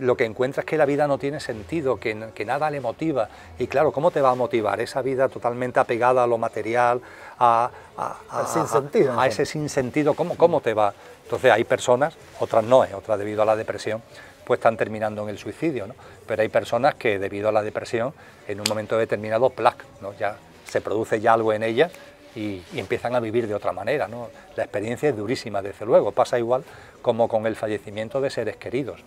lo 0.00 0.16
que 0.16 0.24
encuentra 0.24 0.62
es 0.62 0.66
que 0.66 0.76
la 0.76 0.86
vida 0.86 1.06
no 1.06 1.18
tiene 1.18 1.40
sentido, 1.40 1.98
que, 1.98 2.14
nada 2.46 2.70
le 2.70 2.80
motiva. 2.80 3.28
Y 3.58 3.66
claro, 3.66 3.92
¿cómo 3.92 4.10
te 4.10 4.20
va 4.20 4.30
a 4.30 4.34
motivar 4.34 4.80
esa 4.80 5.02
vida 5.02 5.28
totalmente 5.28 5.80
apegada 5.80 6.24
a 6.24 6.26
lo 6.26 6.38
material, 6.38 7.00
a, 7.38 7.70
a, 7.96 9.26
ese 9.26 9.46
sinsentido? 9.46 10.14
¿cómo, 10.14 10.36
¿Cómo 10.36 10.60
te 10.60 10.74
va? 10.74 10.94
Entonces 11.24 11.52
hay 11.52 11.64
personas, 11.64 12.14
otras 12.40 12.64
no, 12.64 12.84
eh, 12.84 12.94
otras 12.94 13.18
debido 13.18 13.42
a 13.42 13.44
la 13.44 13.54
depresión, 13.54 14.02
pues 14.44 14.58
están 14.58 14.78
terminando 14.78 15.22
en 15.24 15.28
el 15.28 15.36
suicidio, 15.36 15.86
¿no? 15.86 15.94
Pero 16.26 16.40
hay 16.40 16.48
personas 16.48 16.94
que 16.94 17.18
debido 17.18 17.50
a 17.50 17.52
la 17.52 17.62
depresión, 17.62 18.14
en 18.46 18.60
un 18.60 18.66
momento 18.66 18.96
determinado, 18.96 19.50
plac, 19.50 19.84
¿no? 20.00 20.14
ya 20.14 20.36
se 20.66 20.80
produce 20.80 21.20
ya 21.20 21.34
algo 21.34 21.52
en 21.52 21.62
ellas 21.62 21.92
y, 22.34 22.62
y, 22.72 22.78
empiezan 22.78 23.14
a 23.14 23.20
vivir 23.20 23.46
de 23.46 23.54
otra 23.54 23.72
manera. 23.72 24.08
¿no? 24.08 24.28
La 24.56 24.64
experiencia 24.64 25.10
es 25.10 25.16
durísima, 25.16 25.60
desde 25.60 25.84
luego, 25.84 26.12
pasa 26.12 26.38
igual 26.38 26.64
como 27.02 27.28
con 27.28 27.46
el 27.46 27.56
fallecimiento 27.56 28.22
de 28.22 28.30
seres 28.30 28.56
queridos. 28.56 29.02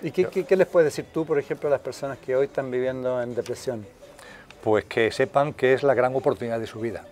¿Y 0.00 0.12
qué, 0.12 0.56
les 0.56 0.66
puedes 0.66 0.86
decir 0.86 1.06
tú, 1.12 1.26
por 1.26 1.38
ejemplo, 1.38 1.68
a 1.68 1.72
las 1.72 1.80
personas 1.80 2.18
que 2.18 2.36
hoy 2.36 2.46
están 2.46 2.70
viviendo 2.70 3.20
en 3.20 3.34
depresión? 3.34 3.84
Pues 4.62 4.84
que 4.84 5.10
sepan 5.10 5.52
que 5.52 5.72
es 5.72 5.82
la 5.82 5.94
gran 5.94 6.14
oportunidad 6.14 6.60
de 6.60 6.66
su 6.66 6.80
vida, 6.80 7.04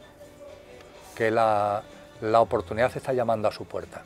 que 1.16 1.30
la, 1.30 1.82
oportunidad 2.38 2.92
se 2.92 2.98
está 2.98 3.12
llamando 3.12 3.48
a 3.48 3.52
su 3.52 3.64
puerta. 3.64 4.02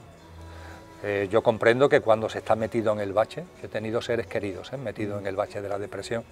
Eh, 1.03 1.28
yo 1.31 1.43
comprendo 1.43 1.89
que 1.89 2.01
cuando 2.01 2.28
se 2.28 2.39
está 2.39 2.57
metido 2.57 2.93
en 2.93 3.01
el 3.01 3.12
bache, 3.12 3.45
he 3.62 3.68
tenido 3.68 4.01
seres 4.03 4.26
queridos 4.26 4.72
¿eh? 4.72 4.76
metidos 4.76 5.20
en 5.20 5.26
el 5.26 5.37
bache 5.37 5.62
de 5.62 5.68
la 5.68 5.78
depresión, 5.78 6.24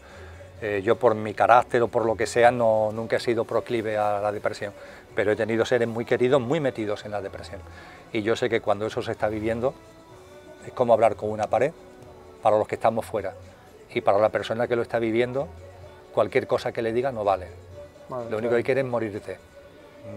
eh, 0.60 0.82
yo 0.84 0.96
por 0.96 1.14
mi 1.14 1.34
carácter 1.34 1.82
o 1.82 1.88
por 1.88 2.04
lo 2.04 2.16
que 2.16 2.26
sea 2.26 2.50
nunca 2.50 3.16
he 3.16 3.20
sido 3.20 3.44
proclive 3.44 3.96
a 3.96 4.20
la 4.20 4.32
depresión, 4.32 4.72
pero 5.14 5.32
he 5.32 5.36
tenido 5.36 5.64
seres 5.64 5.88
muy 5.88 6.04
queridos 6.04 6.40
muy 6.40 6.60
metidos 6.60 7.04
en 7.04 7.12
la 7.12 7.22
depresión. 7.22 7.60
Y 8.12 8.22
yo 8.22 8.36
sé 8.36 8.48
que 8.50 8.60
cuando 8.60 8.86
eso 8.86 9.00
se 9.00 9.12
está 9.12 9.28
viviendo 9.28 9.74
es 10.66 10.72
como 10.72 10.92
hablar 10.92 11.16
con 11.16 11.30
una 11.30 11.46
pared, 11.46 11.72
para 12.42 12.58
los 12.58 12.68
que 12.68 12.76
estamos 12.76 13.04
fuera. 13.04 13.34
Y 13.92 14.00
para 14.00 14.18
la 14.18 14.28
persona 14.28 14.68
que 14.68 14.76
lo 14.76 14.82
está 14.82 14.98
viviendo, 14.98 15.48
cualquier 16.12 16.46
cosa 16.46 16.72
que 16.72 16.82
le 16.82 16.92
diga 16.92 17.12
no 17.12 17.24
vale. 17.24 17.48
lo 18.30 18.38
único 18.38 18.54
que 18.54 18.62
quiere 18.62 18.80
es 18.82 18.86
morirte. 18.86 19.38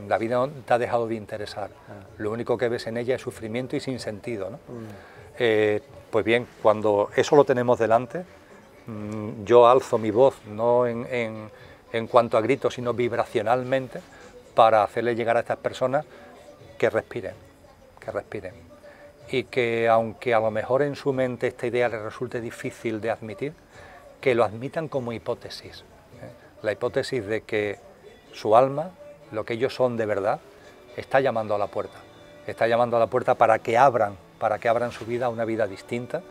La 0.08 0.18
vida 0.18 0.36
no 0.36 0.48
te 0.50 0.74
ha 0.74 0.78
dejado 0.78 1.08
de 1.08 1.16
interesar. 1.16 1.70
Ah. 1.90 2.06
Lo 2.18 2.32
único 2.32 2.58
que 2.58 2.70
ves 2.70 2.88
en 2.88 2.98
ella 2.98 3.16
es 3.16 3.22
sufrimiento 3.22 3.76
y 3.76 3.80
sin 3.80 4.00
sentido. 4.00 4.50
¿no? 4.50 4.58
Mm. 4.58 4.88
Eh, 5.40 5.82
pues 6.10 6.24
bien, 6.24 6.48
cuando 6.62 7.10
eso 7.16 7.36
lo 7.36 7.44
tenemos 7.44 7.80
delante, 7.80 8.24
mm, 8.88 9.44
yo 9.44 9.68
alzo 9.68 9.98
mi 9.98 10.12
voz, 10.12 10.36
no 10.46 10.86
en, 10.86 11.06
en, 11.12 11.50
en 11.92 12.08
cuanto 12.08 12.38
a 12.38 12.42
gritos, 12.42 12.76
sino 12.76 12.94
vibracionalmente, 12.94 14.02
para 14.56 14.84
hacerle 14.84 15.16
llegar 15.16 15.38
a 15.38 15.42
estas 15.42 15.58
personas 15.58 16.06
que 16.78 16.90
respiren, 16.90 17.34
que 18.00 18.12
respiren 18.12 18.71
y 19.32 19.46
que 19.46 19.88
aunque 19.88 20.34
a 20.34 20.40
lo 20.40 20.52
mejor 20.52 20.82
en 20.82 20.96
su 20.96 21.14
mente 21.14 21.48
esta 21.48 21.66
idea 21.66 21.88
le 21.88 22.00
resulte 22.00 22.42
difícil 22.42 23.00
de 23.00 23.12
admitir, 23.12 23.54
que 24.20 24.36
lo 24.36 24.44
admitan 24.44 24.90
como 24.90 25.14
hipótesis. 25.14 25.86
¿eh? 26.22 26.30
La 26.62 26.74
hipótesis 26.74 27.26
de 27.26 27.42
que 27.42 27.80
su 28.34 28.58
alma, 28.58 28.92
lo 29.32 29.46
que 29.46 29.54
ellos 29.54 29.74
son 29.74 29.96
de 29.96 30.06
verdad, 30.06 30.42
está 30.98 31.22
llamando 31.22 31.56
a 31.56 31.58
la 31.58 31.68
puerta. 31.68 31.98
Está 32.46 32.68
llamando 32.68 32.98
a 32.98 33.00
la 33.00 33.08
puerta 33.08 33.36
para 33.36 33.60
que 33.60 33.78
abran, 33.78 34.18
para 34.38 34.60
que 34.60 34.68
abran 34.68 34.92
su 34.92 35.06
vida 35.06 35.28
a 35.28 35.30
una 35.30 35.46
vida 35.46 35.66
distinta 35.66 36.22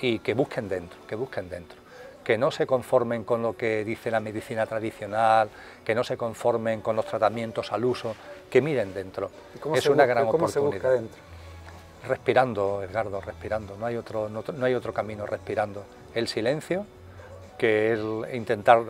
y 0.00 0.18
que 0.18 0.34
busquen 0.34 0.68
dentro, 0.68 0.98
que 1.06 1.14
busquen 1.14 1.48
dentro. 1.48 1.78
Que 2.22 2.36
no 2.36 2.50
se 2.50 2.66
conformen 2.66 3.24
con 3.24 3.42
lo 3.42 3.56
que 3.56 3.82
dice 3.82 4.10
la 4.10 4.20
medicina 4.20 4.66
tradicional, 4.66 5.48
que 5.84 5.94
no 5.94 6.04
se 6.04 6.18
conformen 6.18 6.82
con 6.82 6.96
los 6.96 7.06
tratamientos 7.06 7.72
al 7.72 7.84
uso, 7.84 8.14
que 8.50 8.60
miren 8.60 8.92
dentro. 8.92 9.30
Es 9.74 9.86
una 9.86 10.04
gran 10.04 10.26
oportunidad. 10.28 10.92
dentro? 10.92 11.31
Respirando, 12.06 12.82
Edgardo, 12.82 13.20
respirando, 13.20 13.76
no 13.76 13.86
hay 13.86 13.96
otro, 13.96 14.28
no, 14.28 14.42
hay 14.64 14.74
otro 14.74 14.92
camino 14.92 15.26
respirando. 15.26 15.84
El 16.14 16.28
silencio, 16.28 16.86
que 17.58 17.92
es 17.92 18.34
intentar, 18.34 18.82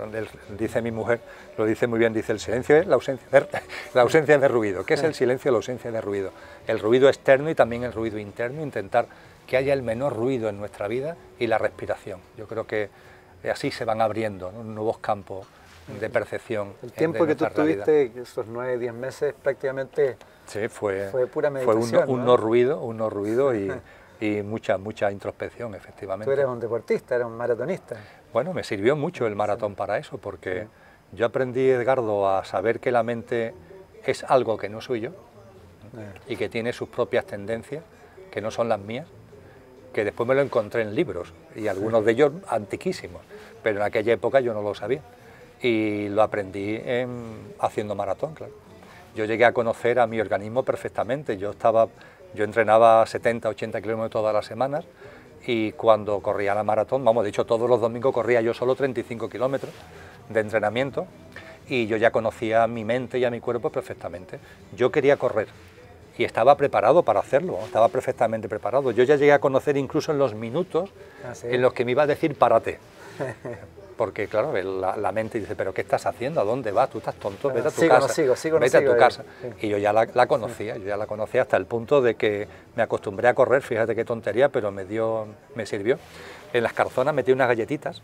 dice 0.59 0.81
mi 0.81 0.91
mujer, 0.91 1.21
lo 1.59 1.65
dice 1.65 1.87
muy 1.87 1.99
bien, 1.99 2.13
dice 2.13 2.33
el 2.33 2.41
silencio 2.41 2.77
es 2.77 2.87
la 2.87 2.95
ausencia 2.95 3.29
de, 3.31 3.47
la 3.95 4.03
ausencia 4.03 4.39
de 4.39 4.49
ruido. 4.49 4.85
¿Qué 4.85 4.95
es 4.95 5.03
el 5.03 5.15
silencio? 5.15 5.51
La 5.51 5.59
ausencia 5.59 5.91
de 5.91 6.01
ruido. 6.01 6.33
El 6.67 6.79
ruido 6.79 7.09
externo 7.09 7.51
y 7.51 7.55
también 7.55 7.85
el 7.85 7.93
ruido 7.93 8.19
interno, 8.19 8.63
intentar 8.63 9.07
que 9.47 9.57
haya 9.57 9.73
el 9.75 9.83
menor 9.83 10.17
ruido 10.17 10.49
en 10.49 10.59
nuestra 10.59 10.89
vida 10.89 11.17
y 11.39 11.47
la 11.47 11.59
respiración. 11.59 12.21
Yo 12.39 12.47
creo 12.47 12.67
que 12.67 12.89
así 13.51 13.71
se 13.71 13.85
van 13.85 14.01
abriendo 14.01 14.53
nuevos 14.53 14.99
campos 14.99 15.47
de 16.01 16.09
percepción. 16.09 16.75
El 16.83 16.93
tiempo 16.93 17.27
que 17.27 17.35
tú 17.35 17.47
tuviste, 17.55 18.13
esos 18.17 18.47
nueve, 18.47 18.79
diez 18.79 18.95
meses, 18.95 19.35
prácticamente 19.43 20.17
Sí, 20.47 20.69
fue, 20.69 21.09
fue 21.11 21.27
pura 21.27 21.51
meditación. 21.51 22.05
Fue 22.05 22.15
un, 22.15 22.25
¿no? 22.25 22.37
ruido, 22.37 22.81
un 22.81 22.97
no 22.97 23.11
ruido 23.11 23.55
y, 23.55 23.73
y, 24.21 24.43
mucha, 24.43 24.79
mucha 24.79 25.11
introspección, 25.11 25.75
efectivamente. 25.75 26.27
Tú 26.27 26.33
eres 26.33 26.47
un 26.47 26.61
deportista, 26.61 27.15
eres 27.15 27.27
un 27.27 27.37
maratonista. 27.37 27.97
Bueno, 28.33 28.53
me 28.53 28.65
sirvió 28.65 28.97
mucho 28.97 29.27
el 29.27 29.37
maratón 29.37 29.75
para 29.75 29.99
eso, 29.99 30.19
porque 30.19 30.67
yo 31.13 31.27
aprendí, 31.27 31.69
Edgardo, 31.69 32.29
a 32.29 32.45
saber 32.45 32.81
que 32.81 32.91
la 32.91 33.03
mente 33.03 33.55
es 34.05 34.25
algo 34.25 34.57
que 34.57 34.69
no 34.69 34.81
soy 34.81 35.01
yo 35.01 35.11
y 36.27 36.37
que 36.37 36.49
tiene 36.49 36.73
sus 36.73 36.89
propias 36.89 37.27
tendencias, 37.27 37.85
que 38.31 38.41
no 38.41 38.51
son 38.51 38.69
las 38.69 38.81
mías, 38.81 39.07
que 39.93 40.05
después 40.05 40.27
me 40.27 40.35
lo 40.35 40.41
encontré 40.41 40.83
en 40.83 40.95
libros 40.95 41.35
y 41.55 41.69
algunos 41.69 42.05
de 42.05 42.13
ellos 42.13 42.33
antiquísimos, 42.49 43.21
pero 43.63 43.81
en 43.81 43.83
aquella 43.83 44.15
época 44.15 44.41
yo 44.41 44.55
no 44.55 44.63
lo 44.63 44.75
sabía 44.75 45.03
y 45.61 46.09
lo 46.09 46.23
aprendí 46.23 46.81
haciendo 47.61 47.95
maratón, 47.95 48.35
claro 48.35 48.72
yo 49.15 49.25
llegué 49.25 49.45
a 49.45 49.53
conocer 49.53 49.99
a 49.99 50.07
mi 50.07 50.21
organismo 50.21 50.63
perfectamente. 50.63 51.37
Yo, 51.37 51.51
estaba, 51.51 51.89
yo 52.35 52.45
entrenaba 52.45 53.05
70, 53.07 53.49
80 53.49 53.81
kilómetros 53.81 54.11
todas 54.11 54.35
las 54.35 54.47
semanas 54.47 54.85
y 55.47 55.73
cuando 55.73 56.21
corría 56.21 56.55
la 56.55 56.63
maratón, 56.63 57.05
vamos, 57.05 57.25
de 57.25 57.31
hecho 57.31 57.45
todos 57.45 57.69
los 57.69 57.81
domingos 57.81 58.15
corría 58.15 58.41
yo 58.41 58.55
solo 58.55 58.75
35 58.75 59.29
kilómetros, 59.29 59.73
de 60.29 60.41
entrenamiento 60.41 61.07
y 61.69 61.87
yo 61.87 61.97
ya 61.97 62.11
conocía 62.11 62.67
mi 62.67 62.85
mente 62.85 63.19
y 63.19 63.25
a 63.25 63.31
mi 63.31 63.41
cuerpo 63.41 63.71
perfectamente. 63.71 64.39
Yo 64.77 64.91
quería 64.91 65.17
correr 65.17 65.49
y 66.17 66.25
estaba 66.25 66.57
preparado 66.57 67.03
para 67.03 67.21
hacerlo, 67.21 67.59
estaba 67.65 67.89
perfectamente 67.89 68.49
preparado. 68.49 68.91
Yo 68.93 69.05
ya 69.05 69.17
llegué 69.17 69.33
a 69.33 69.41
conocer 69.41 69.77
incluso 69.77 70.13
en 70.13 70.19
los 70.19 70.35
minutos 70.35 70.91
ah, 71.25 71.33
en 71.43 71.63
los 71.63 71.73
que 71.73 71.85
me 71.85 71.93
iba 71.93 72.05
a 72.05 72.07
decir 72.07 72.35
párate. 72.37 72.79
Porque 74.03 74.27
claro, 74.27 74.53
la, 74.53 75.13
mente 75.13 75.39
dice, 75.39 75.55
pero 75.55 75.73
¿qué 75.73 75.83
estás 75.83 76.07
haciendo? 76.07 76.41
¿A 76.41 76.45
dónde 76.45 76.73
vas? 76.73 76.91
Tú 76.91 76.99
estás 76.99 77.15
tonto, 77.15 77.51
vete 77.51 77.69
a 77.69 77.71
tu 77.71 77.87
casa. 77.87 78.59
vete 78.59 78.77
a 78.77 78.85
tu 78.85 78.97
casa. 78.97 79.25
Y 79.61 79.69
yo 79.69 79.79
ya 79.79 79.93
la, 79.93 80.27
conocía, 80.27 80.77
yo 80.77 80.87
ya 80.87 80.97
la 80.97 81.07
conocía 81.07 81.43
hasta 81.43 81.57
el 81.57 81.67
punto 81.67 82.03
de 82.03 82.17
que 82.17 82.49
me 82.75 82.83
acostumbré 82.83 83.29
a 83.29 83.35
correr, 83.35 83.63
fíjate 83.63 83.95
qué 83.95 84.05
tontería, 84.05 84.49
pero 84.49 84.73
me 84.73 84.87
dio, 84.87 85.29
me 85.55 85.67
sirvió. 85.67 86.01
En 86.53 86.65
las 86.65 86.73
carzonas 86.73 87.15
metí 87.15 87.31
unas 87.31 87.47
galletitas 87.47 88.03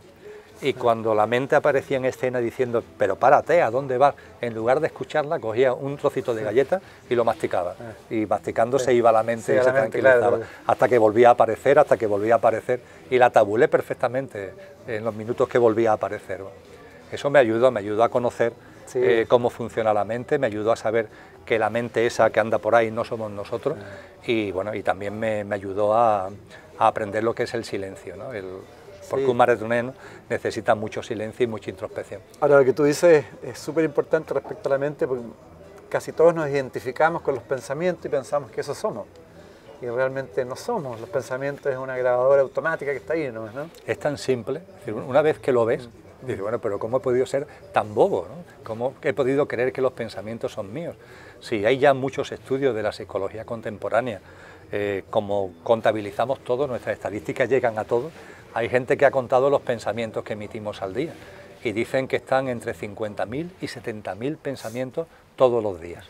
y 0.61 0.73
cuando 0.73 1.15
la 1.15 1.27
mente 1.27 1.55
aparecía 1.57 1.99
en 1.99 2.05
escena 2.05 2.41
diciendo, 2.41 2.83
pero 2.99 3.17
párate, 3.17 3.63
¿a 3.63 3.71
dónde 3.71 3.97
vas? 3.97 4.15
En 4.41 4.55
lugar 4.55 4.81
de 4.81 4.89
escucharla, 4.89 5.39
cogía 5.39 5.73
un 5.73 5.97
trocito 5.97 6.35
de 6.35 6.43
galleta 6.43 6.81
y 7.09 7.15
lo 7.15 7.25
masticaba. 7.25 7.75
Ah. 7.81 7.93
Y 8.11 8.27
masticando 8.27 8.79
se 8.79 8.93
iba 8.93 9.13
la 9.13 9.23
mente 9.23 9.57
y 9.57 9.63
se 9.63 9.71
tranquilizaba. 9.71 10.41
Hasta 10.67 10.89
que 10.89 10.99
volvía 10.99 11.29
a 11.29 11.33
aparecer, 11.33 11.79
hasta 11.79 11.97
que 11.97 12.07
volvía 12.07 12.35
a 12.35 12.37
aparecer. 12.39 12.81
Y 13.11 13.19
la 13.19 13.31
tabulé 13.31 13.69
perfectamente 13.69 14.53
en 14.87 15.05
los 15.05 15.15
minutos 15.15 15.49
que 15.49 15.59
volvía 15.59 15.93
a 15.93 15.95
aparecer. 15.95 16.43
Eso 17.13 17.31
me 17.31 17.39
ayudó, 17.39 17.71
me 17.71 17.81
ayudó 17.81 18.03
a 18.03 18.09
conocer 18.09 18.53
eh, 18.95 19.27
cómo 19.29 19.51
funciona 19.51 19.93
la 19.93 20.05
mente, 20.05 20.39
me 20.39 20.47
ayudó 20.47 20.73
a 20.73 20.77
saber 20.77 21.09
que 21.45 21.59
la 21.59 21.71
mente 21.71 22.05
esa 22.05 22.31
que 22.31 22.41
anda 22.41 22.59
por 22.59 22.75
ahí 22.75 22.91
no 22.91 23.05
somos 23.05 23.31
nosotros. 23.31 23.79
Ah. 23.81 24.27
Y 24.27 24.51
bueno, 24.51 24.75
y 24.75 24.83
también 24.83 25.19
me, 25.19 25.43
ayudó 25.55 25.95
a, 25.95 26.31
aprender 26.79 27.25
lo 27.25 27.35
que 27.35 27.45
es 27.45 27.55
el 27.55 27.65
silencio, 27.65 28.17
¿no? 28.17 28.33
Porque 29.09 29.27
un 29.27 29.37
maratón 29.37 29.95
necesita 30.29 30.75
mucho 30.75 31.03
silencio 31.03 31.45
y 31.45 31.47
mucha 31.47 31.71
introspección. 31.71 32.21
Ahora, 32.41 32.59
lo 32.59 32.65
que 32.65 32.73
tú 32.73 32.85
dices 32.85 33.25
es 33.43 33.59
súper 33.59 33.85
importante 33.85 34.35
respecto 34.35 34.69
a 34.69 34.73
la 34.73 34.79
mente, 34.79 35.07
porque 35.07 35.25
casi 35.89 36.13
todos 36.13 36.35
nos 36.35 36.49
identificamos 36.49 37.23
con 37.23 37.35
los 37.35 37.45
pensamientos 37.45 38.05
y 38.07 38.09
pensamos 38.09 38.51
que 38.51 38.61
eso 38.61 38.75
somos. 38.75 39.07
Y 39.81 39.87
realmente 39.87 40.45
no 40.45 40.57
somos, 40.57 41.01
los 41.01 41.09
pensamientos 41.09 41.73
es 41.73 41.79
una 41.79 41.97
grabadora 41.97 42.43
automática 42.43 42.91
que 42.91 42.99
está 42.99 43.13
ahí, 43.13 43.31
¿no? 43.31 43.49
Es 43.87 43.99
tan 43.99 44.19
simple, 44.19 44.61
una 45.07 45.23
vez 45.23 45.39
que 45.39 45.53
lo 45.53 45.65
ves, 45.65 45.87
mm. 45.87 46.27
dices, 46.27 46.41
bueno, 46.41 46.59
pero 46.59 46.81
¿cómo 46.81 46.97
he 46.97 47.01
podido 47.01 47.25
ser 47.27 47.47
tan 47.73 47.95
bobo? 47.95 48.27
¿Cómo 48.65 48.95
he 49.03 49.13
podido 49.13 49.47
creer 49.47 49.73
que 49.73 49.81
los 49.81 49.93
pensamientos 49.93 50.53
son 50.53 50.73
míos? 50.73 50.97
Sí, 51.41 51.65
hay 51.65 51.79
ya 51.79 51.95
muchos 51.95 52.33
estudios 52.33 52.75
de 52.75 52.83
la 52.83 52.91
psicología 52.91 53.45
contemporánea, 53.45 54.21
eh, 54.73 55.05
como 55.11 55.53
contabilizamos 55.63 56.41
todo, 56.41 56.67
nuestras 56.67 56.95
estadísticas 56.97 57.49
llegan 57.49 57.79
a 57.79 57.85
todo, 57.85 58.11
hay 58.55 58.69
gente 58.69 58.97
que 58.97 59.07
ha 59.07 59.11
contado 59.11 59.51
los 59.51 59.63
pensamientos 59.63 60.25
que 60.25 60.35
emitimos 60.35 60.83
al 60.83 60.95
día 60.95 61.13
y 61.65 61.73
dicen 61.73 62.09
que 62.09 62.17
están 62.17 62.49
entre 62.49 62.75
50.000 62.75 63.51
y 63.61 63.67
70.000 63.67 64.37
pensamientos 64.37 65.07
todos 65.37 65.63
los 65.63 65.81
días. 65.81 66.05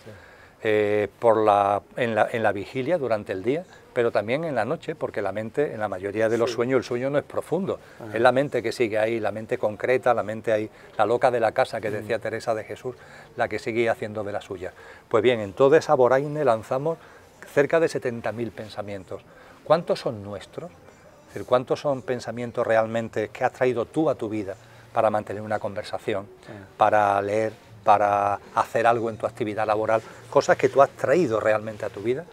Eh, 0.65 1.07
por 1.21 1.37
la, 1.45 1.83
en, 1.97 2.17
la, 2.17 2.53
vigilia 2.53 2.99
durante 2.99 3.33
el 3.33 3.45
día, 3.45 3.65
pero 3.93 4.11
también 4.11 4.43
en 4.43 4.57
la 4.57 4.65
noche, 4.65 4.97
porque 4.97 5.23
la 5.23 5.31
mente, 5.31 5.73
en 5.73 5.79
la 5.79 5.87
mayoría 5.87 6.29
de 6.29 6.37
los 6.37 6.51
sueños, 6.51 6.79
el 6.79 6.85
sueño 6.85 7.11
no 7.11 7.19
es 7.19 7.25
profundo, 7.25 7.79
es 8.13 8.21
la 8.21 8.33
mente 8.33 8.61
que 8.61 8.73
sigue 8.73 8.99
ahí, 8.99 9.21
la 9.21 9.31
mente 9.31 9.57
concreta, 9.57 10.13
la 10.15 10.25
mente 10.25 10.51
ahí, 10.51 10.69
la 10.97 11.07
loca 11.07 11.31
de 11.31 11.39
la 11.39 11.53
casa 11.53 11.81
que 11.81 11.93
decía 11.93 12.19
mm. 12.19 12.21
Teresa 12.21 12.57
de 12.57 12.65
Jesús, 12.65 12.97
la 13.37 13.47
que 13.47 13.61
sigue 13.61 13.89
haciendo 13.89 14.25
de 14.25 14.33
la 14.33 14.41
suya. 14.41 14.73
Pues 15.09 15.23
bien, 15.23 15.39
en 15.39 15.53
toda 15.53 15.79
esa 15.79 15.95
voraine 15.95 16.45
lanzamos 16.45 16.99
cerca 17.55 17.79
de 17.79 17.87
70.000 17.87 18.51
pensamientos. 18.51 19.23
¿Cuántos 19.63 20.01
son 20.01 20.25
nuestros? 20.25 20.73
Decir, 21.29 21.45
¿cuántos 21.45 21.81
son 21.81 22.03
pensamientos 22.03 22.67
realmente 22.67 23.29
que 23.29 23.45
has 23.45 23.53
traído 23.53 23.85
tú 23.85 24.11
a 24.11 24.15
tu 24.15 24.29
vida 24.29 24.57
para 24.93 25.11
mantener 25.11 25.43
una 25.43 25.59
conversación, 25.59 26.27
para 26.77 27.21
leer, 27.23 27.53
para 27.85 28.41
hacer 28.55 28.87
algo 28.87 29.11
en 29.11 29.17
tu 29.17 29.27
actividad 29.27 29.67
laboral? 29.67 30.03
Cosas 30.31 30.57
que 30.57 30.69
tú 30.69 30.83
has 30.83 30.91
traído 30.91 31.41
realmente 31.41 31.85
a 31.85 31.91
tu 31.91 32.01
vida. 32.01 32.25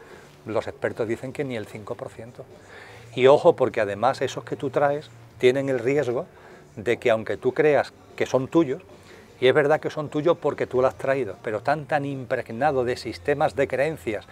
Los 0.45 0.67
expertos 0.67 1.07
dicen 1.07 1.33
que 1.33 1.43
ni 1.43 1.55
el 1.55 1.67
5%. 1.67 2.31
Y 3.15 3.27
ojo, 3.27 3.55
porque 3.55 3.81
además 3.81 4.21
esos 4.21 4.43
que 4.43 4.55
tú 4.55 4.69
traes 4.69 5.09
tienen 5.37 5.69
el 5.69 5.79
riesgo 5.79 6.25
de 6.75 6.97
que 6.97 7.09
aunque 7.09 7.37
tú 7.37 7.53
creas 7.53 7.93
que 8.15 8.25
son 8.25 8.47
tuyos, 8.47 8.81
y 9.39 9.47
es 9.47 9.53
verdad 9.53 9.79
que 9.79 9.89
son 9.89 10.09
tuyos 10.09 10.37
porque 10.37 10.67
tú 10.67 10.81
los 10.81 10.89
has 10.89 10.97
traído, 10.97 11.35
pero 11.43 11.57
están 11.57 11.85
tan 11.85 12.05
impregnados 12.05 12.85
de 12.85 12.95
sistemas 12.95 13.55
de 13.55 13.67
creencias 13.67 14.25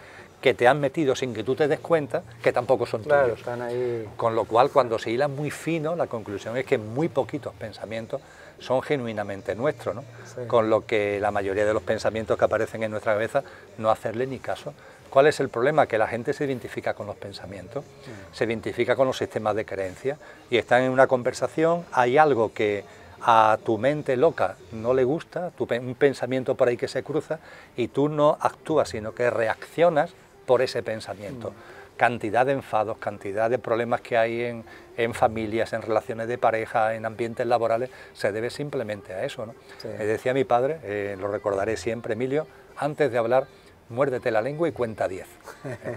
que 0.44 0.54
te 0.54 0.68
han 0.68 0.82
metido 0.82 1.16
sin 1.16 1.34
que 1.34 1.42
tú 1.42 1.56
te 1.56 1.70
des 1.70 1.80
cuenta 1.80 2.22
que 2.44 2.52
tampoco 2.52 2.86
son 2.86 3.02
tuyos. 3.02 3.40
Están 3.40 3.62
ahí. 3.62 4.06
Con 4.18 4.36
lo 4.36 4.44
cual, 4.44 4.72
cuando 4.72 5.00
se 5.00 5.10
hila 5.10 5.30
muy 5.30 5.50
fino, 5.50 5.96
la 5.96 6.08
conclusión 6.08 6.58
es 6.58 6.66
que 6.66 6.78
muy 6.78 7.08
poquitos 7.08 7.54
pensamientos 7.54 8.20
son 8.60 8.82
genuinamente 8.82 9.56
nuestros, 9.56 9.96
¿no? 9.96 10.04
con 10.48 10.70
lo 10.70 10.86
que 10.86 11.18
la 11.22 11.32
mayoría 11.32 11.66
de 11.66 11.74
los 11.74 11.82
pensamientos 11.82 12.38
que 12.38 12.44
aparecen 12.44 12.84
en 12.84 12.92
nuestra 12.92 13.14
cabeza 13.14 13.42
no 13.78 13.90
hacerle 13.90 14.28
ni 14.28 14.40
caso. 14.40 14.74
¿Cuál 15.10 15.28
es 15.28 15.40
el 15.40 15.48
problema? 15.48 15.88
Que 15.88 15.98
la 15.98 16.08
gente 16.08 16.34
se 16.34 16.44
identifica 16.44 16.94
con 16.94 17.08
los 17.08 17.16
pensamientos, 17.16 17.86
se 18.34 18.44
identifica 18.44 18.98
con 18.98 19.08
los 19.08 19.18
sistemas 19.18 19.56
de 19.56 19.64
creencia 19.64 20.18
y 20.50 20.58
están 20.58 20.84
en 20.84 20.92
una 20.92 21.08
conversación, 21.08 21.86
hay 21.94 22.18
algo 22.18 22.52
que 22.52 22.84
a 23.22 23.58
tu 23.64 23.78
mente 23.78 24.18
loca 24.18 24.58
no 24.74 24.94
le 24.94 25.06
gusta, 25.06 25.54
un 25.58 25.96
pensamiento 25.96 26.56
por 26.56 26.68
ahí 26.68 26.76
que 26.76 26.90
se 26.90 27.02
cruza 27.02 27.40
y 27.78 27.88
tú 27.88 28.10
no 28.10 28.38
actúas, 28.42 28.90
sino 28.90 29.14
que 29.14 29.30
reaccionas 29.30 30.14
por 30.46 30.62
ese 30.62 30.84
pensamiento. 30.84 31.52
Mm. 31.52 31.98
Cantidad 31.98 32.46
de 32.46 32.54
enfados, 32.54 32.98
cantidad 32.98 33.50
de 33.50 33.60
problemas 33.60 34.02
que 34.02 34.18
hay 34.18 34.64
en, 34.98 35.14
familias, 35.14 35.74
en 35.74 35.84
relaciones 35.84 36.28
de 36.28 36.38
pareja, 36.38 36.96
en 36.96 37.06
ambientes 37.06 37.46
laborales, 37.46 37.92
se 38.14 38.32
debe 38.32 38.50
simplemente 38.50 39.14
a 39.14 39.24
eso. 39.24 39.46
¿no? 39.46 39.54
Me 39.84 40.06
decía 40.06 40.34
mi 40.34 40.44
padre, 40.44 40.80
eh, 40.84 41.16
lo 41.20 41.28
recordaré 41.28 41.78
siempre, 41.78 42.14
Emilio, 42.14 42.48
antes 42.78 43.12
de 43.12 43.18
hablar, 43.20 43.46
muérdete 43.90 44.32
la 44.32 44.42
lengua 44.42 44.68
y 44.68 44.72
cuenta 44.72 45.08
10. 45.08 45.28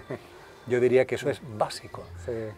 yo 0.67 0.81
diría 0.81 1.07
que 1.07 1.15
eso 1.15 1.31
es 1.31 1.41
básico, 1.57 2.05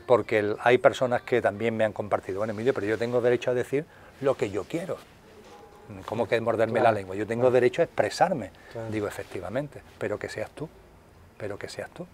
porque 0.07 0.57
hay 0.61 0.79
personas 0.79 1.23
que 1.23 1.41
también 1.41 1.77
me 1.77 1.85
han 1.85 1.93
compartido, 1.93 2.39
bueno, 2.39 2.53
Emilio, 2.53 2.75
pero 2.75 2.89
yo 2.89 2.99
tengo 2.99 3.21
derecho 3.21 3.53
a 3.53 3.55
decir 3.55 3.85
lo 4.21 4.37
que 4.37 4.51
yo 4.51 4.65
quiero. 4.65 4.97
¿Cómo 6.07 6.29
que 6.29 6.39
morderme 6.41 6.81
la 6.81 6.93
lengua? 6.93 7.15
Yo 7.15 7.27
tengo 7.27 7.51
derecho 7.51 7.83
a 7.83 7.85
expresarme. 7.85 8.51
Digo, 8.91 9.07
efectivamente, 9.07 9.81
pero 9.99 10.19
que 10.19 10.29
seas 10.29 10.51
tú 10.51 10.69
pero 11.39 11.59
que 11.59 11.69
seas 11.69 11.91
tú. 11.91 12.07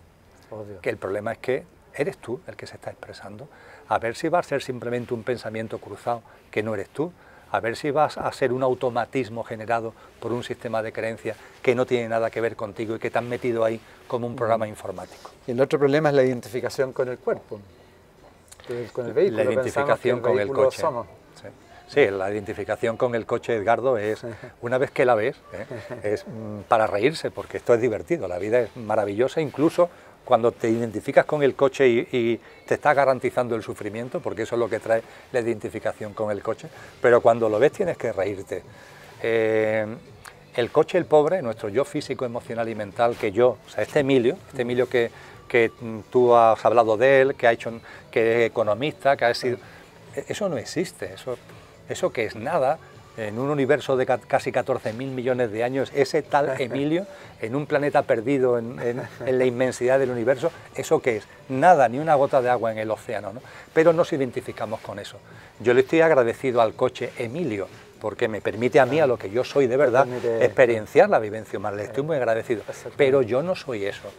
Que 0.83 0.91
el 0.91 0.99
problema 0.99 1.33
es 1.33 1.39
que 1.39 1.65
eres 1.95 2.19
tú 2.19 2.41
el 2.47 2.57
que 2.57 2.67
se 2.67 2.77
está 2.77 2.91
expresando. 2.91 3.49
A 3.89 3.99
ver 3.99 4.15
si 4.15 4.29
va 4.29 4.39
a 4.39 4.43
ser 4.43 4.63
simplemente 4.63 5.15
un 5.15 5.25
pensamiento 5.25 5.79
cruzado 5.79 6.23
que 6.51 6.63
no 6.63 6.75
eres 6.75 6.91
tú. 6.91 7.13
A 7.51 7.61
ver 7.61 7.77
si 7.77 7.91
vas 7.91 8.19
a 8.19 8.31
ser 8.33 8.53
un 8.53 8.63
automatismo 8.63 9.45
generado 9.45 9.95
por 10.21 10.33
un 10.33 10.43
sistema 10.43 10.83
de 10.83 10.93
creencias 10.93 11.37
que 11.63 11.75
no 11.75 11.87
tiene 11.87 12.09
nada 12.09 12.31
que 12.31 12.41
ver 12.41 12.57
contigo 12.57 12.97
y 12.97 12.99
que 12.99 13.11
te 13.11 13.19
han 13.19 13.29
metido 13.29 13.65
ahí 13.65 13.81
como 14.09 14.27
un 14.27 14.35
programa 14.35 14.67
informático. 14.67 15.31
Y 15.47 15.53
el 15.53 15.61
otro 15.61 15.79
problema 15.79 16.09
es 16.09 16.17
la 16.17 16.25
identificación 16.25 16.93
con 16.93 17.09
el 17.09 17.19
cuerpo, 17.19 17.61
con 18.93 19.07
el 19.07 19.13
vehículo. 19.13 19.45
La 19.45 19.53
identificación 19.53 20.21
con 20.21 20.39
el 20.39 20.49
coche. 20.49 20.83
Sí, 21.89 22.07
la 22.11 22.31
identificación 22.31 22.97
con 22.97 23.15
el 23.15 23.27
coche 23.27 23.55
Edgardo 23.55 23.99
es, 23.99 24.25
una 24.63 24.79
vez 24.79 24.91
que 24.91 25.05
la 25.05 25.15
ves, 25.15 25.37
¿eh? 25.53 25.67
es 26.03 26.27
mm, 26.27 26.63
para 26.67 26.87
reírse, 26.87 27.31
porque 27.31 27.59
esto 27.59 27.75
es 27.75 27.81
divertido, 27.81 28.27
la 28.27 28.39
vida 28.39 28.61
es 28.61 28.77
maravillosa, 28.77 29.41
incluso 29.41 29.91
cuando 30.25 30.53
te 30.53 30.71
identificas 30.71 31.27
con 31.27 31.43
el 31.43 31.55
coche 31.55 31.87
y, 31.87 32.41
te 32.67 32.75
está 32.75 32.95
garantizando 32.95 33.55
el 33.55 33.63
sufrimiento, 33.63 34.21
porque 34.21 34.43
eso 34.43 34.55
es 34.55 34.59
lo 34.59 34.71
que 34.71 34.81
trae 34.81 35.03
la 35.33 35.41
identificación 35.41 36.15
con 36.15 36.31
el 36.31 36.43
coche, 36.43 36.69
pero 37.03 37.21
cuando 37.21 37.49
lo 37.51 37.59
ves 37.59 37.73
tienes 37.73 37.99
que 37.99 38.11
reírte. 38.11 38.63
Eh, 39.23 39.87
el 40.57 40.71
coche, 40.71 40.97
el 40.97 41.05
pobre, 41.05 41.43
nuestro 41.43 41.69
yo 41.69 41.85
físico, 41.85 42.25
emocional 42.25 42.69
y 42.69 42.75
mental, 42.75 43.17
que 43.17 43.33
yo, 43.33 43.59
o 43.67 43.69
sea, 43.69 43.83
este 43.83 44.01
Emilio, 44.01 44.39
este 44.49 44.63
Emilio 44.63 44.89
que, 44.89 45.11
tú 46.11 46.35
has 46.35 46.65
hablado 46.65 46.97
de 46.97 47.21
él, 47.21 47.35
que 47.37 47.47
ha 47.47 47.53
hecho, 47.53 47.81
que 48.11 48.45
es 48.45 48.51
economista, 48.51 49.17
que 49.17 49.25
ha 49.25 49.35
sido... 49.35 49.59
Eso 50.27 50.49
no 50.49 50.57
existe, 50.57 51.13
eso 51.13 51.37
eso 51.89 52.13
que 52.13 52.25
es 52.25 52.37
nada, 52.37 52.79
en 53.17 53.39
un 53.39 53.51
universo 53.51 53.97
de 53.97 54.07
casi 54.07 54.51
14.000 54.51 54.93
millones 54.95 55.53
de 55.53 55.63
años, 55.63 55.91
ese 55.95 56.23
tal 56.23 56.55
Emilio, 56.61 57.07
en 57.41 57.55
un 57.55 57.67
planeta 57.67 58.03
perdido 58.03 58.59
en, 58.59 59.03
la 59.27 59.45
inmensidad 59.45 59.99
del 59.99 60.11
universo, 60.11 60.51
¿eso 60.75 61.01
qué 61.01 61.19
es? 61.19 61.29
Nada, 61.49 61.89
ni 61.89 61.99
una 61.99 62.15
gota 62.15 62.43
de 62.43 62.51
agua 62.51 62.73
en 62.73 62.79
el 62.79 62.91
océano, 62.91 63.33
¿no? 63.33 63.41
Pero 63.73 63.93
nos 63.93 64.13
identificamos 64.13 64.81
con 64.81 64.99
eso. 64.99 65.19
Yo 65.61 65.75
le 65.75 65.83
estoy 65.83 66.01
agradecido 66.01 66.61
al 66.61 66.75
coche 66.75 67.13
Emilio, 67.19 67.69
porque 68.01 68.29
me 68.29 68.41
permite 68.41 68.81
a 68.81 68.87
mí, 68.87 69.01
a 69.01 69.07
lo 69.07 69.17
que 69.17 69.31
yo 69.31 69.45
soy 69.45 69.67
de 69.67 69.77
verdad, 69.77 70.07
experienciar 70.41 71.09
la 71.09 71.19
vivencia 71.19 71.59
humana, 71.59 71.77
le 71.77 71.85
estoy 71.85 72.03
muy 72.03 72.17
agradecido, 72.17 72.63
pero 72.97 73.23
yo 73.23 73.43
no 73.43 73.55
soy 73.55 73.85
eso. 73.85 74.13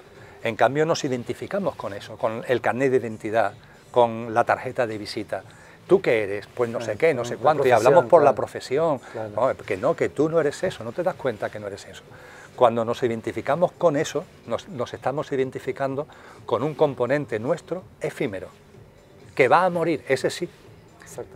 En 0.43 0.55
cambio 0.55 0.85
nos 0.85 1.03
identificamos 1.03 1.75
con 1.75 1.93
eso, 1.93 2.17
con 2.17 2.43
el 2.47 2.61
carnet 2.61 2.91
de 2.91 2.97
identidad, 2.97 3.53
con 3.91 4.33
la 4.33 4.43
tarjeta 4.43 4.87
de 4.87 4.97
visita. 4.97 5.43
¿Tú 5.87 6.01
qué 6.01 6.23
eres? 6.23 6.47
Pues 6.47 6.69
no 6.69 6.81
sé 6.81 6.95
qué, 6.97 7.13
no 7.13 7.25
sé 7.25 7.37
cuánto, 7.37 7.67
y 7.67 7.71
hablamos 7.71 8.05
por 8.05 8.23
la 8.23 8.33
profesión. 8.33 8.99
que 9.65 9.77
no, 9.77 9.95
que 9.95 10.09
tú 10.09 10.29
no 10.29 10.39
eres 10.39 10.63
eso, 10.63 10.83
no 10.83 10.91
te 10.91 11.03
das 11.03 11.15
cuenta 11.15 11.49
que 11.49 11.59
no 11.59 11.67
eres 11.67 11.85
eso. 11.85 12.03
Cuando 12.55 12.85
nos 12.85 13.03
identificamos 13.03 13.71
con 13.73 13.97
eso, 13.97 14.23
nos, 14.47 14.93
estamos 14.93 15.31
identificando 15.31 16.07
con 16.45 16.63
un 16.63 16.73
componente 16.73 17.37
nuestro 17.37 17.83
efímero, 17.99 18.47
que 19.35 19.47
va 19.47 19.65
a 19.65 19.69
morir, 19.69 20.03
ese 20.07 20.29
sí, 20.29 20.49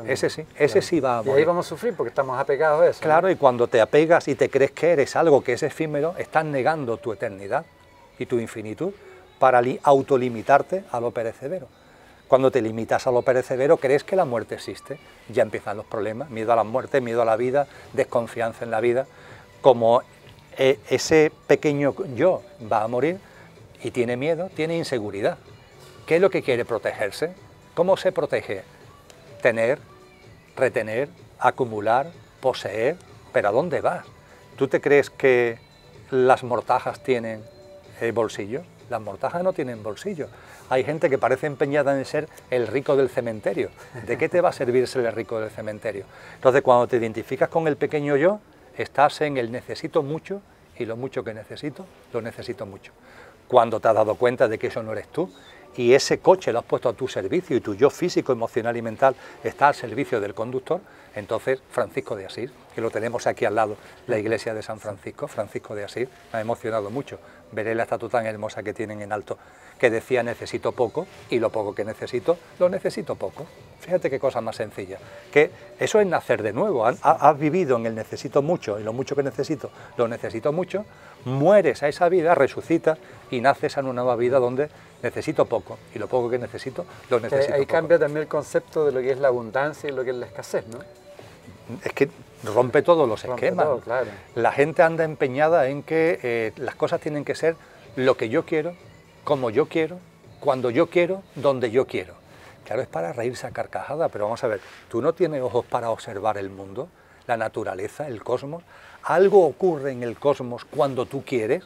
Ese 0.07 0.29
sí, 0.29 0.45
ese 0.57 0.81
sí 0.81 0.99
va 0.99 1.19
a 1.19 1.21
morir. 1.21 1.35
Y 1.35 1.39
ahí 1.39 1.45
vamos 1.45 1.67
a 1.67 1.69
sufrir 1.69 1.93
porque 1.93 2.09
estamos 2.09 2.39
apegados 2.39 2.81
a 2.81 2.89
eso. 2.89 3.01
Claro, 3.01 3.29
y 3.29 3.35
cuando 3.35 3.67
te 3.67 3.81
apegas 3.81 4.27
y 4.27 4.35
te 4.35 4.49
crees 4.49 4.71
que 4.71 4.91
eres 4.91 5.15
algo 5.15 5.43
que 5.43 5.53
es 5.53 5.63
efímero, 5.63 6.15
estás 6.17 6.45
negando 6.45 6.97
tu 6.97 7.13
eternidad 7.13 7.65
y 8.17 8.25
tu 8.25 8.39
infinitud 8.39 8.93
para 9.37 9.61
autolimitarte 9.83 10.85
a 10.91 10.99
lo 10.99 11.11
perecedero. 11.11 11.67
Cuando 12.29 12.51
te 12.51 12.61
limitas 12.61 13.07
a 13.07 13.11
lo 13.11 13.23
perecedero, 13.23 13.77
crees 13.77 14.03
que 14.03 14.15
la 14.15 14.23
muerte 14.23 14.53
existe. 14.53 14.99
Ya 15.29 15.41
empiezan 15.41 15.77
los 15.77 15.85
problemas, 15.87 16.29
miedo 16.29 16.53
a 16.53 16.55
la 16.55 16.63
muerte, 16.63 17.01
miedo 17.01 17.23
a 17.23 17.25
la 17.25 17.35
vida, 17.35 17.65
desconfianza 17.93 18.63
en 18.63 18.69
la 18.69 18.79
vida. 18.79 19.07
Como 19.61 20.03
eh, 20.55 20.79
ese 20.91 21.31
pequeño 21.47 21.95
yo 22.13 22.43
va 22.71 22.83
a 22.83 22.87
morir 22.87 23.17
y 23.81 23.89
tiene 23.89 24.15
miedo, 24.15 24.51
tiene 24.55 24.77
inseguridad. 24.77 25.39
¿Qué 26.05 26.17
es 26.17 26.21
lo 26.21 26.29
que 26.29 26.43
quiere 26.43 26.65
protegerse? 26.65 27.33
¿Cómo 27.73 27.97
se 27.97 28.11
protege? 28.11 28.61
Tener, 29.41 29.79
retener, 30.55 31.09
acumular, 31.39 32.11
poseer. 32.41 32.97
¿Pero 33.33 33.49
a 33.49 33.51
dónde 33.51 33.81
vas? 33.81 34.05
¿Tú 34.55 34.67
te 34.67 34.81
crees 34.81 35.09
que 35.09 35.57
las 36.11 36.43
mortajas 36.43 37.01
tienen 37.01 37.43
eh, 38.01 38.11
bolsillos? 38.11 38.63
Las 38.87 39.01
mortajas 39.01 39.41
no 39.41 39.51
tienen 39.51 39.81
bolsillo. 39.81 40.27
Hay 40.69 40.83
gente 40.83 41.09
que 41.09 41.17
parece 41.17 41.47
empeñada 41.47 41.97
en 41.97 42.05
ser 42.05 42.29
el 42.51 42.67
rico 42.67 42.95
del 42.95 43.09
cementerio. 43.09 43.71
¿De 44.05 44.17
qué 44.19 44.29
te 44.29 44.39
va 44.39 44.49
a 44.49 44.53
servir 44.53 44.87
ser 44.87 45.03
el 45.03 45.13
rico 45.13 45.39
del 45.39 45.49
cementerio? 45.49 46.05
Entonces, 46.35 46.61
cuando 46.61 46.87
te 46.87 46.97
identificas 46.97 47.49
con 47.49 47.67
el 47.67 47.75
pequeño 47.75 48.15
yo, 48.15 48.39
estás 48.77 49.21
en 49.21 49.37
el 49.37 49.51
necesito 49.51 50.03
mucho 50.03 50.41
y 50.77 50.85
lo 50.85 50.95
mucho 50.95 51.23
que 51.23 51.33
necesito, 51.33 51.85
lo 52.13 52.21
necesito 52.21 52.67
mucho. 52.67 52.91
Cuando 53.47 53.79
te 53.79 53.87
has 53.87 53.95
dado 53.95 54.13
cuenta 54.13 54.47
de 54.47 54.59
que 54.59 54.67
eso 54.67 54.83
no 54.83 54.91
eres 54.91 55.07
tú 55.07 55.31
y 55.75 55.93
ese 55.93 56.19
coche 56.19 56.53
lo 56.53 56.59
has 56.59 56.65
puesto 56.65 56.87
a 56.87 56.93
tu 56.93 57.07
servicio 57.07 57.57
y 57.57 57.61
tu 57.61 57.73
yo 57.73 57.89
físico, 57.89 58.31
emocional 58.31 58.77
y 58.77 58.83
mental 58.83 59.15
está 59.43 59.69
al 59.69 59.75
servicio 59.75 60.21
del 60.21 60.35
conductor, 60.35 60.81
entonces 61.15 61.61
Francisco 61.71 62.15
de 62.15 62.25
Asís, 62.25 62.51
que 62.73 62.81
lo 62.81 62.91
tenemos 62.91 63.27
aquí 63.27 63.45
al 63.45 63.55
lado, 63.55 63.77
la 64.07 64.17
iglesia 64.17 64.53
de 64.53 64.61
San 64.61 64.79
Francisco, 64.79 65.27
Francisco 65.27 65.75
de 65.75 65.83
Asís, 65.83 66.07
me 66.31 66.39
ha 66.39 66.41
emocionado 66.41 66.89
mucho. 66.89 67.19
Veré 67.51 67.73
la 67.75 67.83
estatua 67.83 68.09
tan 68.09 68.25
hermosa 68.25 68.63
que 68.63 68.73
tienen 68.73 69.01
en 69.01 69.11
alto, 69.11 69.37
que 69.79 69.89
decía 69.89 70.21
necesito 70.23 70.71
poco 70.71 71.07
y 71.29 71.39
lo 71.39 71.49
poco 71.49 71.73
que 71.73 71.83
necesito, 71.83 72.37
lo 72.59 72.69
necesito 72.69 73.15
poco. 73.15 73.47
Fíjate 73.79 74.09
qué 74.09 74.19
cosa 74.19 74.41
más 74.41 74.57
sencilla, 74.57 74.99
que 75.31 75.51
eso 75.79 75.99
es 75.99 76.07
nacer 76.07 76.43
de 76.43 76.53
nuevo, 76.53 76.85
has, 76.85 77.39
vivido 77.39 77.77
en 77.77 77.85
el 77.85 77.95
necesito 77.95 78.41
mucho 78.41 78.79
y 78.79 78.83
lo 78.83 78.93
mucho 78.93 79.15
que 79.15 79.23
necesito, 79.23 79.71
lo 79.97 80.07
necesito 80.07 80.51
mucho, 80.51 80.85
mueres 81.25 81.81
a 81.81 81.87
esa 81.87 82.09
vida, 82.09 82.35
resucitas 82.35 82.99
y 83.31 83.41
naces 83.41 83.77
en 83.77 83.85
una 83.85 84.01
nueva 84.01 84.15
vida 84.17 84.37
donde 84.39 84.69
necesito 85.01 85.45
poco 85.45 85.77
y 85.93 85.99
lo 85.99 86.07
poco 86.07 86.29
que 86.29 86.37
necesito 86.37 86.85
lo 87.09 87.19
necesito. 87.19 87.53
Ahí 87.53 87.65
cambia 87.65 87.97
también 87.99 88.23
el 88.23 88.27
concepto 88.27 88.85
de 88.85 88.91
lo 88.91 88.99
que 88.99 89.11
es 89.11 89.19
la 89.19 89.29
abundancia 89.29 89.89
y 89.89 89.93
lo 89.93 90.03
que 90.03 90.11
es 90.11 90.15
la 90.15 90.25
escasez, 90.25 90.65
¿no? 90.67 90.79
Es 91.83 91.93
que 91.93 92.09
rompe 92.43 92.81
todos 92.81 93.07
los 93.07 93.23
esquemas. 93.23 93.67
La 94.35 94.51
gente 94.51 94.81
anda 94.81 95.03
empeñada 95.03 95.67
en 95.67 95.83
que 95.83 96.19
eh, 96.23 96.53
las 96.57 96.75
cosas 96.75 96.99
tienen 96.99 97.23
que 97.23 97.35
ser 97.35 97.55
lo 97.95 98.17
que 98.17 98.29
yo 98.29 98.45
quiero, 98.45 98.73
como 99.23 99.49
yo 99.49 99.67
quiero, 99.67 99.99
cuando 100.39 100.69
yo 100.69 100.87
quiero, 100.87 101.21
donde 101.35 101.69
yo 101.71 101.85
quiero. 101.85 102.15
Claro, 102.65 102.81
es 102.81 102.87
para 102.87 103.13
reírse 103.13 103.47
a 103.47 103.51
carcajada, 103.51 104.09
pero 104.09 104.25
vamos 104.25 104.43
a 104.43 104.47
ver, 104.47 104.61
¿tú 104.89 105.01
no 105.01 105.13
tienes 105.13 105.41
ojos 105.41 105.65
para 105.65 105.89
observar 105.89 106.37
el 106.37 106.49
mundo, 106.49 106.87
la 107.27 107.37
naturaleza, 107.37 108.07
el 108.07 108.23
cosmos? 108.23 108.63
¿Algo 109.03 109.45
ocurre 109.45 109.91
en 109.91 110.03
el 110.03 110.17
cosmos 110.17 110.65
cuando 110.65 111.05
tú 111.05 111.23
quieres? 111.23 111.63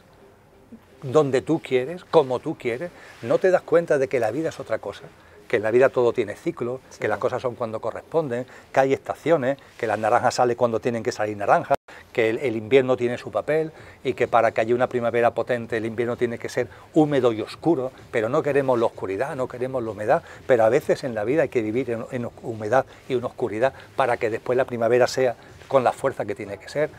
Donde 1.04 1.42
tú 1.42 1.60
quieres, 1.60 2.04
como 2.04 2.40
tú 2.40 2.56
quieres, 2.56 2.90
no 3.22 3.38
te 3.38 3.50
das 3.50 3.62
cuenta 3.62 3.98
de 3.98 4.08
que 4.08 4.20
la 4.20 4.30
vida 4.30 4.48
es 4.48 4.58
otra 4.58 4.78
cosa, 4.78 5.02
que 5.48 5.56
en 5.56 5.62
la 5.62 5.70
vida 5.70 5.90
todo 5.90 6.12
tiene 6.12 6.34
ciclo, 6.34 6.80
que 6.98 7.08
las 7.08 7.18
cosas 7.18 7.42
son 7.42 7.54
cuando 7.54 7.80
corresponden, 7.80 8.46
que 8.72 8.80
hay 8.80 8.92
estaciones, 8.92 9.58
que 9.78 9.86
las 9.86 9.98
naranjas 9.98 10.34
salen 10.34 10.56
cuando 10.56 10.80
tienen 10.80 11.02
que 11.02 11.12
salir 11.12 11.36
naranjas, 11.36 11.76
que 12.12 12.30
el, 12.30 12.56
invierno 12.56 12.96
tiene 12.96 13.18
su 13.18 13.30
papel 13.30 13.72
y 14.02 14.14
que 14.14 14.28
para 14.28 14.52
que 14.52 14.62
haya 14.62 14.74
una 14.74 14.88
primavera 14.88 15.34
potente 15.34 15.76
el 15.76 15.84
invierno 15.84 16.16
tiene 16.16 16.38
que 16.38 16.48
ser 16.48 16.68
húmedo 16.94 17.32
y 17.32 17.42
oscuro, 17.42 17.92
pero 18.10 18.28
no 18.28 18.42
queremos 18.42 18.78
la 18.78 18.86
oscuridad, 18.86 19.36
no 19.36 19.48
queremos 19.48 19.82
la 19.82 19.90
humedad, 19.90 20.22
pero 20.46 20.64
a 20.64 20.68
veces 20.70 21.04
en 21.04 21.14
la 21.14 21.24
vida 21.24 21.42
hay 21.42 21.48
que 21.48 21.60
vivir 21.60 21.90
en, 21.90 22.06
en 22.12 22.30
humedad 22.42 22.86
y 23.08 23.14
en 23.14 23.24
oscuridad 23.24 23.74
para 23.96 24.16
que 24.16 24.30
después 24.30 24.56
la 24.56 24.64
primavera 24.64 25.06
sea 25.06 25.36
con 25.68 25.84
la 25.84 25.92
fuerza 25.92 26.24
que 26.24 26.34
tiene 26.34 26.56
que 26.56 26.68
ser. 26.68 26.90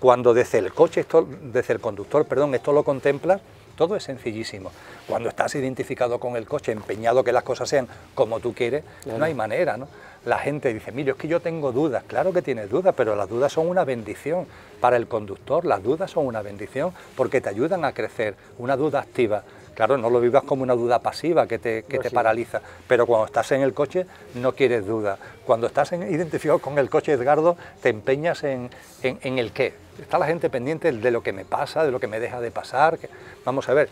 Cuando 0.00 0.32
desde 0.34 0.58
el 0.58 0.72
coche, 0.72 1.02
esto, 1.02 1.28
desde 1.42 1.74
el 1.74 1.80
conductor, 1.80 2.24
perdón, 2.24 2.54
esto 2.54 2.72
lo 2.72 2.82
contemplas, 2.82 3.40
todo 3.76 3.96
es 3.96 4.02
sencillísimo. 4.02 4.72
Cuando 5.06 5.28
estás 5.28 5.54
identificado 5.54 6.18
con 6.18 6.36
el 6.36 6.46
coche, 6.46 6.72
empeñado 6.72 7.22
que 7.22 7.32
las 7.32 7.42
cosas 7.42 7.68
sean 7.68 7.86
como 8.14 8.40
tú 8.40 8.54
quieres, 8.54 8.82
no 9.06 9.24
hay 9.24 9.34
manera, 9.34 9.76
¿no? 9.76 9.88
La 10.24 10.38
gente 10.38 10.72
dice, 10.74 10.92
mire, 10.92 11.12
es 11.12 11.16
que 11.16 11.28
yo 11.28 11.40
tengo 11.40 11.72
dudas. 11.72 12.04
Claro 12.06 12.32
que 12.32 12.42
tienes 12.42 12.68
dudas, 12.68 12.94
pero 12.94 13.16
las 13.16 13.28
dudas 13.28 13.52
son 13.52 13.68
una 13.68 13.84
bendición 13.84 14.46
para 14.80 14.96
el 14.96 15.06
conductor. 15.06 15.64
Las 15.64 15.82
dudas 15.82 16.10
son 16.10 16.26
una 16.26 16.42
bendición 16.42 16.92
porque 17.16 17.40
te 17.40 17.48
ayudan 17.48 17.86
a 17.86 17.92
crecer. 17.92 18.34
Una 18.58 18.76
duda 18.76 19.00
activa 19.00 19.44
Claro, 19.74 19.96
no 19.96 20.10
lo 20.10 20.20
vivas 20.20 20.42
como 20.44 20.62
una 20.62 20.74
duda 20.74 20.98
pasiva 20.98 21.46
que 21.46 21.58
te, 21.58 21.82
te 21.82 22.10
paraliza, 22.10 22.60
pero 22.86 23.06
cuando 23.06 23.26
estás 23.26 23.52
en 23.52 23.62
el 23.62 23.72
coche 23.72 24.06
no 24.34 24.52
quieres 24.52 24.86
duda. 24.86 25.18
Cuando 25.46 25.66
estás 25.66 25.92
identificado 25.92 26.58
con 26.58 26.78
el 26.78 26.90
coche, 26.90 27.12
Edgardo, 27.12 27.56
te 27.82 27.88
empeñas 27.88 28.44
en, 28.44 28.70
el 29.02 29.52
qué. 29.52 29.72
Está 30.00 30.18
la 30.18 30.26
gente 30.26 30.50
pendiente 30.50 30.92
de 30.92 31.10
lo 31.10 31.22
que 31.22 31.32
me 31.32 31.44
pasa, 31.44 31.84
de 31.84 31.90
lo 31.90 32.00
que 32.00 32.08
me 32.08 32.20
deja 32.20 32.40
de 32.40 32.50
pasar. 32.50 32.98
Vamos 33.44 33.68
a 33.68 33.74
ver, 33.74 33.88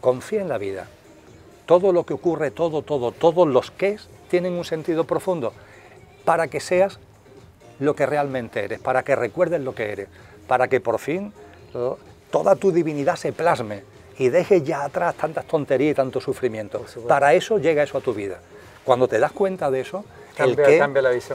confía 0.00 0.40
en 0.40 0.48
la 0.48 0.58
vida. 0.58 0.86
Todo 1.66 1.92
lo 1.92 2.04
que 2.04 2.14
ocurre, 2.14 2.50
todo, 2.50 2.82
todo, 2.82 3.12
todos 3.12 3.46
los 3.46 3.70
qué 3.70 3.98
tienen 4.28 4.54
un 4.54 4.64
sentido 4.64 5.04
profundo 5.04 5.52
para 6.24 6.48
que 6.48 6.60
seas 6.60 6.98
lo 7.78 7.94
que 7.94 8.06
realmente 8.06 8.64
eres, 8.64 8.80
para 8.80 9.02
que 9.02 9.14
recuerdes 9.14 9.60
lo 9.60 9.74
que 9.74 9.92
eres, 9.92 10.08
para 10.48 10.68
que 10.68 10.80
por 10.80 10.98
fin 10.98 11.32
toda 12.30 12.56
tu 12.56 12.72
divinidad 12.72 13.16
se 13.16 13.32
plasme 13.32 13.82
y 14.18 14.28
dejes 14.28 14.64
ya 14.64 14.84
atrás 14.84 15.14
tantas 15.14 15.46
tonterías 15.46 15.92
y 15.92 15.94
tanto 15.94 16.20
sufrimiento. 16.20 16.84
Para 17.06 17.34
eso 17.34 17.58
llega 17.58 17.82
eso 17.82 17.98
a 17.98 18.00
tu 18.00 18.14
vida. 18.14 18.38
Cuando 18.84 19.08
te 19.08 19.18
das 19.18 19.32
cuenta 19.32 19.70
de 19.70 19.80
eso, 19.80 20.04
el 20.38 20.56
que, 20.56 20.78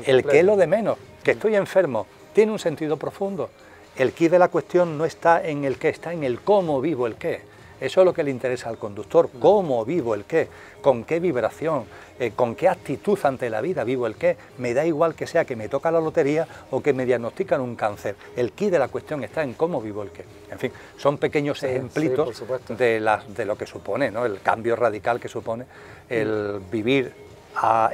el 0.05 0.23
que 0.23 0.39
es 0.39 0.45
lo 0.45 0.55
de 0.55 0.67
menos, 0.67 0.97
que 1.23 1.31
estoy 1.31 1.55
enfermo, 1.55 2.07
tiene 2.33 2.51
un 2.51 2.59
sentido 2.59 2.97
profundo. 2.97 3.49
El 3.95 4.13
qué 4.13 4.29
de 4.29 4.39
la 4.39 4.47
cuestión 4.47 4.97
no 4.97 5.05
está 5.05 5.45
en 5.45 5.65
el 5.65 5.77
qué, 5.77 5.89
está 5.89 6.13
en 6.13 6.23
el 6.23 6.39
cómo 6.39 6.79
vivo 6.79 7.07
el 7.07 7.15
qué. 7.15 7.41
Eso 7.81 8.01
es 8.01 8.05
lo 8.05 8.13
que 8.13 8.23
le 8.23 8.29
interesa 8.29 8.69
al 8.69 8.77
conductor, 8.77 9.29
cómo 9.39 9.83
vivo 9.83 10.13
el 10.13 10.25
qué, 10.25 10.47
con 10.81 11.03
qué 11.03 11.19
vibración, 11.19 11.85
eh, 12.19 12.31
con 12.35 12.53
qué 12.53 12.69
actitud 12.69 13.17
ante 13.23 13.49
la 13.49 13.59
vida 13.59 13.83
vivo 13.83 14.05
el 14.05 14.15
qué. 14.15 14.37
Me 14.59 14.75
da 14.75 14.85
igual 14.85 15.15
que 15.15 15.25
sea 15.25 15.45
que 15.45 15.55
me 15.55 15.67
toca 15.67 15.89
la 15.89 15.99
lotería 15.99 16.47
o 16.69 16.81
que 16.83 16.93
me 16.93 17.07
diagnostican 17.07 17.59
un 17.59 17.75
cáncer. 17.75 18.15
El 18.35 18.51
qué 18.51 18.69
de 18.69 18.77
la 18.77 18.87
cuestión 18.87 19.23
está 19.23 19.41
en 19.41 19.55
cómo 19.55 19.81
vivo 19.81 20.03
el 20.03 20.11
qué. 20.11 20.25
En 20.51 20.59
fin, 20.59 20.71
son 20.95 21.17
pequeños 21.17 21.63
ejemplitos 21.63 22.43
de, 22.69 23.19
de, 23.35 23.45
lo 23.45 23.57
que 23.57 23.65
supone, 23.65 24.07
el 24.07 24.41
cambio 24.41 24.75
radical 24.75 25.19
que 25.19 25.27
supone 25.27 25.65
el 26.07 26.61
vivir 26.71 27.11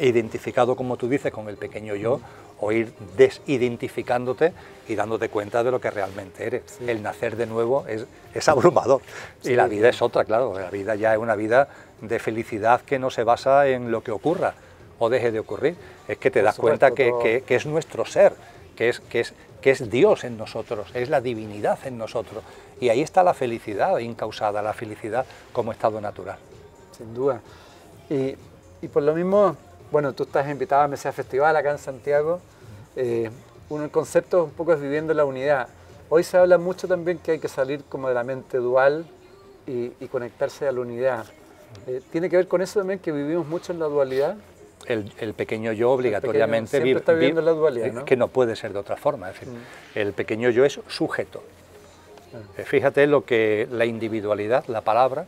identificado, 0.02 0.76
como 0.76 0.98
tú 0.98 1.08
dices, 1.08 1.32
con 1.32 1.48
el 1.48 1.56
pequeño 1.56 1.96
yo 1.96 2.20
o 2.60 2.72
ir 2.72 2.94
desidentificándote 3.16 4.54
y 4.88 4.96
dándote 4.96 5.30
cuenta 5.30 5.64
de 5.64 5.72
lo 5.72 5.80
que 5.80 5.92
realmente 5.92 6.46
eres. 6.46 6.80
El 6.86 7.04
nacer 7.04 7.36
de 7.36 7.46
nuevo 7.46 7.86
es, 7.88 8.06
es 8.34 8.48
abrumador 8.50 9.02
y 9.44 9.54
la 9.54 9.68
vida 9.68 9.90
es 9.90 10.02
otra, 10.02 10.26
claro, 10.26 10.58
la 10.58 10.70
vida 10.70 10.96
ya 10.96 11.14
es 11.14 11.20
una 11.20 11.36
vida 11.36 11.68
de 12.02 12.20
felicidad 12.20 12.82
que 12.82 13.00
no 13.00 13.10
se 13.10 13.24
basa 13.24 13.68
en 13.68 13.92
lo 13.92 14.02
que 14.02 14.12
ocurra 14.12 14.54
o 15.00 15.10
deje 15.10 15.32
de 15.32 15.40
ocurrir, 15.40 15.76
es 16.08 16.18
que 16.18 16.32
te 16.32 16.42
das 16.42 16.58
cuenta 16.58 16.92
que, 16.92 17.44
que, 17.46 17.56
es 17.56 17.66
nuestro 17.66 18.06
ser, 18.06 18.34
que 18.76 18.90
es, 18.90 19.00
que, 19.00 19.20
es, 19.20 19.34
que 19.62 19.72
es 19.72 19.90
Dios 19.90 20.24
en 20.24 20.38
nosotros, 20.38 20.90
es 20.94 21.10
la 21.10 21.22
divinidad 21.22 21.78
en 21.86 21.98
nosotros. 21.98 22.44
Y 22.80 22.90
ahí 22.90 23.02
está 23.02 23.24
la 23.24 23.34
felicidad 23.34 23.98
incausada, 24.00 24.62
la 24.62 24.74
felicidad 24.74 25.26
como 25.52 25.72
estado 25.72 26.02
natural. 26.02 26.38
Sin 26.98 27.14
duda. 27.14 27.42
Y, 28.10 28.36
y 28.82 28.88
por 28.88 29.04
lo 29.04 29.14
mismo, 29.14 29.56
bueno, 29.92 30.14
tú 30.14 30.24
estás 30.24 30.50
invitado 30.50 30.82
a 30.82 30.88
Mesía 30.88 31.12
Festival 31.12 31.56
acá 31.56 31.72
en 31.72 31.78
Santiago. 31.78 32.40
Eh, 32.96 33.30
un 33.70 33.88
concepto 33.90 34.46
un 34.46 34.52
poco 34.52 34.74
es 34.74 34.82
viviendo 34.82 35.14
la 35.14 35.26
unidad. 35.26 35.68
Hoy 36.10 36.24
se 36.24 36.38
habla 36.38 36.58
mucho 36.58 36.88
también 36.88 37.20
que 37.20 37.32
hay 37.34 37.40
que 37.40 37.48
salir 37.48 37.84
como 37.90 38.08
de 38.08 38.14
la 38.14 38.24
mente 38.24 38.58
dual 38.58 39.06
y, 39.66 39.90
conectarse 40.08 40.68
a 40.68 40.72
la 40.72 40.80
unidad. 40.80 41.26
Eh, 41.86 42.02
¿Tiene 42.12 42.30
que 42.30 42.38
ver 42.38 42.48
con 42.48 42.62
eso 42.62 42.80
también 42.80 43.00
que 43.00 43.12
vivimos 43.12 43.46
mucho 43.46 43.74
en 43.74 43.80
la 43.80 43.88
dualidad? 43.88 44.38
El, 44.86 45.34
pequeño 45.34 45.74
yo 45.74 45.92
obligatoriamente 45.92 46.80
vive, 46.80 47.00
está 47.00 47.12
viviendo 47.12 47.42
la 47.42 47.52
dualidad, 47.52 47.92
¿no? 47.92 48.06
que 48.06 48.16
no 48.16 48.30
puede 48.30 48.56
ser 48.56 48.72
de 48.72 48.80
otra 48.80 48.96
forma. 48.96 49.30
Es 49.30 49.40
decir, 49.40 49.54
mm. 49.54 50.00
El 50.00 50.14
pequeño 50.14 50.50
yo 50.50 50.64
es 50.64 50.80
sujeto. 50.88 51.44
Ah. 52.34 52.38
Eh, 52.58 52.64
fíjate 52.64 53.06
lo 53.06 53.26
que 53.26 53.68
la 53.70 53.86
individualidad, 53.86 54.66
la 54.68 54.82
palabra 54.82 55.26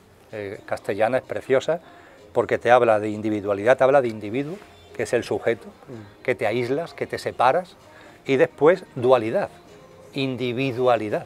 castellana 0.67 1.17
es 1.17 1.23
preciosa, 1.23 1.81
porque 2.33 2.57
te 2.57 2.71
habla 2.71 2.99
de 2.99 3.09
individualidad, 3.09 3.77
te 3.77 3.83
habla 3.83 4.01
de 4.01 4.07
individuo, 4.07 4.55
que 4.95 5.03
es 5.03 5.13
el 5.13 5.23
sujeto, 5.23 5.67
mm. 5.67 6.23
que 6.23 6.35
te 6.35 6.47
aíslas, 6.47 6.93
que 6.93 7.07
te 7.07 7.17
separas, 7.17 7.75
y 8.25 8.37
después 8.37 8.83
dualidad, 8.95 9.49
individualidad, 10.13 11.25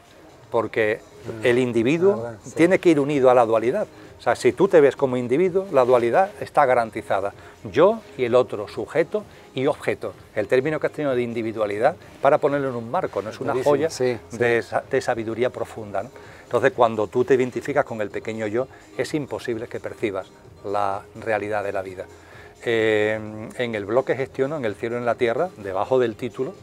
porque 0.51 1.01
Mm. 1.24 1.45
El 1.45 1.60
individuo 1.60 2.32
tiene 2.56 2.80
que 2.80 2.89
ir 2.89 2.99
unido 2.99 3.30
a 3.30 3.34
la 3.34 3.45
dualidad. 3.45 3.88
O 4.20 4.22
sea, 4.24 4.36
si 4.36 4.54
tú 4.54 4.68
te 4.68 4.80
ves 4.80 4.95
como 4.95 5.18
individuo, 5.18 5.68
la 5.72 5.84
dualidad 5.84 6.32
está 6.39 6.66
garantizada. 6.66 7.34
Yo 7.72 7.99
y 8.18 8.24
el 8.24 8.36
otro, 8.36 8.68
sujeto 8.68 9.24
y 9.54 9.66
objeto. 9.68 10.14
El 10.34 10.47
término 10.47 10.80
que 10.80 10.88
has 10.88 10.93
tenido 10.93 11.14
de 11.14 11.22
individualidad 11.22 11.95
para 12.22 12.38
ponerlo 12.38 12.70
en 12.70 12.76
un 12.76 12.89
marco, 12.89 13.22
no 13.22 13.30
es 13.30 13.39
una 13.41 13.54
joya 13.62 13.89
De, 14.32 15.01
sabiduría 15.01 15.49
profunda. 15.49 16.06
Entonces, 16.43 16.72
cuando 16.74 17.08
tú 17.08 17.26
te 17.26 17.34
identificas 17.34 17.84
con 17.84 17.99
el 18.01 18.10
pequeño 18.10 18.47
yo, 18.47 18.68
es 18.97 19.14
imposible 19.14 19.68
que 19.68 19.80
percibas 19.80 20.28
la 20.66 21.03
realidad 21.16 21.64
de 21.64 21.72
la 21.72 21.82
vida. 21.82 22.05
Eh, 22.66 23.49
en 23.57 23.76
el 23.76 23.86
bloque 23.86 24.16
gestiono, 24.16 24.57
en 24.57 24.66
el 24.66 24.76
cielo 24.76 24.95
y 24.95 24.99
en 24.99 25.05
la 25.05 25.16
tierra, 25.16 25.49
debajo 25.57 25.99
del 25.99 26.16
título, 26.16 26.53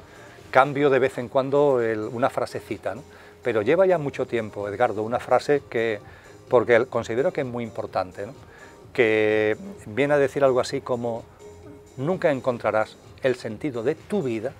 cambio 0.50 0.90
de 0.90 0.98
vez 0.98 1.18
en 1.18 1.28
cuando 1.28 1.80
una 2.12 2.30
frasecita, 2.30 2.94
pero 3.42 3.62
lleva 3.62 3.86
ya 3.86 3.98
mucho 3.98 4.26
tiempo, 4.26 4.68
Edgardo, 4.68 5.02
una 5.02 5.18
frase 5.18 5.62
que, 5.68 6.00
porque 6.48 6.86
considero 6.86 7.32
que 7.32 7.42
es 7.42 7.46
muy 7.46 7.64
importante, 7.64 8.26
que 8.92 9.56
viene 9.86 10.14
a 10.14 10.18
decir 10.18 10.42
algo 10.42 10.60
así 10.60 10.80
como, 10.80 11.24
nunca 11.96 12.30
encontrarás 12.30 12.96
el 13.22 13.36
sentido 13.36 13.82
de 13.82 13.94
tu 13.94 14.22
vida 14.22 14.52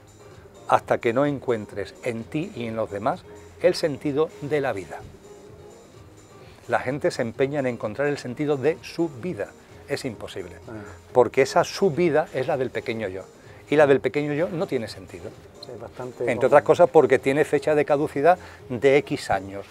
hasta 0.69 0.99
que 0.99 1.13
no 1.13 1.27
encuentres 1.27 1.95
en 2.05 2.25
ti 2.25 2.53
y 2.55 2.67
en 2.67 2.77
los 2.77 2.91
demás 2.91 3.25
el 3.63 3.75
sentido 3.75 4.31
de 4.43 4.61
la 4.61 4.73
vida. 4.73 5.01
La 6.71 6.79
gente 6.79 7.11
se 7.11 7.23
empeña 7.23 7.59
en 7.59 7.67
encontrar 7.67 8.07
el 8.07 8.17
sentido 8.17 8.57
de 8.57 8.79
su 8.83 9.09
vida. 9.09 9.49
Es 9.89 10.05
imposible, 10.05 10.55
ah. 10.69 10.73
porque 11.13 11.43
esa 11.43 11.65
su 11.65 11.91
vida 11.91 12.29
es 12.33 12.47
la 12.47 12.57
del 12.57 12.71
pequeño 12.71 13.09
yo. 13.09 13.25
Y 13.69 13.75
la 13.75 13.89
del 13.89 13.99
pequeño 13.99 14.35
yo 14.35 14.49
no 14.49 14.69
tiene 14.69 14.87
sentido. 14.87 15.31
Entre 16.21 16.47
otras 16.47 16.63
cosas 16.63 16.89
porque 16.89 17.19
tiene 17.19 17.45
fecha 17.45 17.75
de 17.75 17.85
caducidad 17.85 18.39
de 18.69 18.99
X 18.99 19.31
años. 19.31 19.67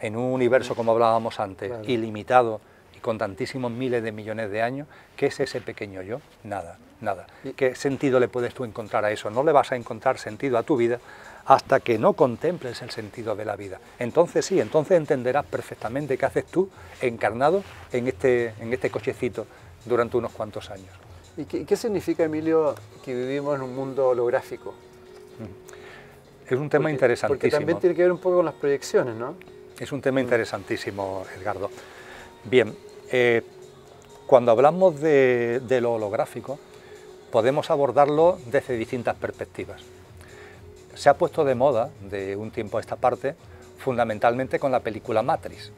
En 0.00 0.16
un 0.16 0.32
universo, 0.32 0.74
como 0.74 0.92
hablábamos 0.92 1.38
antes, 1.38 1.70
ilimitado 1.86 2.62
con 3.02 3.18
tantísimos 3.18 3.70
miles 3.70 4.02
de 4.02 4.12
millones 4.12 4.50
de 4.50 4.62
años, 4.62 4.88
¿qué 5.16 5.26
es 5.26 5.40
ese 5.40 5.60
pequeño 5.60 6.00
yo? 6.00 6.20
Nada, 6.44 6.78
nada. 7.00 7.26
¿Qué 7.56 7.74
sentido 7.74 8.18
le 8.18 8.28
puedes 8.28 8.54
tú 8.54 8.64
encontrar 8.64 9.04
a 9.04 9.10
eso? 9.10 9.28
No 9.28 9.42
le 9.42 9.52
vas 9.52 9.72
a 9.72 9.76
encontrar 9.76 10.18
sentido 10.18 10.56
a 10.56 10.62
tu 10.62 10.76
vida 10.76 11.00
hasta 11.44 11.80
que 11.80 11.98
no 11.98 12.14
contemples 12.14 12.80
el 12.82 12.90
sentido 12.90 13.34
de 13.34 13.44
la 13.44 13.56
vida. 13.56 13.80
Entonces 13.98 14.46
sí, 14.46 14.60
entonces 14.60 14.96
entenderás 14.96 15.44
perfectamente 15.44 16.16
qué 16.16 16.24
haces 16.24 16.46
tú 16.46 16.70
encarnado 17.00 17.62
en 17.92 18.06
este, 18.08 18.54
en 18.60 18.72
este 18.72 18.90
cochecito 18.90 19.46
durante 19.84 20.16
unos 20.16 20.32
cuantos 20.32 20.70
años. 20.70 20.90
¿Y 21.36 21.44
qué, 21.44 21.76
significa, 21.76 22.24
Emilio, 22.24 22.74
que 23.04 23.14
vivimos 23.14 23.56
en 23.56 23.62
un 23.62 23.74
mundo 23.74 24.08
holográfico? 24.08 24.74
Es 26.46 26.58
un 26.58 26.68
tema 26.68 26.90
interesantísimo. 26.90 27.40
Porque 27.40 27.50
también 27.50 27.78
tiene 27.78 27.96
que 27.96 28.02
ver 28.02 28.12
un 28.12 28.18
poco 28.18 28.36
con 28.36 28.44
las 28.44 28.54
proyecciones, 28.54 29.14
¿no? 29.14 29.34
Es 29.78 29.90
un 29.90 30.02
tema 30.02 30.20
interesantísimo, 30.20 31.24
Edgardo. 31.38 31.70
Bien, 32.44 32.74
eh, 33.12 33.42
cuando 34.26 34.52
hablamos 34.52 34.98
de, 35.00 35.78
lo 35.82 35.92
holográfico, 35.92 36.58
podemos 37.30 37.70
abordarlo 37.70 38.38
desde 38.46 38.76
distintas 38.76 39.14
perspectivas. 39.16 39.82
Se 40.94 41.10
ha 41.10 41.14
puesto 41.14 41.44
de 41.44 41.54
moda 41.54 41.90
de 42.00 42.36
un 42.36 42.50
tiempo 42.50 42.78
a 42.78 42.80
esta 42.80 42.96
parte, 42.96 43.34
fundamentalmente 43.78 44.58
con 44.58 44.72
la 44.72 44.80
película 44.80 45.22
Matrix. 45.22 45.70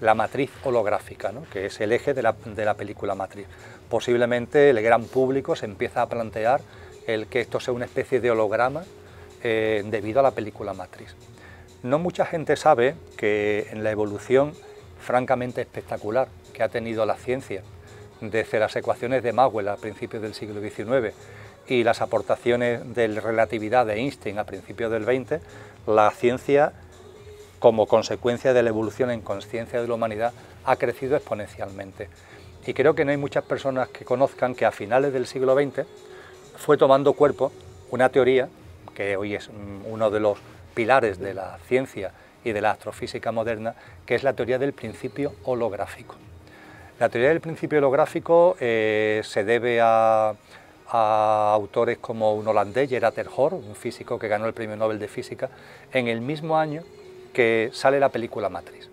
La 0.00 0.14
matriz 0.14 0.50
holográfica, 0.64 1.32
que 1.52 1.66
es 1.66 1.80
el 1.80 1.92
eje 1.92 2.12
de 2.12 2.22
la, 2.22 2.32
de 2.32 2.64
la 2.64 2.74
película 2.74 3.14
Matrix. 3.14 3.48
Posiblemente 3.88 4.70
el 4.70 4.82
gran 4.82 5.04
público 5.04 5.54
se 5.54 5.66
empieza 5.66 6.02
a 6.02 6.08
plantear 6.08 6.60
el 7.06 7.28
que 7.28 7.40
esto 7.40 7.60
sea 7.60 7.72
una 7.72 7.84
especie 7.84 8.20
de 8.20 8.32
holograma 8.32 8.82
eh, 9.44 9.84
debido 9.86 10.18
a 10.18 10.24
la 10.24 10.32
película 10.32 10.74
Matrix. 10.74 11.14
No 11.84 12.00
mucha 12.00 12.26
gente 12.26 12.56
sabe 12.56 12.96
que 13.16 13.68
en 13.70 13.84
la 13.84 13.92
evolución 13.92 14.54
francamente 15.02 15.60
espectacular 15.60 16.28
que 16.52 16.62
ha 16.62 16.68
tenido 16.68 17.04
la 17.04 17.16
ciencia, 17.16 17.62
desde 18.20 18.60
las 18.60 18.74
ecuaciones 18.76 19.22
de 19.22 19.32
Maxwell 19.32 19.68
a 19.68 19.76
principios 19.76 20.22
del 20.22 20.34
siglo 20.34 20.60
XIX 20.60 21.14
y 21.66 21.84
las 21.84 22.00
aportaciones 22.00 22.94
de 22.94 23.08
relatividad 23.20 23.86
de 23.86 23.94
Einstein 23.94 24.38
a 24.38 24.44
principios 24.44 24.90
del 24.90 25.04
XX, 25.04 25.42
la 25.86 26.10
ciencia, 26.12 26.72
como 27.58 27.86
consecuencia 27.86 28.52
de 28.52 28.62
la 28.62 28.68
evolución 28.68 29.10
en 29.10 29.20
conciencia 29.20 29.80
de 29.80 29.88
la 29.88 29.94
humanidad, 29.94 30.32
ha 30.64 30.76
crecido 30.76 31.16
exponencialmente. 31.16 32.08
Y 32.64 32.74
creo 32.74 32.94
que 32.94 33.04
no 33.04 33.10
hay 33.10 33.16
muchas 33.16 33.44
personas 33.44 33.88
que 33.88 34.04
conozcan 34.04 34.54
que 34.54 34.64
a 34.64 34.70
finales 34.70 35.12
del 35.12 35.26
siglo 35.26 35.54
XX 35.54 35.84
fue 36.56 36.76
tomando 36.76 37.12
cuerpo 37.14 37.52
una 37.90 38.08
teoría 38.08 38.48
que 38.94 39.16
hoy 39.16 39.34
es 39.34 39.50
uno 39.90 40.10
de 40.10 40.20
los 40.20 40.38
pilares 40.74 41.18
de 41.18 41.34
la 41.34 41.58
ciencia 41.66 42.12
y 42.44 42.52
de 42.52 42.60
la 42.60 42.72
astrofísica 42.72 43.32
moderna, 43.32 43.74
que 44.06 44.14
es 44.14 44.22
la 44.22 44.32
teoría 44.32 44.58
del 44.58 44.72
principio 44.72 45.34
holográfico. 45.44 46.16
La 46.98 47.08
teoría 47.08 47.30
del 47.30 47.40
principio 47.40 47.78
holográfico 47.78 48.56
eh, 48.60 49.22
se 49.24 49.44
debe 49.44 49.80
a, 49.80 50.34
autores 50.94 51.96
como 51.98 52.34
un 52.34 52.46
holandés, 52.46 52.90
Gerard 52.90 53.14
Terhor, 53.14 53.54
un 53.54 53.74
físico 53.74 54.18
que 54.18 54.28
ganó 54.28 54.46
el 54.46 54.52
premio 54.52 54.76
Nobel 54.76 54.98
de 54.98 55.08
Física, 55.08 55.48
en 55.90 56.06
el 56.06 56.20
mismo 56.20 56.58
año 56.58 56.82
que 57.32 57.70
sale 57.72 57.98
la 57.98 58.10
película 58.10 58.50
Matrix. 58.50 58.90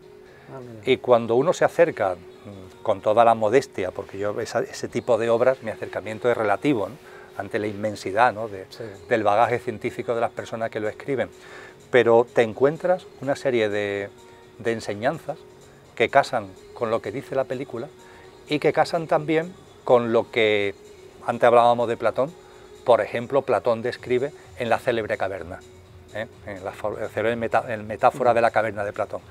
Ah, 0.50 0.62
y 0.86 0.98
cuando 0.98 1.36
uno 1.36 1.52
se 1.52 1.66
acerca 1.66 2.16
mm, 2.16 2.84
con 2.84 3.02
toda 3.02 3.26
la 3.26 3.36
modestia, 3.36 3.92
porque 3.92 4.18
yo 4.18 4.34
ese 4.40 4.88
tipo 4.88 5.18
de 5.18 5.30
obras, 5.30 5.62
mi 5.62 5.72
acercamiento 5.72 6.32
es 6.32 6.38
relativo, 6.38 6.88
ante 7.40 7.58
la 7.58 7.68
inmensidad 7.68 8.36
del 9.08 9.24
bagaje 9.24 9.60
científico 9.60 10.14
de 10.14 10.22
las 10.22 10.32
personas 10.32 10.70
que 10.70 10.82
lo 10.82 10.90
escriben. 10.90 11.30
Pero 11.92 12.26
te 12.32 12.44
encuentras 12.44 13.06
una 13.22 13.36
serie 13.36 13.70
de, 13.70 14.10
enseñanzas 14.64 15.38
que 15.96 16.10
casan 16.10 16.48
con 16.74 16.92
lo 16.92 17.02
que 17.02 17.12
dice 17.12 17.36
la 17.36 17.46
película 17.46 17.88
y 18.48 18.60
que 18.60 18.74
casan 18.74 19.08
también 19.08 19.54
con 19.84 20.14
lo 20.14 20.32
que 20.32 20.76
antes 21.26 21.48
hablábamos 21.48 21.88
de 21.88 21.98
Platón, 21.98 22.32
por 22.86 23.02
ejemplo, 23.02 23.42
Platón 23.42 23.82
describe 23.82 24.32
en 24.58 24.70
la 24.70 24.80
célebre 24.80 25.18
caverna, 25.18 25.60
¿eh? 26.14 26.28
en 26.46 26.64
la 26.64 27.84
metáfora 27.84 28.34
de 28.34 28.42
la 28.42 28.52
caverna 28.52 28.84
de 28.84 28.94
Platón, 28.94 29.22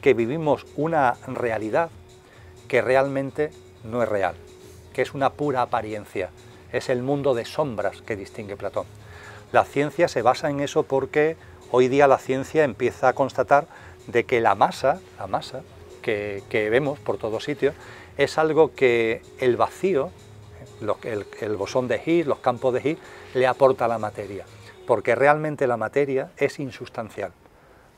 que 0.00 0.14
vivimos 0.14 0.66
una 0.76 1.16
realidad 1.26 1.90
que 2.68 2.82
realmente 2.82 3.50
no 3.84 4.02
es 4.02 4.08
real, 4.08 4.34
que 4.92 5.02
es 5.02 5.14
una 5.14 5.30
pura 5.30 5.62
apariencia, 5.62 6.30
es 6.72 6.88
el 6.88 7.02
mundo 7.02 7.34
de 7.34 7.44
sombras 7.44 8.02
que 8.02 8.16
distingue 8.16 8.56
Platón. 8.56 8.86
La 9.50 9.64
ciencia 9.64 10.08
se 10.08 10.22
basa 10.22 10.50
en 10.50 10.60
eso 10.60 10.82
porque 10.82 11.36
hoy 11.70 11.88
día 11.88 12.06
la 12.06 12.18
ciencia 12.18 12.64
empieza 12.64 13.08
a 13.08 13.12
constatar 13.12 13.66
de 14.06 14.24
que 14.24 14.40
la 14.40 14.54
masa, 14.54 15.00
la 15.18 15.26
masa 15.26 15.62
que, 16.02 16.68
vemos 16.70 16.98
por 16.98 17.18
todos 17.18 17.44
sitios, 17.44 17.74
es 18.16 18.38
algo 18.38 18.74
que 18.74 19.20
el 19.38 19.56
vacío, 19.56 20.10
el, 21.02 21.26
el 21.40 21.56
bosón 21.56 21.86
de 21.86 22.00
Higgs, 22.04 22.26
los 22.26 22.38
campos 22.38 22.72
de 22.72 22.80
Higgs, 22.80 23.00
le 23.34 23.46
aporta 23.46 23.84
a 23.84 23.88
la 23.88 23.98
materia, 23.98 24.46
porque 24.86 25.14
realmente 25.14 25.66
la 25.66 25.76
materia 25.76 26.30
es 26.38 26.58
insustancial. 26.58 27.32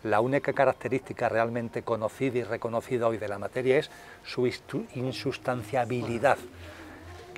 La 0.03 0.21
única 0.21 0.53
característica 0.53 1.29
realmente 1.29 1.83
conocida 1.83 2.39
y 2.39 2.43
reconocida 2.43 3.07
hoy 3.07 3.19
de 3.19 3.29
la 3.29 3.39
materia 3.39 3.79
es 3.79 3.91
su 4.25 4.51
insustanciabilidad. 4.95 6.39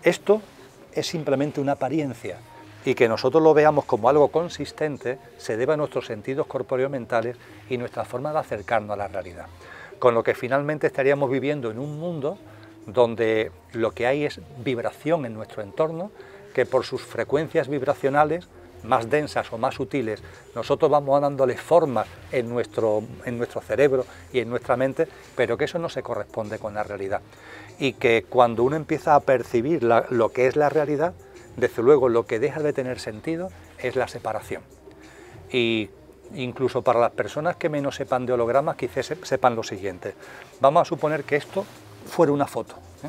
Esto 0.03 0.41
es 0.93 1.07
simplemente 1.07 1.61
una 1.61 1.73
apariencia 1.73 2.39
y 2.85 2.95
que 2.95 3.09
nosotros 3.09 3.43
lo 3.43 3.55
veamos 3.55 3.85
como 3.85 4.09
algo 4.09 4.29
consistente 4.29 5.19
se 5.39 5.57
debe 5.57 5.75
a 5.75 5.77
nuestros 5.77 6.07
sentidos 6.07 6.47
corpóreo-mentales 6.47 7.37
y 7.69 7.79
nuestra 7.79 8.05
forma 8.05 8.33
de 8.33 8.39
acercarnos 8.39 8.95
a 8.95 8.97
la 8.97 9.09
realidad. 9.09 9.47
Con 9.99 10.15
lo 10.15 10.23
que 10.23 10.35
finalmente 10.35 10.87
estaríamos 10.87 11.31
viviendo 11.31 11.71
en 11.71 11.79
un 11.79 11.99
mundo 11.99 12.39
donde 12.87 13.53
lo 13.73 13.93
que 13.93 14.07
hay 14.07 14.25
es 14.25 14.41
vibración 14.59 15.25
en 15.27 15.35
nuestro 15.35 15.63
entorno, 15.63 16.11
que 16.53 16.67
por 16.67 16.85
sus 16.85 17.03
frecuencias 17.03 17.69
vibracionales 17.69 18.49
más 18.83 19.09
densas 19.09 19.53
o 19.53 19.59
más 19.59 19.77
sutiles, 19.77 20.21
nosotros 20.57 20.91
vamos 20.91 21.21
dándole 21.21 21.57
formas 21.57 22.09
en 22.33 22.49
nuestro, 22.49 23.05
en 23.25 23.39
nuestro 23.39 23.61
cerebro 23.61 24.05
y 24.33 24.41
en 24.41 24.51
nuestra 24.51 24.77
mente, 24.77 25.07
pero 25.37 25.57
que 25.57 25.67
eso 25.67 25.79
no 25.79 25.89
se 25.89 26.03
corresponde 26.03 26.59
con 26.59 26.75
la 26.75 26.83
realidad 26.83 27.21
y 27.79 27.95
que 27.95 28.25
cuando 28.29 28.65
uno 28.65 28.77
empieza 28.77 29.15
a 29.15 29.21
percibir 29.21 29.83
lo 29.83 30.29
que 30.31 30.47
es 30.47 30.57
la 30.57 30.69
realidad, 30.69 31.15
desde 31.57 31.83
luego 31.83 32.09
lo 32.09 32.27
que 32.27 32.39
deja 32.39 32.61
de 32.61 32.73
tener 32.73 32.99
sentido 32.99 33.51
es 33.79 33.97
la 33.97 34.09
separación. 34.09 34.63
Y 35.51 35.91
incluso 36.35 36.83
para 36.83 37.01
las 37.01 37.13
personas 37.13 37.57
que 37.57 37.69
menos 37.69 37.97
sepan 37.97 38.27
de 38.27 38.33
hologramas, 38.33 38.77
quizás 38.77 39.13
sepan 39.23 39.55
lo 39.55 39.63
siguiente. 39.63 40.15
Vamos 40.61 40.83
a 40.83 40.85
suponer 40.85 41.25
que 41.25 41.37
esto 41.37 41.65
fuera 42.07 42.33
una 42.33 42.47
foto. 42.47 42.75
¿eh? 43.05 43.09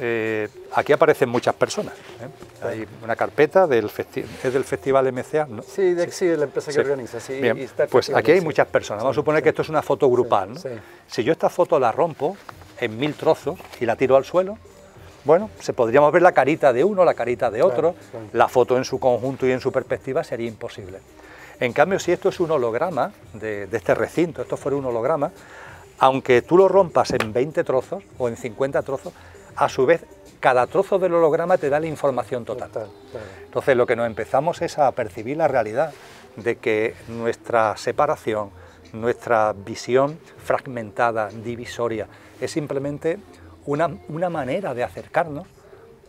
Eh, 0.00 0.48
aquí 0.74 0.92
aparecen 0.92 1.28
muchas 1.28 1.54
personas. 1.54 1.94
¿eh? 1.94 2.64
Hay 2.64 2.86
una 3.02 3.16
carpeta 3.16 3.66
del 3.66 3.90
es 4.44 4.52
del 4.52 4.64
Festival 4.64 5.12
MCA. 5.12 5.46
¿no? 5.46 5.62
Sí, 5.62 5.94
de, 5.94 6.10
sí, 6.12 6.28
la 6.36 6.44
empresa 6.44 6.72
que 6.72 6.78
organiza. 6.78 7.18
Sí, 7.18 7.40
pues 7.90 8.10
aquí 8.10 8.32
hay 8.32 8.40
muchas 8.40 8.68
personas. 8.68 9.02
Vamos 9.02 9.16
a 9.16 9.20
suponer 9.20 9.42
que 9.42 9.48
esto 9.48 9.62
es 9.62 9.68
una 9.68 9.82
foto 9.82 10.08
grupal. 10.08 10.52
Si 11.08 11.24
yo 11.24 11.32
esta 11.32 11.48
foto 11.48 11.80
la 11.80 11.90
rompo, 11.90 12.36
en 12.80 12.96
mil 12.96 13.14
trozos 13.14 13.58
y 13.80 13.86
la 13.86 13.96
tiro 13.96 14.16
al 14.16 14.24
suelo, 14.24 14.58
bueno, 15.24 15.50
se 15.60 15.72
podríamos 15.72 16.12
ver 16.12 16.22
la 16.22 16.32
carita 16.32 16.72
de 16.72 16.84
uno, 16.84 17.04
la 17.04 17.14
carita 17.14 17.50
de 17.50 17.62
otro, 17.62 17.94
la 18.32 18.48
foto 18.48 18.76
en 18.76 18.84
su 18.84 18.98
conjunto 18.98 19.46
y 19.46 19.52
en 19.52 19.60
su 19.60 19.72
perspectiva 19.72 20.24
sería 20.24 20.48
imposible. 20.48 21.00
En 21.60 21.72
cambio, 21.72 21.98
si 21.98 22.12
esto 22.12 22.28
es 22.28 22.38
un 22.40 22.50
holograma 22.50 23.12
de, 23.32 23.66
de 23.66 23.76
este 23.76 23.94
recinto, 23.94 24.42
esto 24.42 24.56
fuera 24.56 24.76
un 24.76 24.84
holograma, 24.84 25.32
aunque 25.98 26.42
tú 26.42 26.56
lo 26.56 26.68
rompas 26.68 27.12
en 27.12 27.32
20 27.32 27.64
trozos 27.64 28.04
o 28.18 28.28
en 28.28 28.36
50 28.36 28.82
trozos, 28.82 29.12
a 29.56 29.68
su 29.68 29.86
vez 29.86 30.04
cada 30.40 30.66
trozo 30.66 30.98
del 30.98 31.14
holograma 31.14 31.58
te 31.58 31.68
da 31.68 31.80
la 31.80 31.86
información 31.86 32.44
total. 32.44 32.70
Entonces 33.44 33.76
lo 33.76 33.86
que 33.86 33.96
nos 33.96 34.06
empezamos 34.06 34.62
es 34.62 34.78
a 34.78 34.90
percibir 34.92 35.36
la 35.36 35.48
realidad 35.48 35.92
de 36.36 36.56
que 36.56 36.94
nuestra 37.08 37.76
separación, 37.76 38.50
nuestra 38.92 39.52
visión 39.52 40.18
fragmentada, 40.44 41.28
divisoria, 41.28 42.06
es 42.40 42.52
simplemente 42.52 43.18
una, 43.68 43.90
una 44.08 44.30
manera 44.30 44.74
de 44.74 44.82
acercarnos 44.82 45.46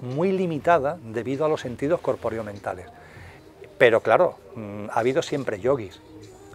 muy 0.01 0.31
limitada 0.31 0.97
debido 1.03 1.45
a 1.45 1.49
los 1.49 1.61
sentidos 1.61 1.99
corpóreo-mentales. 1.99 2.87
Pero 3.77 4.01
claro, 4.01 4.37
mm, 4.55 4.85
ha 4.91 4.99
habido 4.99 5.21
siempre 5.21 5.59
yogis, 5.59 5.99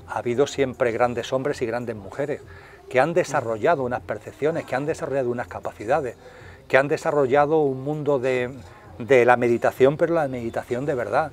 ha 0.08 0.18
habido 0.18 0.46
siempre 0.46 0.92
grandes 0.92 1.32
hombres 1.32 1.60
y 1.62 1.66
grandes 1.66 1.96
mujeres 1.96 2.40
que 2.88 3.00
han 3.00 3.14
desarrollado 3.14 3.82
unas 3.82 4.00
percepciones, 4.00 4.64
que 4.64 4.76
han 4.76 4.86
desarrollado 4.86 5.30
unas 5.30 5.48
capacidades, 5.48 6.16
que 6.68 6.76
han 6.76 6.88
desarrollado 6.88 7.60
un 7.60 7.82
mundo 7.82 8.18
de, 8.18 8.50
la 8.98 9.36
meditación, 9.36 9.96
pero 9.96 10.14
la 10.14 10.28
meditación 10.28 10.86
de 10.86 10.94
verdad, 10.94 11.32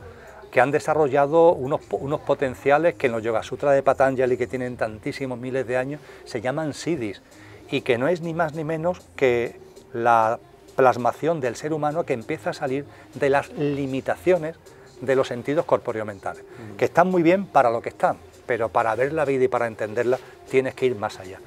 que 0.52 0.60
han 0.60 0.72
desarrollado 0.72 1.54
unos, 1.54 1.82
potenciales 2.22 2.96
que 2.96 3.08
en 3.08 3.14
los 3.14 3.24
Yoga 3.24 3.44
Sutra 3.44 3.72
de 3.72 3.84
Patanjali, 3.84 4.36
que 4.36 4.48
tienen 4.48 4.76
tantísimos 4.76 5.40
miles 5.40 5.66
de 5.66 5.78
años, 5.78 6.02
se 6.26 6.42
llaman 6.42 6.74
siddhis, 6.74 7.22
y 7.70 7.82
que 7.82 7.98
no 7.98 8.10
es 8.10 8.22
ni 8.22 8.34
más 8.34 8.54
ni 8.54 8.66
menos 8.66 9.00
que 9.16 9.61
la 9.94 10.40
plasmación 10.76 11.42
del 11.42 11.56
ser 11.56 11.74
humano 11.74 12.06
que 12.06 12.14
empieza 12.14 12.52
a 12.52 12.54
salir 12.54 12.86
de 13.14 13.30
las 13.30 13.50
limitaciones 13.54 14.56
de 15.02 15.16
los 15.16 15.28
sentidos 15.28 15.66
corpóreo-mentales, 15.66 16.44
mm. 16.44 16.78
que 16.78 16.86
están 16.86 17.10
muy 17.10 17.24
bien 17.24 17.46
para 17.46 17.70
lo 17.70 17.82
que 17.82 17.90
están, 17.90 18.18
pero 18.46 18.70
para 18.70 18.96
ver 18.96 19.14
la 19.14 19.26
vida 19.26 19.46
y 19.46 19.48
para 19.48 19.68
entenderla 19.68 20.20
tienes 20.50 20.76
que 20.76 20.86
ir 20.86 20.96
más 20.96 21.20
allá. 21.20 21.40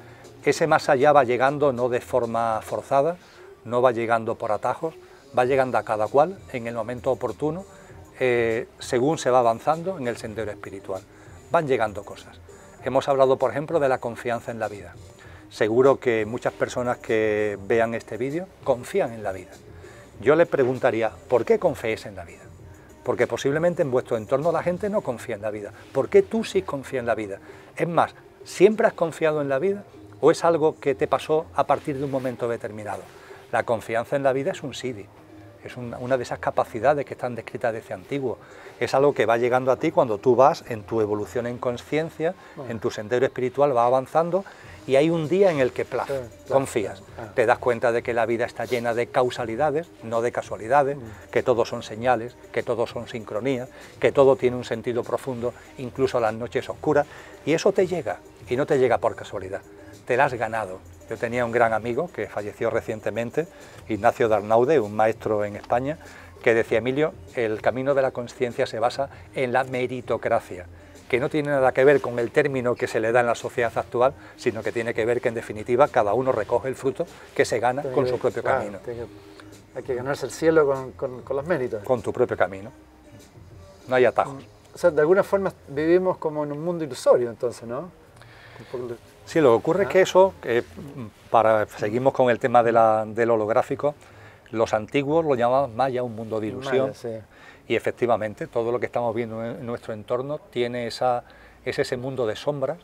Ese 0.43 0.67
más 0.67 0.89
allá 0.89 1.11
va 1.11 1.23
llegando 1.23 1.73
no 1.73 1.89
de 1.89 2.01
forma 2.01 2.59
forzada, 2.61 3.17
no 3.63 3.81
va 3.81 3.91
llegando 3.91 4.35
por 4.35 4.51
atajos, 4.51 4.93
va 5.37 5.45
llegando 5.45 5.77
a 5.77 5.83
cada 5.83 6.07
cual 6.07 6.37
en 6.53 6.67
el 6.67 6.75
momento 6.75 7.11
oportuno, 7.11 7.65
eh, 8.19 8.67
según 8.79 9.17
se 9.17 9.29
va 9.29 9.39
avanzando 9.39 9.97
en 9.97 10.07
el 10.07 10.17
sendero 10.17 10.51
espiritual. 10.51 11.01
Van 11.51 11.67
llegando 11.67 12.03
cosas. 12.03 12.39
Hemos 12.83 13.07
hablado, 13.07 13.37
por 13.37 13.51
ejemplo, 13.51 13.79
de 13.79 13.89
la 13.89 13.97
confianza 13.97 14.51
en 14.51 14.59
la 14.59 14.67
vida. 14.67 14.93
Seguro 15.49 15.99
que 15.99 16.25
muchas 16.25 16.53
personas 16.53 16.97
que 16.97 17.57
vean 17.67 17.93
este 17.93 18.17
vídeo 18.17 18.47
confían 18.63 19.13
en 19.13 19.23
la 19.23 19.31
vida. 19.31 19.51
Yo 20.21 20.35
le 20.35 20.45
preguntaría, 20.45 21.11
¿por 21.27 21.45
qué 21.45 21.59
confíes 21.59 22.05
en 22.05 22.15
la 22.15 22.25
vida? 22.25 22.43
Porque 23.03 23.27
posiblemente 23.27 23.81
en 23.81 23.91
vuestro 23.91 24.17
entorno 24.17 24.51
la 24.51 24.63
gente 24.63 24.89
no 24.89 25.01
confía 25.01 25.35
en 25.35 25.41
la 25.41 25.51
vida. 25.51 25.71
¿Por 25.91 26.09
qué 26.09 26.21
tú 26.21 26.43
sí 26.43 26.61
confías 26.61 27.01
en 27.01 27.05
la 27.05 27.15
vida? 27.15 27.39
Es 27.75 27.87
más, 27.87 28.15
¿siempre 28.43 28.87
has 28.87 28.93
confiado 28.93 29.41
en 29.41 29.49
la 29.49 29.59
vida 29.59 29.83
o 30.21 30.31
es 30.31 30.43
algo 30.43 30.79
que 30.79 30.95
te 30.95 31.07
pasó 31.07 31.45
a 31.53 31.65
partir 31.67 31.97
de 31.97 32.05
un 32.05 32.11
momento 32.11 32.47
determinado? 32.47 33.03
La 33.51 33.63
confianza 33.63 34.15
en 34.15 34.23
la 34.23 34.33
vida 34.33 34.51
es 34.51 34.63
un 34.63 34.73
SIDI, 34.73 35.05
es 35.65 35.77
una, 35.77 36.17
de 36.17 36.23
esas 36.23 36.39
capacidades 36.39 37.05
que 37.05 37.15
están 37.15 37.35
descritas 37.35 37.73
desde 37.73 37.93
antiguo. 37.93 38.37
Es 38.79 38.93
algo 38.93 39.13
que 39.13 39.25
va 39.25 39.37
llegando 39.37 39.71
a 39.71 39.77
ti 39.77 39.91
cuando 39.91 40.19
tú 40.19 40.35
vas 40.35 40.63
en 40.69 40.83
tu 40.83 41.01
evolución 41.01 41.47
en 41.47 41.57
conciencia, 41.57 42.35
en 42.69 42.79
tu 42.79 42.91
sendero 42.91 43.25
espiritual, 43.25 43.75
va 43.75 43.85
avanzando 43.85 44.45
y 44.87 44.97
hay 44.97 45.09
un 45.09 45.27
día 45.27 45.51
en 45.51 45.59
el 45.59 45.71
que 45.71 45.83
plaz, 45.83 46.09
confías. 46.47 47.01
Te 47.33 47.47
das 47.47 47.57
cuenta 47.57 47.91
de 47.91 48.03
que 48.03 48.13
la 48.13 48.27
vida 48.27 48.45
está 48.45 48.65
llena 48.65 48.93
de 48.93 49.07
causalidades, 49.07 49.87
no 50.03 50.21
de 50.21 50.31
casualidades, 50.31 50.97
mm. 50.97 51.31
que 51.31 51.41
todos 51.41 51.67
son 51.67 51.81
señales, 51.81 52.35
que 52.51 52.61
todos 52.61 52.91
son 52.91 53.07
sincronías, 53.07 53.69
que 53.99 54.11
todo 54.11 54.35
tiene 54.35 54.57
un 54.57 54.63
sentido 54.63 55.03
profundo, 55.03 55.53
incluso 55.79 56.19
las 56.19 56.35
noches 56.35 56.69
oscuras, 56.69 57.07
y 57.45 57.53
eso 57.53 57.71
te 57.71 57.87
llega, 57.87 58.19
y 58.47 58.55
no 58.55 58.67
te 58.67 58.77
llega 58.77 58.99
por 58.99 59.15
casualidad, 59.15 59.61
te 60.05 60.17
la 60.17 60.25
has 60.25 60.33
ganado, 60.35 60.79
yo 61.09 61.17
tenía 61.17 61.45
un 61.45 61.51
gran 61.51 61.73
amigo 61.73 62.09
que 62.13 62.27
falleció 62.27 62.69
recientemente, 62.69 63.47
Ignacio 63.89 64.27
Darnaude, 64.27 64.79
un 64.79 64.95
maestro 64.95 65.45
en 65.45 65.55
España, 65.55 65.97
que 66.43 66.53
decía, 66.53 66.77
Emilio, 66.77 67.13
el 67.35 67.61
camino 67.61 67.93
de 67.93 68.01
la 68.01 68.11
conciencia 68.11 68.65
se 68.65 68.79
basa 68.79 69.09
en 69.33 69.51
la 69.51 69.63
meritocracia, 69.63 70.67
que 71.09 71.19
no 71.19 71.29
tiene 71.29 71.49
nada 71.49 71.71
que 71.71 71.83
ver 71.83 72.01
con 72.01 72.19
el 72.19 72.31
término 72.31 72.75
que 72.75 72.87
se 72.87 72.99
le 72.99 73.11
da 73.11 73.21
en 73.21 73.27
la 73.27 73.35
sociedad 73.35 73.75
actual, 73.75 74.13
sino 74.35 74.61
que 74.61 74.71
tiene 74.71 74.93
que 74.93 75.05
ver 75.05 75.21
que 75.21 75.29
en 75.29 75.35
definitiva 75.35 75.87
cada 75.87 76.13
uno 76.13 76.31
recoge 76.31 76.67
el 76.67 76.75
fruto 76.75 77.05
que 77.35 77.45
se 77.45 77.59
gana 77.59 77.83
con 77.83 78.07
su 78.07 78.19
propio 78.19 78.43
camino. 78.43 78.79
hay 79.75 79.83
que 79.83 79.95
ganarse 79.95 80.25
el 80.25 80.31
cielo 80.31 80.91
con, 80.95 81.23
los 81.27 81.47
méritos. 81.47 81.83
Con 81.83 82.01
tu 82.01 82.13
propio 82.13 82.37
camino. 82.37 82.71
No 83.87 83.95
hay 83.95 84.05
atajos. 84.05 84.43
O 84.73 84.77
sea, 84.77 84.91
de 84.91 85.01
alguna 85.01 85.23
forma 85.23 85.53
vivimos 85.67 86.17
como 86.17 86.43
en 86.43 86.51
un 86.51 86.63
mundo 86.63 86.83
ilusorio 86.83 87.29
entonces, 87.29 87.67
¿no? 87.67 87.89
Sí, 89.25 89.41
lo 89.41 89.49
que 89.49 89.55
ocurre 89.55 89.83
es 89.83 89.89
que 89.89 90.01
eso, 90.01 90.33
para, 91.29 91.65
seguimos 91.65 92.13
con 92.13 92.29
el 92.29 92.39
tema 92.39 92.63
del 92.63 93.29
holográfico, 93.29 93.95
los 94.51 94.73
antiguos 94.73 95.25
lo 95.25 95.35
llamaban 95.35 95.75
Maya 95.75 96.03
un 96.03 96.15
mundo 96.15 96.39
de 96.39 96.47
ilusión. 96.47 96.93
Y 97.67 97.75
efectivamente, 97.75 98.47
todo 98.47 98.71
lo 98.71 98.79
que 98.79 98.85
estamos 98.85 99.13
viendo 99.15 99.43
en 99.43 99.65
nuestro 99.65 99.93
entorno 99.93 100.37
tiene 100.37 100.87
esa, 100.87 101.23
es 101.65 101.79
ese 101.79 101.97
mundo 101.97 102.27
de 102.27 102.35
sombras 102.35 102.77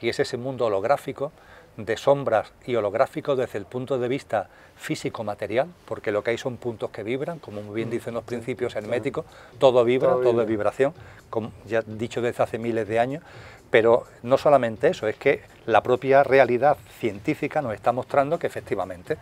y 0.00 0.08
es 0.08 0.20
ese 0.20 0.36
mundo 0.36 0.66
holográfico, 0.66 1.32
de 1.78 1.96
sombras 1.96 2.52
y 2.66 2.74
holográfico 2.74 3.36
desde 3.36 3.56
el 3.56 3.64
punto 3.64 3.98
de 3.98 4.08
vista 4.08 4.48
físico-material, 4.76 5.68
porque 5.86 6.10
lo 6.10 6.24
que 6.24 6.32
hay 6.32 6.38
son 6.38 6.56
puntos 6.56 6.90
que 6.90 7.04
vibran, 7.04 7.38
como 7.38 7.62
muy 7.62 7.76
bien 7.76 7.88
mm, 7.88 7.92
dicen 7.92 8.14
los 8.14 8.24
principios 8.24 8.74
herméticos, 8.74 9.24
todo 9.58 9.84
vibra, 9.84 10.10
todo, 10.10 10.42
es 10.42 10.48
vibración, 10.48 10.92
como 11.30 11.52
ya 11.66 11.82
dicho 11.82 12.20
desde 12.20 12.42
hace 12.42 12.58
miles 12.58 12.88
de 12.88 12.98
años, 12.98 13.22
pero 13.70 14.04
no 14.24 14.38
solamente 14.38 14.88
eso, 14.88 15.06
es 15.06 15.16
que 15.16 15.42
la 15.66 15.82
propia 15.82 16.24
realidad 16.24 16.76
científica 16.98 17.62
nos 17.62 17.74
está 17.74 17.92
mostrando 17.92 18.40
que 18.40 18.48
efectivamente 18.48 19.16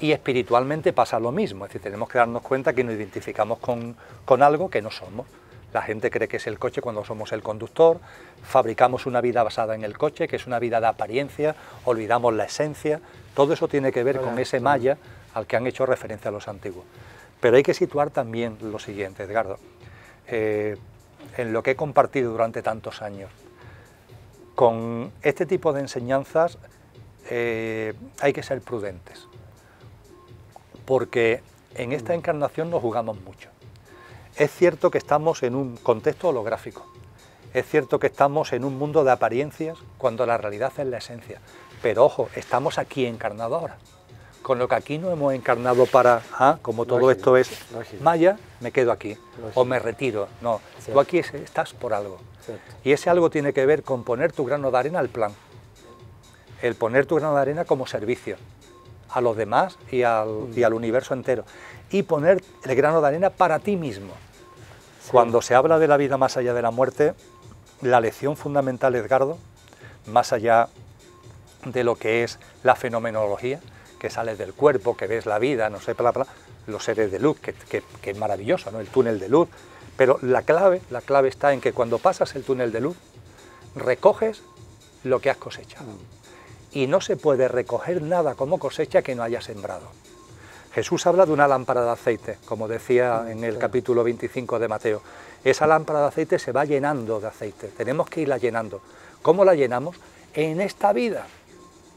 y 0.00 0.12
espiritualmente 0.12 0.92
pasa 0.92 1.18
lo 1.18 1.32
mismo, 1.32 1.64
es 1.64 1.70
decir, 1.70 1.82
tenemos 1.82 2.08
que 2.08 2.18
darnos 2.18 2.42
cuenta 2.42 2.72
que 2.72 2.84
nos 2.84 2.94
identificamos 2.94 3.58
con, 3.58 3.96
con, 4.24 4.42
algo 4.42 4.70
que 4.70 4.80
no 4.80 4.90
somos. 4.90 5.26
La 5.76 5.82
gente 5.82 6.10
cree 6.10 6.26
que 6.26 6.38
es 6.38 6.46
el 6.46 6.58
coche 6.58 6.80
cuando 6.80 7.04
somos 7.04 7.32
el 7.32 7.42
conductor, 7.42 8.00
fabricamos 8.42 9.04
una 9.04 9.20
vida 9.20 9.42
basada 9.42 9.74
en 9.74 9.84
el 9.84 9.98
coche, 9.98 10.26
que 10.26 10.36
es 10.36 10.46
una 10.46 10.58
vida 10.58 10.80
de 10.80 10.86
apariencia, 10.86 11.54
olvidamos 11.84 12.32
la 12.32 12.44
esencia, 12.44 13.02
todo 13.34 13.52
eso 13.52 13.68
tiene 13.68 13.92
que 13.92 14.02
ver 14.02 14.22
con 14.22 14.38
ese 14.38 14.58
maya 14.58 14.96
al 15.34 15.46
que 15.46 15.54
han 15.54 15.66
hecho 15.66 15.84
referencia 15.84 16.30
los 16.30 16.48
antiguos. 16.48 16.86
Pero 17.40 17.58
hay 17.58 17.62
que 17.62 17.74
situar 17.74 18.08
también 18.08 18.56
lo 18.62 18.78
siguiente, 18.78 19.24
Edgardo, 19.24 19.58
eh, 20.28 20.78
en 21.36 21.52
lo 21.52 21.62
que 21.62 21.72
he 21.72 21.76
compartido 21.76 22.32
durante 22.32 22.62
tantos 22.62 23.02
años, 23.02 23.28
con 24.54 25.12
este 25.20 25.44
tipo 25.44 25.74
de 25.74 25.80
enseñanzas 25.80 26.56
eh, 27.28 27.92
hay 28.22 28.32
que 28.32 28.42
ser 28.42 28.62
prudentes, 28.62 29.28
porque 30.86 31.42
en 31.74 31.92
esta 31.92 32.14
encarnación 32.14 32.70
nos 32.70 32.80
jugamos 32.80 33.20
mucho. 33.20 33.50
Es 34.38 34.50
cierto 34.50 34.90
que 34.90 34.98
estamos 34.98 35.42
en 35.42 35.54
un 35.54 35.76
contexto 35.78 36.28
holográfico, 36.28 36.84
es 37.54 37.64
cierto 37.66 37.98
que 37.98 38.08
estamos 38.08 38.52
en 38.52 38.64
un 38.64 38.76
mundo 38.76 39.02
de 39.02 39.10
apariencias 39.10 39.78
cuando 39.96 40.26
la 40.26 40.36
realidad 40.36 40.74
es 40.76 40.86
la 40.86 40.98
esencia, 40.98 41.40
pero 41.80 42.04
ojo, 42.04 42.28
estamos 42.36 42.76
aquí 42.76 43.06
encarnados 43.06 43.62
ahora. 43.62 43.78
Con 44.42 44.58
lo 44.58 44.68
que 44.68 44.74
aquí 44.74 44.98
no 44.98 45.10
hemos 45.10 45.32
encarnado 45.32 45.86
para, 45.86 46.20
ah, 46.34 46.58
como 46.60 46.84
todo 46.84 47.10
esto 47.10 47.38
es 47.38 47.50
maya, 48.02 48.36
me 48.60 48.72
quedo 48.72 48.92
aquí, 48.92 49.16
o 49.54 49.64
me 49.64 49.78
retiro. 49.78 50.28
No, 50.42 50.60
tú 50.92 51.00
aquí 51.00 51.18
estás 51.18 51.72
por 51.72 51.94
algo. 51.94 52.18
Y 52.84 52.92
ese 52.92 53.08
algo 53.08 53.30
tiene 53.30 53.54
que 53.54 53.64
ver 53.64 53.82
con 53.82 54.04
poner 54.04 54.32
tu 54.32 54.44
grano 54.44 54.70
de 54.70 54.76
arena 54.76 54.98
al 54.98 55.08
plan. 55.08 55.32
El 56.60 56.74
poner 56.74 57.06
tu 57.06 57.16
grano 57.16 57.34
de 57.34 57.40
arena 57.40 57.64
como 57.64 57.86
servicio 57.86 58.36
a 59.08 59.22
los 59.22 59.34
demás 59.36 59.78
y 59.90 60.02
al, 60.02 60.28
mm. 60.28 60.74
universo 60.74 61.14
entero. 61.14 61.44
Y 61.90 62.02
poner 62.02 62.42
el 62.64 62.76
grano 62.76 63.00
de 63.00 63.08
arena 63.08 63.30
para 63.30 63.58
ti 63.60 63.76
mismo. 63.76 64.12
Cuando 65.10 65.40
se 65.40 65.54
habla 65.54 65.78
de 65.78 65.88
la 65.88 65.96
vida 65.96 66.16
más 66.16 66.36
allá 66.36 66.52
de 66.52 66.62
la 66.62 66.70
muerte, 66.70 67.14
la 67.80 68.00
lección 68.00 68.36
fundamental, 68.36 68.94
Edgardo, 68.94 69.38
más 70.06 70.32
allá 70.32 70.68
de 71.64 71.84
lo 71.84 71.96
que 71.96 72.24
es 72.24 72.38
la 72.62 72.74
fenomenología, 72.74 73.60
que 73.98 74.10
sale 74.10 74.36
del 74.36 74.52
cuerpo, 74.52 74.96
que 74.96 75.06
ves 75.06 75.26
la 75.26 75.38
vida, 75.38 75.70
no 75.70 75.80
sé, 75.80 75.92
bla, 75.94 76.10
bla, 76.10 76.26
los 76.66 76.84
seres 76.84 77.10
de 77.12 77.20
luz, 77.20 77.38
que, 77.40 77.54
que 77.54 78.10
es 78.10 78.18
maravilloso, 78.18 78.70
¿no? 78.70 78.80
el 78.80 78.88
túnel 78.88 79.18
de 79.20 79.28
luz, 79.28 79.48
pero 79.96 80.18
la 80.22 80.42
clave, 80.42 80.82
la 80.90 81.00
clave 81.00 81.28
está 81.28 81.52
en 81.52 81.60
que 81.60 81.72
cuando 81.72 81.98
pasas 81.98 82.34
el 82.34 82.44
túnel 82.44 82.72
de 82.72 82.80
luz, 82.80 82.96
recoges 83.74 84.42
lo 85.04 85.20
que 85.20 85.30
has 85.30 85.36
cosechado. 85.36 85.92
Y 86.72 86.86
no 86.88 87.00
se 87.00 87.16
puede 87.16 87.48
recoger 87.48 88.02
nada 88.02 88.34
como 88.34 88.58
cosecha 88.58 89.02
que 89.02 89.14
no 89.14 89.22
haya 89.22 89.40
sembrado. 89.40 89.88
Jesús 90.76 91.06
habla 91.06 91.24
de 91.24 91.32
una 91.32 91.48
lámpara 91.48 91.82
de 91.86 91.90
aceite, 91.90 92.36
como 92.44 92.68
decía 92.68 93.24
en 93.30 93.42
el 93.44 93.56
capítulo 93.56 94.04
25 94.04 94.58
de 94.58 94.68
Mateo. 94.68 95.00
Esa 95.42 95.66
lámpara 95.66 96.00
de 96.00 96.08
aceite 96.08 96.38
se 96.38 96.52
va 96.52 96.66
llenando 96.66 97.18
de 97.18 97.28
aceite, 97.28 97.68
tenemos 97.68 98.10
que 98.10 98.20
irla 98.20 98.36
llenando. 98.36 98.82
¿Cómo 99.22 99.46
la 99.46 99.54
llenamos? 99.54 99.96
En 100.34 100.60
esta 100.60 100.92
vida. 100.92 101.28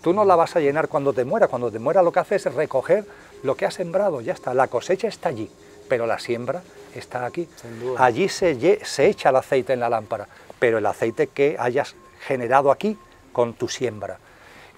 Tú 0.02 0.14
no 0.14 0.24
la 0.24 0.38
vas 0.38 0.56
a 0.56 0.62
llenar 0.62 0.88
cuando 0.88 1.12
te 1.12 1.26
muera, 1.26 1.50
cuando 1.50 1.70
te 1.70 1.78
muera 1.78 2.02
lo 2.02 2.14
que 2.14 2.22
haces 2.22 2.46
es 2.46 2.54
recoger 2.54 3.04
lo 3.44 3.56
que 3.56 3.66
has 3.66 3.74
sembrado, 3.74 4.22
ya 4.22 4.32
está, 4.32 4.54
la 4.54 4.70
cosecha 4.70 5.10
está 5.10 5.28
allí, 5.28 5.52
pero 5.90 6.08
la 6.08 6.18
siembra 6.18 6.64
está 6.96 7.26
aquí. 7.26 7.50
Allí 7.98 8.30
se, 8.30 8.86
se 8.86 9.08
echa 9.08 9.32
el 9.32 9.36
aceite 9.36 9.74
en 9.74 9.82
la 9.82 9.90
lámpara, 9.90 10.30
pero 10.58 10.78
el 10.78 10.86
aceite 10.86 11.28
que 11.28 11.58
hayas 11.60 11.98
generado 12.22 12.72
aquí 12.72 12.98
con 13.34 13.56
tu 13.56 13.68
siembra. 13.68 14.20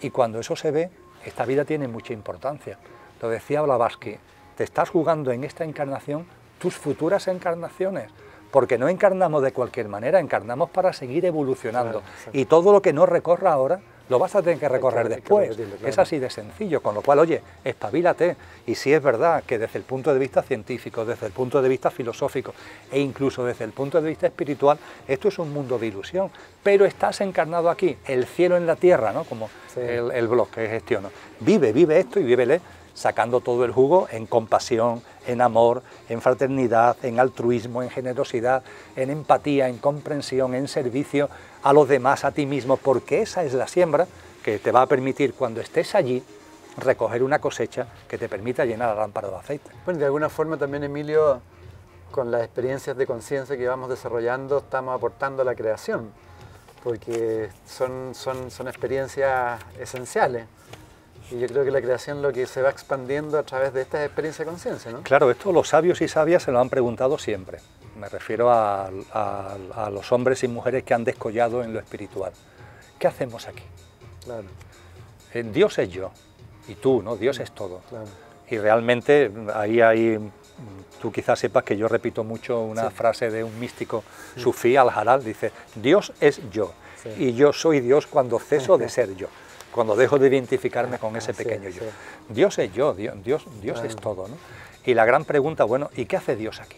Y 0.01 0.09
cuando 0.09 0.39
eso 0.39 0.55
se 0.55 0.71
ve, 0.71 0.89
esta 1.23 1.45
vida 1.45 1.65
tiene 1.65 1.87
mucha 1.87 2.13
importancia. 2.13 2.79
Lo 3.21 3.29
decía 3.29 3.61
Blavatsky, 3.61 4.17
te 4.57 4.63
estás 4.63 4.89
jugando 4.89 5.31
en 5.31 5.43
esta 5.43 5.63
encarnación 5.63 6.25
tus 6.59 6.75
futuras 6.75 7.27
encarnaciones, 7.27 8.09
porque 8.49 8.77
no 8.77 8.89
encarnamos 8.89 9.43
de 9.43 9.51
cualquier 9.51 9.87
manera, 9.87 10.19
encarnamos 10.19 10.69
para 10.71 10.91
seguir 10.91 11.25
evolucionando. 11.25 12.01
y 12.33 12.45
todo 12.45 12.71
lo 12.71 12.81
que 12.81 12.93
no 12.93 13.05
recorra 13.05 13.53
ahora, 13.53 13.79
lo 14.09 14.19
vas 14.19 14.35
a 14.35 14.41
tener 14.41 14.59
que 14.59 14.67
recorrer 14.67 15.07
después. 15.07 15.57
Es 15.85 15.97
así 15.97 16.19
de 16.19 16.29
sencillo, 16.29 16.81
con 16.81 16.93
lo 16.93 17.01
cual, 17.01 17.19
oye, 17.19 17.41
espabilate. 17.63 18.35
Y 18.65 18.75
si 18.75 18.91
es 18.91 19.01
verdad 19.01 19.43
que 19.45 19.57
desde 19.57 19.79
el 19.79 19.85
punto 19.85 20.13
de 20.13 20.19
vista 20.19 20.41
científico, 20.41 21.05
desde 21.05 21.27
el 21.27 21.31
punto 21.31 21.61
de 21.61 21.69
vista 21.69 21.89
filosófico 21.89 22.53
e 22.91 22.99
incluso 22.99 23.45
desde 23.45 23.63
el 23.63 23.71
punto 23.71 24.01
de 24.01 24.09
vista 24.09 24.27
espiritual, 24.27 24.77
esto 25.07 25.29
es 25.29 25.39
un 25.39 25.53
mundo 25.53 25.79
de 25.79 25.87
ilusión, 25.87 26.29
pero 26.61 26.85
estás 26.85 27.21
encarnado 27.21 27.69
aquí, 27.69 27.97
el 28.05 28.25
cielo 28.25 28.57
en 28.57 28.67
la 28.67 28.75
tierra, 28.75 29.13
¿no? 29.13 29.23
como 29.23 29.49
el, 29.77 30.11
el 30.11 30.27
blog 30.27 30.49
que 30.49 30.67
gestiono. 30.67 31.09
Vive, 31.39 31.71
vive 31.71 31.97
esto 31.97 32.19
y 32.19 32.23
vívele 32.23 32.59
sacando 32.93 33.41
todo 33.41 33.65
el 33.65 33.71
jugo 33.71 34.07
en 34.11 34.25
compasión, 34.25 35.01
en 35.27 35.41
amor, 35.41 35.83
en 36.09 36.21
fraternidad, 36.21 36.97
en 37.03 37.19
altruismo, 37.19 37.83
en 37.83 37.89
generosidad, 37.89 38.63
en 38.95 39.09
empatía, 39.09 39.67
en 39.67 39.77
comprensión, 39.77 40.55
en 40.55 40.67
servicio 40.67 41.29
a 41.63 41.73
los 41.73 41.87
demás, 41.87 42.25
a 42.25 42.31
ti 42.31 42.45
mismo, 42.45 42.77
porque 42.77 43.21
esa 43.21 43.43
es 43.43 43.53
la 43.53 43.67
siembra 43.67 44.07
que 44.43 44.59
te 44.59 44.71
va 44.71 44.83
a 44.83 44.87
permitir 44.87 45.33
cuando 45.33 45.61
estés 45.61 45.95
allí 45.95 46.23
recoger 46.77 47.23
una 47.23 47.39
cosecha 47.39 47.87
que 48.07 48.17
te 48.17 48.29
permita 48.29 48.65
llenar 48.65 48.95
la 48.95 49.01
lámpara 49.01 49.29
de 49.29 49.35
aceite. 49.35 49.69
Bueno, 49.85 49.99
de 49.99 50.05
alguna 50.05 50.29
forma 50.29 50.57
también, 50.57 50.83
Emilio, 50.83 51.41
con 52.11 52.31
las 52.31 52.43
experiencias 52.43 52.97
de 52.97 53.05
conciencia 53.05 53.57
que 53.57 53.67
vamos 53.67 53.89
desarrollando, 53.89 54.59
estamos 54.59 54.95
aportando 54.95 55.41
a 55.41 55.45
la 55.45 55.55
creación, 55.55 56.11
porque 56.83 57.49
son, 57.65 58.13
son, 58.13 58.51
son 58.51 58.67
experiencias 58.67 59.61
esenciales. 59.79 60.45
Y 61.31 61.39
yo 61.39 61.47
creo 61.47 61.63
que 61.63 61.71
la 61.71 61.81
creación 61.81 62.21
lo 62.21 62.33
que 62.33 62.45
se 62.45 62.61
va 62.61 62.69
expandiendo 62.69 63.37
a 63.39 63.43
través 63.43 63.73
de 63.73 63.81
estas 63.81 64.05
experiencias 64.05 64.45
de 64.45 64.51
conciencia, 64.51 64.91
¿no? 64.91 65.01
Claro, 65.01 65.31
esto 65.31 65.51
los 65.53 65.69
sabios 65.69 66.01
y 66.01 66.07
sabias 66.07 66.43
se 66.43 66.51
lo 66.51 66.59
han 66.59 66.69
preguntado 66.69 67.17
siempre. 67.17 67.59
Me 67.97 68.09
refiero 68.09 68.51
a, 68.51 68.89
los 69.91 70.11
hombres 70.11 70.43
y 70.43 70.49
mujeres 70.49 70.83
que 70.83 70.93
han 70.93 71.05
descollado 71.05 71.63
en 71.63 71.73
lo 71.73 71.79
espiritual. 71.79 72.33
¿Qué 72.99 73.07
hacemos 73.07 73.47
aquí? 73.47 73.63
Claro. 74.25 74.43
Eh, 75.33 75.43
Dios 75.43 75.79
es 75.79 75.89
yo 75.89 76.11
y 76.67 76.75
tú, 76.75 77.01
¿no? 77.01 77.15
Dios 77.15 77.39
es 77.39 77.51
todo. 77.51 77.81
Y 78.49 78.57
realmente 78.57 79.31
ahí 79.53 79.79
hay, 79.79 80.19
tú 81.01 81.11
quizás 81.13 81.39
sepas 81.39 81.63
que 81.63 81.77
yo 81.77 81.87
repito 81.87 82.25
mucho 82.25 82.59
una 82.61 82.91
frase 82.91 83.31
de 83.31 83.43
un 83.43 83.57
místico 83.57 84.03
sufí, 84.35 84.75
al-Haral, 84.75 85.23
dice, 85.23 85.53
Dios 85.75 86.11
es 86.19 86.41
yo 86.51 86.73
y 87.17 87.33
yo 87.33 87.53
soy 87.53 87.79
Dios 87.79 88.05
cuando 88.05 88.37
ceso 88.37 88.77
de 88.77 88.89
ser 88.89 89.15
yo 89.15 89.27
cuando 89.71 89.95
dejo 89.95 90.19
de 90.19 90.27
identificarme 90.27 90.97
con 90.97 91.15
ese 91.15 91.33
pequeño 91.33 91.69
yo. 91.69 91.83
Dios 92.29 92.57
es 92.59 92.73
yo, 92.73 92.93
Dios, 92.93 93.15
Dios, 93.23 93.83
es 93.83 93.95
todo. 93.95 94.27
¿no? 94.27 94.35
Y 94.85 94.93
la 94.93 95.05
gran 95.05 95.25
pregunta, 95.25 95.63
bueno, 95.63 95.89
¿y 95.95 96.05
qué 96.05 96.17
hace 96.17 96.35
Dios 96.35 96.59
aquí? 96.59 96.77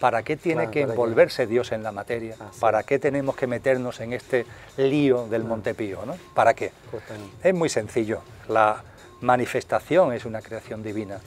¿Para 0.00 0.22
qué 0.22 0.36
tiene 0.36 0.70
que 0.70 0.82
envolverse 0.82 1.46
Dios 1.46 1.72
en 1.72 1.82
la 1.82 1.90
materia? 1.90 2.36
¿Para 2.60 2.82
qué 2.82 2.98
tenemos 2.98 3.34
que 3.34 3.46
meternos 3.46 4.00
en 4.00 4.12
este 4.12 4.44
lío 4.76 5.26
del 5.26 5.44
Montepío? 5.44 6.04
¿no? 6.04 6.16
¿Para 6.34 6.52
qué? 6.54 6.72
Es 7.42 7.54
muy 7.54 7.70
sencillo. 7.70 8.20
La 8.48 8.82
manifestación 9.20 10.12
es 10.12 10.24
una 10.24 10.42
creación 10.42 10.82
divina. 10.82 11.18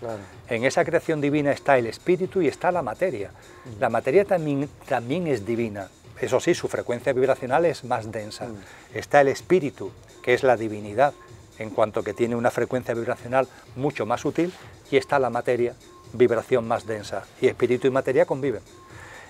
En 0.47 0.63
esa 0.65 0.86
creación 0.86 1.21
divina 1.21 1.51
está 1.51 1.77
el 1.77 1.88
espíritu 1.88 2.41
y 2.41 2.47
está 2.47 2.71
la 2.71 2.82
materia. 2.82 3.32
Mm. 3.32 3.80
La 3.80 3.89
materia 3.89 4.25
también, 4.25 4.69
también 4.88 5.27
es 5.27 5.45
divina. 5.45 5.89
Eso 6.19 6.39
sí, 6.39 6.53
su 6.53 6.67
frecuencia 6.67 7.13
vibracional 7.13 7.65
es 7.65 7.84
más 7.84 8.11
densa. 8.11 8.45
Mm. 8.45 8.57
Está 8.93 9.21
el 9.21 9.30
espíritu, 9.30 9.91
que 10.22 10.34
es 10.34 10.43
la 10.43 10.57
divinidad, 10.57 11.13
en 11.57 11.70
cuanto 11.70 12.03
que 12.03 12.13
tiene 12.13 12.36
una 12.36 12.51
frecuencia 12.51 12.93
vibracional 12.93 13.47
mucho 13.76 14.05
más 14.05 14.22
sutil, 14.22 14.53
y 14.91 14.97
está 14.97 15.20
la 15.20 15.30
materia, 15.30 15.76
vibración 16.13 16.67
más 16.67 16.86
densa, 16.86 17.26
y 17.41 17.47
espíritu 17.47 17.88
y 17.88 17.91
materia 17.91 18.26
conviven. 18.26 18.61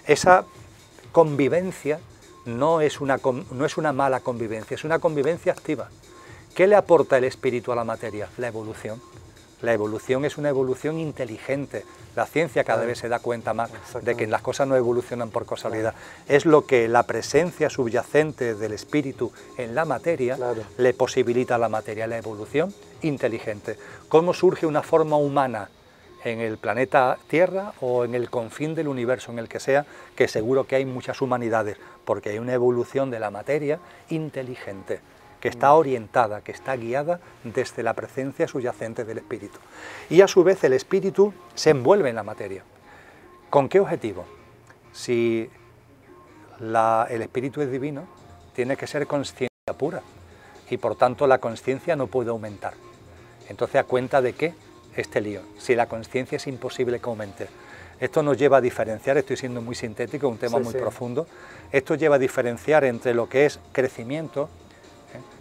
Esa 0.05 0.45
convivencia 1.11 1.99
no 2.45 2.81
es 2.81 3.01
una, 3.01 3.19
no 3.51 3.65
es 3.65 3.77
una 3.77 3.93
mala 3.93 4.19
convivencia, 4.21 4.75
es 4.75 4.83
una 4.83 4.99
convivencia 4.99 5.51
activa. 5.51 5.89
¿Qué 6.55 6.67
le 6.67 6.75
aporta 6.75 7.17
el 7.17 7.23
espíritu 7.23 7.71
a 7.71 7.75
la 7.75 7.83
materia? 7.83 8.29
La 8.37 8.47
evolución. 8.47 9.01
La 9.61 9.73
evolución 9.73 10.23
es 10.23 10.37
una 10.37 10.49
evolución 10.49 10.99
inteligente. 10.99 11.83
La 12.15 12.25
ciencia 12.25 12.63
cada 12.63 12.85
vez 12.85 12.99
se 12.99 13.09
da 13.09 13.19
cuenta 13.19 13.53
más 13.53 13.71
de 14.01 14.15
que 14.15 14.25
las 14.25 14.41
cosas 14.41 14.67
no 14.67 14.75
evolucionan 14.77 15.31
por 15.31 15.45
casualidad. 15.45 15.95
Es 16.29 16.45
lo 16.45 16.65
que 16.65 16.87
la 16.87 17.03
presencia 17.03 17.69
subyacente 17.69 18.55
del 18.55 18.71
espíritu 18.71 19.33
en 19.57 19.75
la 19.75 19.83
materia 19.83 20.37
le 20.77 20.93
posibilita 20.93 21.55
a 21.55 21.57
la 21.57 21.67
materia, 21.67 22.07
la 22.07 22.17
evolución 22.17 22.73
inteligente. 23.01 23.77
¿Cómo 24.07 24.33
surge 24.33 24.65
una 24.65 24.81
forma 24.81 25.17
humana 25.17 25.69
en 26.23 26.39
el 26.39 26.57
planeta 26.57 27.17
Tierra 27.27 27.73
o 27.81 28.05
en 28.05 28.15
el 28.15 28.29
confín 28.29 28.75
del 28.75 28.87
universo, 28.87 29.31
en 29.31 29.39
el 29.39 29.49
que 29.49 29.59
sea, 29.59 29.85
que 30.15 30.27
seguro 30.27 30.67
que 30.67 30.77
hay 30.77 30.85
muchas 30.85 31.21
humanidades, 31.21 31.77
porque 32.05 32.29
hay 32.29 32.39
una 32.39 32.53
evolución 32.53 33.11
de 33.11 33.19
la 33.19 33.29
materia 33.29 33.79
inteligente 34.09 35.01
que 35.39 35.47
está 35.47 35.73
orientada, 35.73 36.41
que 36.41 36.51
está 36.51 36.75
guiada 36.75 37.19
desde 37.43 37.83
la 37.83 37.93
presencia 37.93 38.47
subyacente 38.47 39.05
del 39.05 39.19
espíritu. 39.19 39.59
Y 40.09 40.21
a 40.21 40.27
su 40.27 40.43
vez 40.43 40.63
el 40.63 40.73
espíritu 40.73 41.33
se 41.55 41.69
envuelve 41.69 42.09
en 42.09 42.15
la 42.15 42.23
materia. 42.23 42.63
¿Con 43.49 43.69
qué 43.69 43.79
objetivo? 43.79 44.25
Si 44.91 45.49
el 46.59 47.21
espíritu 47.21 47.61
es 47.61 47.71
divino, 47.71 48.05
tiene 48.53 48.75
que 48.75 48.85
ser 48.85 49.07
conciencia 49.07 49.49
pura 49.77 50.01
y 50.69 50.77
por 50.77 50.95
tanto 50.95 51.25
la 51.25 51.37
conciencia 51.37 51.95
no 51.95 52.07
puede 52.07 52.29
aumentar. 52.29 52.73
Entonces, 53.47 53.77
¿a 53.77 53.83
cuenta 53.85 54.21
de 54.21 54.33
qué 54.33 54.53
este 54.95 55.21
lío? 55.21 55.41
Si 55.57 55.73
la 55.73 55.87
conciencia 55.87 56.35
es 56.35 56.47
imposible 56.47 56.99
que 56.99 57.09
aumente. 57.09 57.47
Esto 57.99 58.23
nos 58.23 58.37
lleva 58.37 58.57
a 58.57 58.61
diferenciar, 58.61 59.17
estoy 59.17 59.35
siendo 59.35 59.61
muy 59.61 59.75
sintético, 59.75 60.29
un 60.29 60.37
tema 60.37 60.59
muy 60.59 60.73
profundo, 60.73 61.27
esto 61.71 61.95
lleva 61.95 62.15
a 62.15 62.19
diferenciar 62.19 62.85
entre 62.85 63.13
lo 63.13 63.27
que 63.27 63.45
es 63.45 63.59
crecimiento 63.73 64.49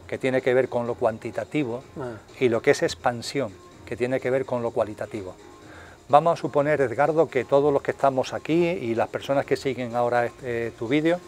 que 0.08 0.18
tiene 0.18 0.42
que 0.42 0.54
ver 0.54 0.68
con 0.68 0.86
lo 0.86 0.94
cuantitativo, 0.94 1.84
ah. 2.00 2.14
y 2.40 2.48
lo 2.48 2.62
que 2.62 2.72
es 2.72 2.82
expansión, 2.82 3.52
que 3.86 3.96
tiene 3.96 4.18
que 4.18 4.30
ver 4.30 4.44
con 4.44 4.62
lo 4.62 4.70
cualitativo. 4.70 5.34
Vamos 6.08 6.38
a 6.38 6.40
suponer, 6.40 6.80
Edgardo, 6.80 7.28
que 7.28 7.44
todos 7.44 7.72
los 7.72 7.82
que 7.82 7.90
estamos 7.90 8.32
aquí 8.32 8.66
y 8.66 8.94
las 8.94 9.08
personas 9.08 9.44
que 9.44 9.56
siguen 9.56 9.94
ahora 9.94 10.24
este, 10.24 10.70
tu 10.72 10.88
vídeo, 10.88 11.20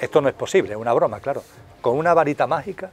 esto 0.00 0.20
no 0.22 0.28
es 0.28 0.34
posible, 0.34 0.72
es 0.72 0.78
una 0.78 0.94
broma, 0.94 1.20
claro, 1.20 1.42
con 1.82 1.98
una 1.98 2.14
varita 2.14 2.46
mágica 2.46 2.90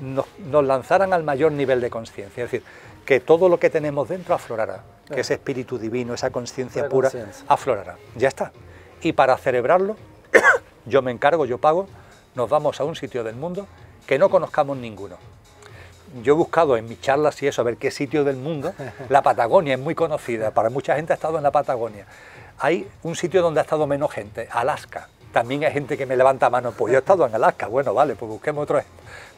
nos, 0.00 0.26
lanzaran 0.64 1.12
al 1.12 1.24
mayor 1.24 1.52
nivel 1.52 1.80
de 1.80 1.88
conciencia, 1.88 2.44
es 2.44 2.50
decir, 2.50 2.66
que 3.06 3.20
todo 3.20 3.48
lo 3.48 3.58
que 3.58 3.70
tenemos 3.70 4.08
dentro 4.08 4.34
aflorará, 4.34 4.84
que 5.06 5.20
ese 5.20 5.34
espíritu 5.34 5.78
divino, 5.78 6.12
esa 6.12 6.30
conciencia 6.30 6.88
pura, 6.90 7.10
aflorará. 7.48 7.96
Ya 8.14 8.28
está. 8.28 8.52
Y 9.00 9.14
para 9.14 9.36
celebrarlo, 9.38 9.96
yo 10.86 11.00
me 11.00 11.10
encargo, 11.10 11.46
yo 11.46 11.56
pago 11.56 11.88
nos 12.38 12.48
vamos 12.48 12.80
a 12.80 12.84
un 12.84 12.94
sitio 12.94 13.24
del 13.24 13.34
mundo 13.34 13.66
que 14.06 14.16
no 14.16 14.30
conozcamos 14.30 14.76
ninguno. 14.76 15.16
Yo 16.22 16.34
he 16.34 16.36
buscado 16.36 16.76
en 16.76 16.88
mis 16.88 17.00
charlas 17.00 17.42
y 17.42 17.48
eso, 17.48 17.62
a 17.62 17.64
ver 17.64 17.76
qué 17.78 17.90
sitio 17.90 18.22
del 18.22 18.36
mundo. 18.36 18.72
La 19.08 19.22
Patagonia 19.22 19.74
es 19.74 19.80
muy 19.80 19.96
conocida, 19.96 20.52
para 20.52 20.70
mucha 20.70 20.94
gente 20.94 21.12
ha 21.12 21.16
estado 21.16 21.36
en 21.36 21.42
la 21.42 21.50
Patagonia. 21.50 22.06
Hay 22.60 22.88
un 23.02 23.16
sitio 23.16 23.42
donde 23.42 23.58
ha 23.58 23.64
estado 23.64 23.88
menos 23.88 24.12
gente, 24.12 24.48
Alaska. 24.52 25.08
También 25.32 25.64
hay 25.64 25.72
gente 25.72 25.98
que 25.98 26.06
me 26.06 26.16
levanta 26.16 26.48
mano, 26.48 26.70
pues 26.70 26.92
yo 26.92 26.98
he 26.98 27.00
estado 27.00 27.26
en 27.26 27.34
Alaska, 27.34 27.66
bueno, 27.66 27.92
vale, 27.92 28.14
pues 28.14 28.30
busquemos 28.30 28.62
otro. 28.62 28.80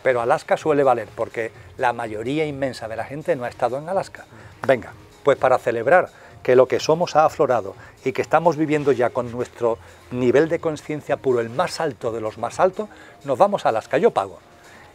Pero 0.03 0.21
Alaska 0.21 0.59
suele 0.59 0.85
valer, 0.85 1.09
porque 1.15 1.51
la 1.79 1.95
mayoría 1.95 2.45
inmensa 2.45 2.87
de 2.87 2.97
la 2.97 3.05
gente 3.05 3.35
no 3.35 3.45
ha 3.45 3.49
estado 3.49 3.79
en 3.79 3.89
Alaska. 3.89 4.27
Venga, 4.67 4.93
pues 5.25 5.39
para 5.39 5.59
celebrar 5.59 6.11
que 6.43 6.57
lo 6.57 6.67
que 6.67 6.81
somos 6.81 7.17
ha 7.17 7.25
aflorado 7.25 7.75
y 8.05 8.13
que 8.13 8.23
estamos 8.23 8.57
viviendo 8.57 8.93
ya 8.93 9.11
con 9.11 9.31
nuestro 9.31 9.79
nivel 10.11 10.49
de 10.49 10.59
conciencia 10.59 11.17
puro, 11.17 11.41
el 11.41 11.51
más 11.51 11.81
alto 11.81 12.13
de 12.13 12.21
los 12.21 12.39
más 12.39 12.61
altos, 12.61 12.89
nos 13.25 13.39
vamos 13.39 13.67
a 13.67 13.71
Alaska, 13.71 13.99
yo 13.99 14.11
pago. 14.11 14.39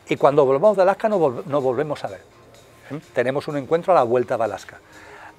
Y 0.07 0.17
cuando 0.17 0.45
volvamos 0.45 0.75
de 0.75 0.83
Alaska 0.83 1.09
no, 1.09 1.19
volvemos 1.19 2.03
a 2.03 2.07
ver. 2.07 2.21
¿eh? 2.91 2.99
Tenemos 3.13 3.47
un 3.47 3.57
encuentro 3.57 3.93
a 3.93 3.95
la 3.95 4.03
vuelta 4.03 4.37
de 4.37 4.43
Alaska. 4.43 4.79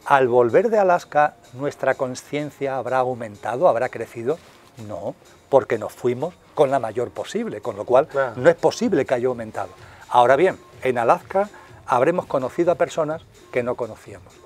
Al 0.04 0.28
volver 0.28 0.70
de 0.70 0.78
Alaska, 0.78 1.34
¿nuestra 1.54 1.94
conciencia 1.94 2.76
habrá 2.76 2.98
aumentado, 2.98 3.68
habrá 3.68 3.88
crecido? 3.88 4.38
No, 4.86 5.14
porque 5.48 5.78
nos 5.78 5.92
fuimos 5.92 6.34
con 6.54 6.70
la 6.70 6.78
mayor 6.78 7.10
posible, 7.10 7.60
con 7.60 7.76
lo 7.76 7.84
cual 7.84 8.08
no 8.36 8.48
es 8.48 8.56
posible 8.56 9.04
que 9.04 9.14
haya 9.14 9.26
aumentado. 9.26 9.70
Ahora 10.08 10.36
bien, 10.36 10.58
en 10.82 10.98
Alaska 10.98 11.48
habremos 11.86 12.26
conocido 12.26 12.70
a 12.70 12.76
personas 12.76 13.22
que 13.50 13.62
no 13.62 13.74
conocíamos 13.74 14.45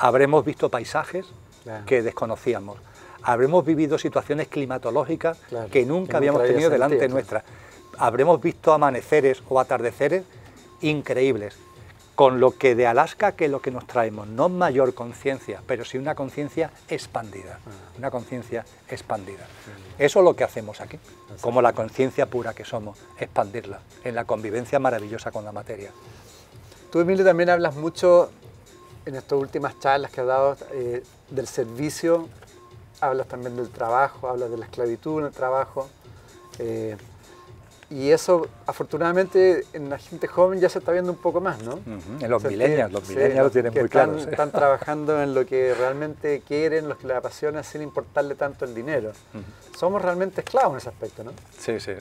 habremos 0.00 0.44
visto 0.44 0.68
paisajes 0.70 1.26
que 1.86 2.02
desconocíamos, 2.02 2.78
habremos 3.22 3.64
vivido 3.64 3.98
situaciones 3.98 4.48
climatológicas 4.48 5.38
que 5.70 5.84
nunca 5.84 6.16
habíamos 6.16 6.42
tenido 6.42 6.70
delante 6.70 7.06
nuestra, 7.08 7.44
habremos 7.98 8.40
visto 8.40 8.72
amaneceres 8.72 9.42
o 9.48 9.60
atardeceres 9.60 10.24
increíbles, 10.80 11.54
con 12.14 12.40
lo 12.40 12.56
que 12.56 12.74
de 12.74 12.86
Alaska 12.86 13.32
que 13.32 13.48
lo 13.48 13.60
que 13.60 13.70
nos 13.70 13.86
traemos, 13.86 14.26
no 14.26 14.48
mayor 14.48 14.94
conciencia, 14.94 15.62
pero 15.66 15.84
sí 15.84 15.98
una 15.98 16.14
conciencia 16.14 16.70
expandida, 16.88 17.60
ah. 17.66 17.70
una 17.98 18.10
conciencia 18.10 18.64
expandida. 18.88 19.46
Eso 19.98 20.20
es 20.20 20.24
lo 20.24 20.34
que 20.34 20.44
hacemos 20.44 20.80
aquí, 20.80 20.98
como 21.42 21.60
la 21.60 21.74
conciencia 21.74 22.24
pura 22.24 22.54
que 22.54 22.64
somos, 22.64 22.98
expandirla 23.18 23.80
en 24.02 24.14
la 24.14 24.24
convivencia 24.24 24.78
maravillosa 24.78 25.30
con 25.30 25.44
la 25.44 25.52
materia. 25.52 25.90
Tú, 26.90 27.00
Emilio, 27.00 27.24
también 27.24 27.50
hablas 27.50 27.76
mucho 27.76 28.30
en 29.06 29.16
estas 29.16 29.38
últimas 29.38 29.78
charlas 29.78 30.10
que 30.10 30.20
has 30.20 30.26
dado 30.26 30.56
eh, 30.72 31.02
del 31.30 31.46
servicio, 31.46 32.28
hablas 33.00 33.26
también 33.28 33.56
del 33.56 33.70
trabajo, 33.70 34.28
hablas 34.28 34.50
de 34.50 34.56
la 34.58 34.66
esclavitud 34.66 35.20
en 35.20 35.26
el 35.26 35.32
trabajo. 35.32 35.88
Eh, 36.58 36.96
y 37.88 38.10
eso, 38.10 38.46
afortunadamente, 38.66 39.64
en 39.72 39.90
la 39.90 39.98
gente 39.98 40.28
joven 40.28 40.60
ya 40.60 40.68
se 40.68 40.78
está 40.78 40.92
viendo 40.92 41.10
un 41.10 41.18
poco 41.18 41.40
más, 41.40 41.60
¿no? 41.64 41.80
En 42.20 42.30
los 42.30 42.44
milenios, 42.44 42.92
los 42.92 43.08
milenios 43.08 43.42
lo 43.42 43.50
tienen 43.50 43.74
muy 43.74 43.88
claro. 43.88 44.16
Están 44.16 44.52
trabajando 44.52 45.20
en 45.20 45.34
lo 45.34 45.44
que 45.44 45.74
realmente 45.74 46.40
quieren, 46.46 46.88
los 46.88 46.98
que 46.98 47.08
les 47.08 47.16
apasiona, 47.16 47.64
sin 47.64 47.82
importarle 47.82 48.36
tanto 48.36 48.64
el 48.64 48.76
dinero. 48.76 49.10
Somos 49.76 50.00
realmente 50.00 50.42
esclavos 50.42 50.74
en 50.74 50.78
ese 50.78 50.88
aspecto, 50.90 51.24
¿no? 51.24 51.32
Sí, 51.58 51.80
sí. 51.80 51.94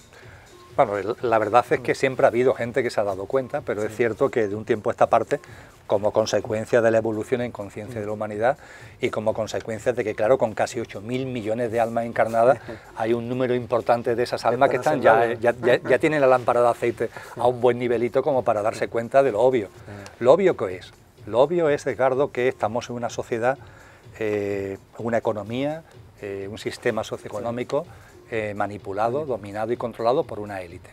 Bueno, 0.85 1.15
la 1.21 1.39
verdad 1.39 1.65
es 1.69 1.81
que 1.81 1.93
siempre 1.93 2.25
ha 2.25 2.29
habido 2.29 2.53
gente 2.53 2.81
que 2.83 2.89
se 2.89 3.01
ha 3.01 3.03
dado 3.03 3.25
cuenta, 3.25 3.59
pero 3.59 3.83
es 3.83 3.93
cierto 3.93 4.29
que 4.29 4.47
de 4.47 4.55
un 4.55 4.63
tiempo 4.63 4.89
a 4.89 4.93
esta 4.93 5.07
parte, 5.07 5.41
como 5.87 6.13
consecuencia 6.13 6.81
de 6.81 6.89
la 6.89 6.99
evolución 6.99 7.41
en 7.41 7.51
conciencia 7.51 7.99
de 7.99 8.05
la 8.05 8.13
humanidad 8.13 8.57
y 9.01 9.09
como 9.09 9.33
consecuencia 9.33 9.91
de 9.91 10.05
que, 10.05 10.15
claro, 10.15 10.37
con 10.37 10.53
casi 10.53 10.79
8.000 10.79 11.25
millones 11.25 11.71
de 11.71 11.81
almas 11.81 12.05
encarnadas, 12.05 12.59
hay 12.95 13.11
un 13.11 13.27
número 13.27 13.55
importante 13.55 14.15
de 14.15 14.23
esas 14.23 14.45
almas 14.45 14.69
que 14.69 14.77
están 14.77 15.01
ya, 15.01 15.33
ya, 15.33 15.53
ya, 15.53 15.99
tienen 15.99 16.21
la 16.21 16.27
lámpara 16.27 16.61
de 16.61 16.69
aceite 16.69 17.09
a 17.35 17.45
un 17.45 17.59
buen 17.59 17.77
nivelito 17.77 18.23
como 18.23 18.43
para 18.43 18.61
darse 18.61 18.87
cuenta 18.87 19.21
de 19.21 19.33
lo 19.33 19.41
obvio. 19.41 19.67
Lo 20.19 20.31
obvio 20.31 20.55
que 20.55 20.77
es, 20.77 20.93
lo 21.25 21.41
obvio 21.41 21.67
es, 21.69 21.85
Edgardo, 21.87 22.31
que 22.31 22.47
estamos 22.47 22.89
en 22.89 22.95
una 22.95 23.09
sociedad, 23.09 23.57
eh, 24.17 24.77
una 24.97 25.17
economía, 25.17 25.83
eh, 26.21 26.47
un 26.49 26.57
sistema 26.57 27.03
socioeconómico 27.03 27.85
eh, 28.31 28.53
manipulado, 28.55 29.25
dominado 29.25 29.73
y 29.73 29.77
controlado 29.77 30.23
por 30.23 30.39
una 30.39 30.61
élite. 30.61 30.89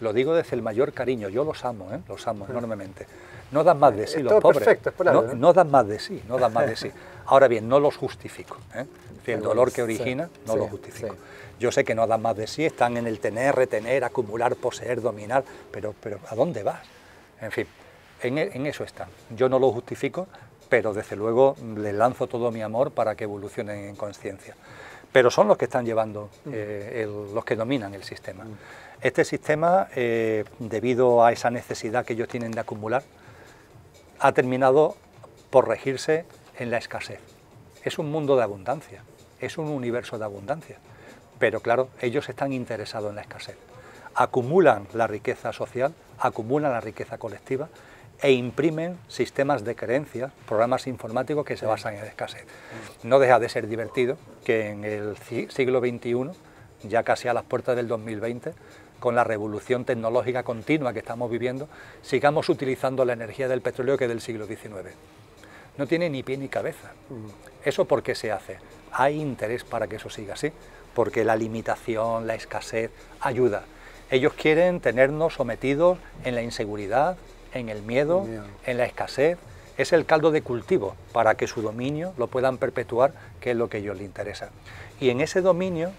Lo 0.00 0.12
digo 0.12 0.34
desde 0.34 0.56
el 0.56 0.62
mayor 0.62 0.92
cariño, 0.92 1.28
yo 1.28 1.44
los 1.44 1.64
amo, 1.64 1.88
¿eh? 1.92 2.00
los 2.08 2.26
amo 2.26 2.46
enormemente. 2.48 3.06
No 3.50 3.62
dan 3.64 3.78
más 3.78 3.96
de 3.96 4.06
sí 4.06 4.22
los 4.22 4.40
pobres. 4.40 4.78
no, 5.36 5.52
dan 5.52 5.70
más 5.70 5.86
de 5.86 5.98
sí, 5.98 6.22
no 6.28 6.38
dan 6.38 6.52
más 6.52 6.66
de 6.66 6.76
sí. 6.76 6.90
Ahora 7.26 7.48
bien, 7.48 7.68
no 7.68 7.78
los 7.78 7.96
justifico. 7.96 8.58
¿eh? 8.74 8.86
El 9.26 9.42
dolor 9.42 9.72
que 9.72 9.82
origina 9.82 10.28
no 10.46 10.56
lo 10.56 10.66
justifico. 10.68 11.16
Yo 11.60 11.70
sé 11.70 11.84
que 11.84 11.94
no 11.94 12.06
dan 12.06 12.22
más 12.22 12.36
de 12.36 12.46
sí, 12.46 12.64
están 12.64 12.96
en 12.96 13.06
el 13.06 13.20
tener, 13.20 13.54
retener, 13.54 14.04
acumular, 14.04 14.56
poseer, 14.56 15.00
dominar, 15.00 15.44
pero, 15.70 15.94
pero 16.00 16.18
¿a 16.28 16.34
dónde 16.34 16.62
vas? 16.62 16.80
En 17.40 17.52
fin, 17.52 17.66
en, 18.22 18.38
en 18.38 18.66
eso 18.66 18.84
están. 18.84 19.08
Yo 19.36 19.48
no 19.48 19.58
lo 19.58 19.70
justifico, 19.70 20.26
pero 20.68 20.94
desde 20.94 21.14
luego 21.14 21.54
les 21.76 21.94
lanzo 21.94 22.26
todo 22.26 22.50
mi 22.50 22.62
amor 22.62 22.90
para 22.90 23.14
que 23.14 23.24
evolucionen 23.24 23.84
en 23.84 23.96
conciencia 23.96 24.56
pero 25.12 25.30
son 25.30 25.46
los 25.46 25.58
que 25.58 25.66
están 25.66 25.84
llevando, 25.84 26.30
eh, 26.50 27.06
los 27.32 27.44
que 27.44 27.54
dominan 27.54 27.94
el 27.94 28.02
sistema. 28.02 28.44
Este 29.00 29.24
sistema, 29.24 29.88
eh, 29.94 30.44
debido 30.58 31.24
a 31.24 31.32
esa 31.32 31.50
necesidad 31.50 32.04
que 32.04 32.14
ellos 32.14 32.28
tienen 32.28 32.52
de 32.52 32.60
acumular, 32.60 33.02
ha 34.18 34.32
terminado 34.32 34.96
por 35.50 35.68
regirse 35.68 36.24
en 36.58 36.70
la 36.70 36.78
escasez. 36.78 37.20
Es 37.84 37.98
un 37.98 38.10
mundo 38.10 38.36
de 38.36 38.44
abundancia, 38.44 39.02
es 39.40 39.58
un 39.58 39.68
universo 39.68 40.18
de 40.18 40.24
abundancia, 40.24 40.78
pero 41.38 41.60
claro, 41.60 41.88
ellos 42.00 42.28
están 42.28 42.52
interesados 42.52 43.10
en 43.10 43.16
la 43.16 43.22
escasez. 43.22 43.56
Acumulan 44.14 44.86
la 44.94 45.06
riqueza 45.06 45.52
social, 45.52 45.92
acumulan 46.18 46.72
la 46.72 46.80
riqueza 46.80 47.18
colectiva 47.18 47.68
e 48.22 48.32
imprimen 48.32 48.98
sistemas 49.08 49.64
de 49.64 49.74
creencias, 49.74 50.32
programas 50.46 50.86
informáticos 50.86 51.44
que 51.44 51.56
se 51.56 51.66
basan 51.66 51.96
en 51.96 52.04
escasez. 52.04 52.46
No 53.02 53.18
deja 53.18 53.40
de 53.40 53.48
ser 53.48 53.66
divertido 53.66 54.16
que 54.44 54.70
en 54.70 54.84
el 54.84 55.16
siglo 55.50 55.80
XXI, 55.80 56.30
ya 56.84 57.02
casi 57.02 57.26
a 57.26 57.34
las 57.34 57.42
puertas 57.42 57.74
del 57.74 57.88
2020, 57.88 58.52
con 59.00 59.16
la 59.16 59.24
revolución 59.24 59.84
tecnológica 59.84 60.44
continua 60.44 60.92
que 60.92 61.00
estamos 61.00 61.28
viviendo, 61.28 61.68
sigamos 62.02 62.48
utilizando 62.48 63.04
la 63.04 63.14
energía 63.14 63.48
del 63.48 63.60
petróleo 63.60 63.98
que 63.98 64.04
es 64.04 64.08
del 64.08 64.20
siglo 64.20 64.46
XIX. 64.46 64.94
No 65.76 65.88
tiene 65.88 66.08
ni 66.08 66.22
pie 66.22 66.36
ni 66.36 66.48
cabeza. 66.48 66.92
¿Eso 67.64 67.86
por 67.86 68.04
qué 68.04 68.14
se 68.14 68.30
hace? 68.30 68.58
Hay 68.92 69.20
interés 69.20 69.64
para 69.64 69.88
que 69.88 69.96
eso 69.96 70.10
siga 70.10 70.34
así, 70.34 70.52
porque 70.94 71.24
la 71.24 71.34
limitación, 71.34 72.28
la 72.28 72.36
escasez 72.36 72.92
ayuda. 73.20 73.64
Ellos 74.10 74.34
quieren 74.34 74.78
tenernos 74.78 75.34
sometidos 75.34 75.98
en 76.24 76.36
la 76.36 76.42
inseguridad, 76.42 77.16
en 77.54 77.68
el 77.68 77.82
miedo, 77.82 78.26
en 78.66 78.78
la 78.78 78.84
escasez. 78.84 79.38
Es 79.76 79.92
el 79.92 80.04
caldo 80.04 80.30
de 80.30 80.42
cultivo 80.42 80.94
para 81.12 81.34
que 81.34 81.46
su 81.46 81.62
dominio 81.62 82.12
lo 82.18 82.26
puedan 82.26 82.58
perpetuar, 82.58 83.12
que 83.40 83.52
es 83.52 83.56
lo 83.56 83.68
que 83.68 83.78
a 83.78 83.80
ellos 83.80 83.96
les 83.96 84.04
interesa. 84.04 84.50
Y 85.00 85.10
en 85.10 85.20
ese 85.20 85.40
dominio, 85.40 85.92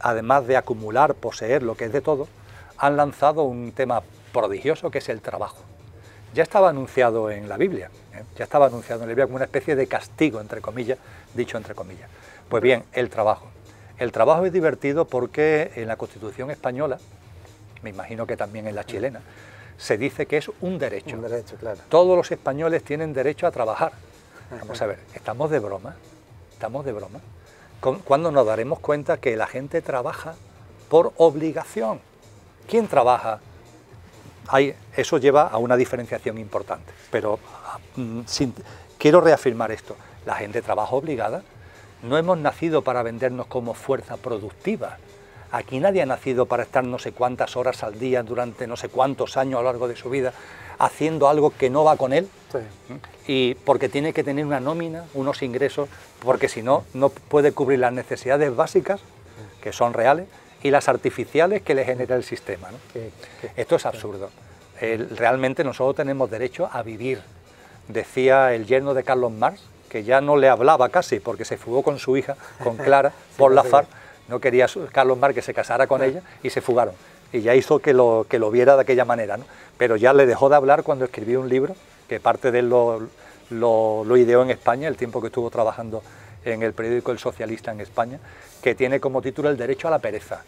además 0.00 0.46
de 0.46 0.56
acumular, 0.56 1.14
poseer 1.14 1.62
lo 1.62 1.74
que 1.74 1.86
es 1.86 1.92
de 1.92 2.00
todo, 2.00 2.28
han 2.76 2.96
lanzado 2.96 3.44
un 3.44 3.72
tema 3.72 4.02
prodigioso 4.32 4.90
que 4.90 4.98
es 4.98 5.08
el 5.08 5.20
trabajo. 5.20 5.62
Ya 6.34 6.42
estaba 6.42 6.68
anunciado 6.68 7.30
en 7.30 7.48
la 7.48 7.56
Biblia, 7.56 7.90
¿eh? 8.12 8.22
ya 8.36 8.44
estaba 8.44 8.66
anunciado 8.66 9.02
en 9.02 9.08
la 9.08 9.12
Biblia 9.12 9.26
como 9.26 9.36
una 9.36 9.44
especie 9.44 9.76
de 9.76 9.86
castigo, 9.86 10.40
entre 10.40 10.60
comillas, 10.60 10.98
dicho 11.32 11.56
entre 11.56 11.74
comillas. 11.74 12.10
Pues 12.48 12.62
bien, 12.62 12.84
el 12.92 13.08
trabajo. 13.08 13.46
El 13.98 14.10
trabajo 14.10 14.44
es 14.44 14.52
divertido 14.52 15.06
porque 15.06 15.70
en 15.76 15.86
la 15.86 15.96
Constitución 15.96 16.50
española, 16.50 16.98
me 17.82 17.90
imagino 17.90 18.26
que 18.26 18.36
también 18.36 18.66
en 18.66 18.74
la 18.74 18.84
chilena, 18.84 19.20
se 19.78 19.98
dice 19.98 20.26
que 20.26 20.38
es 20.38 20.50
un 20.60 20.78
derecho. 20.78 21.16
Un 21.16 21.22
derecho, 21.22 21.56
claro. 21.56 21.80
Todos 21.88 22.16
los 22.16 22.30
españoles 22.30 22.82
tienen 22.84 23.12
derecho 23.12 23.46
a 23.46 23.50
trabajar. 23.50 23.92
Vamos 24.50 24.80
a 24.80 24.86
ver, 24.86 24.98
¿estamos 25.14 25.50
de 25.50 25.58
broma? 25.58 25.96
¿Estamos 26.52 26.84
de 26.84 26.92
broma? 26.92 27.20
¿Cuándo 27.80 28.30
nos 28.30 28.46
daremos 28.46 28.78
cuenta 28.78 29.18
que 29.18 29.36
la 29.36 29.46
gente 29.46 29.82
trabaja 29.82 30.36
por 30.88 31.12
obligación? 31.18 32.00
¿Quién 32.66 32.88
trabaja? 32.88 33.40
eso 34.96 35.18
lleva 35.18 35.48
a 35.48 35.56
una 35.56 35.76
diferenciación 35.76 36.38
importante, 36.38 36.92
pero 37.10 37.38
mm, 37.96 38.20
quiero 38.98 39.20
reafirmar 39.20 39.72
esto. 39.72 39.96
La 40.26 40.34
gente 40.34 40.62
trabaja 40.62 40.94
obligada. 40.94 41.42
No 42.02 42.18
hemos 42.18 42.38
nacido 42.38 42.82
para 42.82 43.02
vendernos 43.02 43.46
como 43.46 43.74
fuerza 43.74 44.16
productiva, 44.16 44.98
Aquí 45.54 45.78
nadie 45.78 46.02
ha 46.02 46.06
nacido 46.06 46.46
para 46.46 46.64
estar 46.64 46.82
no 46.82 46.98
sé 46.98 47.12
cuántas 47.12 47.56
horas 47.56 47.84
al 47.84 47.96
día 47.96 48.24
durante 48.24 48.66
no 48.66 48.76
sé 48.76 48.88
cuántos 48.88 49.36
años 49.36 49.60
a 49.60 49.62
lo 49.62 49.68
largo 49.68 49.86
de 49.86 49.94
su 49.94 50.10
vida 50.10 50.32
haciendo 50.80 51.28
algo 51.28 51.50
que 51.56 51.70
no 51.70 51.84
va 51.84 51.96
con 51.96 52.12
él 52.12 52.28
y 53.28 53.54
porque 53.54 53.88
tiene 53.88 54.12
que 54.12 54.24
tener 54.24 54.44
una 54.44 54.58
nómina, 54.58 55.04
unos 55.14 55.44
ingresos, 55.44 55.88
porque 56.18 56.48
si 56.48 56.64
no, 56.64 56.82
no 56.92 57.08
puede 57.08 57.52
cubrir 57.52 57.78
las 57.78 57.92
necesidades 57.92 58.54
básicas, 58.56 59.00
que 59.62 59.72
son 59.72 59.94
reales, 59.94 60.26
y 60.60 60.72
las 60.72 60.88
artificiales 60.88 61.62
que 61.62 61.74
le 61.74 61.84
genera 61.84 62.16
el 62.16 62.24
sistema. 62.24 62.70
Esto 63.56 63.76
es 63.76 63.86
absurdo. 63.86 64.30
realmente 64.80 65.62
nosotros 65.62 65.94
tenemos 65.94 66.28
derecho 66.32 66.68
a 66.72 66.82
vivir. 66.82 67.20
Decía 67.86 68.54
el 68.54 68.66
yerno 68.66 68.92
de 68.92 69.04
Carlos 69.04 69.30
Marx, 69.30 69.62
que 69.88 70.02
ya 70.02 70.20
no 70.20 70.36
le 70.36 70.48
hablaba 70.48 70.88
casi 70.88 71.20
porque 71.20 71.44
se 71.44 71.58
fugó 71.58 71.84
con 71.84 72.00
su 72.00 72.16
hija, 72.16 72.36
con 72.64 72.76
Clara, 72.88 73.12
por 73.36 73.52
la 73.52 73.62
FARC, 73.62 73.86
no 74.28 74.40
quería 74.40 74.66
Carlos 74.92 75.18
Mar 75.18 75.34
que 75.34 75.42
se 75.42 75.54
casara 75.54 75.86
con 75.86 76.02
ella 76.02 76.22
y 76.42 76.50
se 76.50 76.60
fugaron. 76.60 76.94
Y 77.32 77.40
ya 77.40 77.54
hizo 77.54 77.80
que 77.80 77.92
lo, 77.92 78.26
que 78.28 78.38
lo 78.38 78.50
viera 78.50 78.76
de 78.76 78.82
aquella 78.82 79.04
manera. 79.04 79.36
¿no? 79.36 79.44
Pero 79.76 79.96
ya 79.96 80.12
le 80.12 80.26
dejó 80.26 80.48
de 80.48 80.56
hablar 80.56 80.82
cuando 80.82 81.04
escribió 81.04 81.40
un 81.40 81.48
libro, 81.48 81.74
que 82.08 82.20
parte 82.20 82.50
de 82.50 82.60
él 82.60 82.68
lo, 82.68 83.08
lo, 83.50 84.16
ideó 84.16 84.42
en 84.42 84.50
España, 84.50 84.88
el 84.88 84.96
tiempo 84.96 85.20
que 85.20 85.28
estuvo 85.28 85.50
trabajando 85.50 86.02
en 86.44 86.62
el 86.62 86.72
periódico 86.72 87.12
El 87.12 87.18
Socialista 87.18 87.72
en 87.72 87.80
España, 87.80 88.18
que 88.62 88.74
tiene 88.74 89.00
como 89.00 89.22
título 89.22 89.48
El 89.48 89.56
derecho 89.56 89.88
a 89.88 89.90
la 89.90 89.98
pereza. 89.98 90.42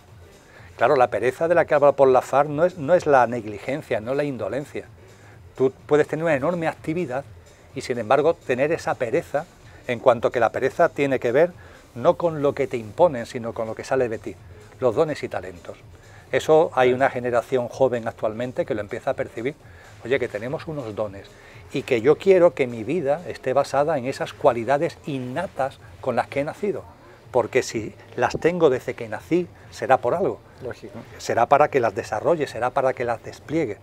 Claro, 0.76 0.96
la 0.96 1.08
pereza 1.08 1.48
de 1.48 1.54
la 1.54 1.64
que 1.64 1.74
habla 1.74 1.92
por 1.92 2.08
la 2.08 2.20
FARC 2.20 2.48
no 2.48 2.64
es, 2.64 2.76
no 2.76 2.94
es 2.94 3.06
la 3.06 3.26
negligencia, 3.26 4.00
no 4.00 4.10
es 4.12 4.16
la 4.16 4.24
indolencia. 4.24 4.84
Tú 5.56 5.72
puedes 5.86 6.06
tener 6.06 6.24
una 6.24 6.34
enorme 6.34 6.68
actividad 6.68 7.24
y 7.74 7.80
sin 7.80 7.98
embargo 7.98 8.34
tener 8.34 8.72
esa 8.72 8.94
pereza, 8.94 9.46
en 9.86 10.00
cuanto 10.00 10.30
que 10.30 10.40
la 10.40 10.50
pereza 10.50 10.88
tiene 10.88 11.18
que 11.18 11.32
ver 11.32 11.52
no 11.96 12.14
con 12.14 12.42
lo 12.42 12.54
que 12.54 12.68
te 12.68 12.76
imponen, 12.76 13.26
sino 13.26 13.52
con 13.52 13.66
lo 13.66 13.74
que 13.74 13.82
sale 13.82 14.08
de 14.08 14.18
ti, 14.18 14.36
los 14.78 14.94
dones 14.94 15.22
y 15.22 15.28
talentos. 15.28 15.78
Eso 16.30 16.70
hay 16.74 16.92
una 16.92 17.10
generación 17.10 17.68
joven 17.68 18.06
actualmente 18.06 18.66
que 18.66 18.74
lo 18.74 18.80
empieza 18.80 19.10
a 19.10 19.14
percibir. 19.14 19.54
Oye, 20.04 20.18
que 20.18 20.28
tenemos 20.28 20.68
unos 20.68 20.94
dones 20.94 21.26
y 21.72 21.82
que 21.82 22.00
yo 22.00 22.16
quiero 22.16 22.54
que 22.54 22.66
mi 22.66 22.84
vida 22.84 23.22
esté 23.26 23.52
basada 23.52 23.98
en 23.98 24.06
esas 24.06 24.32
cualidades 24.32 24.98
innatas 25.06 25.78
con 26.00 26.14
las 26.16 26.28
que 26.28 26.40
he 26.40 26.44
nacido. 26.44 26.84
Porque 27.30 27.62
si 27.62 27.94
las 28.14 28.36
tengo 28.38 28.70
desde 28.70 28.94
que 28.94 29.08
nací, 29.08 29.48
será 29.70 29.98
por 29.98 30.14
algo. 30.14 30.38
Será 31.18 31.46
para 31.46 31.68
que 31.68 31.80
las 31.80 31.94
desarrolle, 31.94 32.46
será 32.46 32.70
para 32.70 32.92
que 32.92 33.04
las 33.04 33.22
despliegue. 33.22 33.78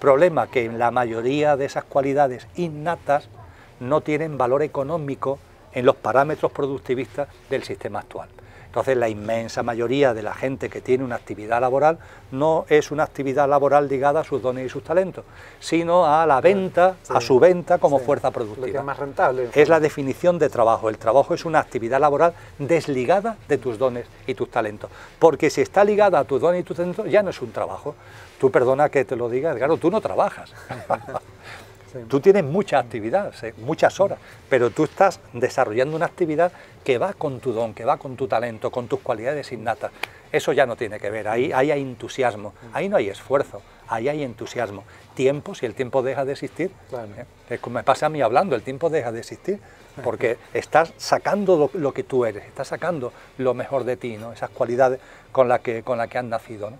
Problema 0.00 0.48
que 0.48 0.64
en 0.64 0.78
la 0.78 0.90
mayoría 0.90 1.56
de 1.56 1.66
esas 1.66 1.84
cualidades 1.84 2.46
innatas 2.56 3.28
no 3.80 4.00
tienen 4.00 4.38
valor 4.38 4.62
económico 4.62 5.38
en 5.72 5.86
los 5.86 5.96
parámetros 5.96 6.52
productivistas 6.52 7.28
del 7.48 7.62
sistema 7.62 8.00
actual. 8.00 8.28
Entonces 8.70 8.96
la 8.96 9.08
inmensa 9.08 9.64
mayoría 9.64 10.14
de 10.14 10.22
la 10.22 10.32
gente 10.32 10.70
que 10.70 10.80
tiene 10.80 11.02
una 11.02 11.16
actividad 11.16 11.60
laboral 11.60 11.98
no 12.30 12.66
es 12.68 12.92
una 12.92 13.02
actividad 13.02 13.48
laboral 13.48 13.88
ligada 13.88 14.20
a 14.20 14.24
sus 14.24 14.40
dones 14.40 14.64
y 14.64 14.68
sus 14.68 14.84
talentos, 14.84 15.24
sino 15.58 16.06
a 16.06 16.24
la 16.24 16.40
venta, 16.40 16.94
a 17.08 17.20
su 17.20 17.40
venta 17.40 17.78
como 17.78 17.98
fuerza 17.98 18.30
productiva. 18.30 18.78
es 18.78 18.84
más 18.84 18.96
rentable. 18.96 19.50
Es 19.54 19.68
la 19.68 19.80
definición 19.80 20.38
de 20.38 20.48
trabajo. 20.48 20.88
El 20.88 20.98
trabajo 20.98 21.34
es 21.34 21.44
una 21.44 21.58
actividad 21.58 21.98
laboral 21.98 22.32
desligada 22.60 23.36
de 23.48 23.58
tus 23.58 23.76
dones 23.76 24.06
y 24.28 24.34
tus 24.34 24.48
talentos. 24.48 24.88
Porque 25.18 25.50
si 25.50 25.62
está 25.62 25.82
ligada 25.82 26.20
a 26.20 26.24
tus 26.24 26.40
dones 26.40 26.60
y 26.60 26.62
tus 26.62 26.76
talentos, 26.76 27.10
ya 27.10 27.24
no 27.24 27.30
es 27.30 27.42
un 27.42 27.50
trabajo. 27.50 27.96
Tú 28.38 28.52
perdona 28.52 28.88
que 28.88 29.04
te 29.04 29.16
lo 29.16 29.28
diga, 29.28 29.50
Edgardo, 29.50 29.78
tú 29.78 29.90
no 29.90 30.00
trabajas. 30.00 30.52
Tú 32.08 32.20
tienes 32.20 32.44
mucha 32.44 32.78
actividad, 32.78 33.32
muchas 33.58 33.98
horas, 34.00 34.18
pero 34.48 34.70
tú 34.70 34.84
estás 34.84 35.20
desarrollando 35.32 35.96
una 35.96 36.06
actividad 36.06 36.52
que 36.84 36.98
va 36.98 37.12
con 37.14 37.40
tu 37.40 37.52
don, 37.52 37.74
que 37.74 37.84
va 37.84 37.96
con 37.96 38.16
tu 38.16 38.28
talento, 38.28 38.70
con 38.70 38.88
tus 38.88 39.00
cualidades 39.00 39.50
innatas. 39.52 39.92
Eso 40.32 40.52
ya 40.52 40.66
no 40.66 40.76
tiene 40.76 41.00
que 41.00 41.10
ver, 41.10 41.28
ahí, 41.28 41.52
hay 41.52 41.70
entusiasmo, 41.72 42.54
ahí 42.72 42.88
no 42.88 42.96
hay 42.96 43.08
esfuerzo, 43.08 43.62
ahí 43.88 44.08
hay 44.08 44.22
entusiasmo. 44.22 44.84
Tiempo, 45.14 45.54
si 45.54 45.66
el 45.66 45.74
tiempo 45.74 46.02
deja 46.02 46.24
de 46.24 46.32
existir, 46.32 46.70
¿eh? 46.92 47.24
es 47.48 47.60
como 47.60 47.74
me 47.74 47.82
pasa 47.82 48.06
a 48.06 48.08
mí 48.08 48.22
hablando, 48.22 48.54
el 48.54 48.62
tiempo 48.62 48.90
deja 48.90 49.10
de 49.10 49.18
existir, 49.18 49.58
porque 50.04 50.38
estás 50.54 50.92
sacando 50.96 51.70
lo, 51.74 51.92
que 51.92 52.04
tú 52.04 52.24
eres, 52.24 52.44
estás 52.44 52.68
sacando 52.68 53.12
lo 53.38 53.54
mejor 53.54 53.82
de 53.84 53.96
ti, 53.96 54.16
¿no? 54.16 54.32
esas 54.32 54.50
cualidades 54.50 55.00
con 55.32 55.48
las 55.48 55.60
que, 55.60 55.82
con 55.82 55.98
la 55.98 56.06
que 56.06 56.18
has 56.18 56.24
nacido. 56.24 56.72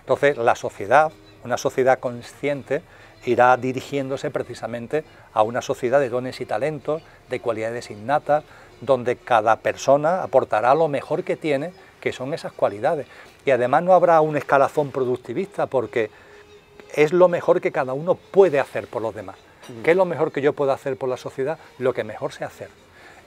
Entonces, 0.00 0.36
la 0.36 0.56
sociedad, 0.56 1.12
una 1.44 1.56
sociedad 1.56 2.00
consciente, 2.00 2.82
irá 3.26 3.56
dirigiéndose 3.56 4.30
precisamente 4.30 5.04
a 5.34 5.42
una 5.42 5.60
sociedad 5.60 6.00
de 6.00 6.08
dones 6.08 6.40
y 6.40 6.46
talentos, 6.46 7.02
de 7.28 7.40
cualidades 7.40 7.90
innatas, 7.90 8.44
donde 8.80 9.16
cada 9.16 9.56
persona 9.56 10.22
aportará 10.22 10.74
lo 10.74 10.88
mejor 10.88 11.24
que 11.24 11.36
tiene, 11.36 11.72
que 12.00 12.12
son 12.12 12.32
esas 12.32 12.52
cualidades. 12.52 13.06
Y 13.44 13.50
además 13.50 13.82
no 13.82 13.92
habrá 13.92 14.20
un 14.20 14.36
escalafón 14.36 14.90
productivista, 14.90 15.66
porque 15.66 16.10
es 16.94 17.12
lo 17.12 17.28
mejor 17.28 17.60
que 17.60 17.72
cada 17.72 17.92
uno 17.92 18.14
puede 18.14 18.60
hacer 18.60 18.86
por 18.86 19.02
los 19.02 19.14
demás. 19.14 19.36
Mm. 19.68 19.82
¿Qué 19.82 19.90
es 19.90 19.96
lo 19.96 20.04
mejor 20.04 20.30
que 20.30 20.40
yo 20.40 20.52
puedo 20.52 20.72
hacer 20.72 20.96
por 20.96 21.08
la 21.08 21.16
sociedad? 21.16 21.58
Lo 21.78 21.92
que 21.92 22.04
mejor 22.04 22.32
sé 22.32 22.44
hacer. 22.44 22.68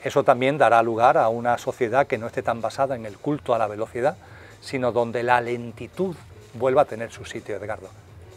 Eso 0.02 0.24
también 0.24 0.56
dará 0.56 0.82
lugar 0.82 1.18
a 1.18 1.28
una 1.28 1.58
sociedad 1.58 2.06
que 2.06 2.16
no 2.16 2.26
esté 2.26 2.42
tan 2.42 2.62
basada 2.62 2.96
en 2.96 3.04
el 3.04 3.18
culto 3.18 3.54
a 3.54 3.58
la 3.58 3.66
velocidad, 3.66 4.16
sino 4.62 4.92
donde 4.92 5.22
la 5.22 5.40
lentitud 5.42 6.16
vuelva 6.54 6.82
a 6.82 6.84
tener 6.86 7.12
su 7.12 7.26
sitio, 7.26 7.56
Edgardo. 7.56 7.90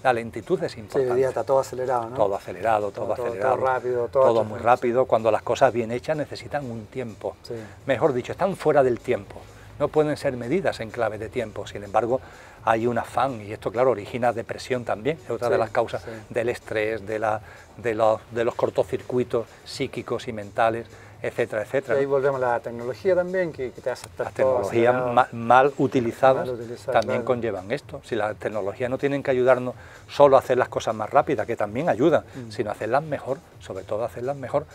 La 0.04 0.12
lentitud 0.12 0.62
es 0.62 0.78
importante. 0.78 1.10
Sí, 1.10 1.16
día 1.16 1.30
está 1.30 1.46
todo 1.46 1.60
acelerado, 1.60 2.10
¿no? 2.10 2.16
Todo 2.16 2.36
acelerado, 2.36 2.92
todo, 2.92 3.14
acelerado. 3.14 3.56
Todo 3.56 3.66
rápido, 3.66 4.08
todo, 4.10 4.44
muy 4.44 4.60
rápido. 4.60 5.06
Cuando 5.06 5.32
las 5.32 5.42
cosas 5.42 5.72
bien 5.72 5.92
hechas 5.92 6.18
necesitan 6.18 6.70
un 6.70 6.86
tiempo. 6.88 7.38
Mejor 7.86 8.12
dicho, 8.12 8.34
están 8.34 8.58
fuera 8.58 8.84
del 8.84 9.00
tiempo. 9.00 9.42
No 9.80 9.88
pueden 9.88 10.18
ser 10.18 10.36
medidas 10.36 10.82
en 10.82 10.92
clave 10.92 11.18
de 11.18 11.30
tiempo. 11.30 11.66
Sin 11.66 11.84
embargo, 11.84 12.20
hay 12.66 12.86
un 12.86 12.98
afán 12.98 13.42
y 13.42 13.54
esto, 13.54 13.72
claro, 13.72 13.92
origina 13.92 14.34
depresión 14.34 14.84
también. 14.84 15.18
Es 15.24 15.30
otra 15.30 15.50
de 15.50 15.58
las 15.58 15.70
causas 15.70 16.04
del 16.30 16.50
estrés, 16.50 17.06
de, 17.08 17.20
la, 17.20 17.42
de, 17.78 17.96
los, 17.96 18.20
de 18.32 18.44
los 18.44 18.56
cortocircuitos 18.56 19.48
psíquicos 19.64 20.28
y 20.28 20.34
mentales 20.34 20.86
etcétera, 21.24 21.62
etcétera. 21.62 21.96
Y 21.96 22.02
ahí 22.02 22.06
volvemos 22.06 22.44
a 22.44 22.52
la 22.52 22.60
tecnología 22.60 23.16
también, 23.16 23.54
que, 23.54 23.70
te 23.70 23.90
hace 23.90 24.08
estar 24.08 24.26
Las 24.26 24.34
tecnologías 24.34 25.32
mal, 25.32 25.74
utilizadas 25.78 26.50
también 26.92 27.24
conllevan 27.24 27.72
esto. 27.72 28.02
Si 28.04 28.14
las 28.16 28.36
tecnologías 28.36 28.90
no 28.90 28.98
tienen 28.98 29.24
que 29.24 29.32
ayudarnos 29.32 29.74
solo 30.10 30.36
a 30.36 30.40
hacer 30.40 30.58
las 30.58 30.68
cosas 30.68 30.94
más 30.94 31.10
rápidas, 31.10 31.48
que 31.48 31.56
también 31.56 31.88
ayudan, 31.88 32.26
mm. 32.36 32.52
sino 32.52 32.72
hacerlas 32.72 33.04
mejor, 33.04 33.38
sobre 33.62 33.86
todo 33.86 34.04
hacerlas 34.04 34.36
mejor. 34.36 34.66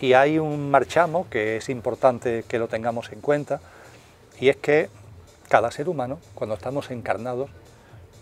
Y 0.00 0.14
hay 0.14 0.38
un 0.38 0.70
marchamo 0.70 1.26
que 1.28 1.58
es 1.58 1.68
importante 1.68 2.42
que 2.48 2.58
lo 2.58 2.68
tengamos 2.68 3.12
en 3.12 3.20
cuenta, 3.20 3.60
y 4.40 4.48
es 4.48 4.56
que 4.56 4.88
cada 5.50 5.70
ser 5.70 5.90
humano, 5.90 6.20
cuando 6.34 6.54
estamos 6.54 6.90
encarnados, 6.90 7.50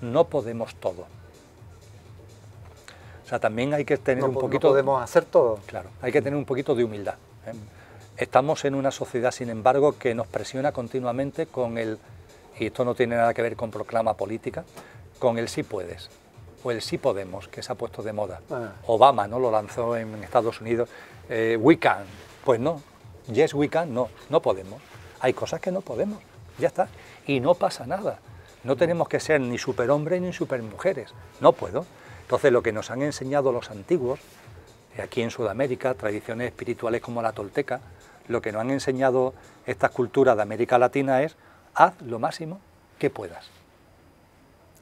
no 0.00 0.24
podemos 0.24 0.74
todo. 0.74 1.06
O 3.24 3.28
sea, 3.28 3.38
también 3.38 3.74
hay 3.74 3.84
que 3.84 3.96
tener 3.96 4.24
un 4.24 4.34
poquito... 4.34 4.68
No 4.68 4.72
podemos 4.72 5.02
hacer 5.02 5.24
todo. 5.24 5.60
Claro, 5.66 5.88
hay 6.02 6.10
que 6.10 6.20
tener 6.20 6.36
un 6.36 6.44
poquito 6.44 6.74
de 6.74 6.82
humildad. 6.82 7.14
¿eh? 7.46 7.52
Estamos 8.16 8.64
en 8.64 8.74
una 8.74 8.90
sociedad, 8.92 9.30
sin 9.30 9.50
embargo, 9.50 9.98
que 9.98 10.14
nos 10.14 10.26
presiona 10.26 10.72
continuamente 10.72 11.46
con 11.46 11.76
el, 11.76 11.98
y 12.58 12.66
esto 12.66 12.82
no 12.82 12.94
tiene 12.94 13.14
nada 13.14 13.34
que 13.34 13.42
ver 13.42 13.56
con 13.56 13.70
proclama 13.70 14.14
política, 14.14 14.64
con 15.18 15.36
el 15.36 15.48
sí 15.48 15.62
puedes 15.62 16.08
o 16.64 16.70
el 16.70 16.80
sí 16.80 16.96
podemos, 16.96 17.46
que 17.48 17.62
se 17.62 17.70
ha 17.70 17.74
puesto 17.74 18.02
de 18.02 18.14
moda. 18.14 18.40
Ah. 18.50 18.72
Obama 18.86 19.28
no 19.28 19.38
lo 19.38 19.50
lanzó 19.50 19.96
en 19.98 20.14
Estados 20.24 20.62
Unidos, 20.62 20.88
eh, 21.28 21.58
we 21.60 21.78
can, 21.78 22.04
pues 22.42 22.58
no, 22.58 22.80
yes 23.30 23.52
we 23.52 23.68
can, 23.68 23.92
no, 23.92 24.08
no 24.30 24.40
podemos. 24.40 24.80
Hay 25.20 25.34
cosas 25.34 25.60
que 25.60 25.70
no 25.70 25.82
podemos, 25.82 26.18
ya 26.58 26.68
está, 26.68 26.88
y 27.26 27.40
no 27.40 27.54
pasa 27.54 27.86
nada. 27.86 28.18
No 28.64 28.76
tenemos 28.76 29.08
que 29.08 29.20
ser 29.20 29.42
ni 29.42 29.58
superhombres 29.58 30.22
ni 30.22 30.32
supermujeres, 30.32 31.12
no 31.40 31.52
puedo. 31.52 31.84
Entonces 32.22 32.50
lo 32.50 32.62
que 32.62 32.72
nos 32.72 32.90
han 32.90 33.02
enseñado 33.02 33.52
los 33.52 33.70
antiguos, 33.70 34.20
aquí 35.00 35.20
en 35.20 35.30
Sudamérica, 35.30 35.92
tradiciones 35.94 36.48
espirituales 36.48 37.02
como 37.02 37.20
la 37.20 37.32
tolteca, 37.32 37.80
lo 38.28 38.40
que 38.40 38.52
nos 38.52 38.60
han 38.60 38.70
enseñado 38.70 39.34
estas 39.66 39.90
culturas 39.90 40.36
de 40.36 40.42
América 40.42 40.78
Latina 40.78 41.22
es 41.22 41.36
haz 41.74 42.00
lo 42.02 42.18
máximo 42.18 42.60
que 42.98 43.10
puedas. 43.10 43.48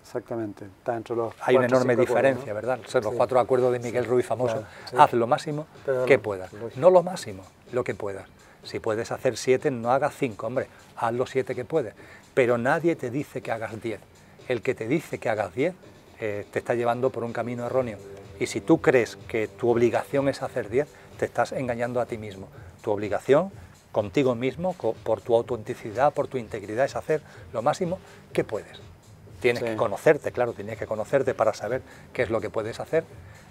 Exactamente, 0.03 0.66
está 0.66 0.97
entre 0.97 1.16
los 1.16 1.35
Hay 1.41 1.57
una 1.57 1.66
enorme 1.66 1.97
diferencia, 1.97 2.53
¿verdad? 2.53 2.79
los 2.79 3.15
cuatro 3.15 3.41
acuerdos 3.41 3.73
de 3.73 3.81
Miguel 3.81 4.05
Ruiz 4.05 4.27
famoso. 4.27 4.65
Haz 4.97 5.12
lo 5.12 5.27
máximo 5.27 5.66
que 6.07 6.19
puedas. 6.19 6.51
No 6.77 6.91
lo 6.91 7.03
máximo, 7.03 7.43
lo 7.73 7.83
que 7.83 7.95
puedas. 7.95 8.29
Si 8.62 8.79
puedes 8.81 9.11
hacer 9.11 9.37
siete, 9.37 9.71
no 9.71 9.91
hagas 9.91 10.15
cinco, 10.16 10.47
hombre, 10.47 10.69
haz 10.97 11.12
los 11.12 11.31
siete 11.31 11.55
que 11.55 11.65
puedes. 11.65 11.95
Pero 12.33 12.59
nadie 12.59 12.97
te 12.97 13.11
dice 13.11 13.41
que 13.43 13.51
hagas 13.51 13.81
diez. 13.83 14.01
El 14.47 14.62
que 14.62 14.75
te 14.75 14.87
dice 14.87 15.19
que 15.19 15.29
hagas 15.29 15.55
diez 15.55 15.75
eh, 16.21 16.47
te 16.51 16.61
está 16.61 16.75
llevando 16.75 17.11
por 17.11 17.25
un 17.25 17.33
camino 17.33 17.66
erróneo. 17.66 17.99
Y 18.39 18.47
si 18.47 18.61
tú 18.61 18.81
crees 18.81 19.16
que 19.29 19.49
tu 19.49 19.69
obligación 19.69 20.29
es 20.29 20.43
hacer 20.43 20.69
10, 20.69 20.89
te 21.19 21.25
estás 21.25 21.53
engañando 21.53 22.01
a 22.01 22.07
ti 22.07 22.19
mismo. 22.19 22.49
Tu 22.85 22.90
obligación 22.90 23.51
contigo 23.93 24.35
mismo, 24.35 24.74
por 24.74 25.23
tu 25.23 25.35
autenticidad, 25.35 26.12
por 26.12 26.28
tu 26.28 26.36
integridad, 26.36 26.85
es 26.85 26.97
hacer 26.97 27.23
lo 27.55 27.62
máximo 27.62 27.98
que 28.35 28.44
puedes. 28.44 28.78
Tienes 29.40 29.62
que 29.62 29.74
conocerte, 29.74 30.32
claro, 30.32 30.52
tienes 30.52 30.78
que 30.78 30.86
conocerte 30.86 31.32
para 31.32 31.55
saber 31.55 31.81
qué 32.12 32.23
es 32.23 32.28
lo 32.28 32.43
que 32.43 32.51
puedes 32.51 32.81
hacer 32.81 33.05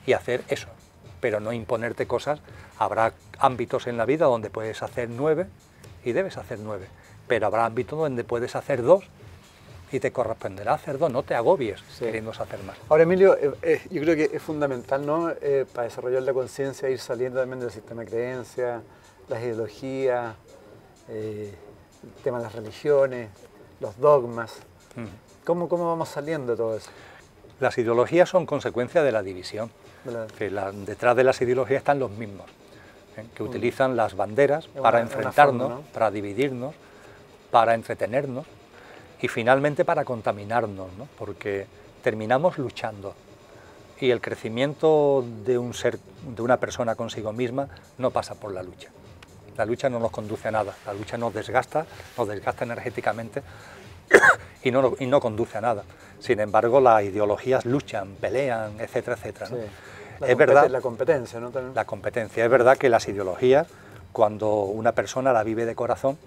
y 0.05 0.13
hacer 0.13 0.43
eso, 0.49 0.67
pero 1.19 1.39
no 1.39 1.51
imponerte 1.51 2.05
cosas. 2.05 2.41
Habrá 2.77 3.13
ámbitos 3.39 3.87
en 3.87 3.97
la 3.97 4.05
vida 4.05 4.25
donde 4.25 4.51
puedes 4.51 4.83
hacer 4.83 5.09
nueve 5.09 5.47
y 6.05 6.11
debes 6.11 6.37
hacer 6.37 6.59
nueve, 6.59 6.87
pero 7.27 7.47
habrá 7.47 7.65
ámbitos 7.65 7.97
donde 7.97 8.23
puedes 8.23 8.55
hacer 8.55 8.83
dos 8.83 9.03
y 9.91 9.99
te 9.99 10.11
corresponderá 10.11 10.73
hacer 10.73 10.97
dos, 10.99 11.11
no 11.11 11.23
te 11.23 11.33
agobies 11.33 11.81
queriendo 11.97 12.31
hacer 12.31 12.61
más. 12.63 12.77
Ahora, 12.89 13.03
Emilio, 13.03 13.35
eh, 13.37 13.51
eh, 13.61 13.81
yo 13.89 14.01
creo 14.01 14.15
que 14.15 14.35
es 14.35 14.41
fundamental, 14.41 15.05
¿no?, 15.05 15.29
eh, 15.29 15.65
para 15.71 15.85
desarrollar 15.85 16.23
la 16.23 16.33
conciencia, 16.33 16.89
ir 16.89 16.99
saliendo 16.99 17.39
también 17.39 17.59
del 17.59 17.71
sistema 17.71 18.03
de 18.03 18.09
creencias, 18.09 18.81
las 19.29 19.41
ideologías, 19.41 20.35
el 21.07 21.53
tema 22.23 22.37
de 22.37 22.43
las 22.43 22.53
religiones, 22.53 23.29
los 23.79 23.97
dogmas. 23.99 24.53
¿Cómo, 25.43 25.67
¿Cómo 25.67 25.87
vamos 25.87 26.09
saliendo 26.09 26.53
de 26.53 26.57
todo 26.57 26.77
eso? 26.77 26.89
Las 27.59 27.77
ideologías 27.77 28.29
son 28.29 28.45
consecuencia 28.45 29.03
de 29.03 29.11
la 29.11 29.21
división. 29.21 29.71
Que 30.37 30.49
detrás 30.49 31.15
de 31.15 31.23
las 31.23 31.41
ideologías 31.41 31.77
están 31.77 31.99
los 31.99 32.11
mismos, 32.11 32.45
que 33.33 33.41
mm. 33.41 33.47
utilizan 33.47 33.95
las 33.95 34.15
banderas 34.15 34.67
para 34.67 34.99
enfrentarnos, 34.99 35.81
para 35.93 36.11
dividirnos, 36.11 36.75
para 37.51 37.73
entretenernos 37.73 38.45
y 39.21 39.29
finalmente 39.29 39.85
para 39.85 40.03
contaminarnos, 40.03 40.89
porque 41.17 41.67
terminamos 42.03 42.57
luchando 42.57 43.15
y 43.99 44.11
el 44.11 44.19
crecimiento 44.19 45.23
de 45.45 45.57
un 45.57 45.73
ser, 45.73 45.97
de 46.35 46.41
una 46.41 46.57
persona 46.57 46.95
consigo 46.95 47.31
misma 47.31 47.69
no 47.97 48.11
pasa 48.11 48.35
por 48.35 48.53
la 48.53 48.61
lucha. 48.61 48.89
La 49.57 49.65
lucha 49.65 49.89
no 49.89 49.99
nos 49.99 50.11
conduce 50.11 50.47
a 50.47 50.51
nada, 50.51 50.73
la 50.85 50.93
lucha 50.93 51.17
nos 51.17 51.33
desgasta, 51.33 51.85
nos 52.17 52.27
desgasta 52.27 52.63
energéticamente 52.63 53.43
y 54.63 54.71
no, 54.71 54.93
y 54.99 55.05
no 55.05 55.19
conduce 55.19 55.57
a 55.57 55.61
nada. 55.61 55.83
Sin 56.19 56.39
embargo, 56.39 56.79
las 56.79 57.03
ideologías 57.03 57.65
luchan, 57.65 58.15
pelean, 58.15 58.79
etcétera, 58.79 59.17
etcétera. 59.17 59.49
es 60.25 60.37
verdad, 60.37 60.69
la 60.69 60.81
competencia, 60.81 61.39
¿no? 61.39 61.51
La 61.75 61.85
competencia. 61.85 62.43
Es 62.43 62.49
verdad 62.49 62.77
que 62.77 62.89
las 62.89 63.07
ideologías, 63.07 63.67
cuando 64.11 64.63
una 64.63 64.93
persona 64.93 65.33
la 65.33 65.43
vive 65.43 65.65
de 65.65 65.75
corazón, 65.75 66.17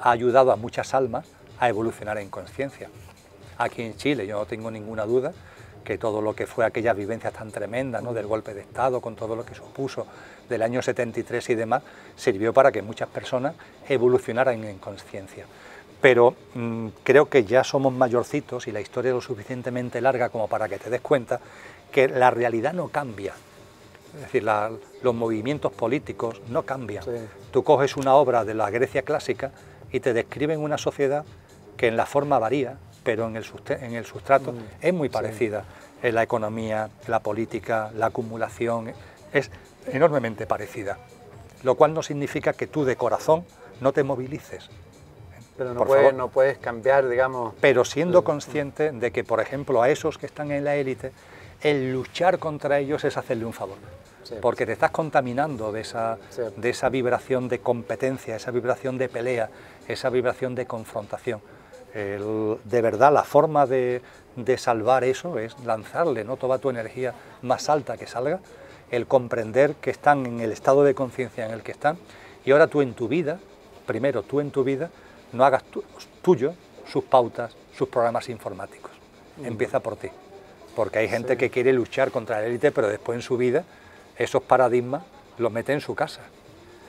ha 0.00 0.10
ayudado 0.10 0.52
a 0.52 0.56
muchas 0.56 0.94
almas 0.94 1.26
a 1.58 1.68
evolucionar 1.68 2.18
en 2.18 2.28
conciencia. 2.28 2.88
Aquí 3.56 3.82
en 3.82 3.96
Chile 3.96 4.26
yo 4.26 4.38
no 4.38 4.46
tengo 4.46 4.70
ninguna 4.70 5.04
duda 5.04 5.32
que 5.84 5.98
todo 5.98 6.20
lo 6.20 6.34
que 6.34 6.46
fue 6.46 6.64
aquella 6.64 6.92
vivencia 6.92 7.30
tan 7.30 7.50
tremenda 7.50 8.00
¿no? 8.00 8.12
del 8.12 8.26
golpe 8.26 8.54
de 8.54 8.60
Estado, 8.60 9.00
con 9.00 9.16
todo 9.16 9.36
lo 9.36 9.44
que 9.44 9.54
supuso 9.54 10.06
del 10.48 10.62
año 10.62 10.82
73 10.82 11.50
y 11.50 11.54
demás, 11.54 11.82
sirvió 12.16 12.52
para 12.52 12.72
que 12.72 12.82
muchas 12.82 13.08
personas 13.08 13.54
evolucionaran 13.88 14.62
en 14.64 14.78
conciencia. 14.78 15.46
Pero 16.00 16.34
mm, 16.54 16.88
creo 17.02 17.28
que 17.28 17.44
ya 17.44 17.64
somos 17.64 17.92
mayorcitos 17.92 18.68
y 18.68 18.72
la 18.72 18.80
historia 18.80 19.10
es 19.10 19.14
lo 19.14 19.20
suficientemente 19.20 20.00
larga 20.00 20.28
como 20.28 20.48
para 20.48 20.68
que 20.68 20.78
te 20.78 20.90
des 20.90 21.00
cuenta 21.00 21.40
que 21.90 22.08
la 22.08 22.30
realidad 22.30 22.72
no 22.72 22.88
cambia. 22.88 23.34
Es 24.14 24.20
decir, 24.22 24.42
los 24.42 25.14
movimientos 25.14 25.72
políticos 25.72 26.40
no 26.48 26.62
cambian. 26.62 27.04
Tú 27.50 27.62
coges 27.62 27.96
una 27.96 28.14
obra 28.14 28.44
de 28.44 28.54
la 28.54 28.70
Grecia 28.70 29.02
clásica 29.02 29.52
y 29.92 30.00
te 30.00 30.12
describen 30.12 30.60
una 30.60 30.78
sociedad 30.78 31.24
que 31.76 31.88
en 31.88 31.96
la 31.96 32.06
forma 32.06 32.38
varía, 32.38 32.78
pero 33.02 33.26
en 33.26 33.36
el, 33.36 33.44
en 33.68 33.94
el 33.94 34.04
sustrato 34.04 34.52
mm, 34.52 34.58
es 34.80 34.94
muy 34.94 35.08
parecida. 35.08 35.64
En 36.02 36.14
la 36.14 36.22
economía, 36.22 36.90
la 37.06 37.20
política, 37.20 37.90
la 37.94 38.06
acumulación, 38.06 38.92
es 39.32 39.50
enormemente 39.92 40.46
parecida. 40.46 40.98
Lo 41.62 41.74
cual 41.74 41.92
no 41.92 42.02
significa 42.02 42.52
que 42.52 42.66
tú 42.66 42.84
de 42.84 42.96
corazón 42.96 43.44
no 43.80 43.92
te 43.92 44.04
movilices. 44.04 44.68
Pero 45.56 45.74
no, 45.74 45.84
puedes, 45.84 46.14
no 46.14 46.28
puedes 46.28 46.58
cambiar, 46.58 47.08
digamos... 47.08 47.54
Pero 47.60 47.84
siendo 47.84 48.22
consciente 48.22 48.92
de 48.92 49.10
que, 49.10 49.24
por 49.24 49.40
ejemplo, 49.40 49.82
a 49.82 49.90
esos 49.90 50.16
que 50.16 50.26
están 50.26 50.52
en 50.52 50.62
la 50.62 50.76
élite, 50.76 51.10
el 51.62 51.92
luchar 51.92 52.38
contra 52.38 52.78
ellos 52.78 53.02
es 53.04 53.16
hacerle 53.16 53.44
un 53.44 53.52
favor. 53.52 53.76
porque 54.40 54.66
te 54.66 54.72
estás 54.72 54.92
contaminando 54.92 55.72
de 55.72 55.80
esa, 55.80 56.16
de 56.56 56.70
esa 56.70 56.88
vibración 56.90 57.48
de 57.48 57.58
competencia, 57.58 58.36
esa 58.36 58.52
vibración 58.52 58.98
de 58.98 59.08
pelea, 59.08 59.50
esa 59.88 60.10
vibración 60.10 60.54
de 60.54 60.66
confrontación 60.66 61.40
de 61.94 62.82
verdad 62.82 63.12
la 63.12 63.24
forma 63.24 63.66
de, 63.66 64.02
salvar 64.56 65.04
eso 65.04 65.38
es 65.38 65.58
lanzarle 65.64 66.24
¿no? 66.24 66.36
toda 66.36 66.58
tu 66.58 66.70
energía 66.70 67.14
más 67.42 67.68
alta 67.68 67.96
que 67.96 68.06
salga, 68.06 68.40
el 68.90 69.06
comprender 69.06 69.74
que 69.74 69.90
están 69.90 70.26
en 70.26 70.40
el 70.40 70.52
estado 70.52 70.84
de 70.84 70.94
conciencia 70.94 71.44
en 71.44 71.52
el 71.52 71.62
que 71.62 71.72
están 71.72 71.98
y 72.44 72.52
ahora 72.52 72.66
tú 72.66 72.82
en 72.82 72.94
tu 72.94 73.08
vida, 73.08 73.38
primero 73.86 74.22
tú 74.22 74.40
en 74.40 74.50
tu 74.50 74.64
vida, 74.64 74.90
no 75.32 75.44
hagas 75.44 75.64
tuyo 76.22 76.54
sus 76.90 77.04
pautas, 77.04 77.54
sus 77.76 77.88
programas 77.88 78.28
informáticos. 78.28 78.92
Mm. 79.36 79.46
Empieza 79.46 79.80
por 79.80 79.96
ti. 79.96 80.08
Porque 80.74 81.00
hay 81.00 81.08
gente 81.08 81.36
que 81.36 81.50
quiere 81.50 81.72
luchar 81.72 82.10
contra 82.10 82.40
la 82.40 82.46
élite, 82.46 82.70
pero 82.70 82.88
después 82.88 83.16
en 83.16 83.22
su 83.22 83.36
vida 83.36 83.64
esos 84.16 84.42
paradigmas 84.42 85.02
los 85.38 85.52
mete 85.52 85.72
en 85.72 85.80
su 85.80 85.94
casa. 85.94 86.22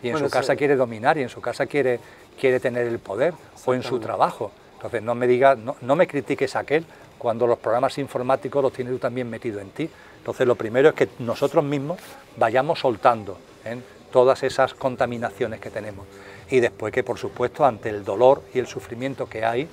Y 0.02 0.10
en 0.10 0.18
su 0.18 0.30
casa 0.30 0.56
quiere 0.56 0.76
dominar, 0.76 1.18
y 1.18 1.24
en 1.24 1.30
su 1.30 1.42
casa 1.42 1.66
quiere, 1.66 2.00
quiere 2.40 2.60
tener 2.60 2.88
el 2.88 3.00
poder, 3.00 3.34
o 3.66 3.74
en 3.74 3.84
su 3.84 4.00
trabajo. 4.00 4.52
Entonces 4.80 5.04
no 5.04 5.14
me 5.14 5.28
digas, 5.28 5.58
no, 5.58 5.96
me 5.98 6.08
critiques 6.08 6.56
a 6.56 6.60
aquel 6.60 6.86
cuando 7.18 7.46
los 7.46 7.60
programas 7.60 7.98
informáticos 7.98 8.64
los 8.64 8.72
tienes 8.72 8.94
tú 8.94 9.00
también 9.00 9.30
metido 9.30 9.60
en 9.60 9.72
ti. 9.72 9.90
Entonces 10.20 10.48
lo 10.48 10.56
primero 10.56 10.88
es 10.88 10.96
que 10.96 11.10
nosotros 11.20 11.66
mismos 11.66 12.00
vayamos 12.38 12.80
soltando 12.80 13.38
¿eh? 13.66 13.78
todas 14.10 14.42
esas 14.44 14.74
contaminaciones 14.74 15.60
que 15.60 15.70
tenemos. 15.70 16.08
Y 16.50 16.62
después 16.62 16.94
que 16.94 17.04
por 17.04 17.18
supuesto 17.18 17.66
ante 17.66 17.90
el 17.90 18.06
dolor 18.06 18.42
y 18.54 18.60
el 18.60 18.68
sufrimiento 18.68 19.28
que 19.28 19.44
hay, 19.44 19.68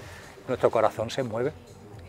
nuestro 0.48 0.72
corazón 0.72 1.08
se 1.10 1.22
mueve 1.22 1.52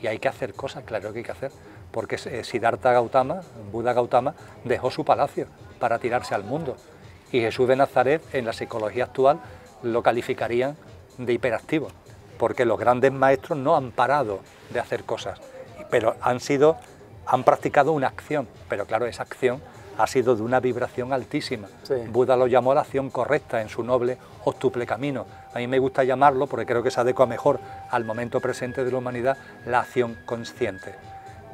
y 0.02 0.08
hay 0.08 0.18
que 0.18 0.28
hacer 0.28 0.56
cosas, 0.56 0.84
claro 0.84 1.14
que 1.14 1.20
hay 1.20 1.26
que 1.26 1.32
hacer. 1.32 1.52
Porque 1.92 2.16
eh, 2.16 2.44
Siddhartha 2.44 2.94
Gautama, 2.94 3.42
Buda 3.72 3.94
Gautama, 3.94 4.34
dejó 4.64 4.90
su 4.90 5.06
palacio 5.06 5.46
para 5.80 6.00
tirarse 6.00 6.34
al 6.34 6.44
mundo. 6.44 6.78
Y 7.32 7.42
Jesús 7.42 7.68
de 7.68 7.76
Nazaret, 7.76 8.24
en 8.34 8.46
la 8.46 8.54
psicología 8.54 9.04
actual, 9.04 9.40
lo 9.84 10.02
calificarían 10.02 10.76
de 11.20 11.34
hiperactivo 11.34 11.90
porque 12.38 12.66
los 12.66 12.80
grandes 12.80 13.12
maestros 13.12 13.58
no 13.58 13.76
han 13.76 13.92
parado 13.92 14.40
de 14.70 14.80
hacer 14.80 15.04
cosas, 15.04 15.40
pero 15.90 16.16
han 16.22 16.40
sido, 16.40 16.78
han 17.26 17.44
practicado 17.44 17.92
una 17.92 18.08
acción, 18.08 18.48
pero 18.70 18.86
claro, 18.86 19.06
esa 19.06 19.24
acción 19.24 19.62
ha 19.98 20.08
sido 20.08 20.36
de 20.36 20.44
una 20.44 20.60
vibración 20.60 21.12
altísima. 21.12 21.68
Buda 22.10 22.38
lo 22.38 22.48
llamó 22.48 22.74
la 22.74 22.82
acción 22.82 23.10
correcta 23.10 23.62
en 23.62 23.70
su 23.70 23.84
noble 23.84 24.18
octuple 24.44 24.86
camino. 24.86 25.26
A 25.54 25.58
mí 25.58 25.68
me 25.68 25.80
gusta 25.80 26.04
llamarlo, 26.04 26.48
porque 26.48 26.66
creo 26.66 26.84
que 26.84 26.92
se 26.92 27.02
adecua 27.02 27.26
mejor 27.26 27.60
al 27.90 28.06
momento 28.06 28.40
presente 28.40 28.84
de 28.84 28.92
la 28.92 29.00
humanidad, 29.00 29.38
la 29.66 29.80
acción 29.80 30.18
consciente. 30.26 30.96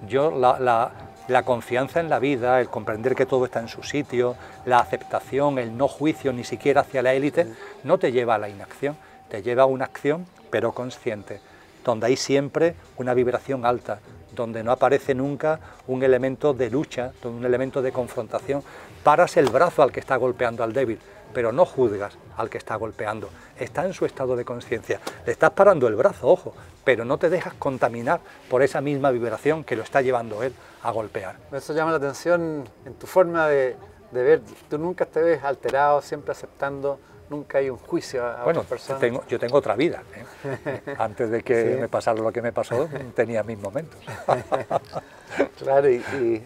Yo, 0.07 0.31
la, 0.31 0.91
la 1.27 1.43
confianza 1.43 2.01
en 2.01 2.09
la 2.09 2.19
vida, 2.19 2.59
el 2.59 2.67
comprender 2.69 3.15
que 3.15 3.25
todo 3.25 3.45
está 3.45 3.61
en 3.61 3.69
su 3.69 3.83
sitio, 3.83 4.35
la 4.65 4.79
aceptación, 4.79 5.57
el 5.57 5.77
no 5.77 5.87
juicio 5.87 6.33
ni 6.33 6.43
siquiera 6.43 6.81
hacia 6.81 7.01
la 7.01 7.13
élite, 7.13 7.47
no 7.83 7.97
te 7.97 8.11
lleva 8.11 8.35
a 8.35 8.39
la 8.39 8.49
inacción, 8.49 8.97
te 9.33 9.41
lleva 9.41 9.63
a 9.63 9.65
una 9.65 9.85
acción 9.85 10.27
pero 10.51 10.73
consciente, 10.73 11.41
donde 11.83 12.05
hay 12.05 12.17
siempre 12.17 12.75
una 12.97 13.15
vibración 13.15 13.65
alta, 13.65 13.97
donde 14.31 14.63
no 14.63 14.71
aparece 14.71 15.15
nunca 15.15 15.59
un 15.87 16.03
elemento 16.03 16.53
de 16.53 16.69
lucha, 16.69 17.13
un 17.23 17.43
elemento 17.43 17.81
de 17.81 17.91
confrontación. 17.91 18.61
Paras 19.03 19.35
el 19.37 19.49
brazo 19.49 19.81
al 19.81 19.91
que 19.91 20.01
está 20.01 20.17
golpeando 20.17 20.63
al 20.63 20.71
débil, 20.71 20.99
pero 21.33 21.51
no 21.51 21.65
juzgas 21.65 22.15
al 22.37 22.51
que 22.51 22.59
está 22.59 22.75
golpeando. 22.75 23.31
Está 23.57 23.83
en 23.85 23.93
su 23.93 24.05
estado 24.05 24.35
de 24.35 24.45
conciencia. 24.45 24.99
Le 25.25 25.31
estás 25.31 25.49
parando 25.49 25.87
el 25.87 25.95
brazo, 25.95 26.27
ojo, 26.27 26.53
pero 26.83 27.03
no 27.03 27.17
te 27.17 27.31
dejas 27.31 27.55
contaminar 27.55 28.19
por 28.51 28.61
esa 28.61 28.81
misma 28.81 29.09
vibración 29.09 29.63
que 29.63 29.75
lo 29.75 29.81
está 29.81 30.03
llevando 30.03 30.43
él 30.43 30.53
a 30.83 30.91
golpear. 30.91 31.37
Eso 31.51 31.73
llama 31.73 31.89
la 31.89 31.97
atención 31.97 32.69
en 32.85 32.93
tu 32.93 33.07
forma 33.07 33.47
de, 33.47 33.77
de 34.11 34.23
ver. 34.23 34.41
Tú 34.69 34.77
nunca 34.77 35.07
te 35.07 35.23
ves 35.23 35.43
alterado, 35.43 36.03
siempre 36.03 36.33
aceptando 36.33 36.99
nunca 37.33 37.57
hay 37.57 37.69
un 37.69 37.77
juicio 37.77 38.25
a 38.25 38.43
bueno, 38.43 38.63
Tengo, 38.99 39.23
yo 39.27 39.39
tengo 39.39 39.57
otra 39.57 39.75
vida. 39.75 40.03
¿eh? 40.15 40.81
Antes 40.97 41.29
de 41.31 41.41
que 41.41 41.77
me 41.79 41.87
pasara 41.87 42.21
lo 42.21 42.31
que 42.31 42.41
me 42.41 42.51
pasó, 42.51 42.87
tenía 43.15 43.43
mis 43.43 43.57
momentos. 43.57 43.99
claro, 45.57 45.89
y, 45.89 46.43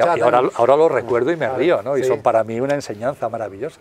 ahora, 0.00 0.42
ahora, 0.54 0.76
lo 0.76 0.88
recuerdo 0.88 1.32
y 1.32 1.36
me 1.36 1.48
río, 1.48 1.82
¿no? 1.82 1.98
Y 1.98 2.04
son 2.04 2.22
para 2.22 2.44
mí 2.44 2.60
una 2.60 2.74
enseñanza 2.74 3.28
maravillosa. 3.28 3.80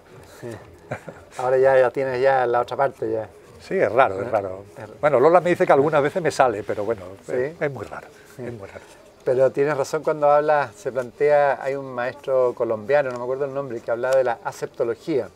Ahora 1.38 1.58
ya, 1.58 1.78
ya 1.78 1.92
tienes 1.92 2.22
ya 2.22 2.46
la 2.48 2.62
otra 2.62 2.76
parte 2.76 3.12
ya. 3.12 3.30
Sí, 3.62 3.76
es 3.76 3.92
raro, 3.92 4.22
es 4.22 4.30
raro. 4.30 4.66
Bueno, 5.00 5.20
Lola 5.20 5.40
me 5.40 5.52
dice 5.52 5.66
que 5.66 5.74
algunas 5.74 6.02
veces 6.02 6.22
me 6.22 6.32
sale, 6.32 6.64
pero 6.64 6.84
bueno, 6.84 7.04
es, 7.28 7.72
muy 7.72 7.86
raro, 7.86 8.08
es 8.38 8.54
muy 8.54 8.68
raro. 8.68 8.84
Pero 9.24 9.52
tienes 9.52 9.78
razón 9.78 10.04
cuando 10.04 10.30
habla, 10.30 10.72
se 10.76 10.92
plantea, 10.92 11.64
hay 11.64 11.76
un 11.76 11.94
maestro 11.94 12.54
colombiano, 12.54 13.10
no 13.10 13.20
me 13.20 13.24
acuerdo 13.24 13.46
el 13.46 13.54
nombre, 13.54 13.80
que 13.80 13.90
hablaba 13.90 14.18
de 14.18 14.26
la 14.26 14.40
aceptología 14.44 15.30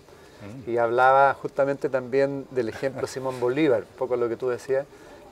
y 0.66 0.78
hablaba 0.78 1.34
justamente 1.34 1.90
también 1.90 2.46
del 2.52 2.70
ejemplo 2.70 3.08
Simón 3.08 3.40
Bolívar, 3.40 3.82
un 3.82 3.98
poco 3.98 4.16
lo 4.16 4.30
que 4.30 4.36
tú 4.36 4.50
decías, 4.50 4.86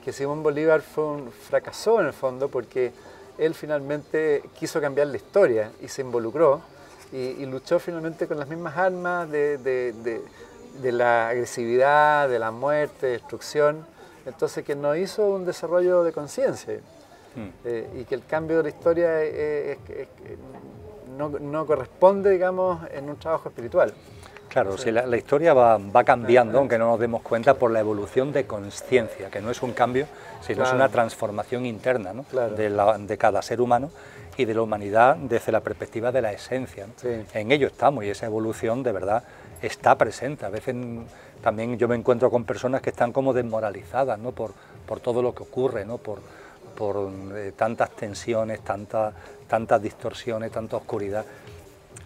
que 0.04 0.12
Simón 0.12 0.42
Bolívar 0.42 0.82
fue 0.82 1.04
un 1.04 1.32
fracasó 1.32 2.00
en 2.00 2.06
el 2.06 2.12
fondo 2.12 2.48
porque 2.48 2.92
él 3.38 3.54
finalmente 3.54 4.42
quiso 4.58 4.80
cambiar 4.80 5.08
la 5.08 5.16
historia 5.16 5.72
y 5.82 5.88
se 5.88 6.02
involucró 6.02 6.60
y, 7.12 7.46
luchó 7.46 7.78
finalmente 7.78 8.26
con 8.26 8.38
las 8.38 8.48
mismas 8.48 8.76
armas 8.76 9.30
de, 9.30 9.58
de, 9.58 10.92
la 10.92 11.28
agresividad, 11.28 12.28
de 12.28 12.38
la 12.38 12.50
muerte, 12.50 13.06
destrucción, 13.06 13.86
entonces 14.26 14.64
que 14.64 14.74
no 14.74 14.94
hizo 14.96 15.26
un 15.28 15.44
desarrollo 15.44 16.02
de 16.02 16.12
conciencia 16.12 16.74
mm. 16.74 17.48
eh, 17.64 17.90
y 18.00 18.04
que 18.04 18.16
el 18.16 18.24
cambio 18.26 18.58
de 18.58 18.62
la 18.64 18.68
historia 18.70 19.10
no, 21.16 21.28
no 21.28 21.66
corresponde, 21.66 22.30
digamos, 22.30 22.80
en 22.90 23.08
un 23.08 23.16
trabajo 23.16 23.48
espiritual. 23.48 23.94
Claro, 24.48 24.78
si 24.78 24.90
la, 24.90 25.16
historia 25.16 25.52
va, 25.54 26.04
cambiando, 26.04 26.58
aunque 26.58 26.78
no 26.78 26.90
nos 26.90 27.00
demos 27.00 27.22
cuenta, 27.22 27.54
por 27.54 27.70
la 27.70 27.80
evolución 27.80 28.32
de 28.32 28.46
conciencia, 28.46 29.30
que 29.30 29.40
no 29.40 29.50
es 29.50 29.62
un 29.62 29.72
cambio, 29.72 30.06
sino 30.40 30.64
es 30.64 30.72
una 30.72 30.88
transformación 30.88 31.66
interna 31.66 32.12
de, 32.56 33.18
cada 33.18 33.42
ser 33.42 33.60
humano 33.60 33.90
y 34.36 34.44
de 34.44 34.54
la 34.54 34.62
humanidad 34.62 35.16
desde 35.16 35.52
la 35.52 35.60
perspectiva 35.60 36.12
de 36.12 36.22
la 36.22 36.32
esencia. 36.32 36.86
En 37.34 37.52
ello 37.52 37.66
estamos 37.66 38.04
y 38.04 38.10
esa 38.10 38.26
evolución 38.26 38.82
de 38.82 38.92
verdad 38.92 39.24
está 39.60 39.96
presente. 39.96 40.46
A 40.46 40.50
veces 40.50 40.74
también 41.42 41.76
yo 41.76 41.88
me 41.88 41.96
encuentro 41.96 42.30
con 42.30 42.44
personas 42.44 42.80
que 42.80 42.90
están 42.90 43.12
como 43.12 43.32
desmoralizadas 43.32 44.18
¿no? 44.18 44.32
por, 44.32 44.52
por 44.86 45.00
todo 45.00 45.22
lo 45.22 45.34
que 45.34 45.42
ocurre, 45.42 45.84
¿no? 45.84 45.98
por, 45.98 46.20
por 46.76 47.10
eh, 47.34 47.52
tantas 47.56 47.90
tensiones, 47.90 48.60
tantas 48.60 49.14
tantas 49.46 49.82
distorsiones, 49.82 50.50
tanta 50.52 50.76
oscuridad 50.76 51.24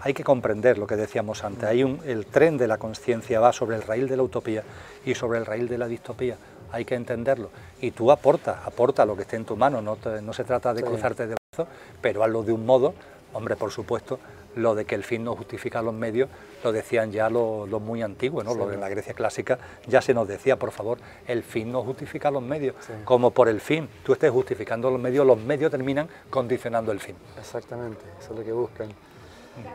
hay 0.01 0.15
que 0.15 0.25
comprender 0.25 0.79
lo 0.79 0.87
que 0.87 0.97
decíamos 0.97 1.45
antes. 1.45 1.65
Hay 1.65 1.85
un, 1.85 2.01
el 2.07 2.27
tren 2.27 2.57
de 2.57 2.67
la 2.67 2.79
conciencia 2.79 3.41
va 3.41 3.53
sobre 3.53 3.77
el 3.77 3.83
raíl 3.83 4.09
de 4.09 4.17
la 4.17 4.23
utopía 4.23 4.63
y 5.05 5.15
sobre 5.15 5.39
el 5.39 5.47
raíl 5.47 5.69
de 5.69 5.79
la 5.79 5.87
distopía. 5.87 6.37
Hay 6.73 6.85
que 6.85 6.95
entenderlo. 6.95 7.51
Y 7.81 7.91
tú 7.91 8.11
aporta, 8.11 8.63
aporta 8.65 9.05
lo 9.05 9.17
que 9.17 9.23
esté 9.23 9.37
en 9.37 9.45
tu 9.45 9.57
mano. 9.57 9.83
No, 9.83 9.99
no 10.23 10.33
se 10.33 10.45
trata 10.45 10.73
de 10.73 10.83
cruzarte 10.83 11.27
de 11.27 11.35
brazos, 11.35 11.73
pero 12.01 12.23
hazlo 12.25 12.43
de 12.43 12.53
un 12.53 12.65
modo, 12.65 12.95
hombre, 13.33 13.57
por 13.57 13.73
supuesto, 13.73 14.19
lo 14.57 14.75
de 14.75 14.85
que 14.85 14.95
el 14.95 15.05
fin 15.05 15.25
no 15.25 15.37
justifica 15.37 15.83
los 15.83 15.95
medios, 15.95 16.29
lo 16.65 16.73
decían 16.73 17.13
ya 17.13 17.29
los, 17.31 17.69
muy 17.81 18.03
antiguos, 18.03 18.45
¿no? 18.45 18.55
Lo 18.55 18.67
de 18.67 18.77
la 18.77 18.89
Grecia 18.89 19.15
clásica 19.15 19.59
ya 19.87 20.01
se 20.01 20.15
nos 20.15 20.27
decía, 20.27 20.57
por 20.57 20.73
favor, 20.73 20.99
el 21.27 21.43
fin 21.43 21.71
no 21.71 21.83
justifica 21.83 22.31
los 22.31 22.43
medios. 22.43 22.75
Como 23.05 23.31
por 23.31 23.49
el 23.49 23.61
fin 23.61 23.89
tú 24.05 24.13
estés 24.13 24.31
justificando 24.31 24.91
los 24.91 25.01
medios, 25.01 25.27
los 25.27 25.39
medios 25.39 25.71
terminan 25.71 26.09
condicionando 26.31 26.91
el 26.93 27.01
fin. 27.01 27.17
Exactamente, 27.39 28.03
eso 28.19 28.33
es 28.33 28.39
lo 28.39 28.45
que 28.45 28.53
buscan. 28.53 28.89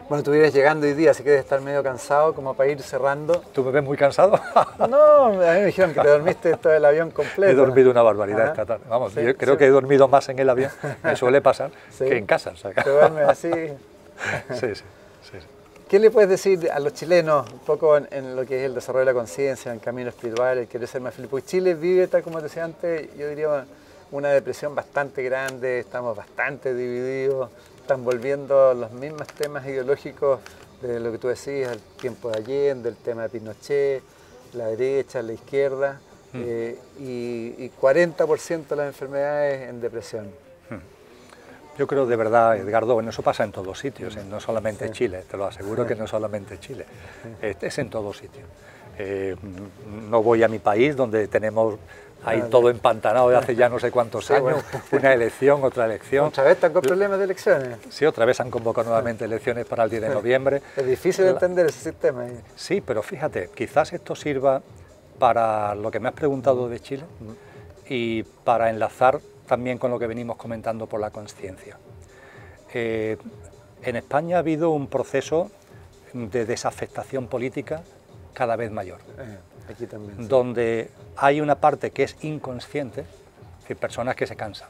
Bueno, 0.09 0.23
tú 0.23 0.31
vienes 0.31 0.53
llegando 0.53 0.85
hoy 0.85 0.93
día, 0.93 1.11
así 1.11 1.23
que 1.23 1.29
debes 1.29 1.45
estar 1.45 1.61
medio 1.61 1.81
cansado, 1.83 2.33
como 2.33 2.53
para 2.53 2.69
ir 2.69 2.81
cerrando. 2.81 3.41
¿Tú 3.53 3.63
me 3.63 3.71
ves 3.71 3.83
muy 3.83 3.97
cansado? 3.97 4.39
no, 4.89 5.25
a 5.25 5.29
mí 5.29 5.37
me 5.37 5.65
dijeron 5.65 5.93
que 5.93 6.01
te 6.01 6.07
dormiste 6.07 6.57
todo 6.57 6.73
el 6.73 6.85
avión 6.85 7.11
completo. 7.11 7.51
He 7.51 7.55
dormido 7.55 7.91
una 7.91 8.01
barbaridad 8.01 8.47
esta 8.47 8.65
tarde. 8.65 8.83
Vamos, 8.87 9.13
yo 9.15 9.35
creo 9.35 9.57
que 9.57 9.65
he 9.65 9.69
dormido 9.69 10.07
más 10.07 10.29
en 10.29 10.39
el 10.39 10.49
avión, 10.49 10.71
me 11.03 11.15
suele 11.15 11.41
pasar, 11.41 11.71
que 11.97 12.17
en 12.17 12.25
casa. 12.25 12.53
¿Te 12.53 12.89
duermes 12.89 13.27
así? 13.27 13.51
sí, 14.53 14.75
sí, 14.75 14.83
sí, 15.31 15.37
¿Qué 15.89 15.99
le 15.99 16.09
puedes 16.09 16.29
decir 16.29 16.69
a 16.71 16.79
los 16.79 16.93
chilenos 16.93 17.51
un 17.51 17.59
poco 17.59 17.97
en, 17.97 18.35
lo 18.35 18.45
que 18.45 18.59
es 18.59 18.65
el 18.65 18.75
desarrollo 18.75 19.05
de 19.05 19.13
la 19.13 19.19
conciencia, 19.19 19.71
en 19.71 19.77
el 19.77 19.83
camino 19.83 20.09
espiritual, 20.09 20.57
el 20.57 20.67
querer 20.67 20.87
ser 20.87 21.01
más 21.01 21.13
feliz? 21.13 21.29
Porque 21.29 21.45
Chile 21.45 21.73
vive, 21.73 22.07
tal 22.07 22.23
como 22.23 22.41
decía 22.41 22.63
antes, 22.63 23.09
yo 23.17 23.27
diría 23.27 23.65
una 24.11 24.29
depresión 24.29 24.73
bastante 24.73 25.23
grande, 25.23 25.79
estamos 25.79 26.15
bastante 26.15 26.73
divididos, 26.73 27.49
están 27.85 28.03
volviendo 28.03 28.73
los 28.73 28.91
mismos 28.93 29.27
temas 29.27 29.63
ideológicos 29.67 30.39
de 30.81 30.99
lo 30.99 31.11
que 31.11 31.19
tú 31.19 31.27
decías, 31.27 31.71
el 31.71 31.79
tiempo 31.79 32.31
de 32.31 32.39
Allende, 32.39 32.89
el 32.89 32.95
tema 32.95 33.21
de 33.21 33.29
Pinochet, 33.29 34.01
la 34.53 34.65
derecha, 34.69 35.21
la 35.21 35.33
izquierda, 35.33 36.01
mm. 36.33 36.41
eh, 36.43 36.79
y, 36.97 37.69
40% 37.79 38.69
de 38.69 38.75
las 38.75 38.87
enfermedades 38.87 39.69
en 39.69 39.81
depresión. 39.81 40.25
Mm. 40.71 41.77
Yo 41.77 41.85
creo 41.85 42.07
de 42.07 42.15
verdad, 42.15 42.57
Edgardo, 42.57 42.95
bueno, 42.95 43.11
eso 43.11 43.21
pasa 43.21 43.43
en 43.43 43.51
todos 43.51 43.77
sitios, 43.77 44.17
no 44.25 44.39
solamente 44.39 44.87
en 44.87 44.91
Chile, 44.91 45.23
te 45.29 45.37
lo 45.37 45.45
aseguro 45.45 45.85
que 45.85 45.93
no 45.93 46.07
solamente 46.07 46.55
en 46.55 46.59
Chile, 46.61 46.85
es, 47.39 47.77
en 47.77 47.91
todos 47.91 48.17
sitios. 48.17 48.45
Eh, 48.97 49.35
no 50.09 50.23
voy 50.23 50.41
a 50.41 50.47
mi 50.47 50.57
país 50.57 50.95
donde 50.95 51.27
tenemos 51.27 51.75
ahí 52.25 52.43
todo 52.49 52.69
empantanado 52.69 53.29
de 53.29 53.37
hace 53.37 53.55
ya 53.55 53.69
no 53.69 53.79
sé 53.79 53.91
cuántos 53.91 54.29
años, 54.31 54.63
una 54.91 55.13
elección, 55.13 55.63
otra 55.63 55.85
elección. 55.85 56.27
¿Otra 56.27 56.43
vez 56.43 56.53
están 56.53 56.73
con 56.73 56.81
problemas 56.81 57.17
de 57.19 57.25
elecciones? 57.25 57.77
Sí, 57.89 58.05
otra 58.05 58.25
vez 58.25 58.39
han 58.39 58.49
convocado 58.49 58.89
nuevamente 58.89 59.25
elecciones 59.25 59.65
para 59.65 59.83
el 59.83 59.89
10 59.89 60.01
de 60.01 60.09
noviembre. 60.09 60.61
Es 60.75 60.85
difícil 60.85 61.25
de 61.25 61.31
entender 61.31 61.67
ese 61.67 61.91
sistema. 61.91 62.25
Sí, 62.55 62.81
pero 62.81 63.03
fíjate, 63.03 63.49
quizás 63.53 63.93
esto 63.93 64.15
sirva 64.15 64.61
para 65.19 65.75
lo 65.75 65.91
que 65.91 65.99
me 65.99 66.09
has 66.09 66.15
preguntado 66.15 66.67
de 66.67 66.79
Chile 66.79 67.03
y 67.87 68.23
para 68.23 68.69
enlazar 68.69 69.19
también 69.47 69.77
con 69.77 69.91
lo 69.91 69.99
que 69.99 70.07
venimos 70.07 70.37
comentando 70.37 70.87
por 70.87 70.99
la 70.99 71.11
conciencia. 71.11 71.77
Eh, 72.73 73.17
en 73.83 73.95
España 73.95 74.37
ha 74.37 74.39
habido 74.39 74.71
un 74.71 74.87
proceso 74.87 75.51
de 76.13 76.45
desafectación 76.45 77.27
política 77.27 77.83
cada 78.33 78.55
vez 78.55 78.71
mayor. 78.71 78.99
Aquí 79.69 79.87
también. 79.87 80.27
Donde 80.27 80.89
hay 81.17 81.41
una 81.41 81.55
parte 81.55 81.91
que 81.91 82.03
es 82.03 82.15
inconsciente, 82.21 83.01
es 83.01 83.61
decir, 83.61 83.77
personas 83.77 84.15
que 84.15 84.27
se 84.27 84.35
cansan, 84.35 84.69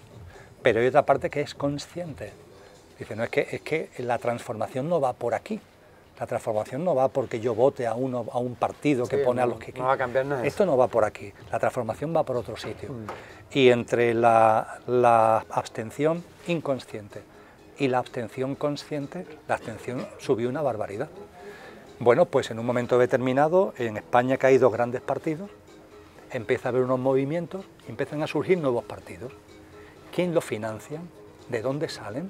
pero 0.62 0.80
hay 0.80 0.88
otra 0.88 1.06
parte 1.06 1.30
que 1.30 1.42
es 1.42 1.54
consciente. 1.54 2.34
Dice, 2.98 3.16
no, 3.16 3.24
es 3.24 3.30
que, 3.30 3.48
es 3.52 3.62
que 3.62 3.90
la 4.00 4.18
transformación 4.18 4.88
no 4.88 5.02
va 5.02 5.14
por 5.14 5.34
aquí. 5.34 5.60
La 6.20 6.26
transformación 6.28 6.86
no 6.86 6.96
va 6.96 7.10
porque 7.10 7.42
yo 7.42 7.54
vote 7.54 7.86
a, 7.86 7.94
uno, 7.94 8.26
a 8.32 8.40
un 8.40 8.56
partido 8.56 9.06
que 9.06 9.18
pone 9.18 9.42
a 9.42 9.46
los 9.46 9.60
que... 9.60 9.74
No 9.74 9.84
va 9.84 9.94
a 9.94 9.98
cambiar 9.98 10.26
nada. 10.26 10.46
Esto 10.46 10.66
no 10.66 10.78
va 10.78 10.88
por 10.88 11.04
aquí. 11.04 11.34
La 11.52 11.60
transformación 11.60 12.16
va 12.16 12.24
por 12.24 12.38
otro 12.38 12.56
sitio. 12.56 12.90
Mm. 12.90 13.06
Y 13.52 13.70
entre 13.70 14.14
la, 14.14 14.80
la 14.88 15.46
abstención 15.50 16.24
inconsciente 16.48 17.22
y 17.78 17.90
la 17.90 18.00
abstención 18.00 18.56
consciente, 18.56 19.28
la 19.50 19.56
abstención 19.56 20.08
subió 20.18 20.48
una 20.48 20.62
barbaridad. 20.62 21.10
Bueno, 22.00 22.26
pues 22.26 22.52
en 22.52 22.60
un 22.60 22.66
momento 22.66 22.98
determinado, 23.00 23.74
en 23.78 23.98
España 23.98 24.38
que 24.38 24.48
hay 24.48 24.58
dos 24.58 24.72
grandes 24.72 25.02
partidos, 25.02 25.50
empieza 26.32 26.68
a 26.68 26.70
haber 26.70 26.84
unos 26.84 27.00
movimientos 27.00 27.66
y 27.88 27.92
empiezan 27.92 28.22
a 28.22 28.28
surgir 28.28 28.58
nuevos 28.58 28.84
partidos. 28.84 29.32
¿Quién 30.14 30.34
los 30.34 30.44
financia? 30.44 31.00
¿De 31.50 31.62
dónde 31.62 31.88
salen? 31.88 32.30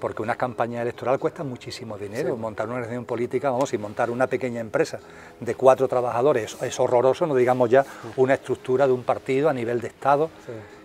Porque 0.00 0.22
una 0.22 0.36
campaña 0.36 0.80
electoral 0.80 1.18
cuesta 1.18 1.44
muchísimo 1.44 1.98
dinero. 1.98 2.36
Montar 2.36 2.66
una 2.66 2.76
organización 2.76 3.04
política, 3.04 3.50
vamos, 3.50 3.74
y 3.74 3.78
montar 3.78 4.10
una 4.10 4.26
pequeña 4.26 4.60
empresa 4.60 5.00
de 5.40 5.54
cuatro 5.54 5.86
trabajadores 5.88 6.56
es 6.62 6.80
horroroso, 6.80 7.26
no 7.26 7.34
digamos 7.34 7.68
ya 7.68 7.84
una 8.16 8.34
estructura 8.34 8.86
de 8.86 8.92
un 8.92 9.02
partido 9.02 9.48
a 9.48 9.52
nivel 9.52 9.80
de 9.80 9.88
Estado. 9.88 10.30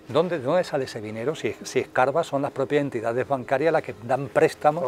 ¿Dónde, 0.10 0.40
¿De 0.40 0.44
dónde 0.44 0.64
sale 0.66 0.86
ese 0.86 1.00
dinero? 1.00 1.36
Si, 1.36 1.56
si 1.64 1.80
escarba 1.80 2.24
son 2.24 2.42
las 2.42 2.52
propias 2.52 2.82
entidades 2.82 3.26
bancarias 3.28 3.72
las 3.72 3.84
que 3.84 3.96
dan 4.04 4.28
préstamos. 4.28 4.84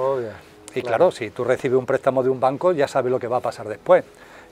Y 0.76 0.82
claro. 0.82 1.10
si 1.12 1.30
tú 1.30 1.44
recibes 1.44 1.78
un 1.78 1.86
préstamo 1.86 2.22
de 2.22 2.30
un 2.30 2.40
banco, 2.40 2.74
ya 2.74 2.88
sabes 2.88 3.12
lo 3.12 3.20
que 3.20 3.28
va 3.28 3.38
a 3.38 3.42
pasar 3.42 3.68
después. 3.68 4.04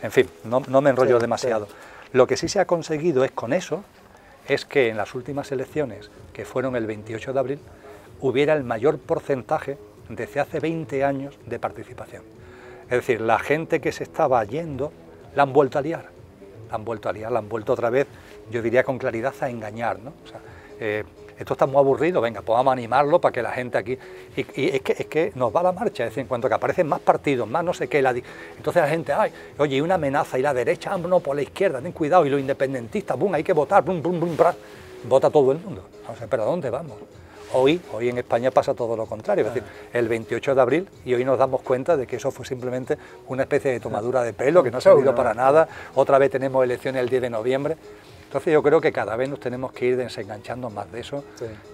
En 0.01 0.11
fin, 0.11 0.29
no, 0.45 0.81
me 0.81 0.89
enrollo 0.89 1.19
demasiado. 1.19 1.67
Lo 2.13 2.25
que 2.27 2.37
sí 2.37 2.47
se 2.47 2.59
ha 2.59 2.65
conseguido 2.65 3.23
es 3.23 3.31
con 3.31 3.53
eso, 3.53 3.83
es 4.47 4.65
que 4.65 4.89
en 4.89 4.97
las 4.97 5.15
últimas 5.15 5.51
elecciones, 5.51 6.11
que 6.31 6.45
fueron 6.45 6.75
el 6.75 6.85
28 6.85 7.33
de 7.33 7.39
abril, 7.39 7.59
hubiera 8.21 8.53
el 8.53 8.63
mayor 8.63 8.99
porcentaje 8.99 9.77
desde 10.09 10.39
hace 10.39 10.59
20 10.59 11.03
años 11.03 11.37
de 11.45 11.59
participación. 11.59 12.23
Es 12.85 12.97
decir, 12.97 13.21
la 13.21 13.39
gente 13.39 13.81
que 13.81 13.91
se 13.91 14.03
estaba 14.03 14.43
yendo 14.43 14.91
la 15.35 15.43
han 15.43 15.53
vuelto 15.53 15.79
a 15.79 15.81
liar, 15.81 16.09
la 16.69 16.75
han 16.75 16.85
vuelto 16.85 17.09
a 17.09 17.13
liar, 17.13 17.31
la 17.31 17.39
han 17.39 17.49
vuelto 17.49 17.73
otra 17.73 17.89
vez, 17.89 18.07
yo 18.51 18.61
diría 18.61 18.83
con 18.83 18.97
claridad, 18.97 19.33
a 19.41 19.49
engañar. 19.49 19.99
¿no? 19.99 20.13
Eh, 20.79 21.03
esto 21.43 21.53
está 21.53 21.65
muy 21.65 21.77
aburrido, 21.77 22.21
venga, 22.21 22.41
vamos 22.45 22.71
a 22.71 22.73
animarlo 22.73 23.19
para 23.19 23.31
que 23.31 23.41
la 23.41 23.51
gente 23.51 23.77
aquí... 23.77 23.97
Y, 24.35 24.69
es, 24.69 24.81
que, 24.81 24.95
es 24.97 25.05
que 25.05 25.31
nos 25.35 25.55
va 25.55 25.61
la 25.61 25.71
marcha, 25.71 26.03
es 26.03 26.09
decir, 26.09 26.21
en 26.21 26.27
cuanto 26.27 26.47
que 26.47 26.55
aparecen 26.55 26.87
más 26.87 26.99
partidos, 27.01 27.47
más 27.47 27.63
no 27.63 27.73
sé 27.73 27.87
qué, 27.87 28.01
la, 28.01 28.11
entonces 28.11 28.81
la 28.81 28.87
gente, 28.87 29.13
ay, 29.13 29.31
oye, 29.57 29.77
y 29.77 29.81
una 29.81 29.95
amenaza, 29.95 30.39
y 30.39 30.41
la 30.41 30.53
derecha, 30.53 30.91
ah, 30.93 30.97
no, 30.97 31.19
por 31.19 31.35
la 31.35 31.41
izquierda, 31.41 31.81
ten 31.81 31.91
cuidado, 31.91 32.25
y 32.25 32.29
los 32.29 32.39
independentistas, 32.39 33.17
bum, 33.17 33.33
hay 33.33 33.43
que 33.43 33.53
votar, 33.53 33.83
bum, 33.83 34.01
bum, 34.01 34.19
bum, 34.19 34.35
vota 35.03 35.29
todo 35.29 35.51
el 35.51 35.59
mundo. 35.59 35.83
O 36.11 36.15
sea, 36.15 36.27
pero 36.27 36.43
¿a 36.43 36.45
dónde 36.45 36.69
vamos? 36.69 36.97
Hoy, 37.55 37.79
hoy 37.93 38.09
en 38.09 38.17
España 38.17 38.49
pasa 38.49 38.73
todo 38.73 38.97
lo 38.97 39.05
contrario, 39.05 39.45
es 39.45 39.53
decir, 39.53 39.69
el 39.93 40.07
28 40.07 40.55
de 40.55 40.61
abril 40.61 40.89
y 41.05 41.13
hoy 41.13 41.23
nos 41.23 41.37
damos 41.37 41.61
cuenta 41.61 41.95
de 41.95 42.07
que 42.07 42.15
eso 42.15 42.31
fue 42.31 42.45
simplemente 42.45 42.97
una 43.27 43.43
especie 43.43 43.69
de 43.69 43.79
tomadura 43.79 44.23
de 44.23 44.33
pelo 44.33 44.63
que 44.63 44.71
no 44.71 44.79
ha 44.79 44.81
servido 44.81 45.13
para 45.13 45.35
nada, 45.35 45.67
otra 45.93 46.17
vez 46.17 46.31
tenemos 46.31 46.63
elecciones 46.63 47.03
el 47.03 47.09
10 47.09 47.21
de 47.21 47.29
noviembre, 47.29 47.77
entonces 48.34 48.51
yo 48.51 48.64
creo 48.64 48.81
que 48.81 48.91
cada 48.91 49.15
vez 49.15 49.30
nos 49.30 49.39
tenemos 49.39 49.72
que 49.73 49.85
ir 49.85 49.95
desenganchando 49.95 50.72
más 50.72 50.91
de 50.91 51.01
eso. 51.01 51.23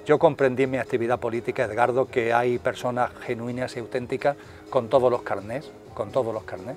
Yo 0.06 0.20
comprendí 0.20 0.64
en 0.64 0.72
mi 0.72 0.78
actividad 0.78 1.18
política, 1.18 1.64
Edgardo, 1.64 2.08
que 2.08 2.34
hay 2.34 2.60
personas 2.60 3.12
genuinas 3.22 3.78
y 3.78 3.80
auténticas 3.80 4.36
con 4.70 4.90
todos 4.90 5.10
los 5.10 5.22
carnés, 5.22 5.72
con 5.94 6.12
todos 6.12 6.34
los 6.34 6.44
carnés, 6.44 6.76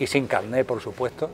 y 0.00 0.08
sin 0.08 0.26
carné, 0.26 0.64
por 0.64 0.80
supuesto. 0.80 1.30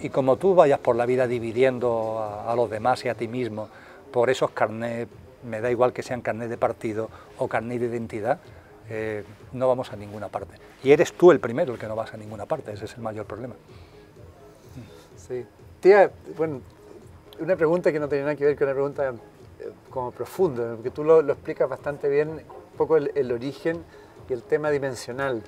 Y 0.00 0.08
como 0.08 0.36
tú 0.38 0.54
vayas 0.54 0.78
por 0.78 0.96
la 0.96 1.04
vida 1.04 1.26
dividiendo 1.26 2.42
a, 2.46 2.54
los 2.56 2.70
demás 2.70 3.04
y 3.04 3.10
a 3.10 3.14
ti 3.14 3.28
mismo 3.28 3.68
por 4.10 4.30
esos 4.30 4.52
carnés, 4.52 5.06
me 5.44 5.60
da 5.60 5.70
igual 5.70 5.92
que 5.92 6.02
sean 6.02 6.22
carnés 6.22 6.48
de 6.48 6.56
partido 6.56 7.10
o 7.36 7.46
carnés 7.46 7.78
de 7.78 7.88
identidad, 7.88 8.38
eh, 8.88 9.22
no 9.52 9.68
vamos 9.68 9.92
a 9.92 9.96
ninguna 9.96 10.28
parte. 10.28 10.54
Y 10.82 10.92
eres 10.92 11.12
tú 11.12 11.30
el 11.30 11.40
primero 11.40 11.74
el 11.74 11.78
que 11.78 11.88
no 11.88 11.94
vas 11.94 12.14
a 12.14 12.16
ninguna 12.16 12.46
parte, 12.46 12.72
ese 12.72 12.86
es 12.86 12.94
el 12.94 13.02
mayor 13.02 13.26
problema. 13.26 13.54
Sí. 15.28 15.44
Tía, 15.82 16.10
bueno, 16.34 16.62
una 17.40 17.56
pregunta 17.56 17.92
que 17.92 18.00
no 18.00 18.08
tiene 18.08 18.24
nada 18.24 18.36
que 18.36 18.44
ver 18.44 18.56
con 18.56 18.66
una 18.66 18.74
pregunta 18.74 19.10
eh, 19.60 19.70
como 19.90 20.10
profunda, 20.10 20.74
porque 20.74 20.90
tú 20.90 21.04
lo, 21.04 21.20
explicas 21.20 21.68
bastante 21.68 22.08
bien, 22.08 22.30
un 22.30 22.76
poco 22.76 22.96
el, 22.96 23.32
origen 23.32 23.82
y 24.28 24.32
el 24.32 24.42
tema 24.42 24.70
dimensional. 24.70 25.42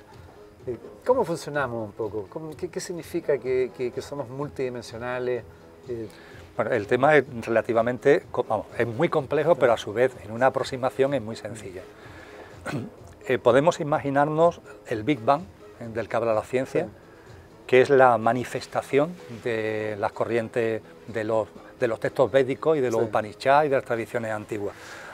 Eh, 0.67 0.77
¿Cómo 1.05 1.23
funcionamos 1.23 1.85
un 1.85 1.91
poco? 1.93 2.27
qué, 2.55 2.79
significa 2.79 3.37
que, 3.37 3.93
somos 3.99 4.29
multidimensionales? 4.29 5.43
Eh, 5.87 6.07
bueno, 6.55 6.71
el 6.71 6.87
tema 6.87 7.15
es 7.15 7.25
relativamente, 7.45 8.23
vamos, 8.47 8.67
es 8.77 8.87
muy 8.87 9.09
complejo, 9.09 9.55
pero 9.55 9.73
a 9.73 9.77
su 9.77 9.93
vez 9.93 10.13
en 10.23 10.31
una 10.31 10.47
aproximación 10.47 11.13
es 11.13 11.21
muy 11.21 11.35
sencilla. 11.35 11.81
podemos 13.43 13.79
imaginarnos 13.79 14.61
el 14.87 15.03
Big 15.03 15.21
Bang, 15.23 15.43
del 15.93 16.07
que 16.09 16.15
habla 16.15 16.33
la 16.33 16.43
ciencia, 16.43 16.87
que 17.65 17.81
es 17.81 17.89
la 17.89 18.17
manifestación 18.17 19.15
de 19.43 19.95
las 19.97 20.11
corrientes 20.11 20.81
de 21.07 21.23
los 21.23 21.47
de 21.81 21.87
los 21.89 21.99
textos 21.99 22.31
védicos 22.31 22.77
y 22.77 22.79
de 22.79 22.89
los 22.89 23.01
Upanishads 23.01 23.65
y 23.65 23.69
de 23.69 23.75
las 23.75 23.83
tradiciones 23.83 24.31
antiguas. 24.31 24.73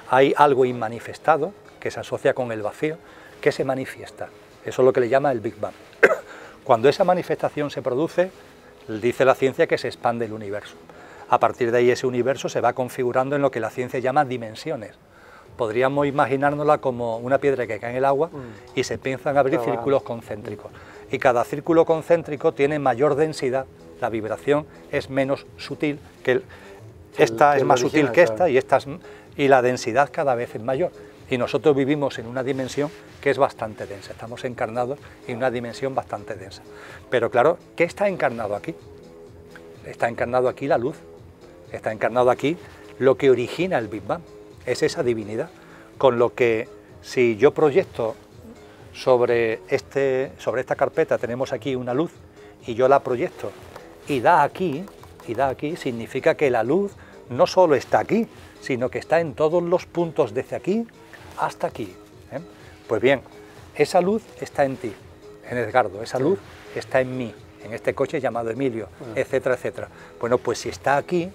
Hay 0.10 0.34
algo 0.38 0.66
inmanifestado 0.66 1.54
que 1.80 1.90
se 1.90 2.00
asocia 2.00 2.34
con 2.34 2.52
el 2.52 2.62
vacío, 2.62 2.98
que 3.42 3.52
se 3.52 3.64
manifiesta. 3.64 4.28
Eso 4.64 4.82
es 4.82 4.86
lo 4.86 4.94
que 4.94 5.00
le 5.00 5.10
llama 5.10 5.32
el 5.32 5.40
Big 5.40 5.60
Bang. 5.60 5.74
Cuando 6.64 6.90
esa 6.90 7.04
manifestación 7.04 7.72
se 7.72 7.82
produce, 7.82 8.32
dice 8.88 9.26
la 9.26 9.34
ciencia 9.34 9.66
que 9.66 9.78
se 9.78 9.88
expande 9.88 10.26
el 10.26 10.34
universo. 10.34 10.76
A 11.30 11.40
partir 11.40 11.72
de 11.72 11.80
ahí 11.80 11.90
ese 11.90 12.06
universo 12.06 12.50
se 12.50 12.62
va 12.62 12.74
configurando 12.74 13.36
en 13.36 13.42
lo 13.42 13.52
que 13.52 13.60
la 13.60 13.70
ciencia 13.70 14.00
llama 14.00 14.26
dimensiones. 14.26 14.92
Podríamos 15.58 16.06
imaginárnosla 16.06 16.78
como 16.78 17.18
una 17.18 17.40
piedra 17.40 17.66
que 17.66 17.80
cae 17.80 17.92
en 17.92 17.98
el 17.98 18.06
agua 18.06 18.28
mm. 18.28 18.80
y 18.80 18.84
se 18.84 18.96
empiezan 18.96 19.38
a 19.38 19.40
abrir 19.40 19.60
círculos 19.60 20.04
concéntricos. 20.04 20.72
Y 21.12 21.18
cada 21.18 21.44
círculo 21.44 21.86
concéntrico 21.86 22.54
tiene 22.54 22.78
mayor 22.80 23.16
densidad 23.16 23.66
la 24.02 24.10
vibración 24.10 24.66
es 24.92 25.10
menos 25.10 25.46
sutil 25.58 26.00
que 26.24 26.42
esta 27.18 27.58
es 27.58 27.64
más 27.64 27.80
sutil 27.80 28.12
que 28.12 28.22
esta 28.22 28.50
y 28.50 28.58
esta 28.58 28.80
y 29.36 29.48
la 29.48 29.62
densidad 29.62 30.10
cada 30.12 30.36
vez 30.36 30.56
es 30.56 30.62
mayor. 30.62 30.92
Y 31.30 31.38
nosotros 31.38 31.76
vivimos 31.76 32.20
en 32.20 32.28
una 32.28 32.44
dimensión 32.44 32.90
que 33.22 33.30
es 33.30 33.38
bastante 33.38 33.86
densa, 33.86 34.12
estamos 34.12 34.46
encarnados 34.46 34.98
en 35.28 35.38
una 35.38 35.52
dimensión 35.52 35.94
bastante 35.94 36.36
densa. 36.36 36.62
Pero 37.10 37.30
claro, 37.30 37.58
¿qué 37.76 37.84
está 37.84 38.08
encarnado 38.08 38.56
aquí? 38.56 38.76
Está 39.86 40.08
encarnado 40.08 40.48
aquí 40.48 40.68
la 40.68 40.78
luz, 40.78 40.98
está 41.72 41.92
encarnado 41.92 42.30
aquí 42.30 42.58
lo 43.00 43.16
que 43.16 43.30
origina 43.30 43.78
el 43.78 43.88
Big 43.88 44.04
Bang, 44.06 44.22
es 44.66 44.84
esa 44.84 45.04
divinidad. 45.04 45.50
Con 45.98 46.20
lo 46.20 46.34
que 46.34 46.70
si 47.02 47.36
yo 47.38 47.54
proyecto 47.54 48.16
sobre, 48.94 49.62
este, 49.70 50.32
sobre 50.38 50.62
esta 50.62 50.76
carpeta, 50.76 51.18
tenemos 51.18 51.52
aquí 51.52 51.76
una 51.76 51.94
luz, 51.94 52.12
y 52.66 52.76
yo 52.76 52.88
la 52.88 53.00
proyecto 53.00 53.52
y 54.08 54.20
da 54.20 54.44
aquí, 54.44 54.84
y 55.28 55.34
da 55.34 55.50
aquí, 55.50 55.76
significa 55.76 56.36
que 56.36 56.50
la 56.50 56.64
luz 56.64 56.94
no 57.30 57.48
solo 57.48 57.76
está 57.76 58.00
aquí, 58.00 58.28
sino 58.62 58.90
que 58.90 59.00
está 59.00 59.20
en 59.20 59.34
todos 59.34 59.62
los 59.62 59.86
puntos 59.86 60.34
desde 60.34 60.56
aquí 60.56 60.88
hasta 61.38 61.68
aquí. 61.68 61.94
¿eh? 62.32 62.40
Pues 62.88 63.02
bien, 63.02 63.22
esa 63.76 64.02
luz 64.02 64.24
está 64.42 64.66
en 64.66 64.78
ti, 64.78 64.94
en 65.50 65.58
Edgardo, 65.58 66.02
esa 66.02 66.20
luz 66.20 66.40
está 66.76 67.02
en 67.02 67.18
mí, 67.18 67.34
en 67.64 67.74
este 67.74 67.94
coche 67.94 68.20
llamado 68.20 68.50
Emilio, 68.50 68.90
ah. 69.02 69.14
etcétera, 69.16 69.56
etcétera. 69.56 69.90
Bueno, 70.20 70.38
pues 70.38 70.60
si 70.60 70.70
está 70.70 70.98
aquí, 70.98 71.30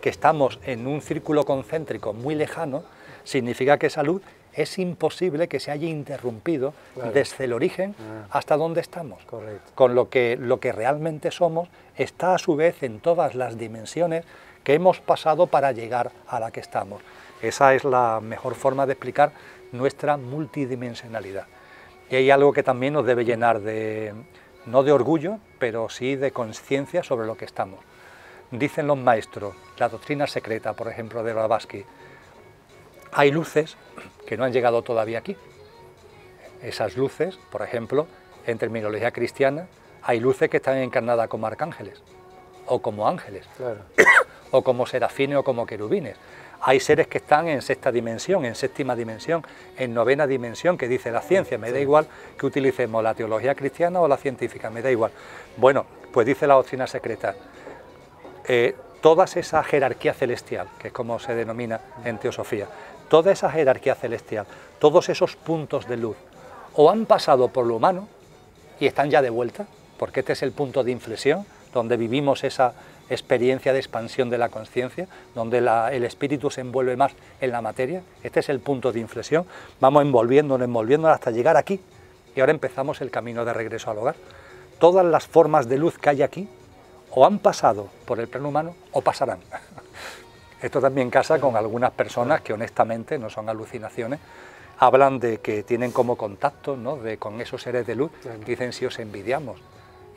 que 0.00 0.08
estamos 0.08 0.58
en 0.64 0.86
un 0.86 1.02
círculo 1.02 1.44
concéntrico 1.44 2.14
muy 2.14 2.34
lejano, 2.34 2.82
significa 3.24 3.78
que 3.78 3.88
esa 3.88 4.02
luz 4.02 4.22
es 4.54 4.78
imposible 4.78 5.48
que 5.48 5.60
se 5.60 5.70
haya 5.70 5.88
interrumpido 5.88 6.74
desde 7.12 7.44
el 7.44 7.52
origen 7.52 7.94
ah. 8.00 8.26
hasta 8.30 8.56
donde 8.56 8.80
estamos. 8.80 9.22
Con 9.74 9.94
lo 9.94 10.08
que 10.08 10.36
lo 10.36 10.60
que 10.60 10.72
realmente 10.72 11.30
somos 11.30 11.68
está 11.96 12.34
a 12.34 12.38
su 12.38 12.56
vez 12.56 12.82
en 12.82 13.00
todas 13.00 13.34
las 13.34 13.58
dimensiones 13.58 14.24
que 14.64 14.74
hemos 14.74 15.00
pasado 15.00 15.46
para 15.46 15.72
llegar 15.72 16.12
a 16.26 16.40
la 16.40 16.50
que 16.50 16.60
estamos. 16.60 17.02
Esa 17.42 17.74
es 17.74 17.84
la 17.84 18.20
mejor 18.22 18.54
forma 18.54 18.86
de 18.86 18.92
explicar 18.92 19.32
nuestra 19.72 20.16
multidimensionalidad. 20.16 21.46
Y 22.10 22.16
hay 22.16 22.30
algo 22.30 22.52
que 22.52 22.62
también 22.62 22.92
nos 22.92 23.06
debe 23.06 23.24
llenar 23.24 23.60
de, 23.60 24.12
no 24.66 24.82
de 24.82 24.92
orgullo, 24.92 25.38
pero 25.58 25.88
sí 25.88 26.16
de 26.16 26.32
conciencia 26.32 27.02
sobre 27.02 27.26
lo 27.26 27.36
que 27.36 27.44
estamos. 27.44 27.78
Dicen 28.50 28.88
los 28.88 28.98
maestros, 28.98 29.54
la 29.78 29.88
doctrina 29.88 30.26
secreta, 30.26 30.72
por 30.72 30.88
ejemplo, 30.88 31.22
de 31.22 31.32
Blavatsky, 31.32 31.84
hay 33.12 33.30
luces 33.30 33.76
que 34.26 34.36
no 34.36 34.44
han 34.44 34.52
llegado 34.52 34.82
todavía 34.82 35.18
aquí. 35.18 35.36
Esas 36.62 36.96
luces, 36.96 37.38
por 37.50 37.62
ejemplo, 37.62 38.06
en 38.46 38.58
terminología 38.58 39.10
cristiana, 39.10 39.66
hay 40.02 40.20
luces 40.20 40.48
que 40.48 40.58
están 40.58 40.78
encarnadas 40.78 41.28
como 41.28 41.46
arcángeles 41.46 42.02
o 42.66 42.80
como 42.80 43.08
ángeles, 43.08 43.46
o 44.50 44.62
como 44.62 44.86
serafines 44.86 45.38
o 45.38 45.44
como 45.44 45.66
querubines. 45.66 46.16
Hay 46.62 46.78
seres 46.78 47.06
que 47.08 47.18
están 47.18 47.48
en 47.48 47.62
sexta 47.62 47.90
dimensión, 47.90 48.44
en 48.44 48.54
séptima 48.54 48.94
dimensión, 48.94 49.42
en 49.78 49.94
novena 49.94 50.26
dimensión, 50.26 50.76
que 50.76 50.88
dice 50.88 51.10
la 51.10 51.22
ciencia, 51.22 51.56
me 51.56 51.72
da 51.72 51.80
igual 51.80 52.06
que 52.38 52.44
utilicemos 52.44 53.02
la 53.02 53.14
teología 53.14 53.54
cristiana 53.54 54.00
o 54.00 54.06
la 54.06 54.18
científica, 54.18 54.68
me 54.68 54.82
da 54.82 54.90
igual. 54.90 55.10
Bueno, 55.56 55.86
pues 56.12 56.26
dice 56.26 56.46
la 56.46 56.54
doctrina 56.54 56.86
secreta, 56.86 57.34
eh, 58.46 58.76
toda 59.00 59.24
esa 59.24 59.62
jerarquía 59.64 60.12
celestial, 60.12 60.68
que 60.78 60.88
es 60.88 60.92
como 60.92 61.18
se 61.18 61.34
denomina 61.34 61.80
en 62.04 62.18
teosofía, 62.18 62.66
toda 63.10 63.32
esa 63.32 63.50
jerarquía 63.50 63.94
celestial, 63.94 64.46
todos 64.78 65.10
esos 65.10 65.36
puntos 65.36 65.86
de 65.86 65.98
luz, 65.98 66.16
o 66.74 66.90
han 66.90 67.04
pasado 67.04 67.48
por 67.48 67.66
lo 67.66 67.76
humano 67.76 68.08
y 68.78 68.86
están 68.86 69.10
ya 69.10 69.20
de 69.20 69.28
vuelta, 69.28 69.66
porque 69.98 70.20
este 70.20 70.32
es 70.32 70.42
el 70.42 70.52
punto 70.52 70.82
de 70.84 70.92
inflexión, 70.92 71.44
donde 71.74 71.98
vivimos 71.98 72.44
esa 72.44 72.72
experiencia 73.10 73.72
de 73.72 73.80
expansión 73.80 74.30
de 74.30 74.38
la 74.38 74.48
conciencia, 74.48 75.08
donde 75.34 75.58
el 75.58 76.04
espíritu 76.04 76.50
se 76.50 76.60
envuelve 76.60 76.96
más 76.96 77.12
en 77.40 77.50
la 77.50 77.60
materia, 77.60 78.02
este 78.22 78.40
es 78.40 78.48
el 78.48 78.60
punto 78.60 78.92
de 78.92 79.00
inflexión, 79.00 79.44
vamos 79.80 80.02
envolviéndonos, 80.02 80.64
envolviéndonos 80.64 81.14
hasta 81.16 81.32
llegar 81.32 81.56
aquí, 81.56 81.80
y 82.34 82.40
ahora 82.40 82.52
empezamos 82.52 83.00
el 83.00 83.10
camino 83.10 83.44
de 83.44 83.52
regreso 83.52 83.90
al 83.90 83.98
hogar. 83.98 84.14
Todas 84.78 85.04
las 85.04 85.26
formas 85.26 85.68
de 85.68 85.78
luz 85.78 85.98
que 85.98 86.10
hay 86.10 86.22
aquí, 86.22 86.48
o 87.10 87.26
han 87.26 87.40
pasado 87.40 87.88
por 88.06 88.20
el 88.20 88.28
plano 88.28 88.48
humano, 88.48 88.76
o 88.92 89.02
pasarán. 89.02 89.40
Esto 90.62 90.80
también 90.80 91.10
casa 91.10 91.38
con 91.38 91.56
algunas 91.56 91.90
personas 91.92 92.42
que 92.42 92.52
honestamente 92.52 93.18
no 93.18 93.30
son 93.30 93.48
alucinaciones, 93.48 94.20
hablan 94.78 95.18
de 95.18 95.38
que 95.38 95.62
tienen 95.62 95.92
como 95.92 96.16
contacto 96.16 96.76
¿no? 96.76 96.96
de, 96.96 97.18
con 97.18 97.40
esos 97.40 97.62
seres 97.62 97.86
de 97.86 97.94
luz, 97.94 98.10
dicen 98.46 98.72
si 98.72 98.86
os 98.86 98.98
envidiamos 98.98 99.60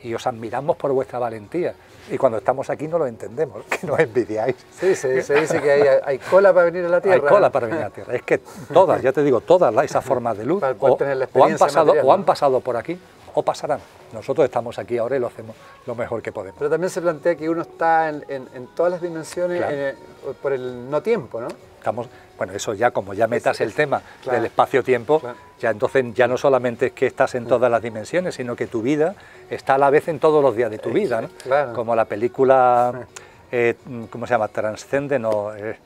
y 0.02 0.12
os 0.12 0.26
admiramos 0.26 0.76
por 0.76 0.92
vuestra 0.92 1.18
valentía. 1.18 1.74
Y 2.10 2.18
cuando 2.18 2.38
estamos 2.38 2.68
aquí 2.68 2.86
no 2.86 2.98
lo 2.98 3.06
entendemos, 3.06 3.64
que 3.80 3.86
nos 3.86 3.98
envidiáis. 3.98 4.56
Sí, 4.78 4.94
se, 4.94 5.14
dice 5.14 5.60
que 5.62 6.00
hay, 6.04 6.18
cola 6.18 6.52
para 6.52 6.66
venir 6.66 6.84
a 6.84 6.88
la 6.88 7.00
Tierra. 7.00 7.16
Hay 7.16 7.34
cola 7.34 7.50
para 7.50 7.66
venir 7.66 7.80
a 7.80 7.88
la 7.88 7.90
Tierra. 7.90 8.14
Es 8.14 8.22
que 8.22 8.38
todas, 8.72 9.00
ya 9.00 9.12
te 9.12 9.22
digo, 9.22 9.40
todas 9.40 9.74
esas 9.82 10.04
formas 10.04 10.36
de 10.36 10.44
luz 10.44 10.62
o, 10.62 11.44
han 11.44 11.56
pasado, 11.56 11.94
o 12.02 12.12
han 12.12 12.24
pasado 12.24 12.60
por 12.60 12.76
aquí 12.76 12.98
o 13.34 13.42
pasarán. 13.42 13.80
Nosotros 14.12 14.44
estamos 14.44 14.78
aquí 14.78 14.98
ahora 14.98 15.16
y 15.16 15.20
lo 15.20 15.26
hacemos 15.26 15.56
lo 15.86 15.94
mejor 15.94 16.22
que 16.22 16.32
podemos. 16.32 16.58
Pero 16.58 16.70
también 16.70 16.90
se 16.90 17.00
plantea 17.00 17.34
que 17.34 17.48
uno 17.48 17.62
está 17.62 18.08
en, 18.08 18.68
todas 18.74 18.92
las 18.92 19.02
dimensiones 19.02 19.96
por 20.40 20.52
el 20.52 20.90
no 20.90 21.02
tiempo, 21.02 21.40
¿no? 21.40 21.48
Estamos, 21.78 22.08
bueno, 22.38 22.54
eso 22.54 22.72
ya 22.72 22.90
como 22.92 23.12
ya 23.12 23.26
metas 23.26 23.60
el 23.60 23.74
tema 23.74 24.00
del 24.24 24.46
espacio-tiempo, 24.46 25.20
ya 25.60 25.70
entonces 25.70 26.14
ya 26.14 26.26
no 26.26 26.38
solamente 26.38 26.86
es 26.86 26.92
que 26.92 27.06
estás 27.06 27.34
en 27.34 27.46
todas 27.46 27.70
las 27.70 27.82
dimensiones, 27.82 28.36
sino 28.36 28.56
que 28.56 28.66
tu 28.66 28.80
vida 28.80 29.14
está 29.50 29.74
a 29.74 29.78
la 29.78 29.90
vez 29.90 30.08
en 30.08 30.18
todos 30.18 30.42
los 30.42 30.56
días 30.56 30.70
de 30.70 30.78
tu 30.78 30.90
vida, 30.90 31.20
¿no? 31.20 31.28
Como 31.74 31.94
la 31.94 32.06
película, 32.06 33.06
eh, 33.52 33.74
¿cómo 34.08 34.26
se 34.26 34.34
llama? 34.34 34.48
Transcende, 34.48 35.18
no... 35.18 35.54
Eh, 35.54 35.76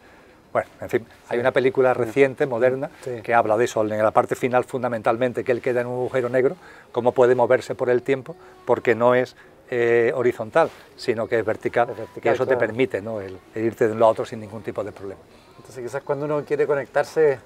bueno, 0.52 0.68
en 0.80 0.88
fin, 0.88 1.06
hay 1.28 1.38
una 1.38 1.52
película 1.52 1.94
reciente, 1.94 2.46
moderna, 2.46 2.90
que 3.22 3.34
habla 3.34 3.56
de 3.56 3.64
eso, 3.66 3.82
en 3.82 4.02
la 4.02 4.10
parte 4.10 4.34
final 4.34 4.64
fundamentalmente, 4.64 5.44
que 5.44 5.52
él 5.52 5.60
queda 5.60 5.82
en 5.82 5.86
un 5.86 5.94
agujero 5.94 6.28
negro, 6.28 6.56
cómo 6.92 7.12
puede 7.12 7.34
moverse 7.34 7.74
por 7.74 7.90
el 7.90 8.02
tiempo, 8.02 8.34
porque 8.64 8.94
no 8.94 9.14
es 9.14 9.36
eh, 9.70 10.12
horizontal, 10.14 10.70
sino 10.96 11.28
que 11.28 11.38
es 11.38 11.44
vertical, 11.44 11.88
y 12.22 12.28
eso 12.28 12.46
te 12.46 12.56
permite 12.56 13.02
¿no? 13.02 13.20
el, 13.20 13.38
irte 13.54 13.86
de 13.86 13.92
un 13.92 14.00
lado 14.00 14.08
a 14.08 14.12
otro 14.12 14.24
sin 14.24 14.40
ningún 14.40 14.62
tipo 14.62 14.82
de 14.82 14.92
problema. 14.92 15.20
Entonces 15.58 15.84
quizás 15.84 16.02
cuando 16.02 16.24
uno 16.24 16.42
quiere 16.44 16.66
conectarse 16.66 17.38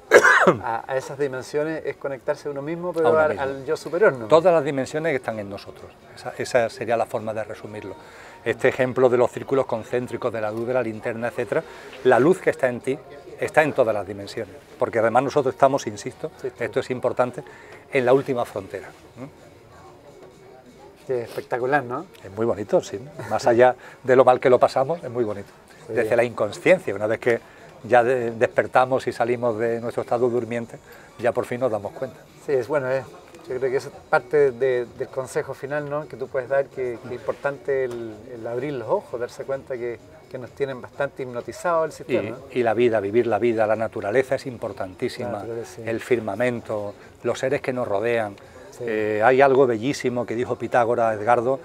a, 0.62 0.84
esas 0.96 1.18
dimensiones 1.18 1.82
es 1.84 1.96
conectarse 1.96 2.48
a 2.48 2.52
uno 2.52 2.62
mismo, 2.62 2.92
pero 2.92 3.18
al, 3.18 3.64
yo 3.64 3.76
superior. 3.76 4.12
¿no? 4.12 4.28
Todas 4.28 4.54
las 4.54 4.64
dimensiones 4.64 5.14
están 5.14 5.40
en 5.40 5.50
nosotros, 5.50 5.90
esa, 6.14 6.32
esa 6.38 6.70
sería 6.70 6.96
la 6.96 7.06
forma 7.06 7.34
de 7.34 7.42
resumirlo 7.42 7.96
este 8.44 8.69
ejemplo 8.69 9.09
de 9.09 9.16
los 9.16 9.31
círculos 9.31 9.66
concéntricos, 9.66 10.32
de 10.32 10.40
la 10.40 10.51
luz 10.51 10.66
de 10.66 10.74
la 10.74 10.82
linterna, 10.82 11.28
etcétera, 11.28 11.62
la 12.05 12.19
luz 12.19 12.40
que 12.40 12.51
está 12.51 12.69
en 12.69 12.81
ti 12.81 12.98
está 13.40 13.62
en 13.62 13.73
todas 13.73 13.94
las 13.94 14.06
dimensiones, 14.06 14.55
porque 14.78 15.01
además 15.01 15.24
nosotros 15.24 15.55
estamos, 15.55 15.86
insisto, 15.86 16.31
esto 16.59 16.81
es 16.81 16.90
importante, 16.90 17.43
en 17.93 18.05
la 18.05 18.12
última 18.12 18.44
frontera. 18.44 18.89
Qué 21.06 21.23
espectacular, 21.23 21.82
¿no? 21.82 22.06
Es 22.23 22.31
muy 22.31 22.47
bonito, 22.47 22.81
sí. 22.81 23.01
Más 23.28 23.47
allá 23.47 23.74
de 24.05 24.14
lo 24.14 24.24
mal 24.24 24.39
que 24.39 24.48
lo 24.48 24.60
pasamos, 24.60 25.02
es 25.02 25.10
muy 25.10 25.24
bonito. 25.24 25.48
Desde 25.89 26.14
la 26.14 26.23
inconsciencia, 26.23 26.94
una 26.94 27.09
vez 27.09 27.19
que 27.19 27.40
ya 27.82 28.05
despertamos 28.05 29.06
y 29.09 29.12
salimos 29.12 29.59
de 29.59 29.81
nuestro 29.81 30.02
estado 30.02 30.28
durmiente, 30.28 30.78
ya 31.19 31.32
por 31.32 31.44
fin 31.44 31.59
nos 31.59 31.73
damos 31.73 31.93
cuenta. 31.93 32.19
Sí, 32.47 32.52
es 32.52 32.69
bueno, 32.69 32.89
¿eh? 32.90 33.02
Yo 33.48 33.59
creo 33.59 33.70
que 33.70 33.77
eso 33.77 33.89
es 33.89 33.94
parte 34.09 34.52
del 34.52 35.09
consejo 35.12 35.52
final 35.52 35.90
¿no? 35.90 36.06
que 36.06 36.16
tú 36.16 36.28
puedes 36.28 36.48
dar, 36.48 36.66
que, 36.66 36.94
es 36.94 37.12
importante 37.12 37.85
el, 37.85 38.47
abrir 38.47 38.74
los 38.74 38.89
ojos, 38.89 39.20
darse 39.20 39.44
cuenta 39.44 39.77
que, 39.77 39.98
nos 40.39 40.51
tienen 40.52 40.81
bastante 40.81 41.24
hipnotizados 41.24 41.85
el 41.85 41.93
sistema. 41.93 42.39
Y, 42.52 42.62
la 42.62 42.73
vida, 42.73 43.01
vivir 43.01 43.27
la 43.27 43.39
vida, 43.39 43.66
la 43.66 43.77
naturaleza 43.77 44.36
es 44.36 44.47
importantísima, 44.47 45.44
el 45.85 46.01
firmamento, 46.01 46.94
los 47.23 47.39
seres 47.39 47.60
que 47.60 47.74
nos 47.74 47.86
rodean. 47.86 48.35
Eh, 48.81 49.20
hay 49.23 49.43
algo 49.43 49.66
bellísimo 49.66 50.24
que 50.24 50.35
dijo 50.35 50.56
Pitágoras, 50.56 51.20
Edgardo, 51.20 51.60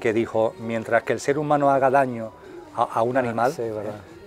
que 0.00 0.14
dijo, 0.14 0.54
mientras 0.60 1.02
que 1.02 1.12
el 1.12 1.20
ser 1.20 1.38
humano 1.38 1.70
haga 1.70 1.90
daño 1.90 2.32
a, 2.74 3.02
un 3.02 3.18
ah, 3.18 3.20
animal, 3.20 3.52
eh, 3.58 3.72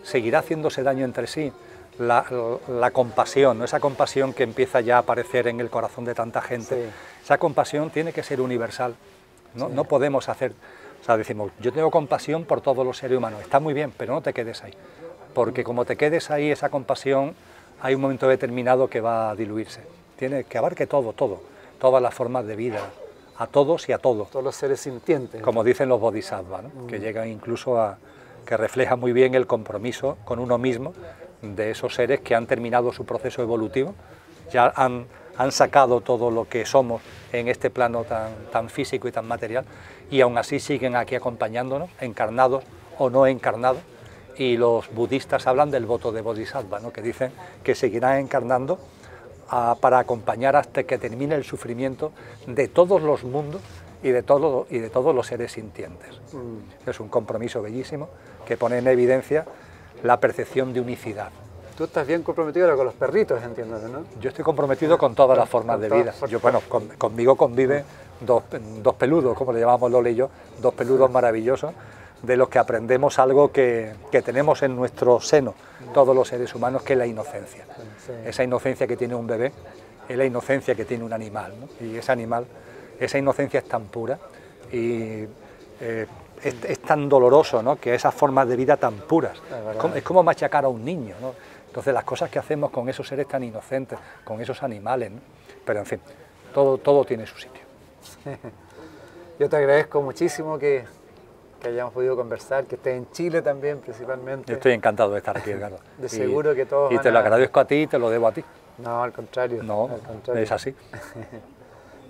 seguirá 0.03 0.39
haciéndose 0.39 0.83
daño 0.83 1.03
entre 1.03 1.25
sí 1.25 1.51
la, 1.99 2.91
compasión, 2.91 3.63
esa 3.63 3.79
compasión 3.79 4.33
que 4.33 4.43
empieza 4.43 4.81
ya 4.81 4.97
a 4.97 4.99
aparecer 4.99 5.47
en 5.47 5.59
el 5.59 5.69
corazón 5.69 6.05
de 6.05 6.15
tanta 6.15 6.41
gente. 6.41 6.89
Esa 7.23 7.37
compasión 7.37 7.89
tiene 7.89 8.13
que 8.13 8.23
ser 8.23 8.41
universal. 8.41 8.95
¿no? 9.55 9.69
no 9.69 9.83
podemos 9.83 10.29
hacer, 10.29 10.53
o 11.01 11.05
sea, 11.05 11.15
decimos, 11.17 11.51
yo 11.59 11.71
tengo 11.71 11.91
compasión 11.91 12.45
por 12.45 12.61
todos 12.61 12.85
los 12.85 12.97
seres 12.97 13.17
humanos, 13.17 13.41
está 13.41 13.59
muy 13.59 13.73
bien, 13.73 13.93
pero 13.95 14.13
no 14.13 14.21
te 14.21 14.33
quedes 14.33 14.63
ahí. 14.63 14.73
Porque 15.33 15.63
como 15.63 15.85
te 15.85 15.95
quedes 15.95 16.31
ahí, 16.31 16.49
esa 16.49 16.69
compasión, 16.69 17.35
hay 17.81 17.95
un 17.95 18.01
momento 18.01 18.27
determinado 18.27 18.87
que 18.87 19.01
va 19.01 19.31
a 19.31 19.35
diluirse. 19.35 19.81
Tiene 20.17 20.43
que 20.45 20.57
abarque 20.57 20.87
todo, 20.87 21.13
todo, 21.13 21.41
todas 21.79 22.01
las 22.01 22.13
formas 22.13 22.45
de 22.45 22.55
vida, 22.55 22.79
a 23.37 23.47
todos 23.47 23.89
y 23.89 23.93
a 23.93 23.97
todos. 23.97 24.29
Todos 24.29 24.45
los 24.45 24.55
seres 24.55 24.79
sintientes. 24.79 25.41
Como 25.41 25.63
dicen 25.63 25.89
los 25.89 25.99
bodhisattvas, 25.99 26.63
que 26.87 26.99
mm. 26.99 27.01
llegan 27.01 27.27
incluso 27.27 27.79
a, 27.79 27.97
que 28.45 28.57
refleja 28.57 28.95
muy 28.95 29.13
bien 29.13 29.35
el 29.35 29.47
compromiso 29.47 30.17
con 30.25 30.39
uno 30.39 30.57
mismo 30.57 30.93
de 31.43 31.71
esos 31.71 31.93
seres 31.93 32.21
que 32.21 32.35
han 32.35 32.47
terminado 32.47 32.91
su 32.91 33.05
proceso 33.05 33.41
evolutivo, 33.41 33.93
ya 34.51 34.71
han, 34.75 35.05
han 35.37 35.51
sacado 35.51 36.01
todo 36.01 36.31
lo 36.31 36.47
que 36.47 36.65
somos 36.65 37.01
en 37.31 37.47
este 37.47 37.69
plano 37.69 38.03
tan, 38.03 38.31
tan 38.51 38.69
físico 38.69 39.07
y 39.07 39.11
tan 39.11 39.27
material, 39.27 39.65
y 40.09 40.21
aún 40.21 40.37
así 40.37 40.59
siguen 40.59 40.95
aquí 40.95 41.15
acompañándonos, 41.15 41.89
encarnados 41.99 42.63
o 42.97 43.09
no 43.09 43.27
encarnados, 43.27 43.81
y 44.37 44.57
los 44.57 44.91
budistas 44.93 45.45
hablan 45.47 45.69
del 45.69 45.85
voto 45.85 46.11
de 46.11 46.21
Bodhisattva, 46.21 46.79
¿no? 46.79 46.91
que 46.91 47.01
dicen 47.01 47.31
que 47.63 47.75
seguirán 47.75 48.19
encarnando 48.19 48.79
ah, 49.49 49.77
para 49.79 49.99
acompañar 49.99 50.55
hasta 50.55 50.83
que 50.83 50.97
termine 50.97 51.35
el 51.35 51.43
sufrimiento 51.43 52.11
de 52.47 52.67
todos 52.67 53.01
los 53.01 53.23
mundos 53.23 53.61
y 54.01 54.09
de, 54.09 54.23
todo, 54.23 54.67
y 54.69 54.79
de 54.79 54.89
todos 54.89 55.15
los 55.15 55.27
seres 55.27 55.53
sintientes. 55.53 56.19
Mm. 56.33 56.89
Es 56.89 56.99
un 56.99 57.09
compromiso 57.09 57.61
bellísimo 57.61 58.09
que 58.45 58.57
pone 58.57 58.79
en 58.79 58.87
evidencia 58.87 59.45
la 60.03 60.19
percepción 60.19 60.73
de 60.73 60.81
unicidad. 60.81 61.29
Tú 61.77 61.85
estás 61.85 62.05
bien 62.05 62.21
comprometido 62.21 62.65
ahora 62.65 62.77
con 62.77 62.85
los 62.85 62.93
perritos, 62.93 63.41
entiendo, 63.41 63.79
¿no? 63.87 64.05
Yo 64.21 64.29
estoy 64.29 64.43
comprometido 64.43 64.97
con 64.97 65.15
todas 65.15 65.35
las 65.37 65.49
formas 65.49 65.79
de 65.79 65.89
vida. 65.89 66.13
Yo, 66.29 66.39
bueno, 66.39 66.61
conmigo 66.97 67.35
convive 67.35 67.83
dos, 68.19 68.43
dos, 68.83 68.95
peludos, 68.95 69.35
como 69.35 69.51
le 69.51 69.59
llamamos 69.59 69.91
Lole 69.91 70.11
y 70.11 70.15
yo, 70.15 70.29
dos 70.61 70.73
peludos 70.75 71.09
maravillosos, 71.09 71.73
de 72.21 72.37
los 72.37 72.47
que 72.47 72.59
aprendemos 72.59 73.17
algo 73.17 73.51
que, 73.51 73.93
que 74.11 74.21
tenemos 74.21 74.61
en 74.61 74.75
nuestro 74.75 75.19
seno, 75.19 75.55
todos 75.93 76.15
los 76.15 76.27
seres 76.27 76.53
humanos, 76.53 76.83
que 76.83 76.93
es 76.93 76.99
la 76.99 77.07
inocencia. 77.07 77.65
Esa 78.23 78.43
inocencia 78.43 78.85
que 78.85 78.95
tiene 78.95 79.15
un 79.15 79.25
bebé 79.25 79.51
es 80.07 80.17
la 80.17 80.25
inocencia 80.25 80.75
que 80.75 80.85
tiene 80.85 81.03
un 81.03 81.13
animal, 81.13 81.53
¿no? 81.59 81.85
Y 81.85 81.97
ese 81.97 82.11
animal, 82.11 82.45
esa 82.99 83.17
inocencia 83.17 83.59
es 83.59 83.67
tan 83.67 83.85
pura 83.85 84.19
y 84.71 85.25
eh, 85.81 86.07
es, 86.43 86.79
tan 86.79 87.07
doloroso 87.07 87.63
¿no? 87.63 87.77
que 87.77 87.95
esas 87.95 88.13
formas 88.13 88.47
de 88.47 88.55
vida 88.55 88.77
tan 88.77 88.95
puras. 88.95 89.41
Es, 89.95 90.03
como 90.03 90.23
machacar 90.23 90.65
a 90.65 90.67
un 90.67 90.83
niño. 90.83 91.15
¿no? 91.21 91.33
Entonces 91.67 91.93
las 91.93 92.03
cosas 92.03 92.29
que 92.29 92.39
hacemos 92.39 92.69
con 92.71 92.87
esos 92.89 93.07
seres 93.07 93.27
tan 93.27 93.43
inocentes, 93.43 93.97
con 94.23 94.39
esos 94.41 94.61
animales, 94.61 95.11
pero 95.65 95.79
en 95.79 95.85
fin, 95.85 95.99
todo, 96.53 96.77
todo 96.77 97.03
tiene 97.05 97.25
su 97.25 97.37
sitio. 97.37 97.61
Yo 99.39 99.49
te 99.49 99.55
agradezco 99.57 100.01
muchísimo 100.01 100.59
que, 100.59 100.85
que 101.59 101.69
hayamos 101.69 101.93
podido 101.93 102.15
conversar, 102.15 102.65
que 102.65 102.75
estés 102.75 102.95
en 102.95 103.09
Chile 103.11 103.41
también 103.41 103.79
principalmente. 103.79 104.51
Yo 104.51 104.57
estoy 104.57 104.73
encantado 104.73 105.11
de 105.11 105.17
estar 105.17 105.37
aquí, 105.37 105.49
Edgardo. 105.51 105.79
de 105.97 106.09
seguro 106.09 106.53
que 106.53 106.65
todos 106.65 106.91
Y 106.91 106.99
te 106.99 107.09
lo 107.09 107.19
agradezco 107.19 107.59
a 107.59 107.65
ti 107.65 107.75
y 107.75 107.87
te 107.87 107.97
lo 107.97 108.09
debo 108.09 108.27
a 108.27 108.31
ti. 108.33 108.43
No, 108.77 109.03
al 109.03 109.13
contrario. 109.13 109.63
No, 109.63 109.89
al 109.89 110.01
contrario. 110.01 110.43
es 110.43 110.51
así. 110.51 110.75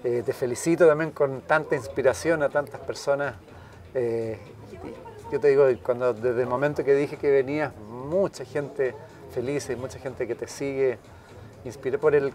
Eh, 0.06 0.22
te 0.22 0.34
felicito 0.34 0.86
también 0.86 1.12
con 1.12 1.44
tanta 1.44 1.78
inspiración 1.78 2.44
a 2.44 2.50
tantas 2.50 2.82
personas. 2.82 3.36
Eh, 3.94 4.38
yo 5.32 5.40
te 5.40 5.48
digo, 5.48 5.66
cuando 5.84 6.14
desde 6.14 6.42
el 6.42 6.48
momento 6.48 6.84
que 6.84 6.94
dije 6.94 7.18
que 7.18 7.32
venías, 7.32 7.76
mucha 7.76 8.46
gente 8.46 8.94
feliz 9.34 9.70
y 9.70 9.76
mucha 9.76 10.00
gente 10.00 10.28
que 10.28 10.36
te 10.36 10.48
sigue, 10.48 11.00
inspiré 11.66 11.98
por 11.98 12.14
el, 12.14 12.34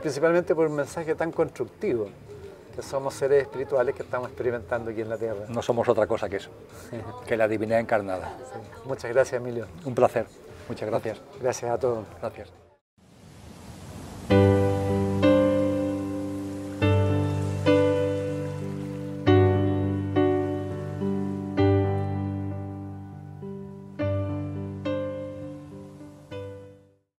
principalmente 0.00 0.54
por 0.54 0.66
un 0.66 0.76
mensaje 0.76 1.14
tan 1.14 1.32
constructivo, 1.32 2.08
que 2.74 2.82
somos 2.82 3.14
seres 3.14 3.42
espirituales 3.42 3.94
que 3.94 4.02
estamos 4.02 4.28
experimentando 4.28 4.90
aquí 4.90 5.00
en 5.00 5.08
la 5.08 5.18
Tierra. 5.18 5.46
No 5.48 5.62
somos 5.62 5.88
otra 5.88 6.06
cosa 6.06 6.28
que 6.28 6.36
eso, 6.36 6.50
que 7.26 7.36
la 7.36 7.48
divinidad 7.48 7.80
encarnada. 7.80 8.36
Muchas 8.84 9.10
gracias, 9.12 9.40
Emilio. 9.40 9.66
Un 9.84 9.94
placer. 9.94 10.26
Muchas 10.68 10.88
gracias. 10.88 11.20
Gracias 11.40 11.70
a 11.70 11.78
todos. 11.78 12.04
Gracias. 12.20 12.59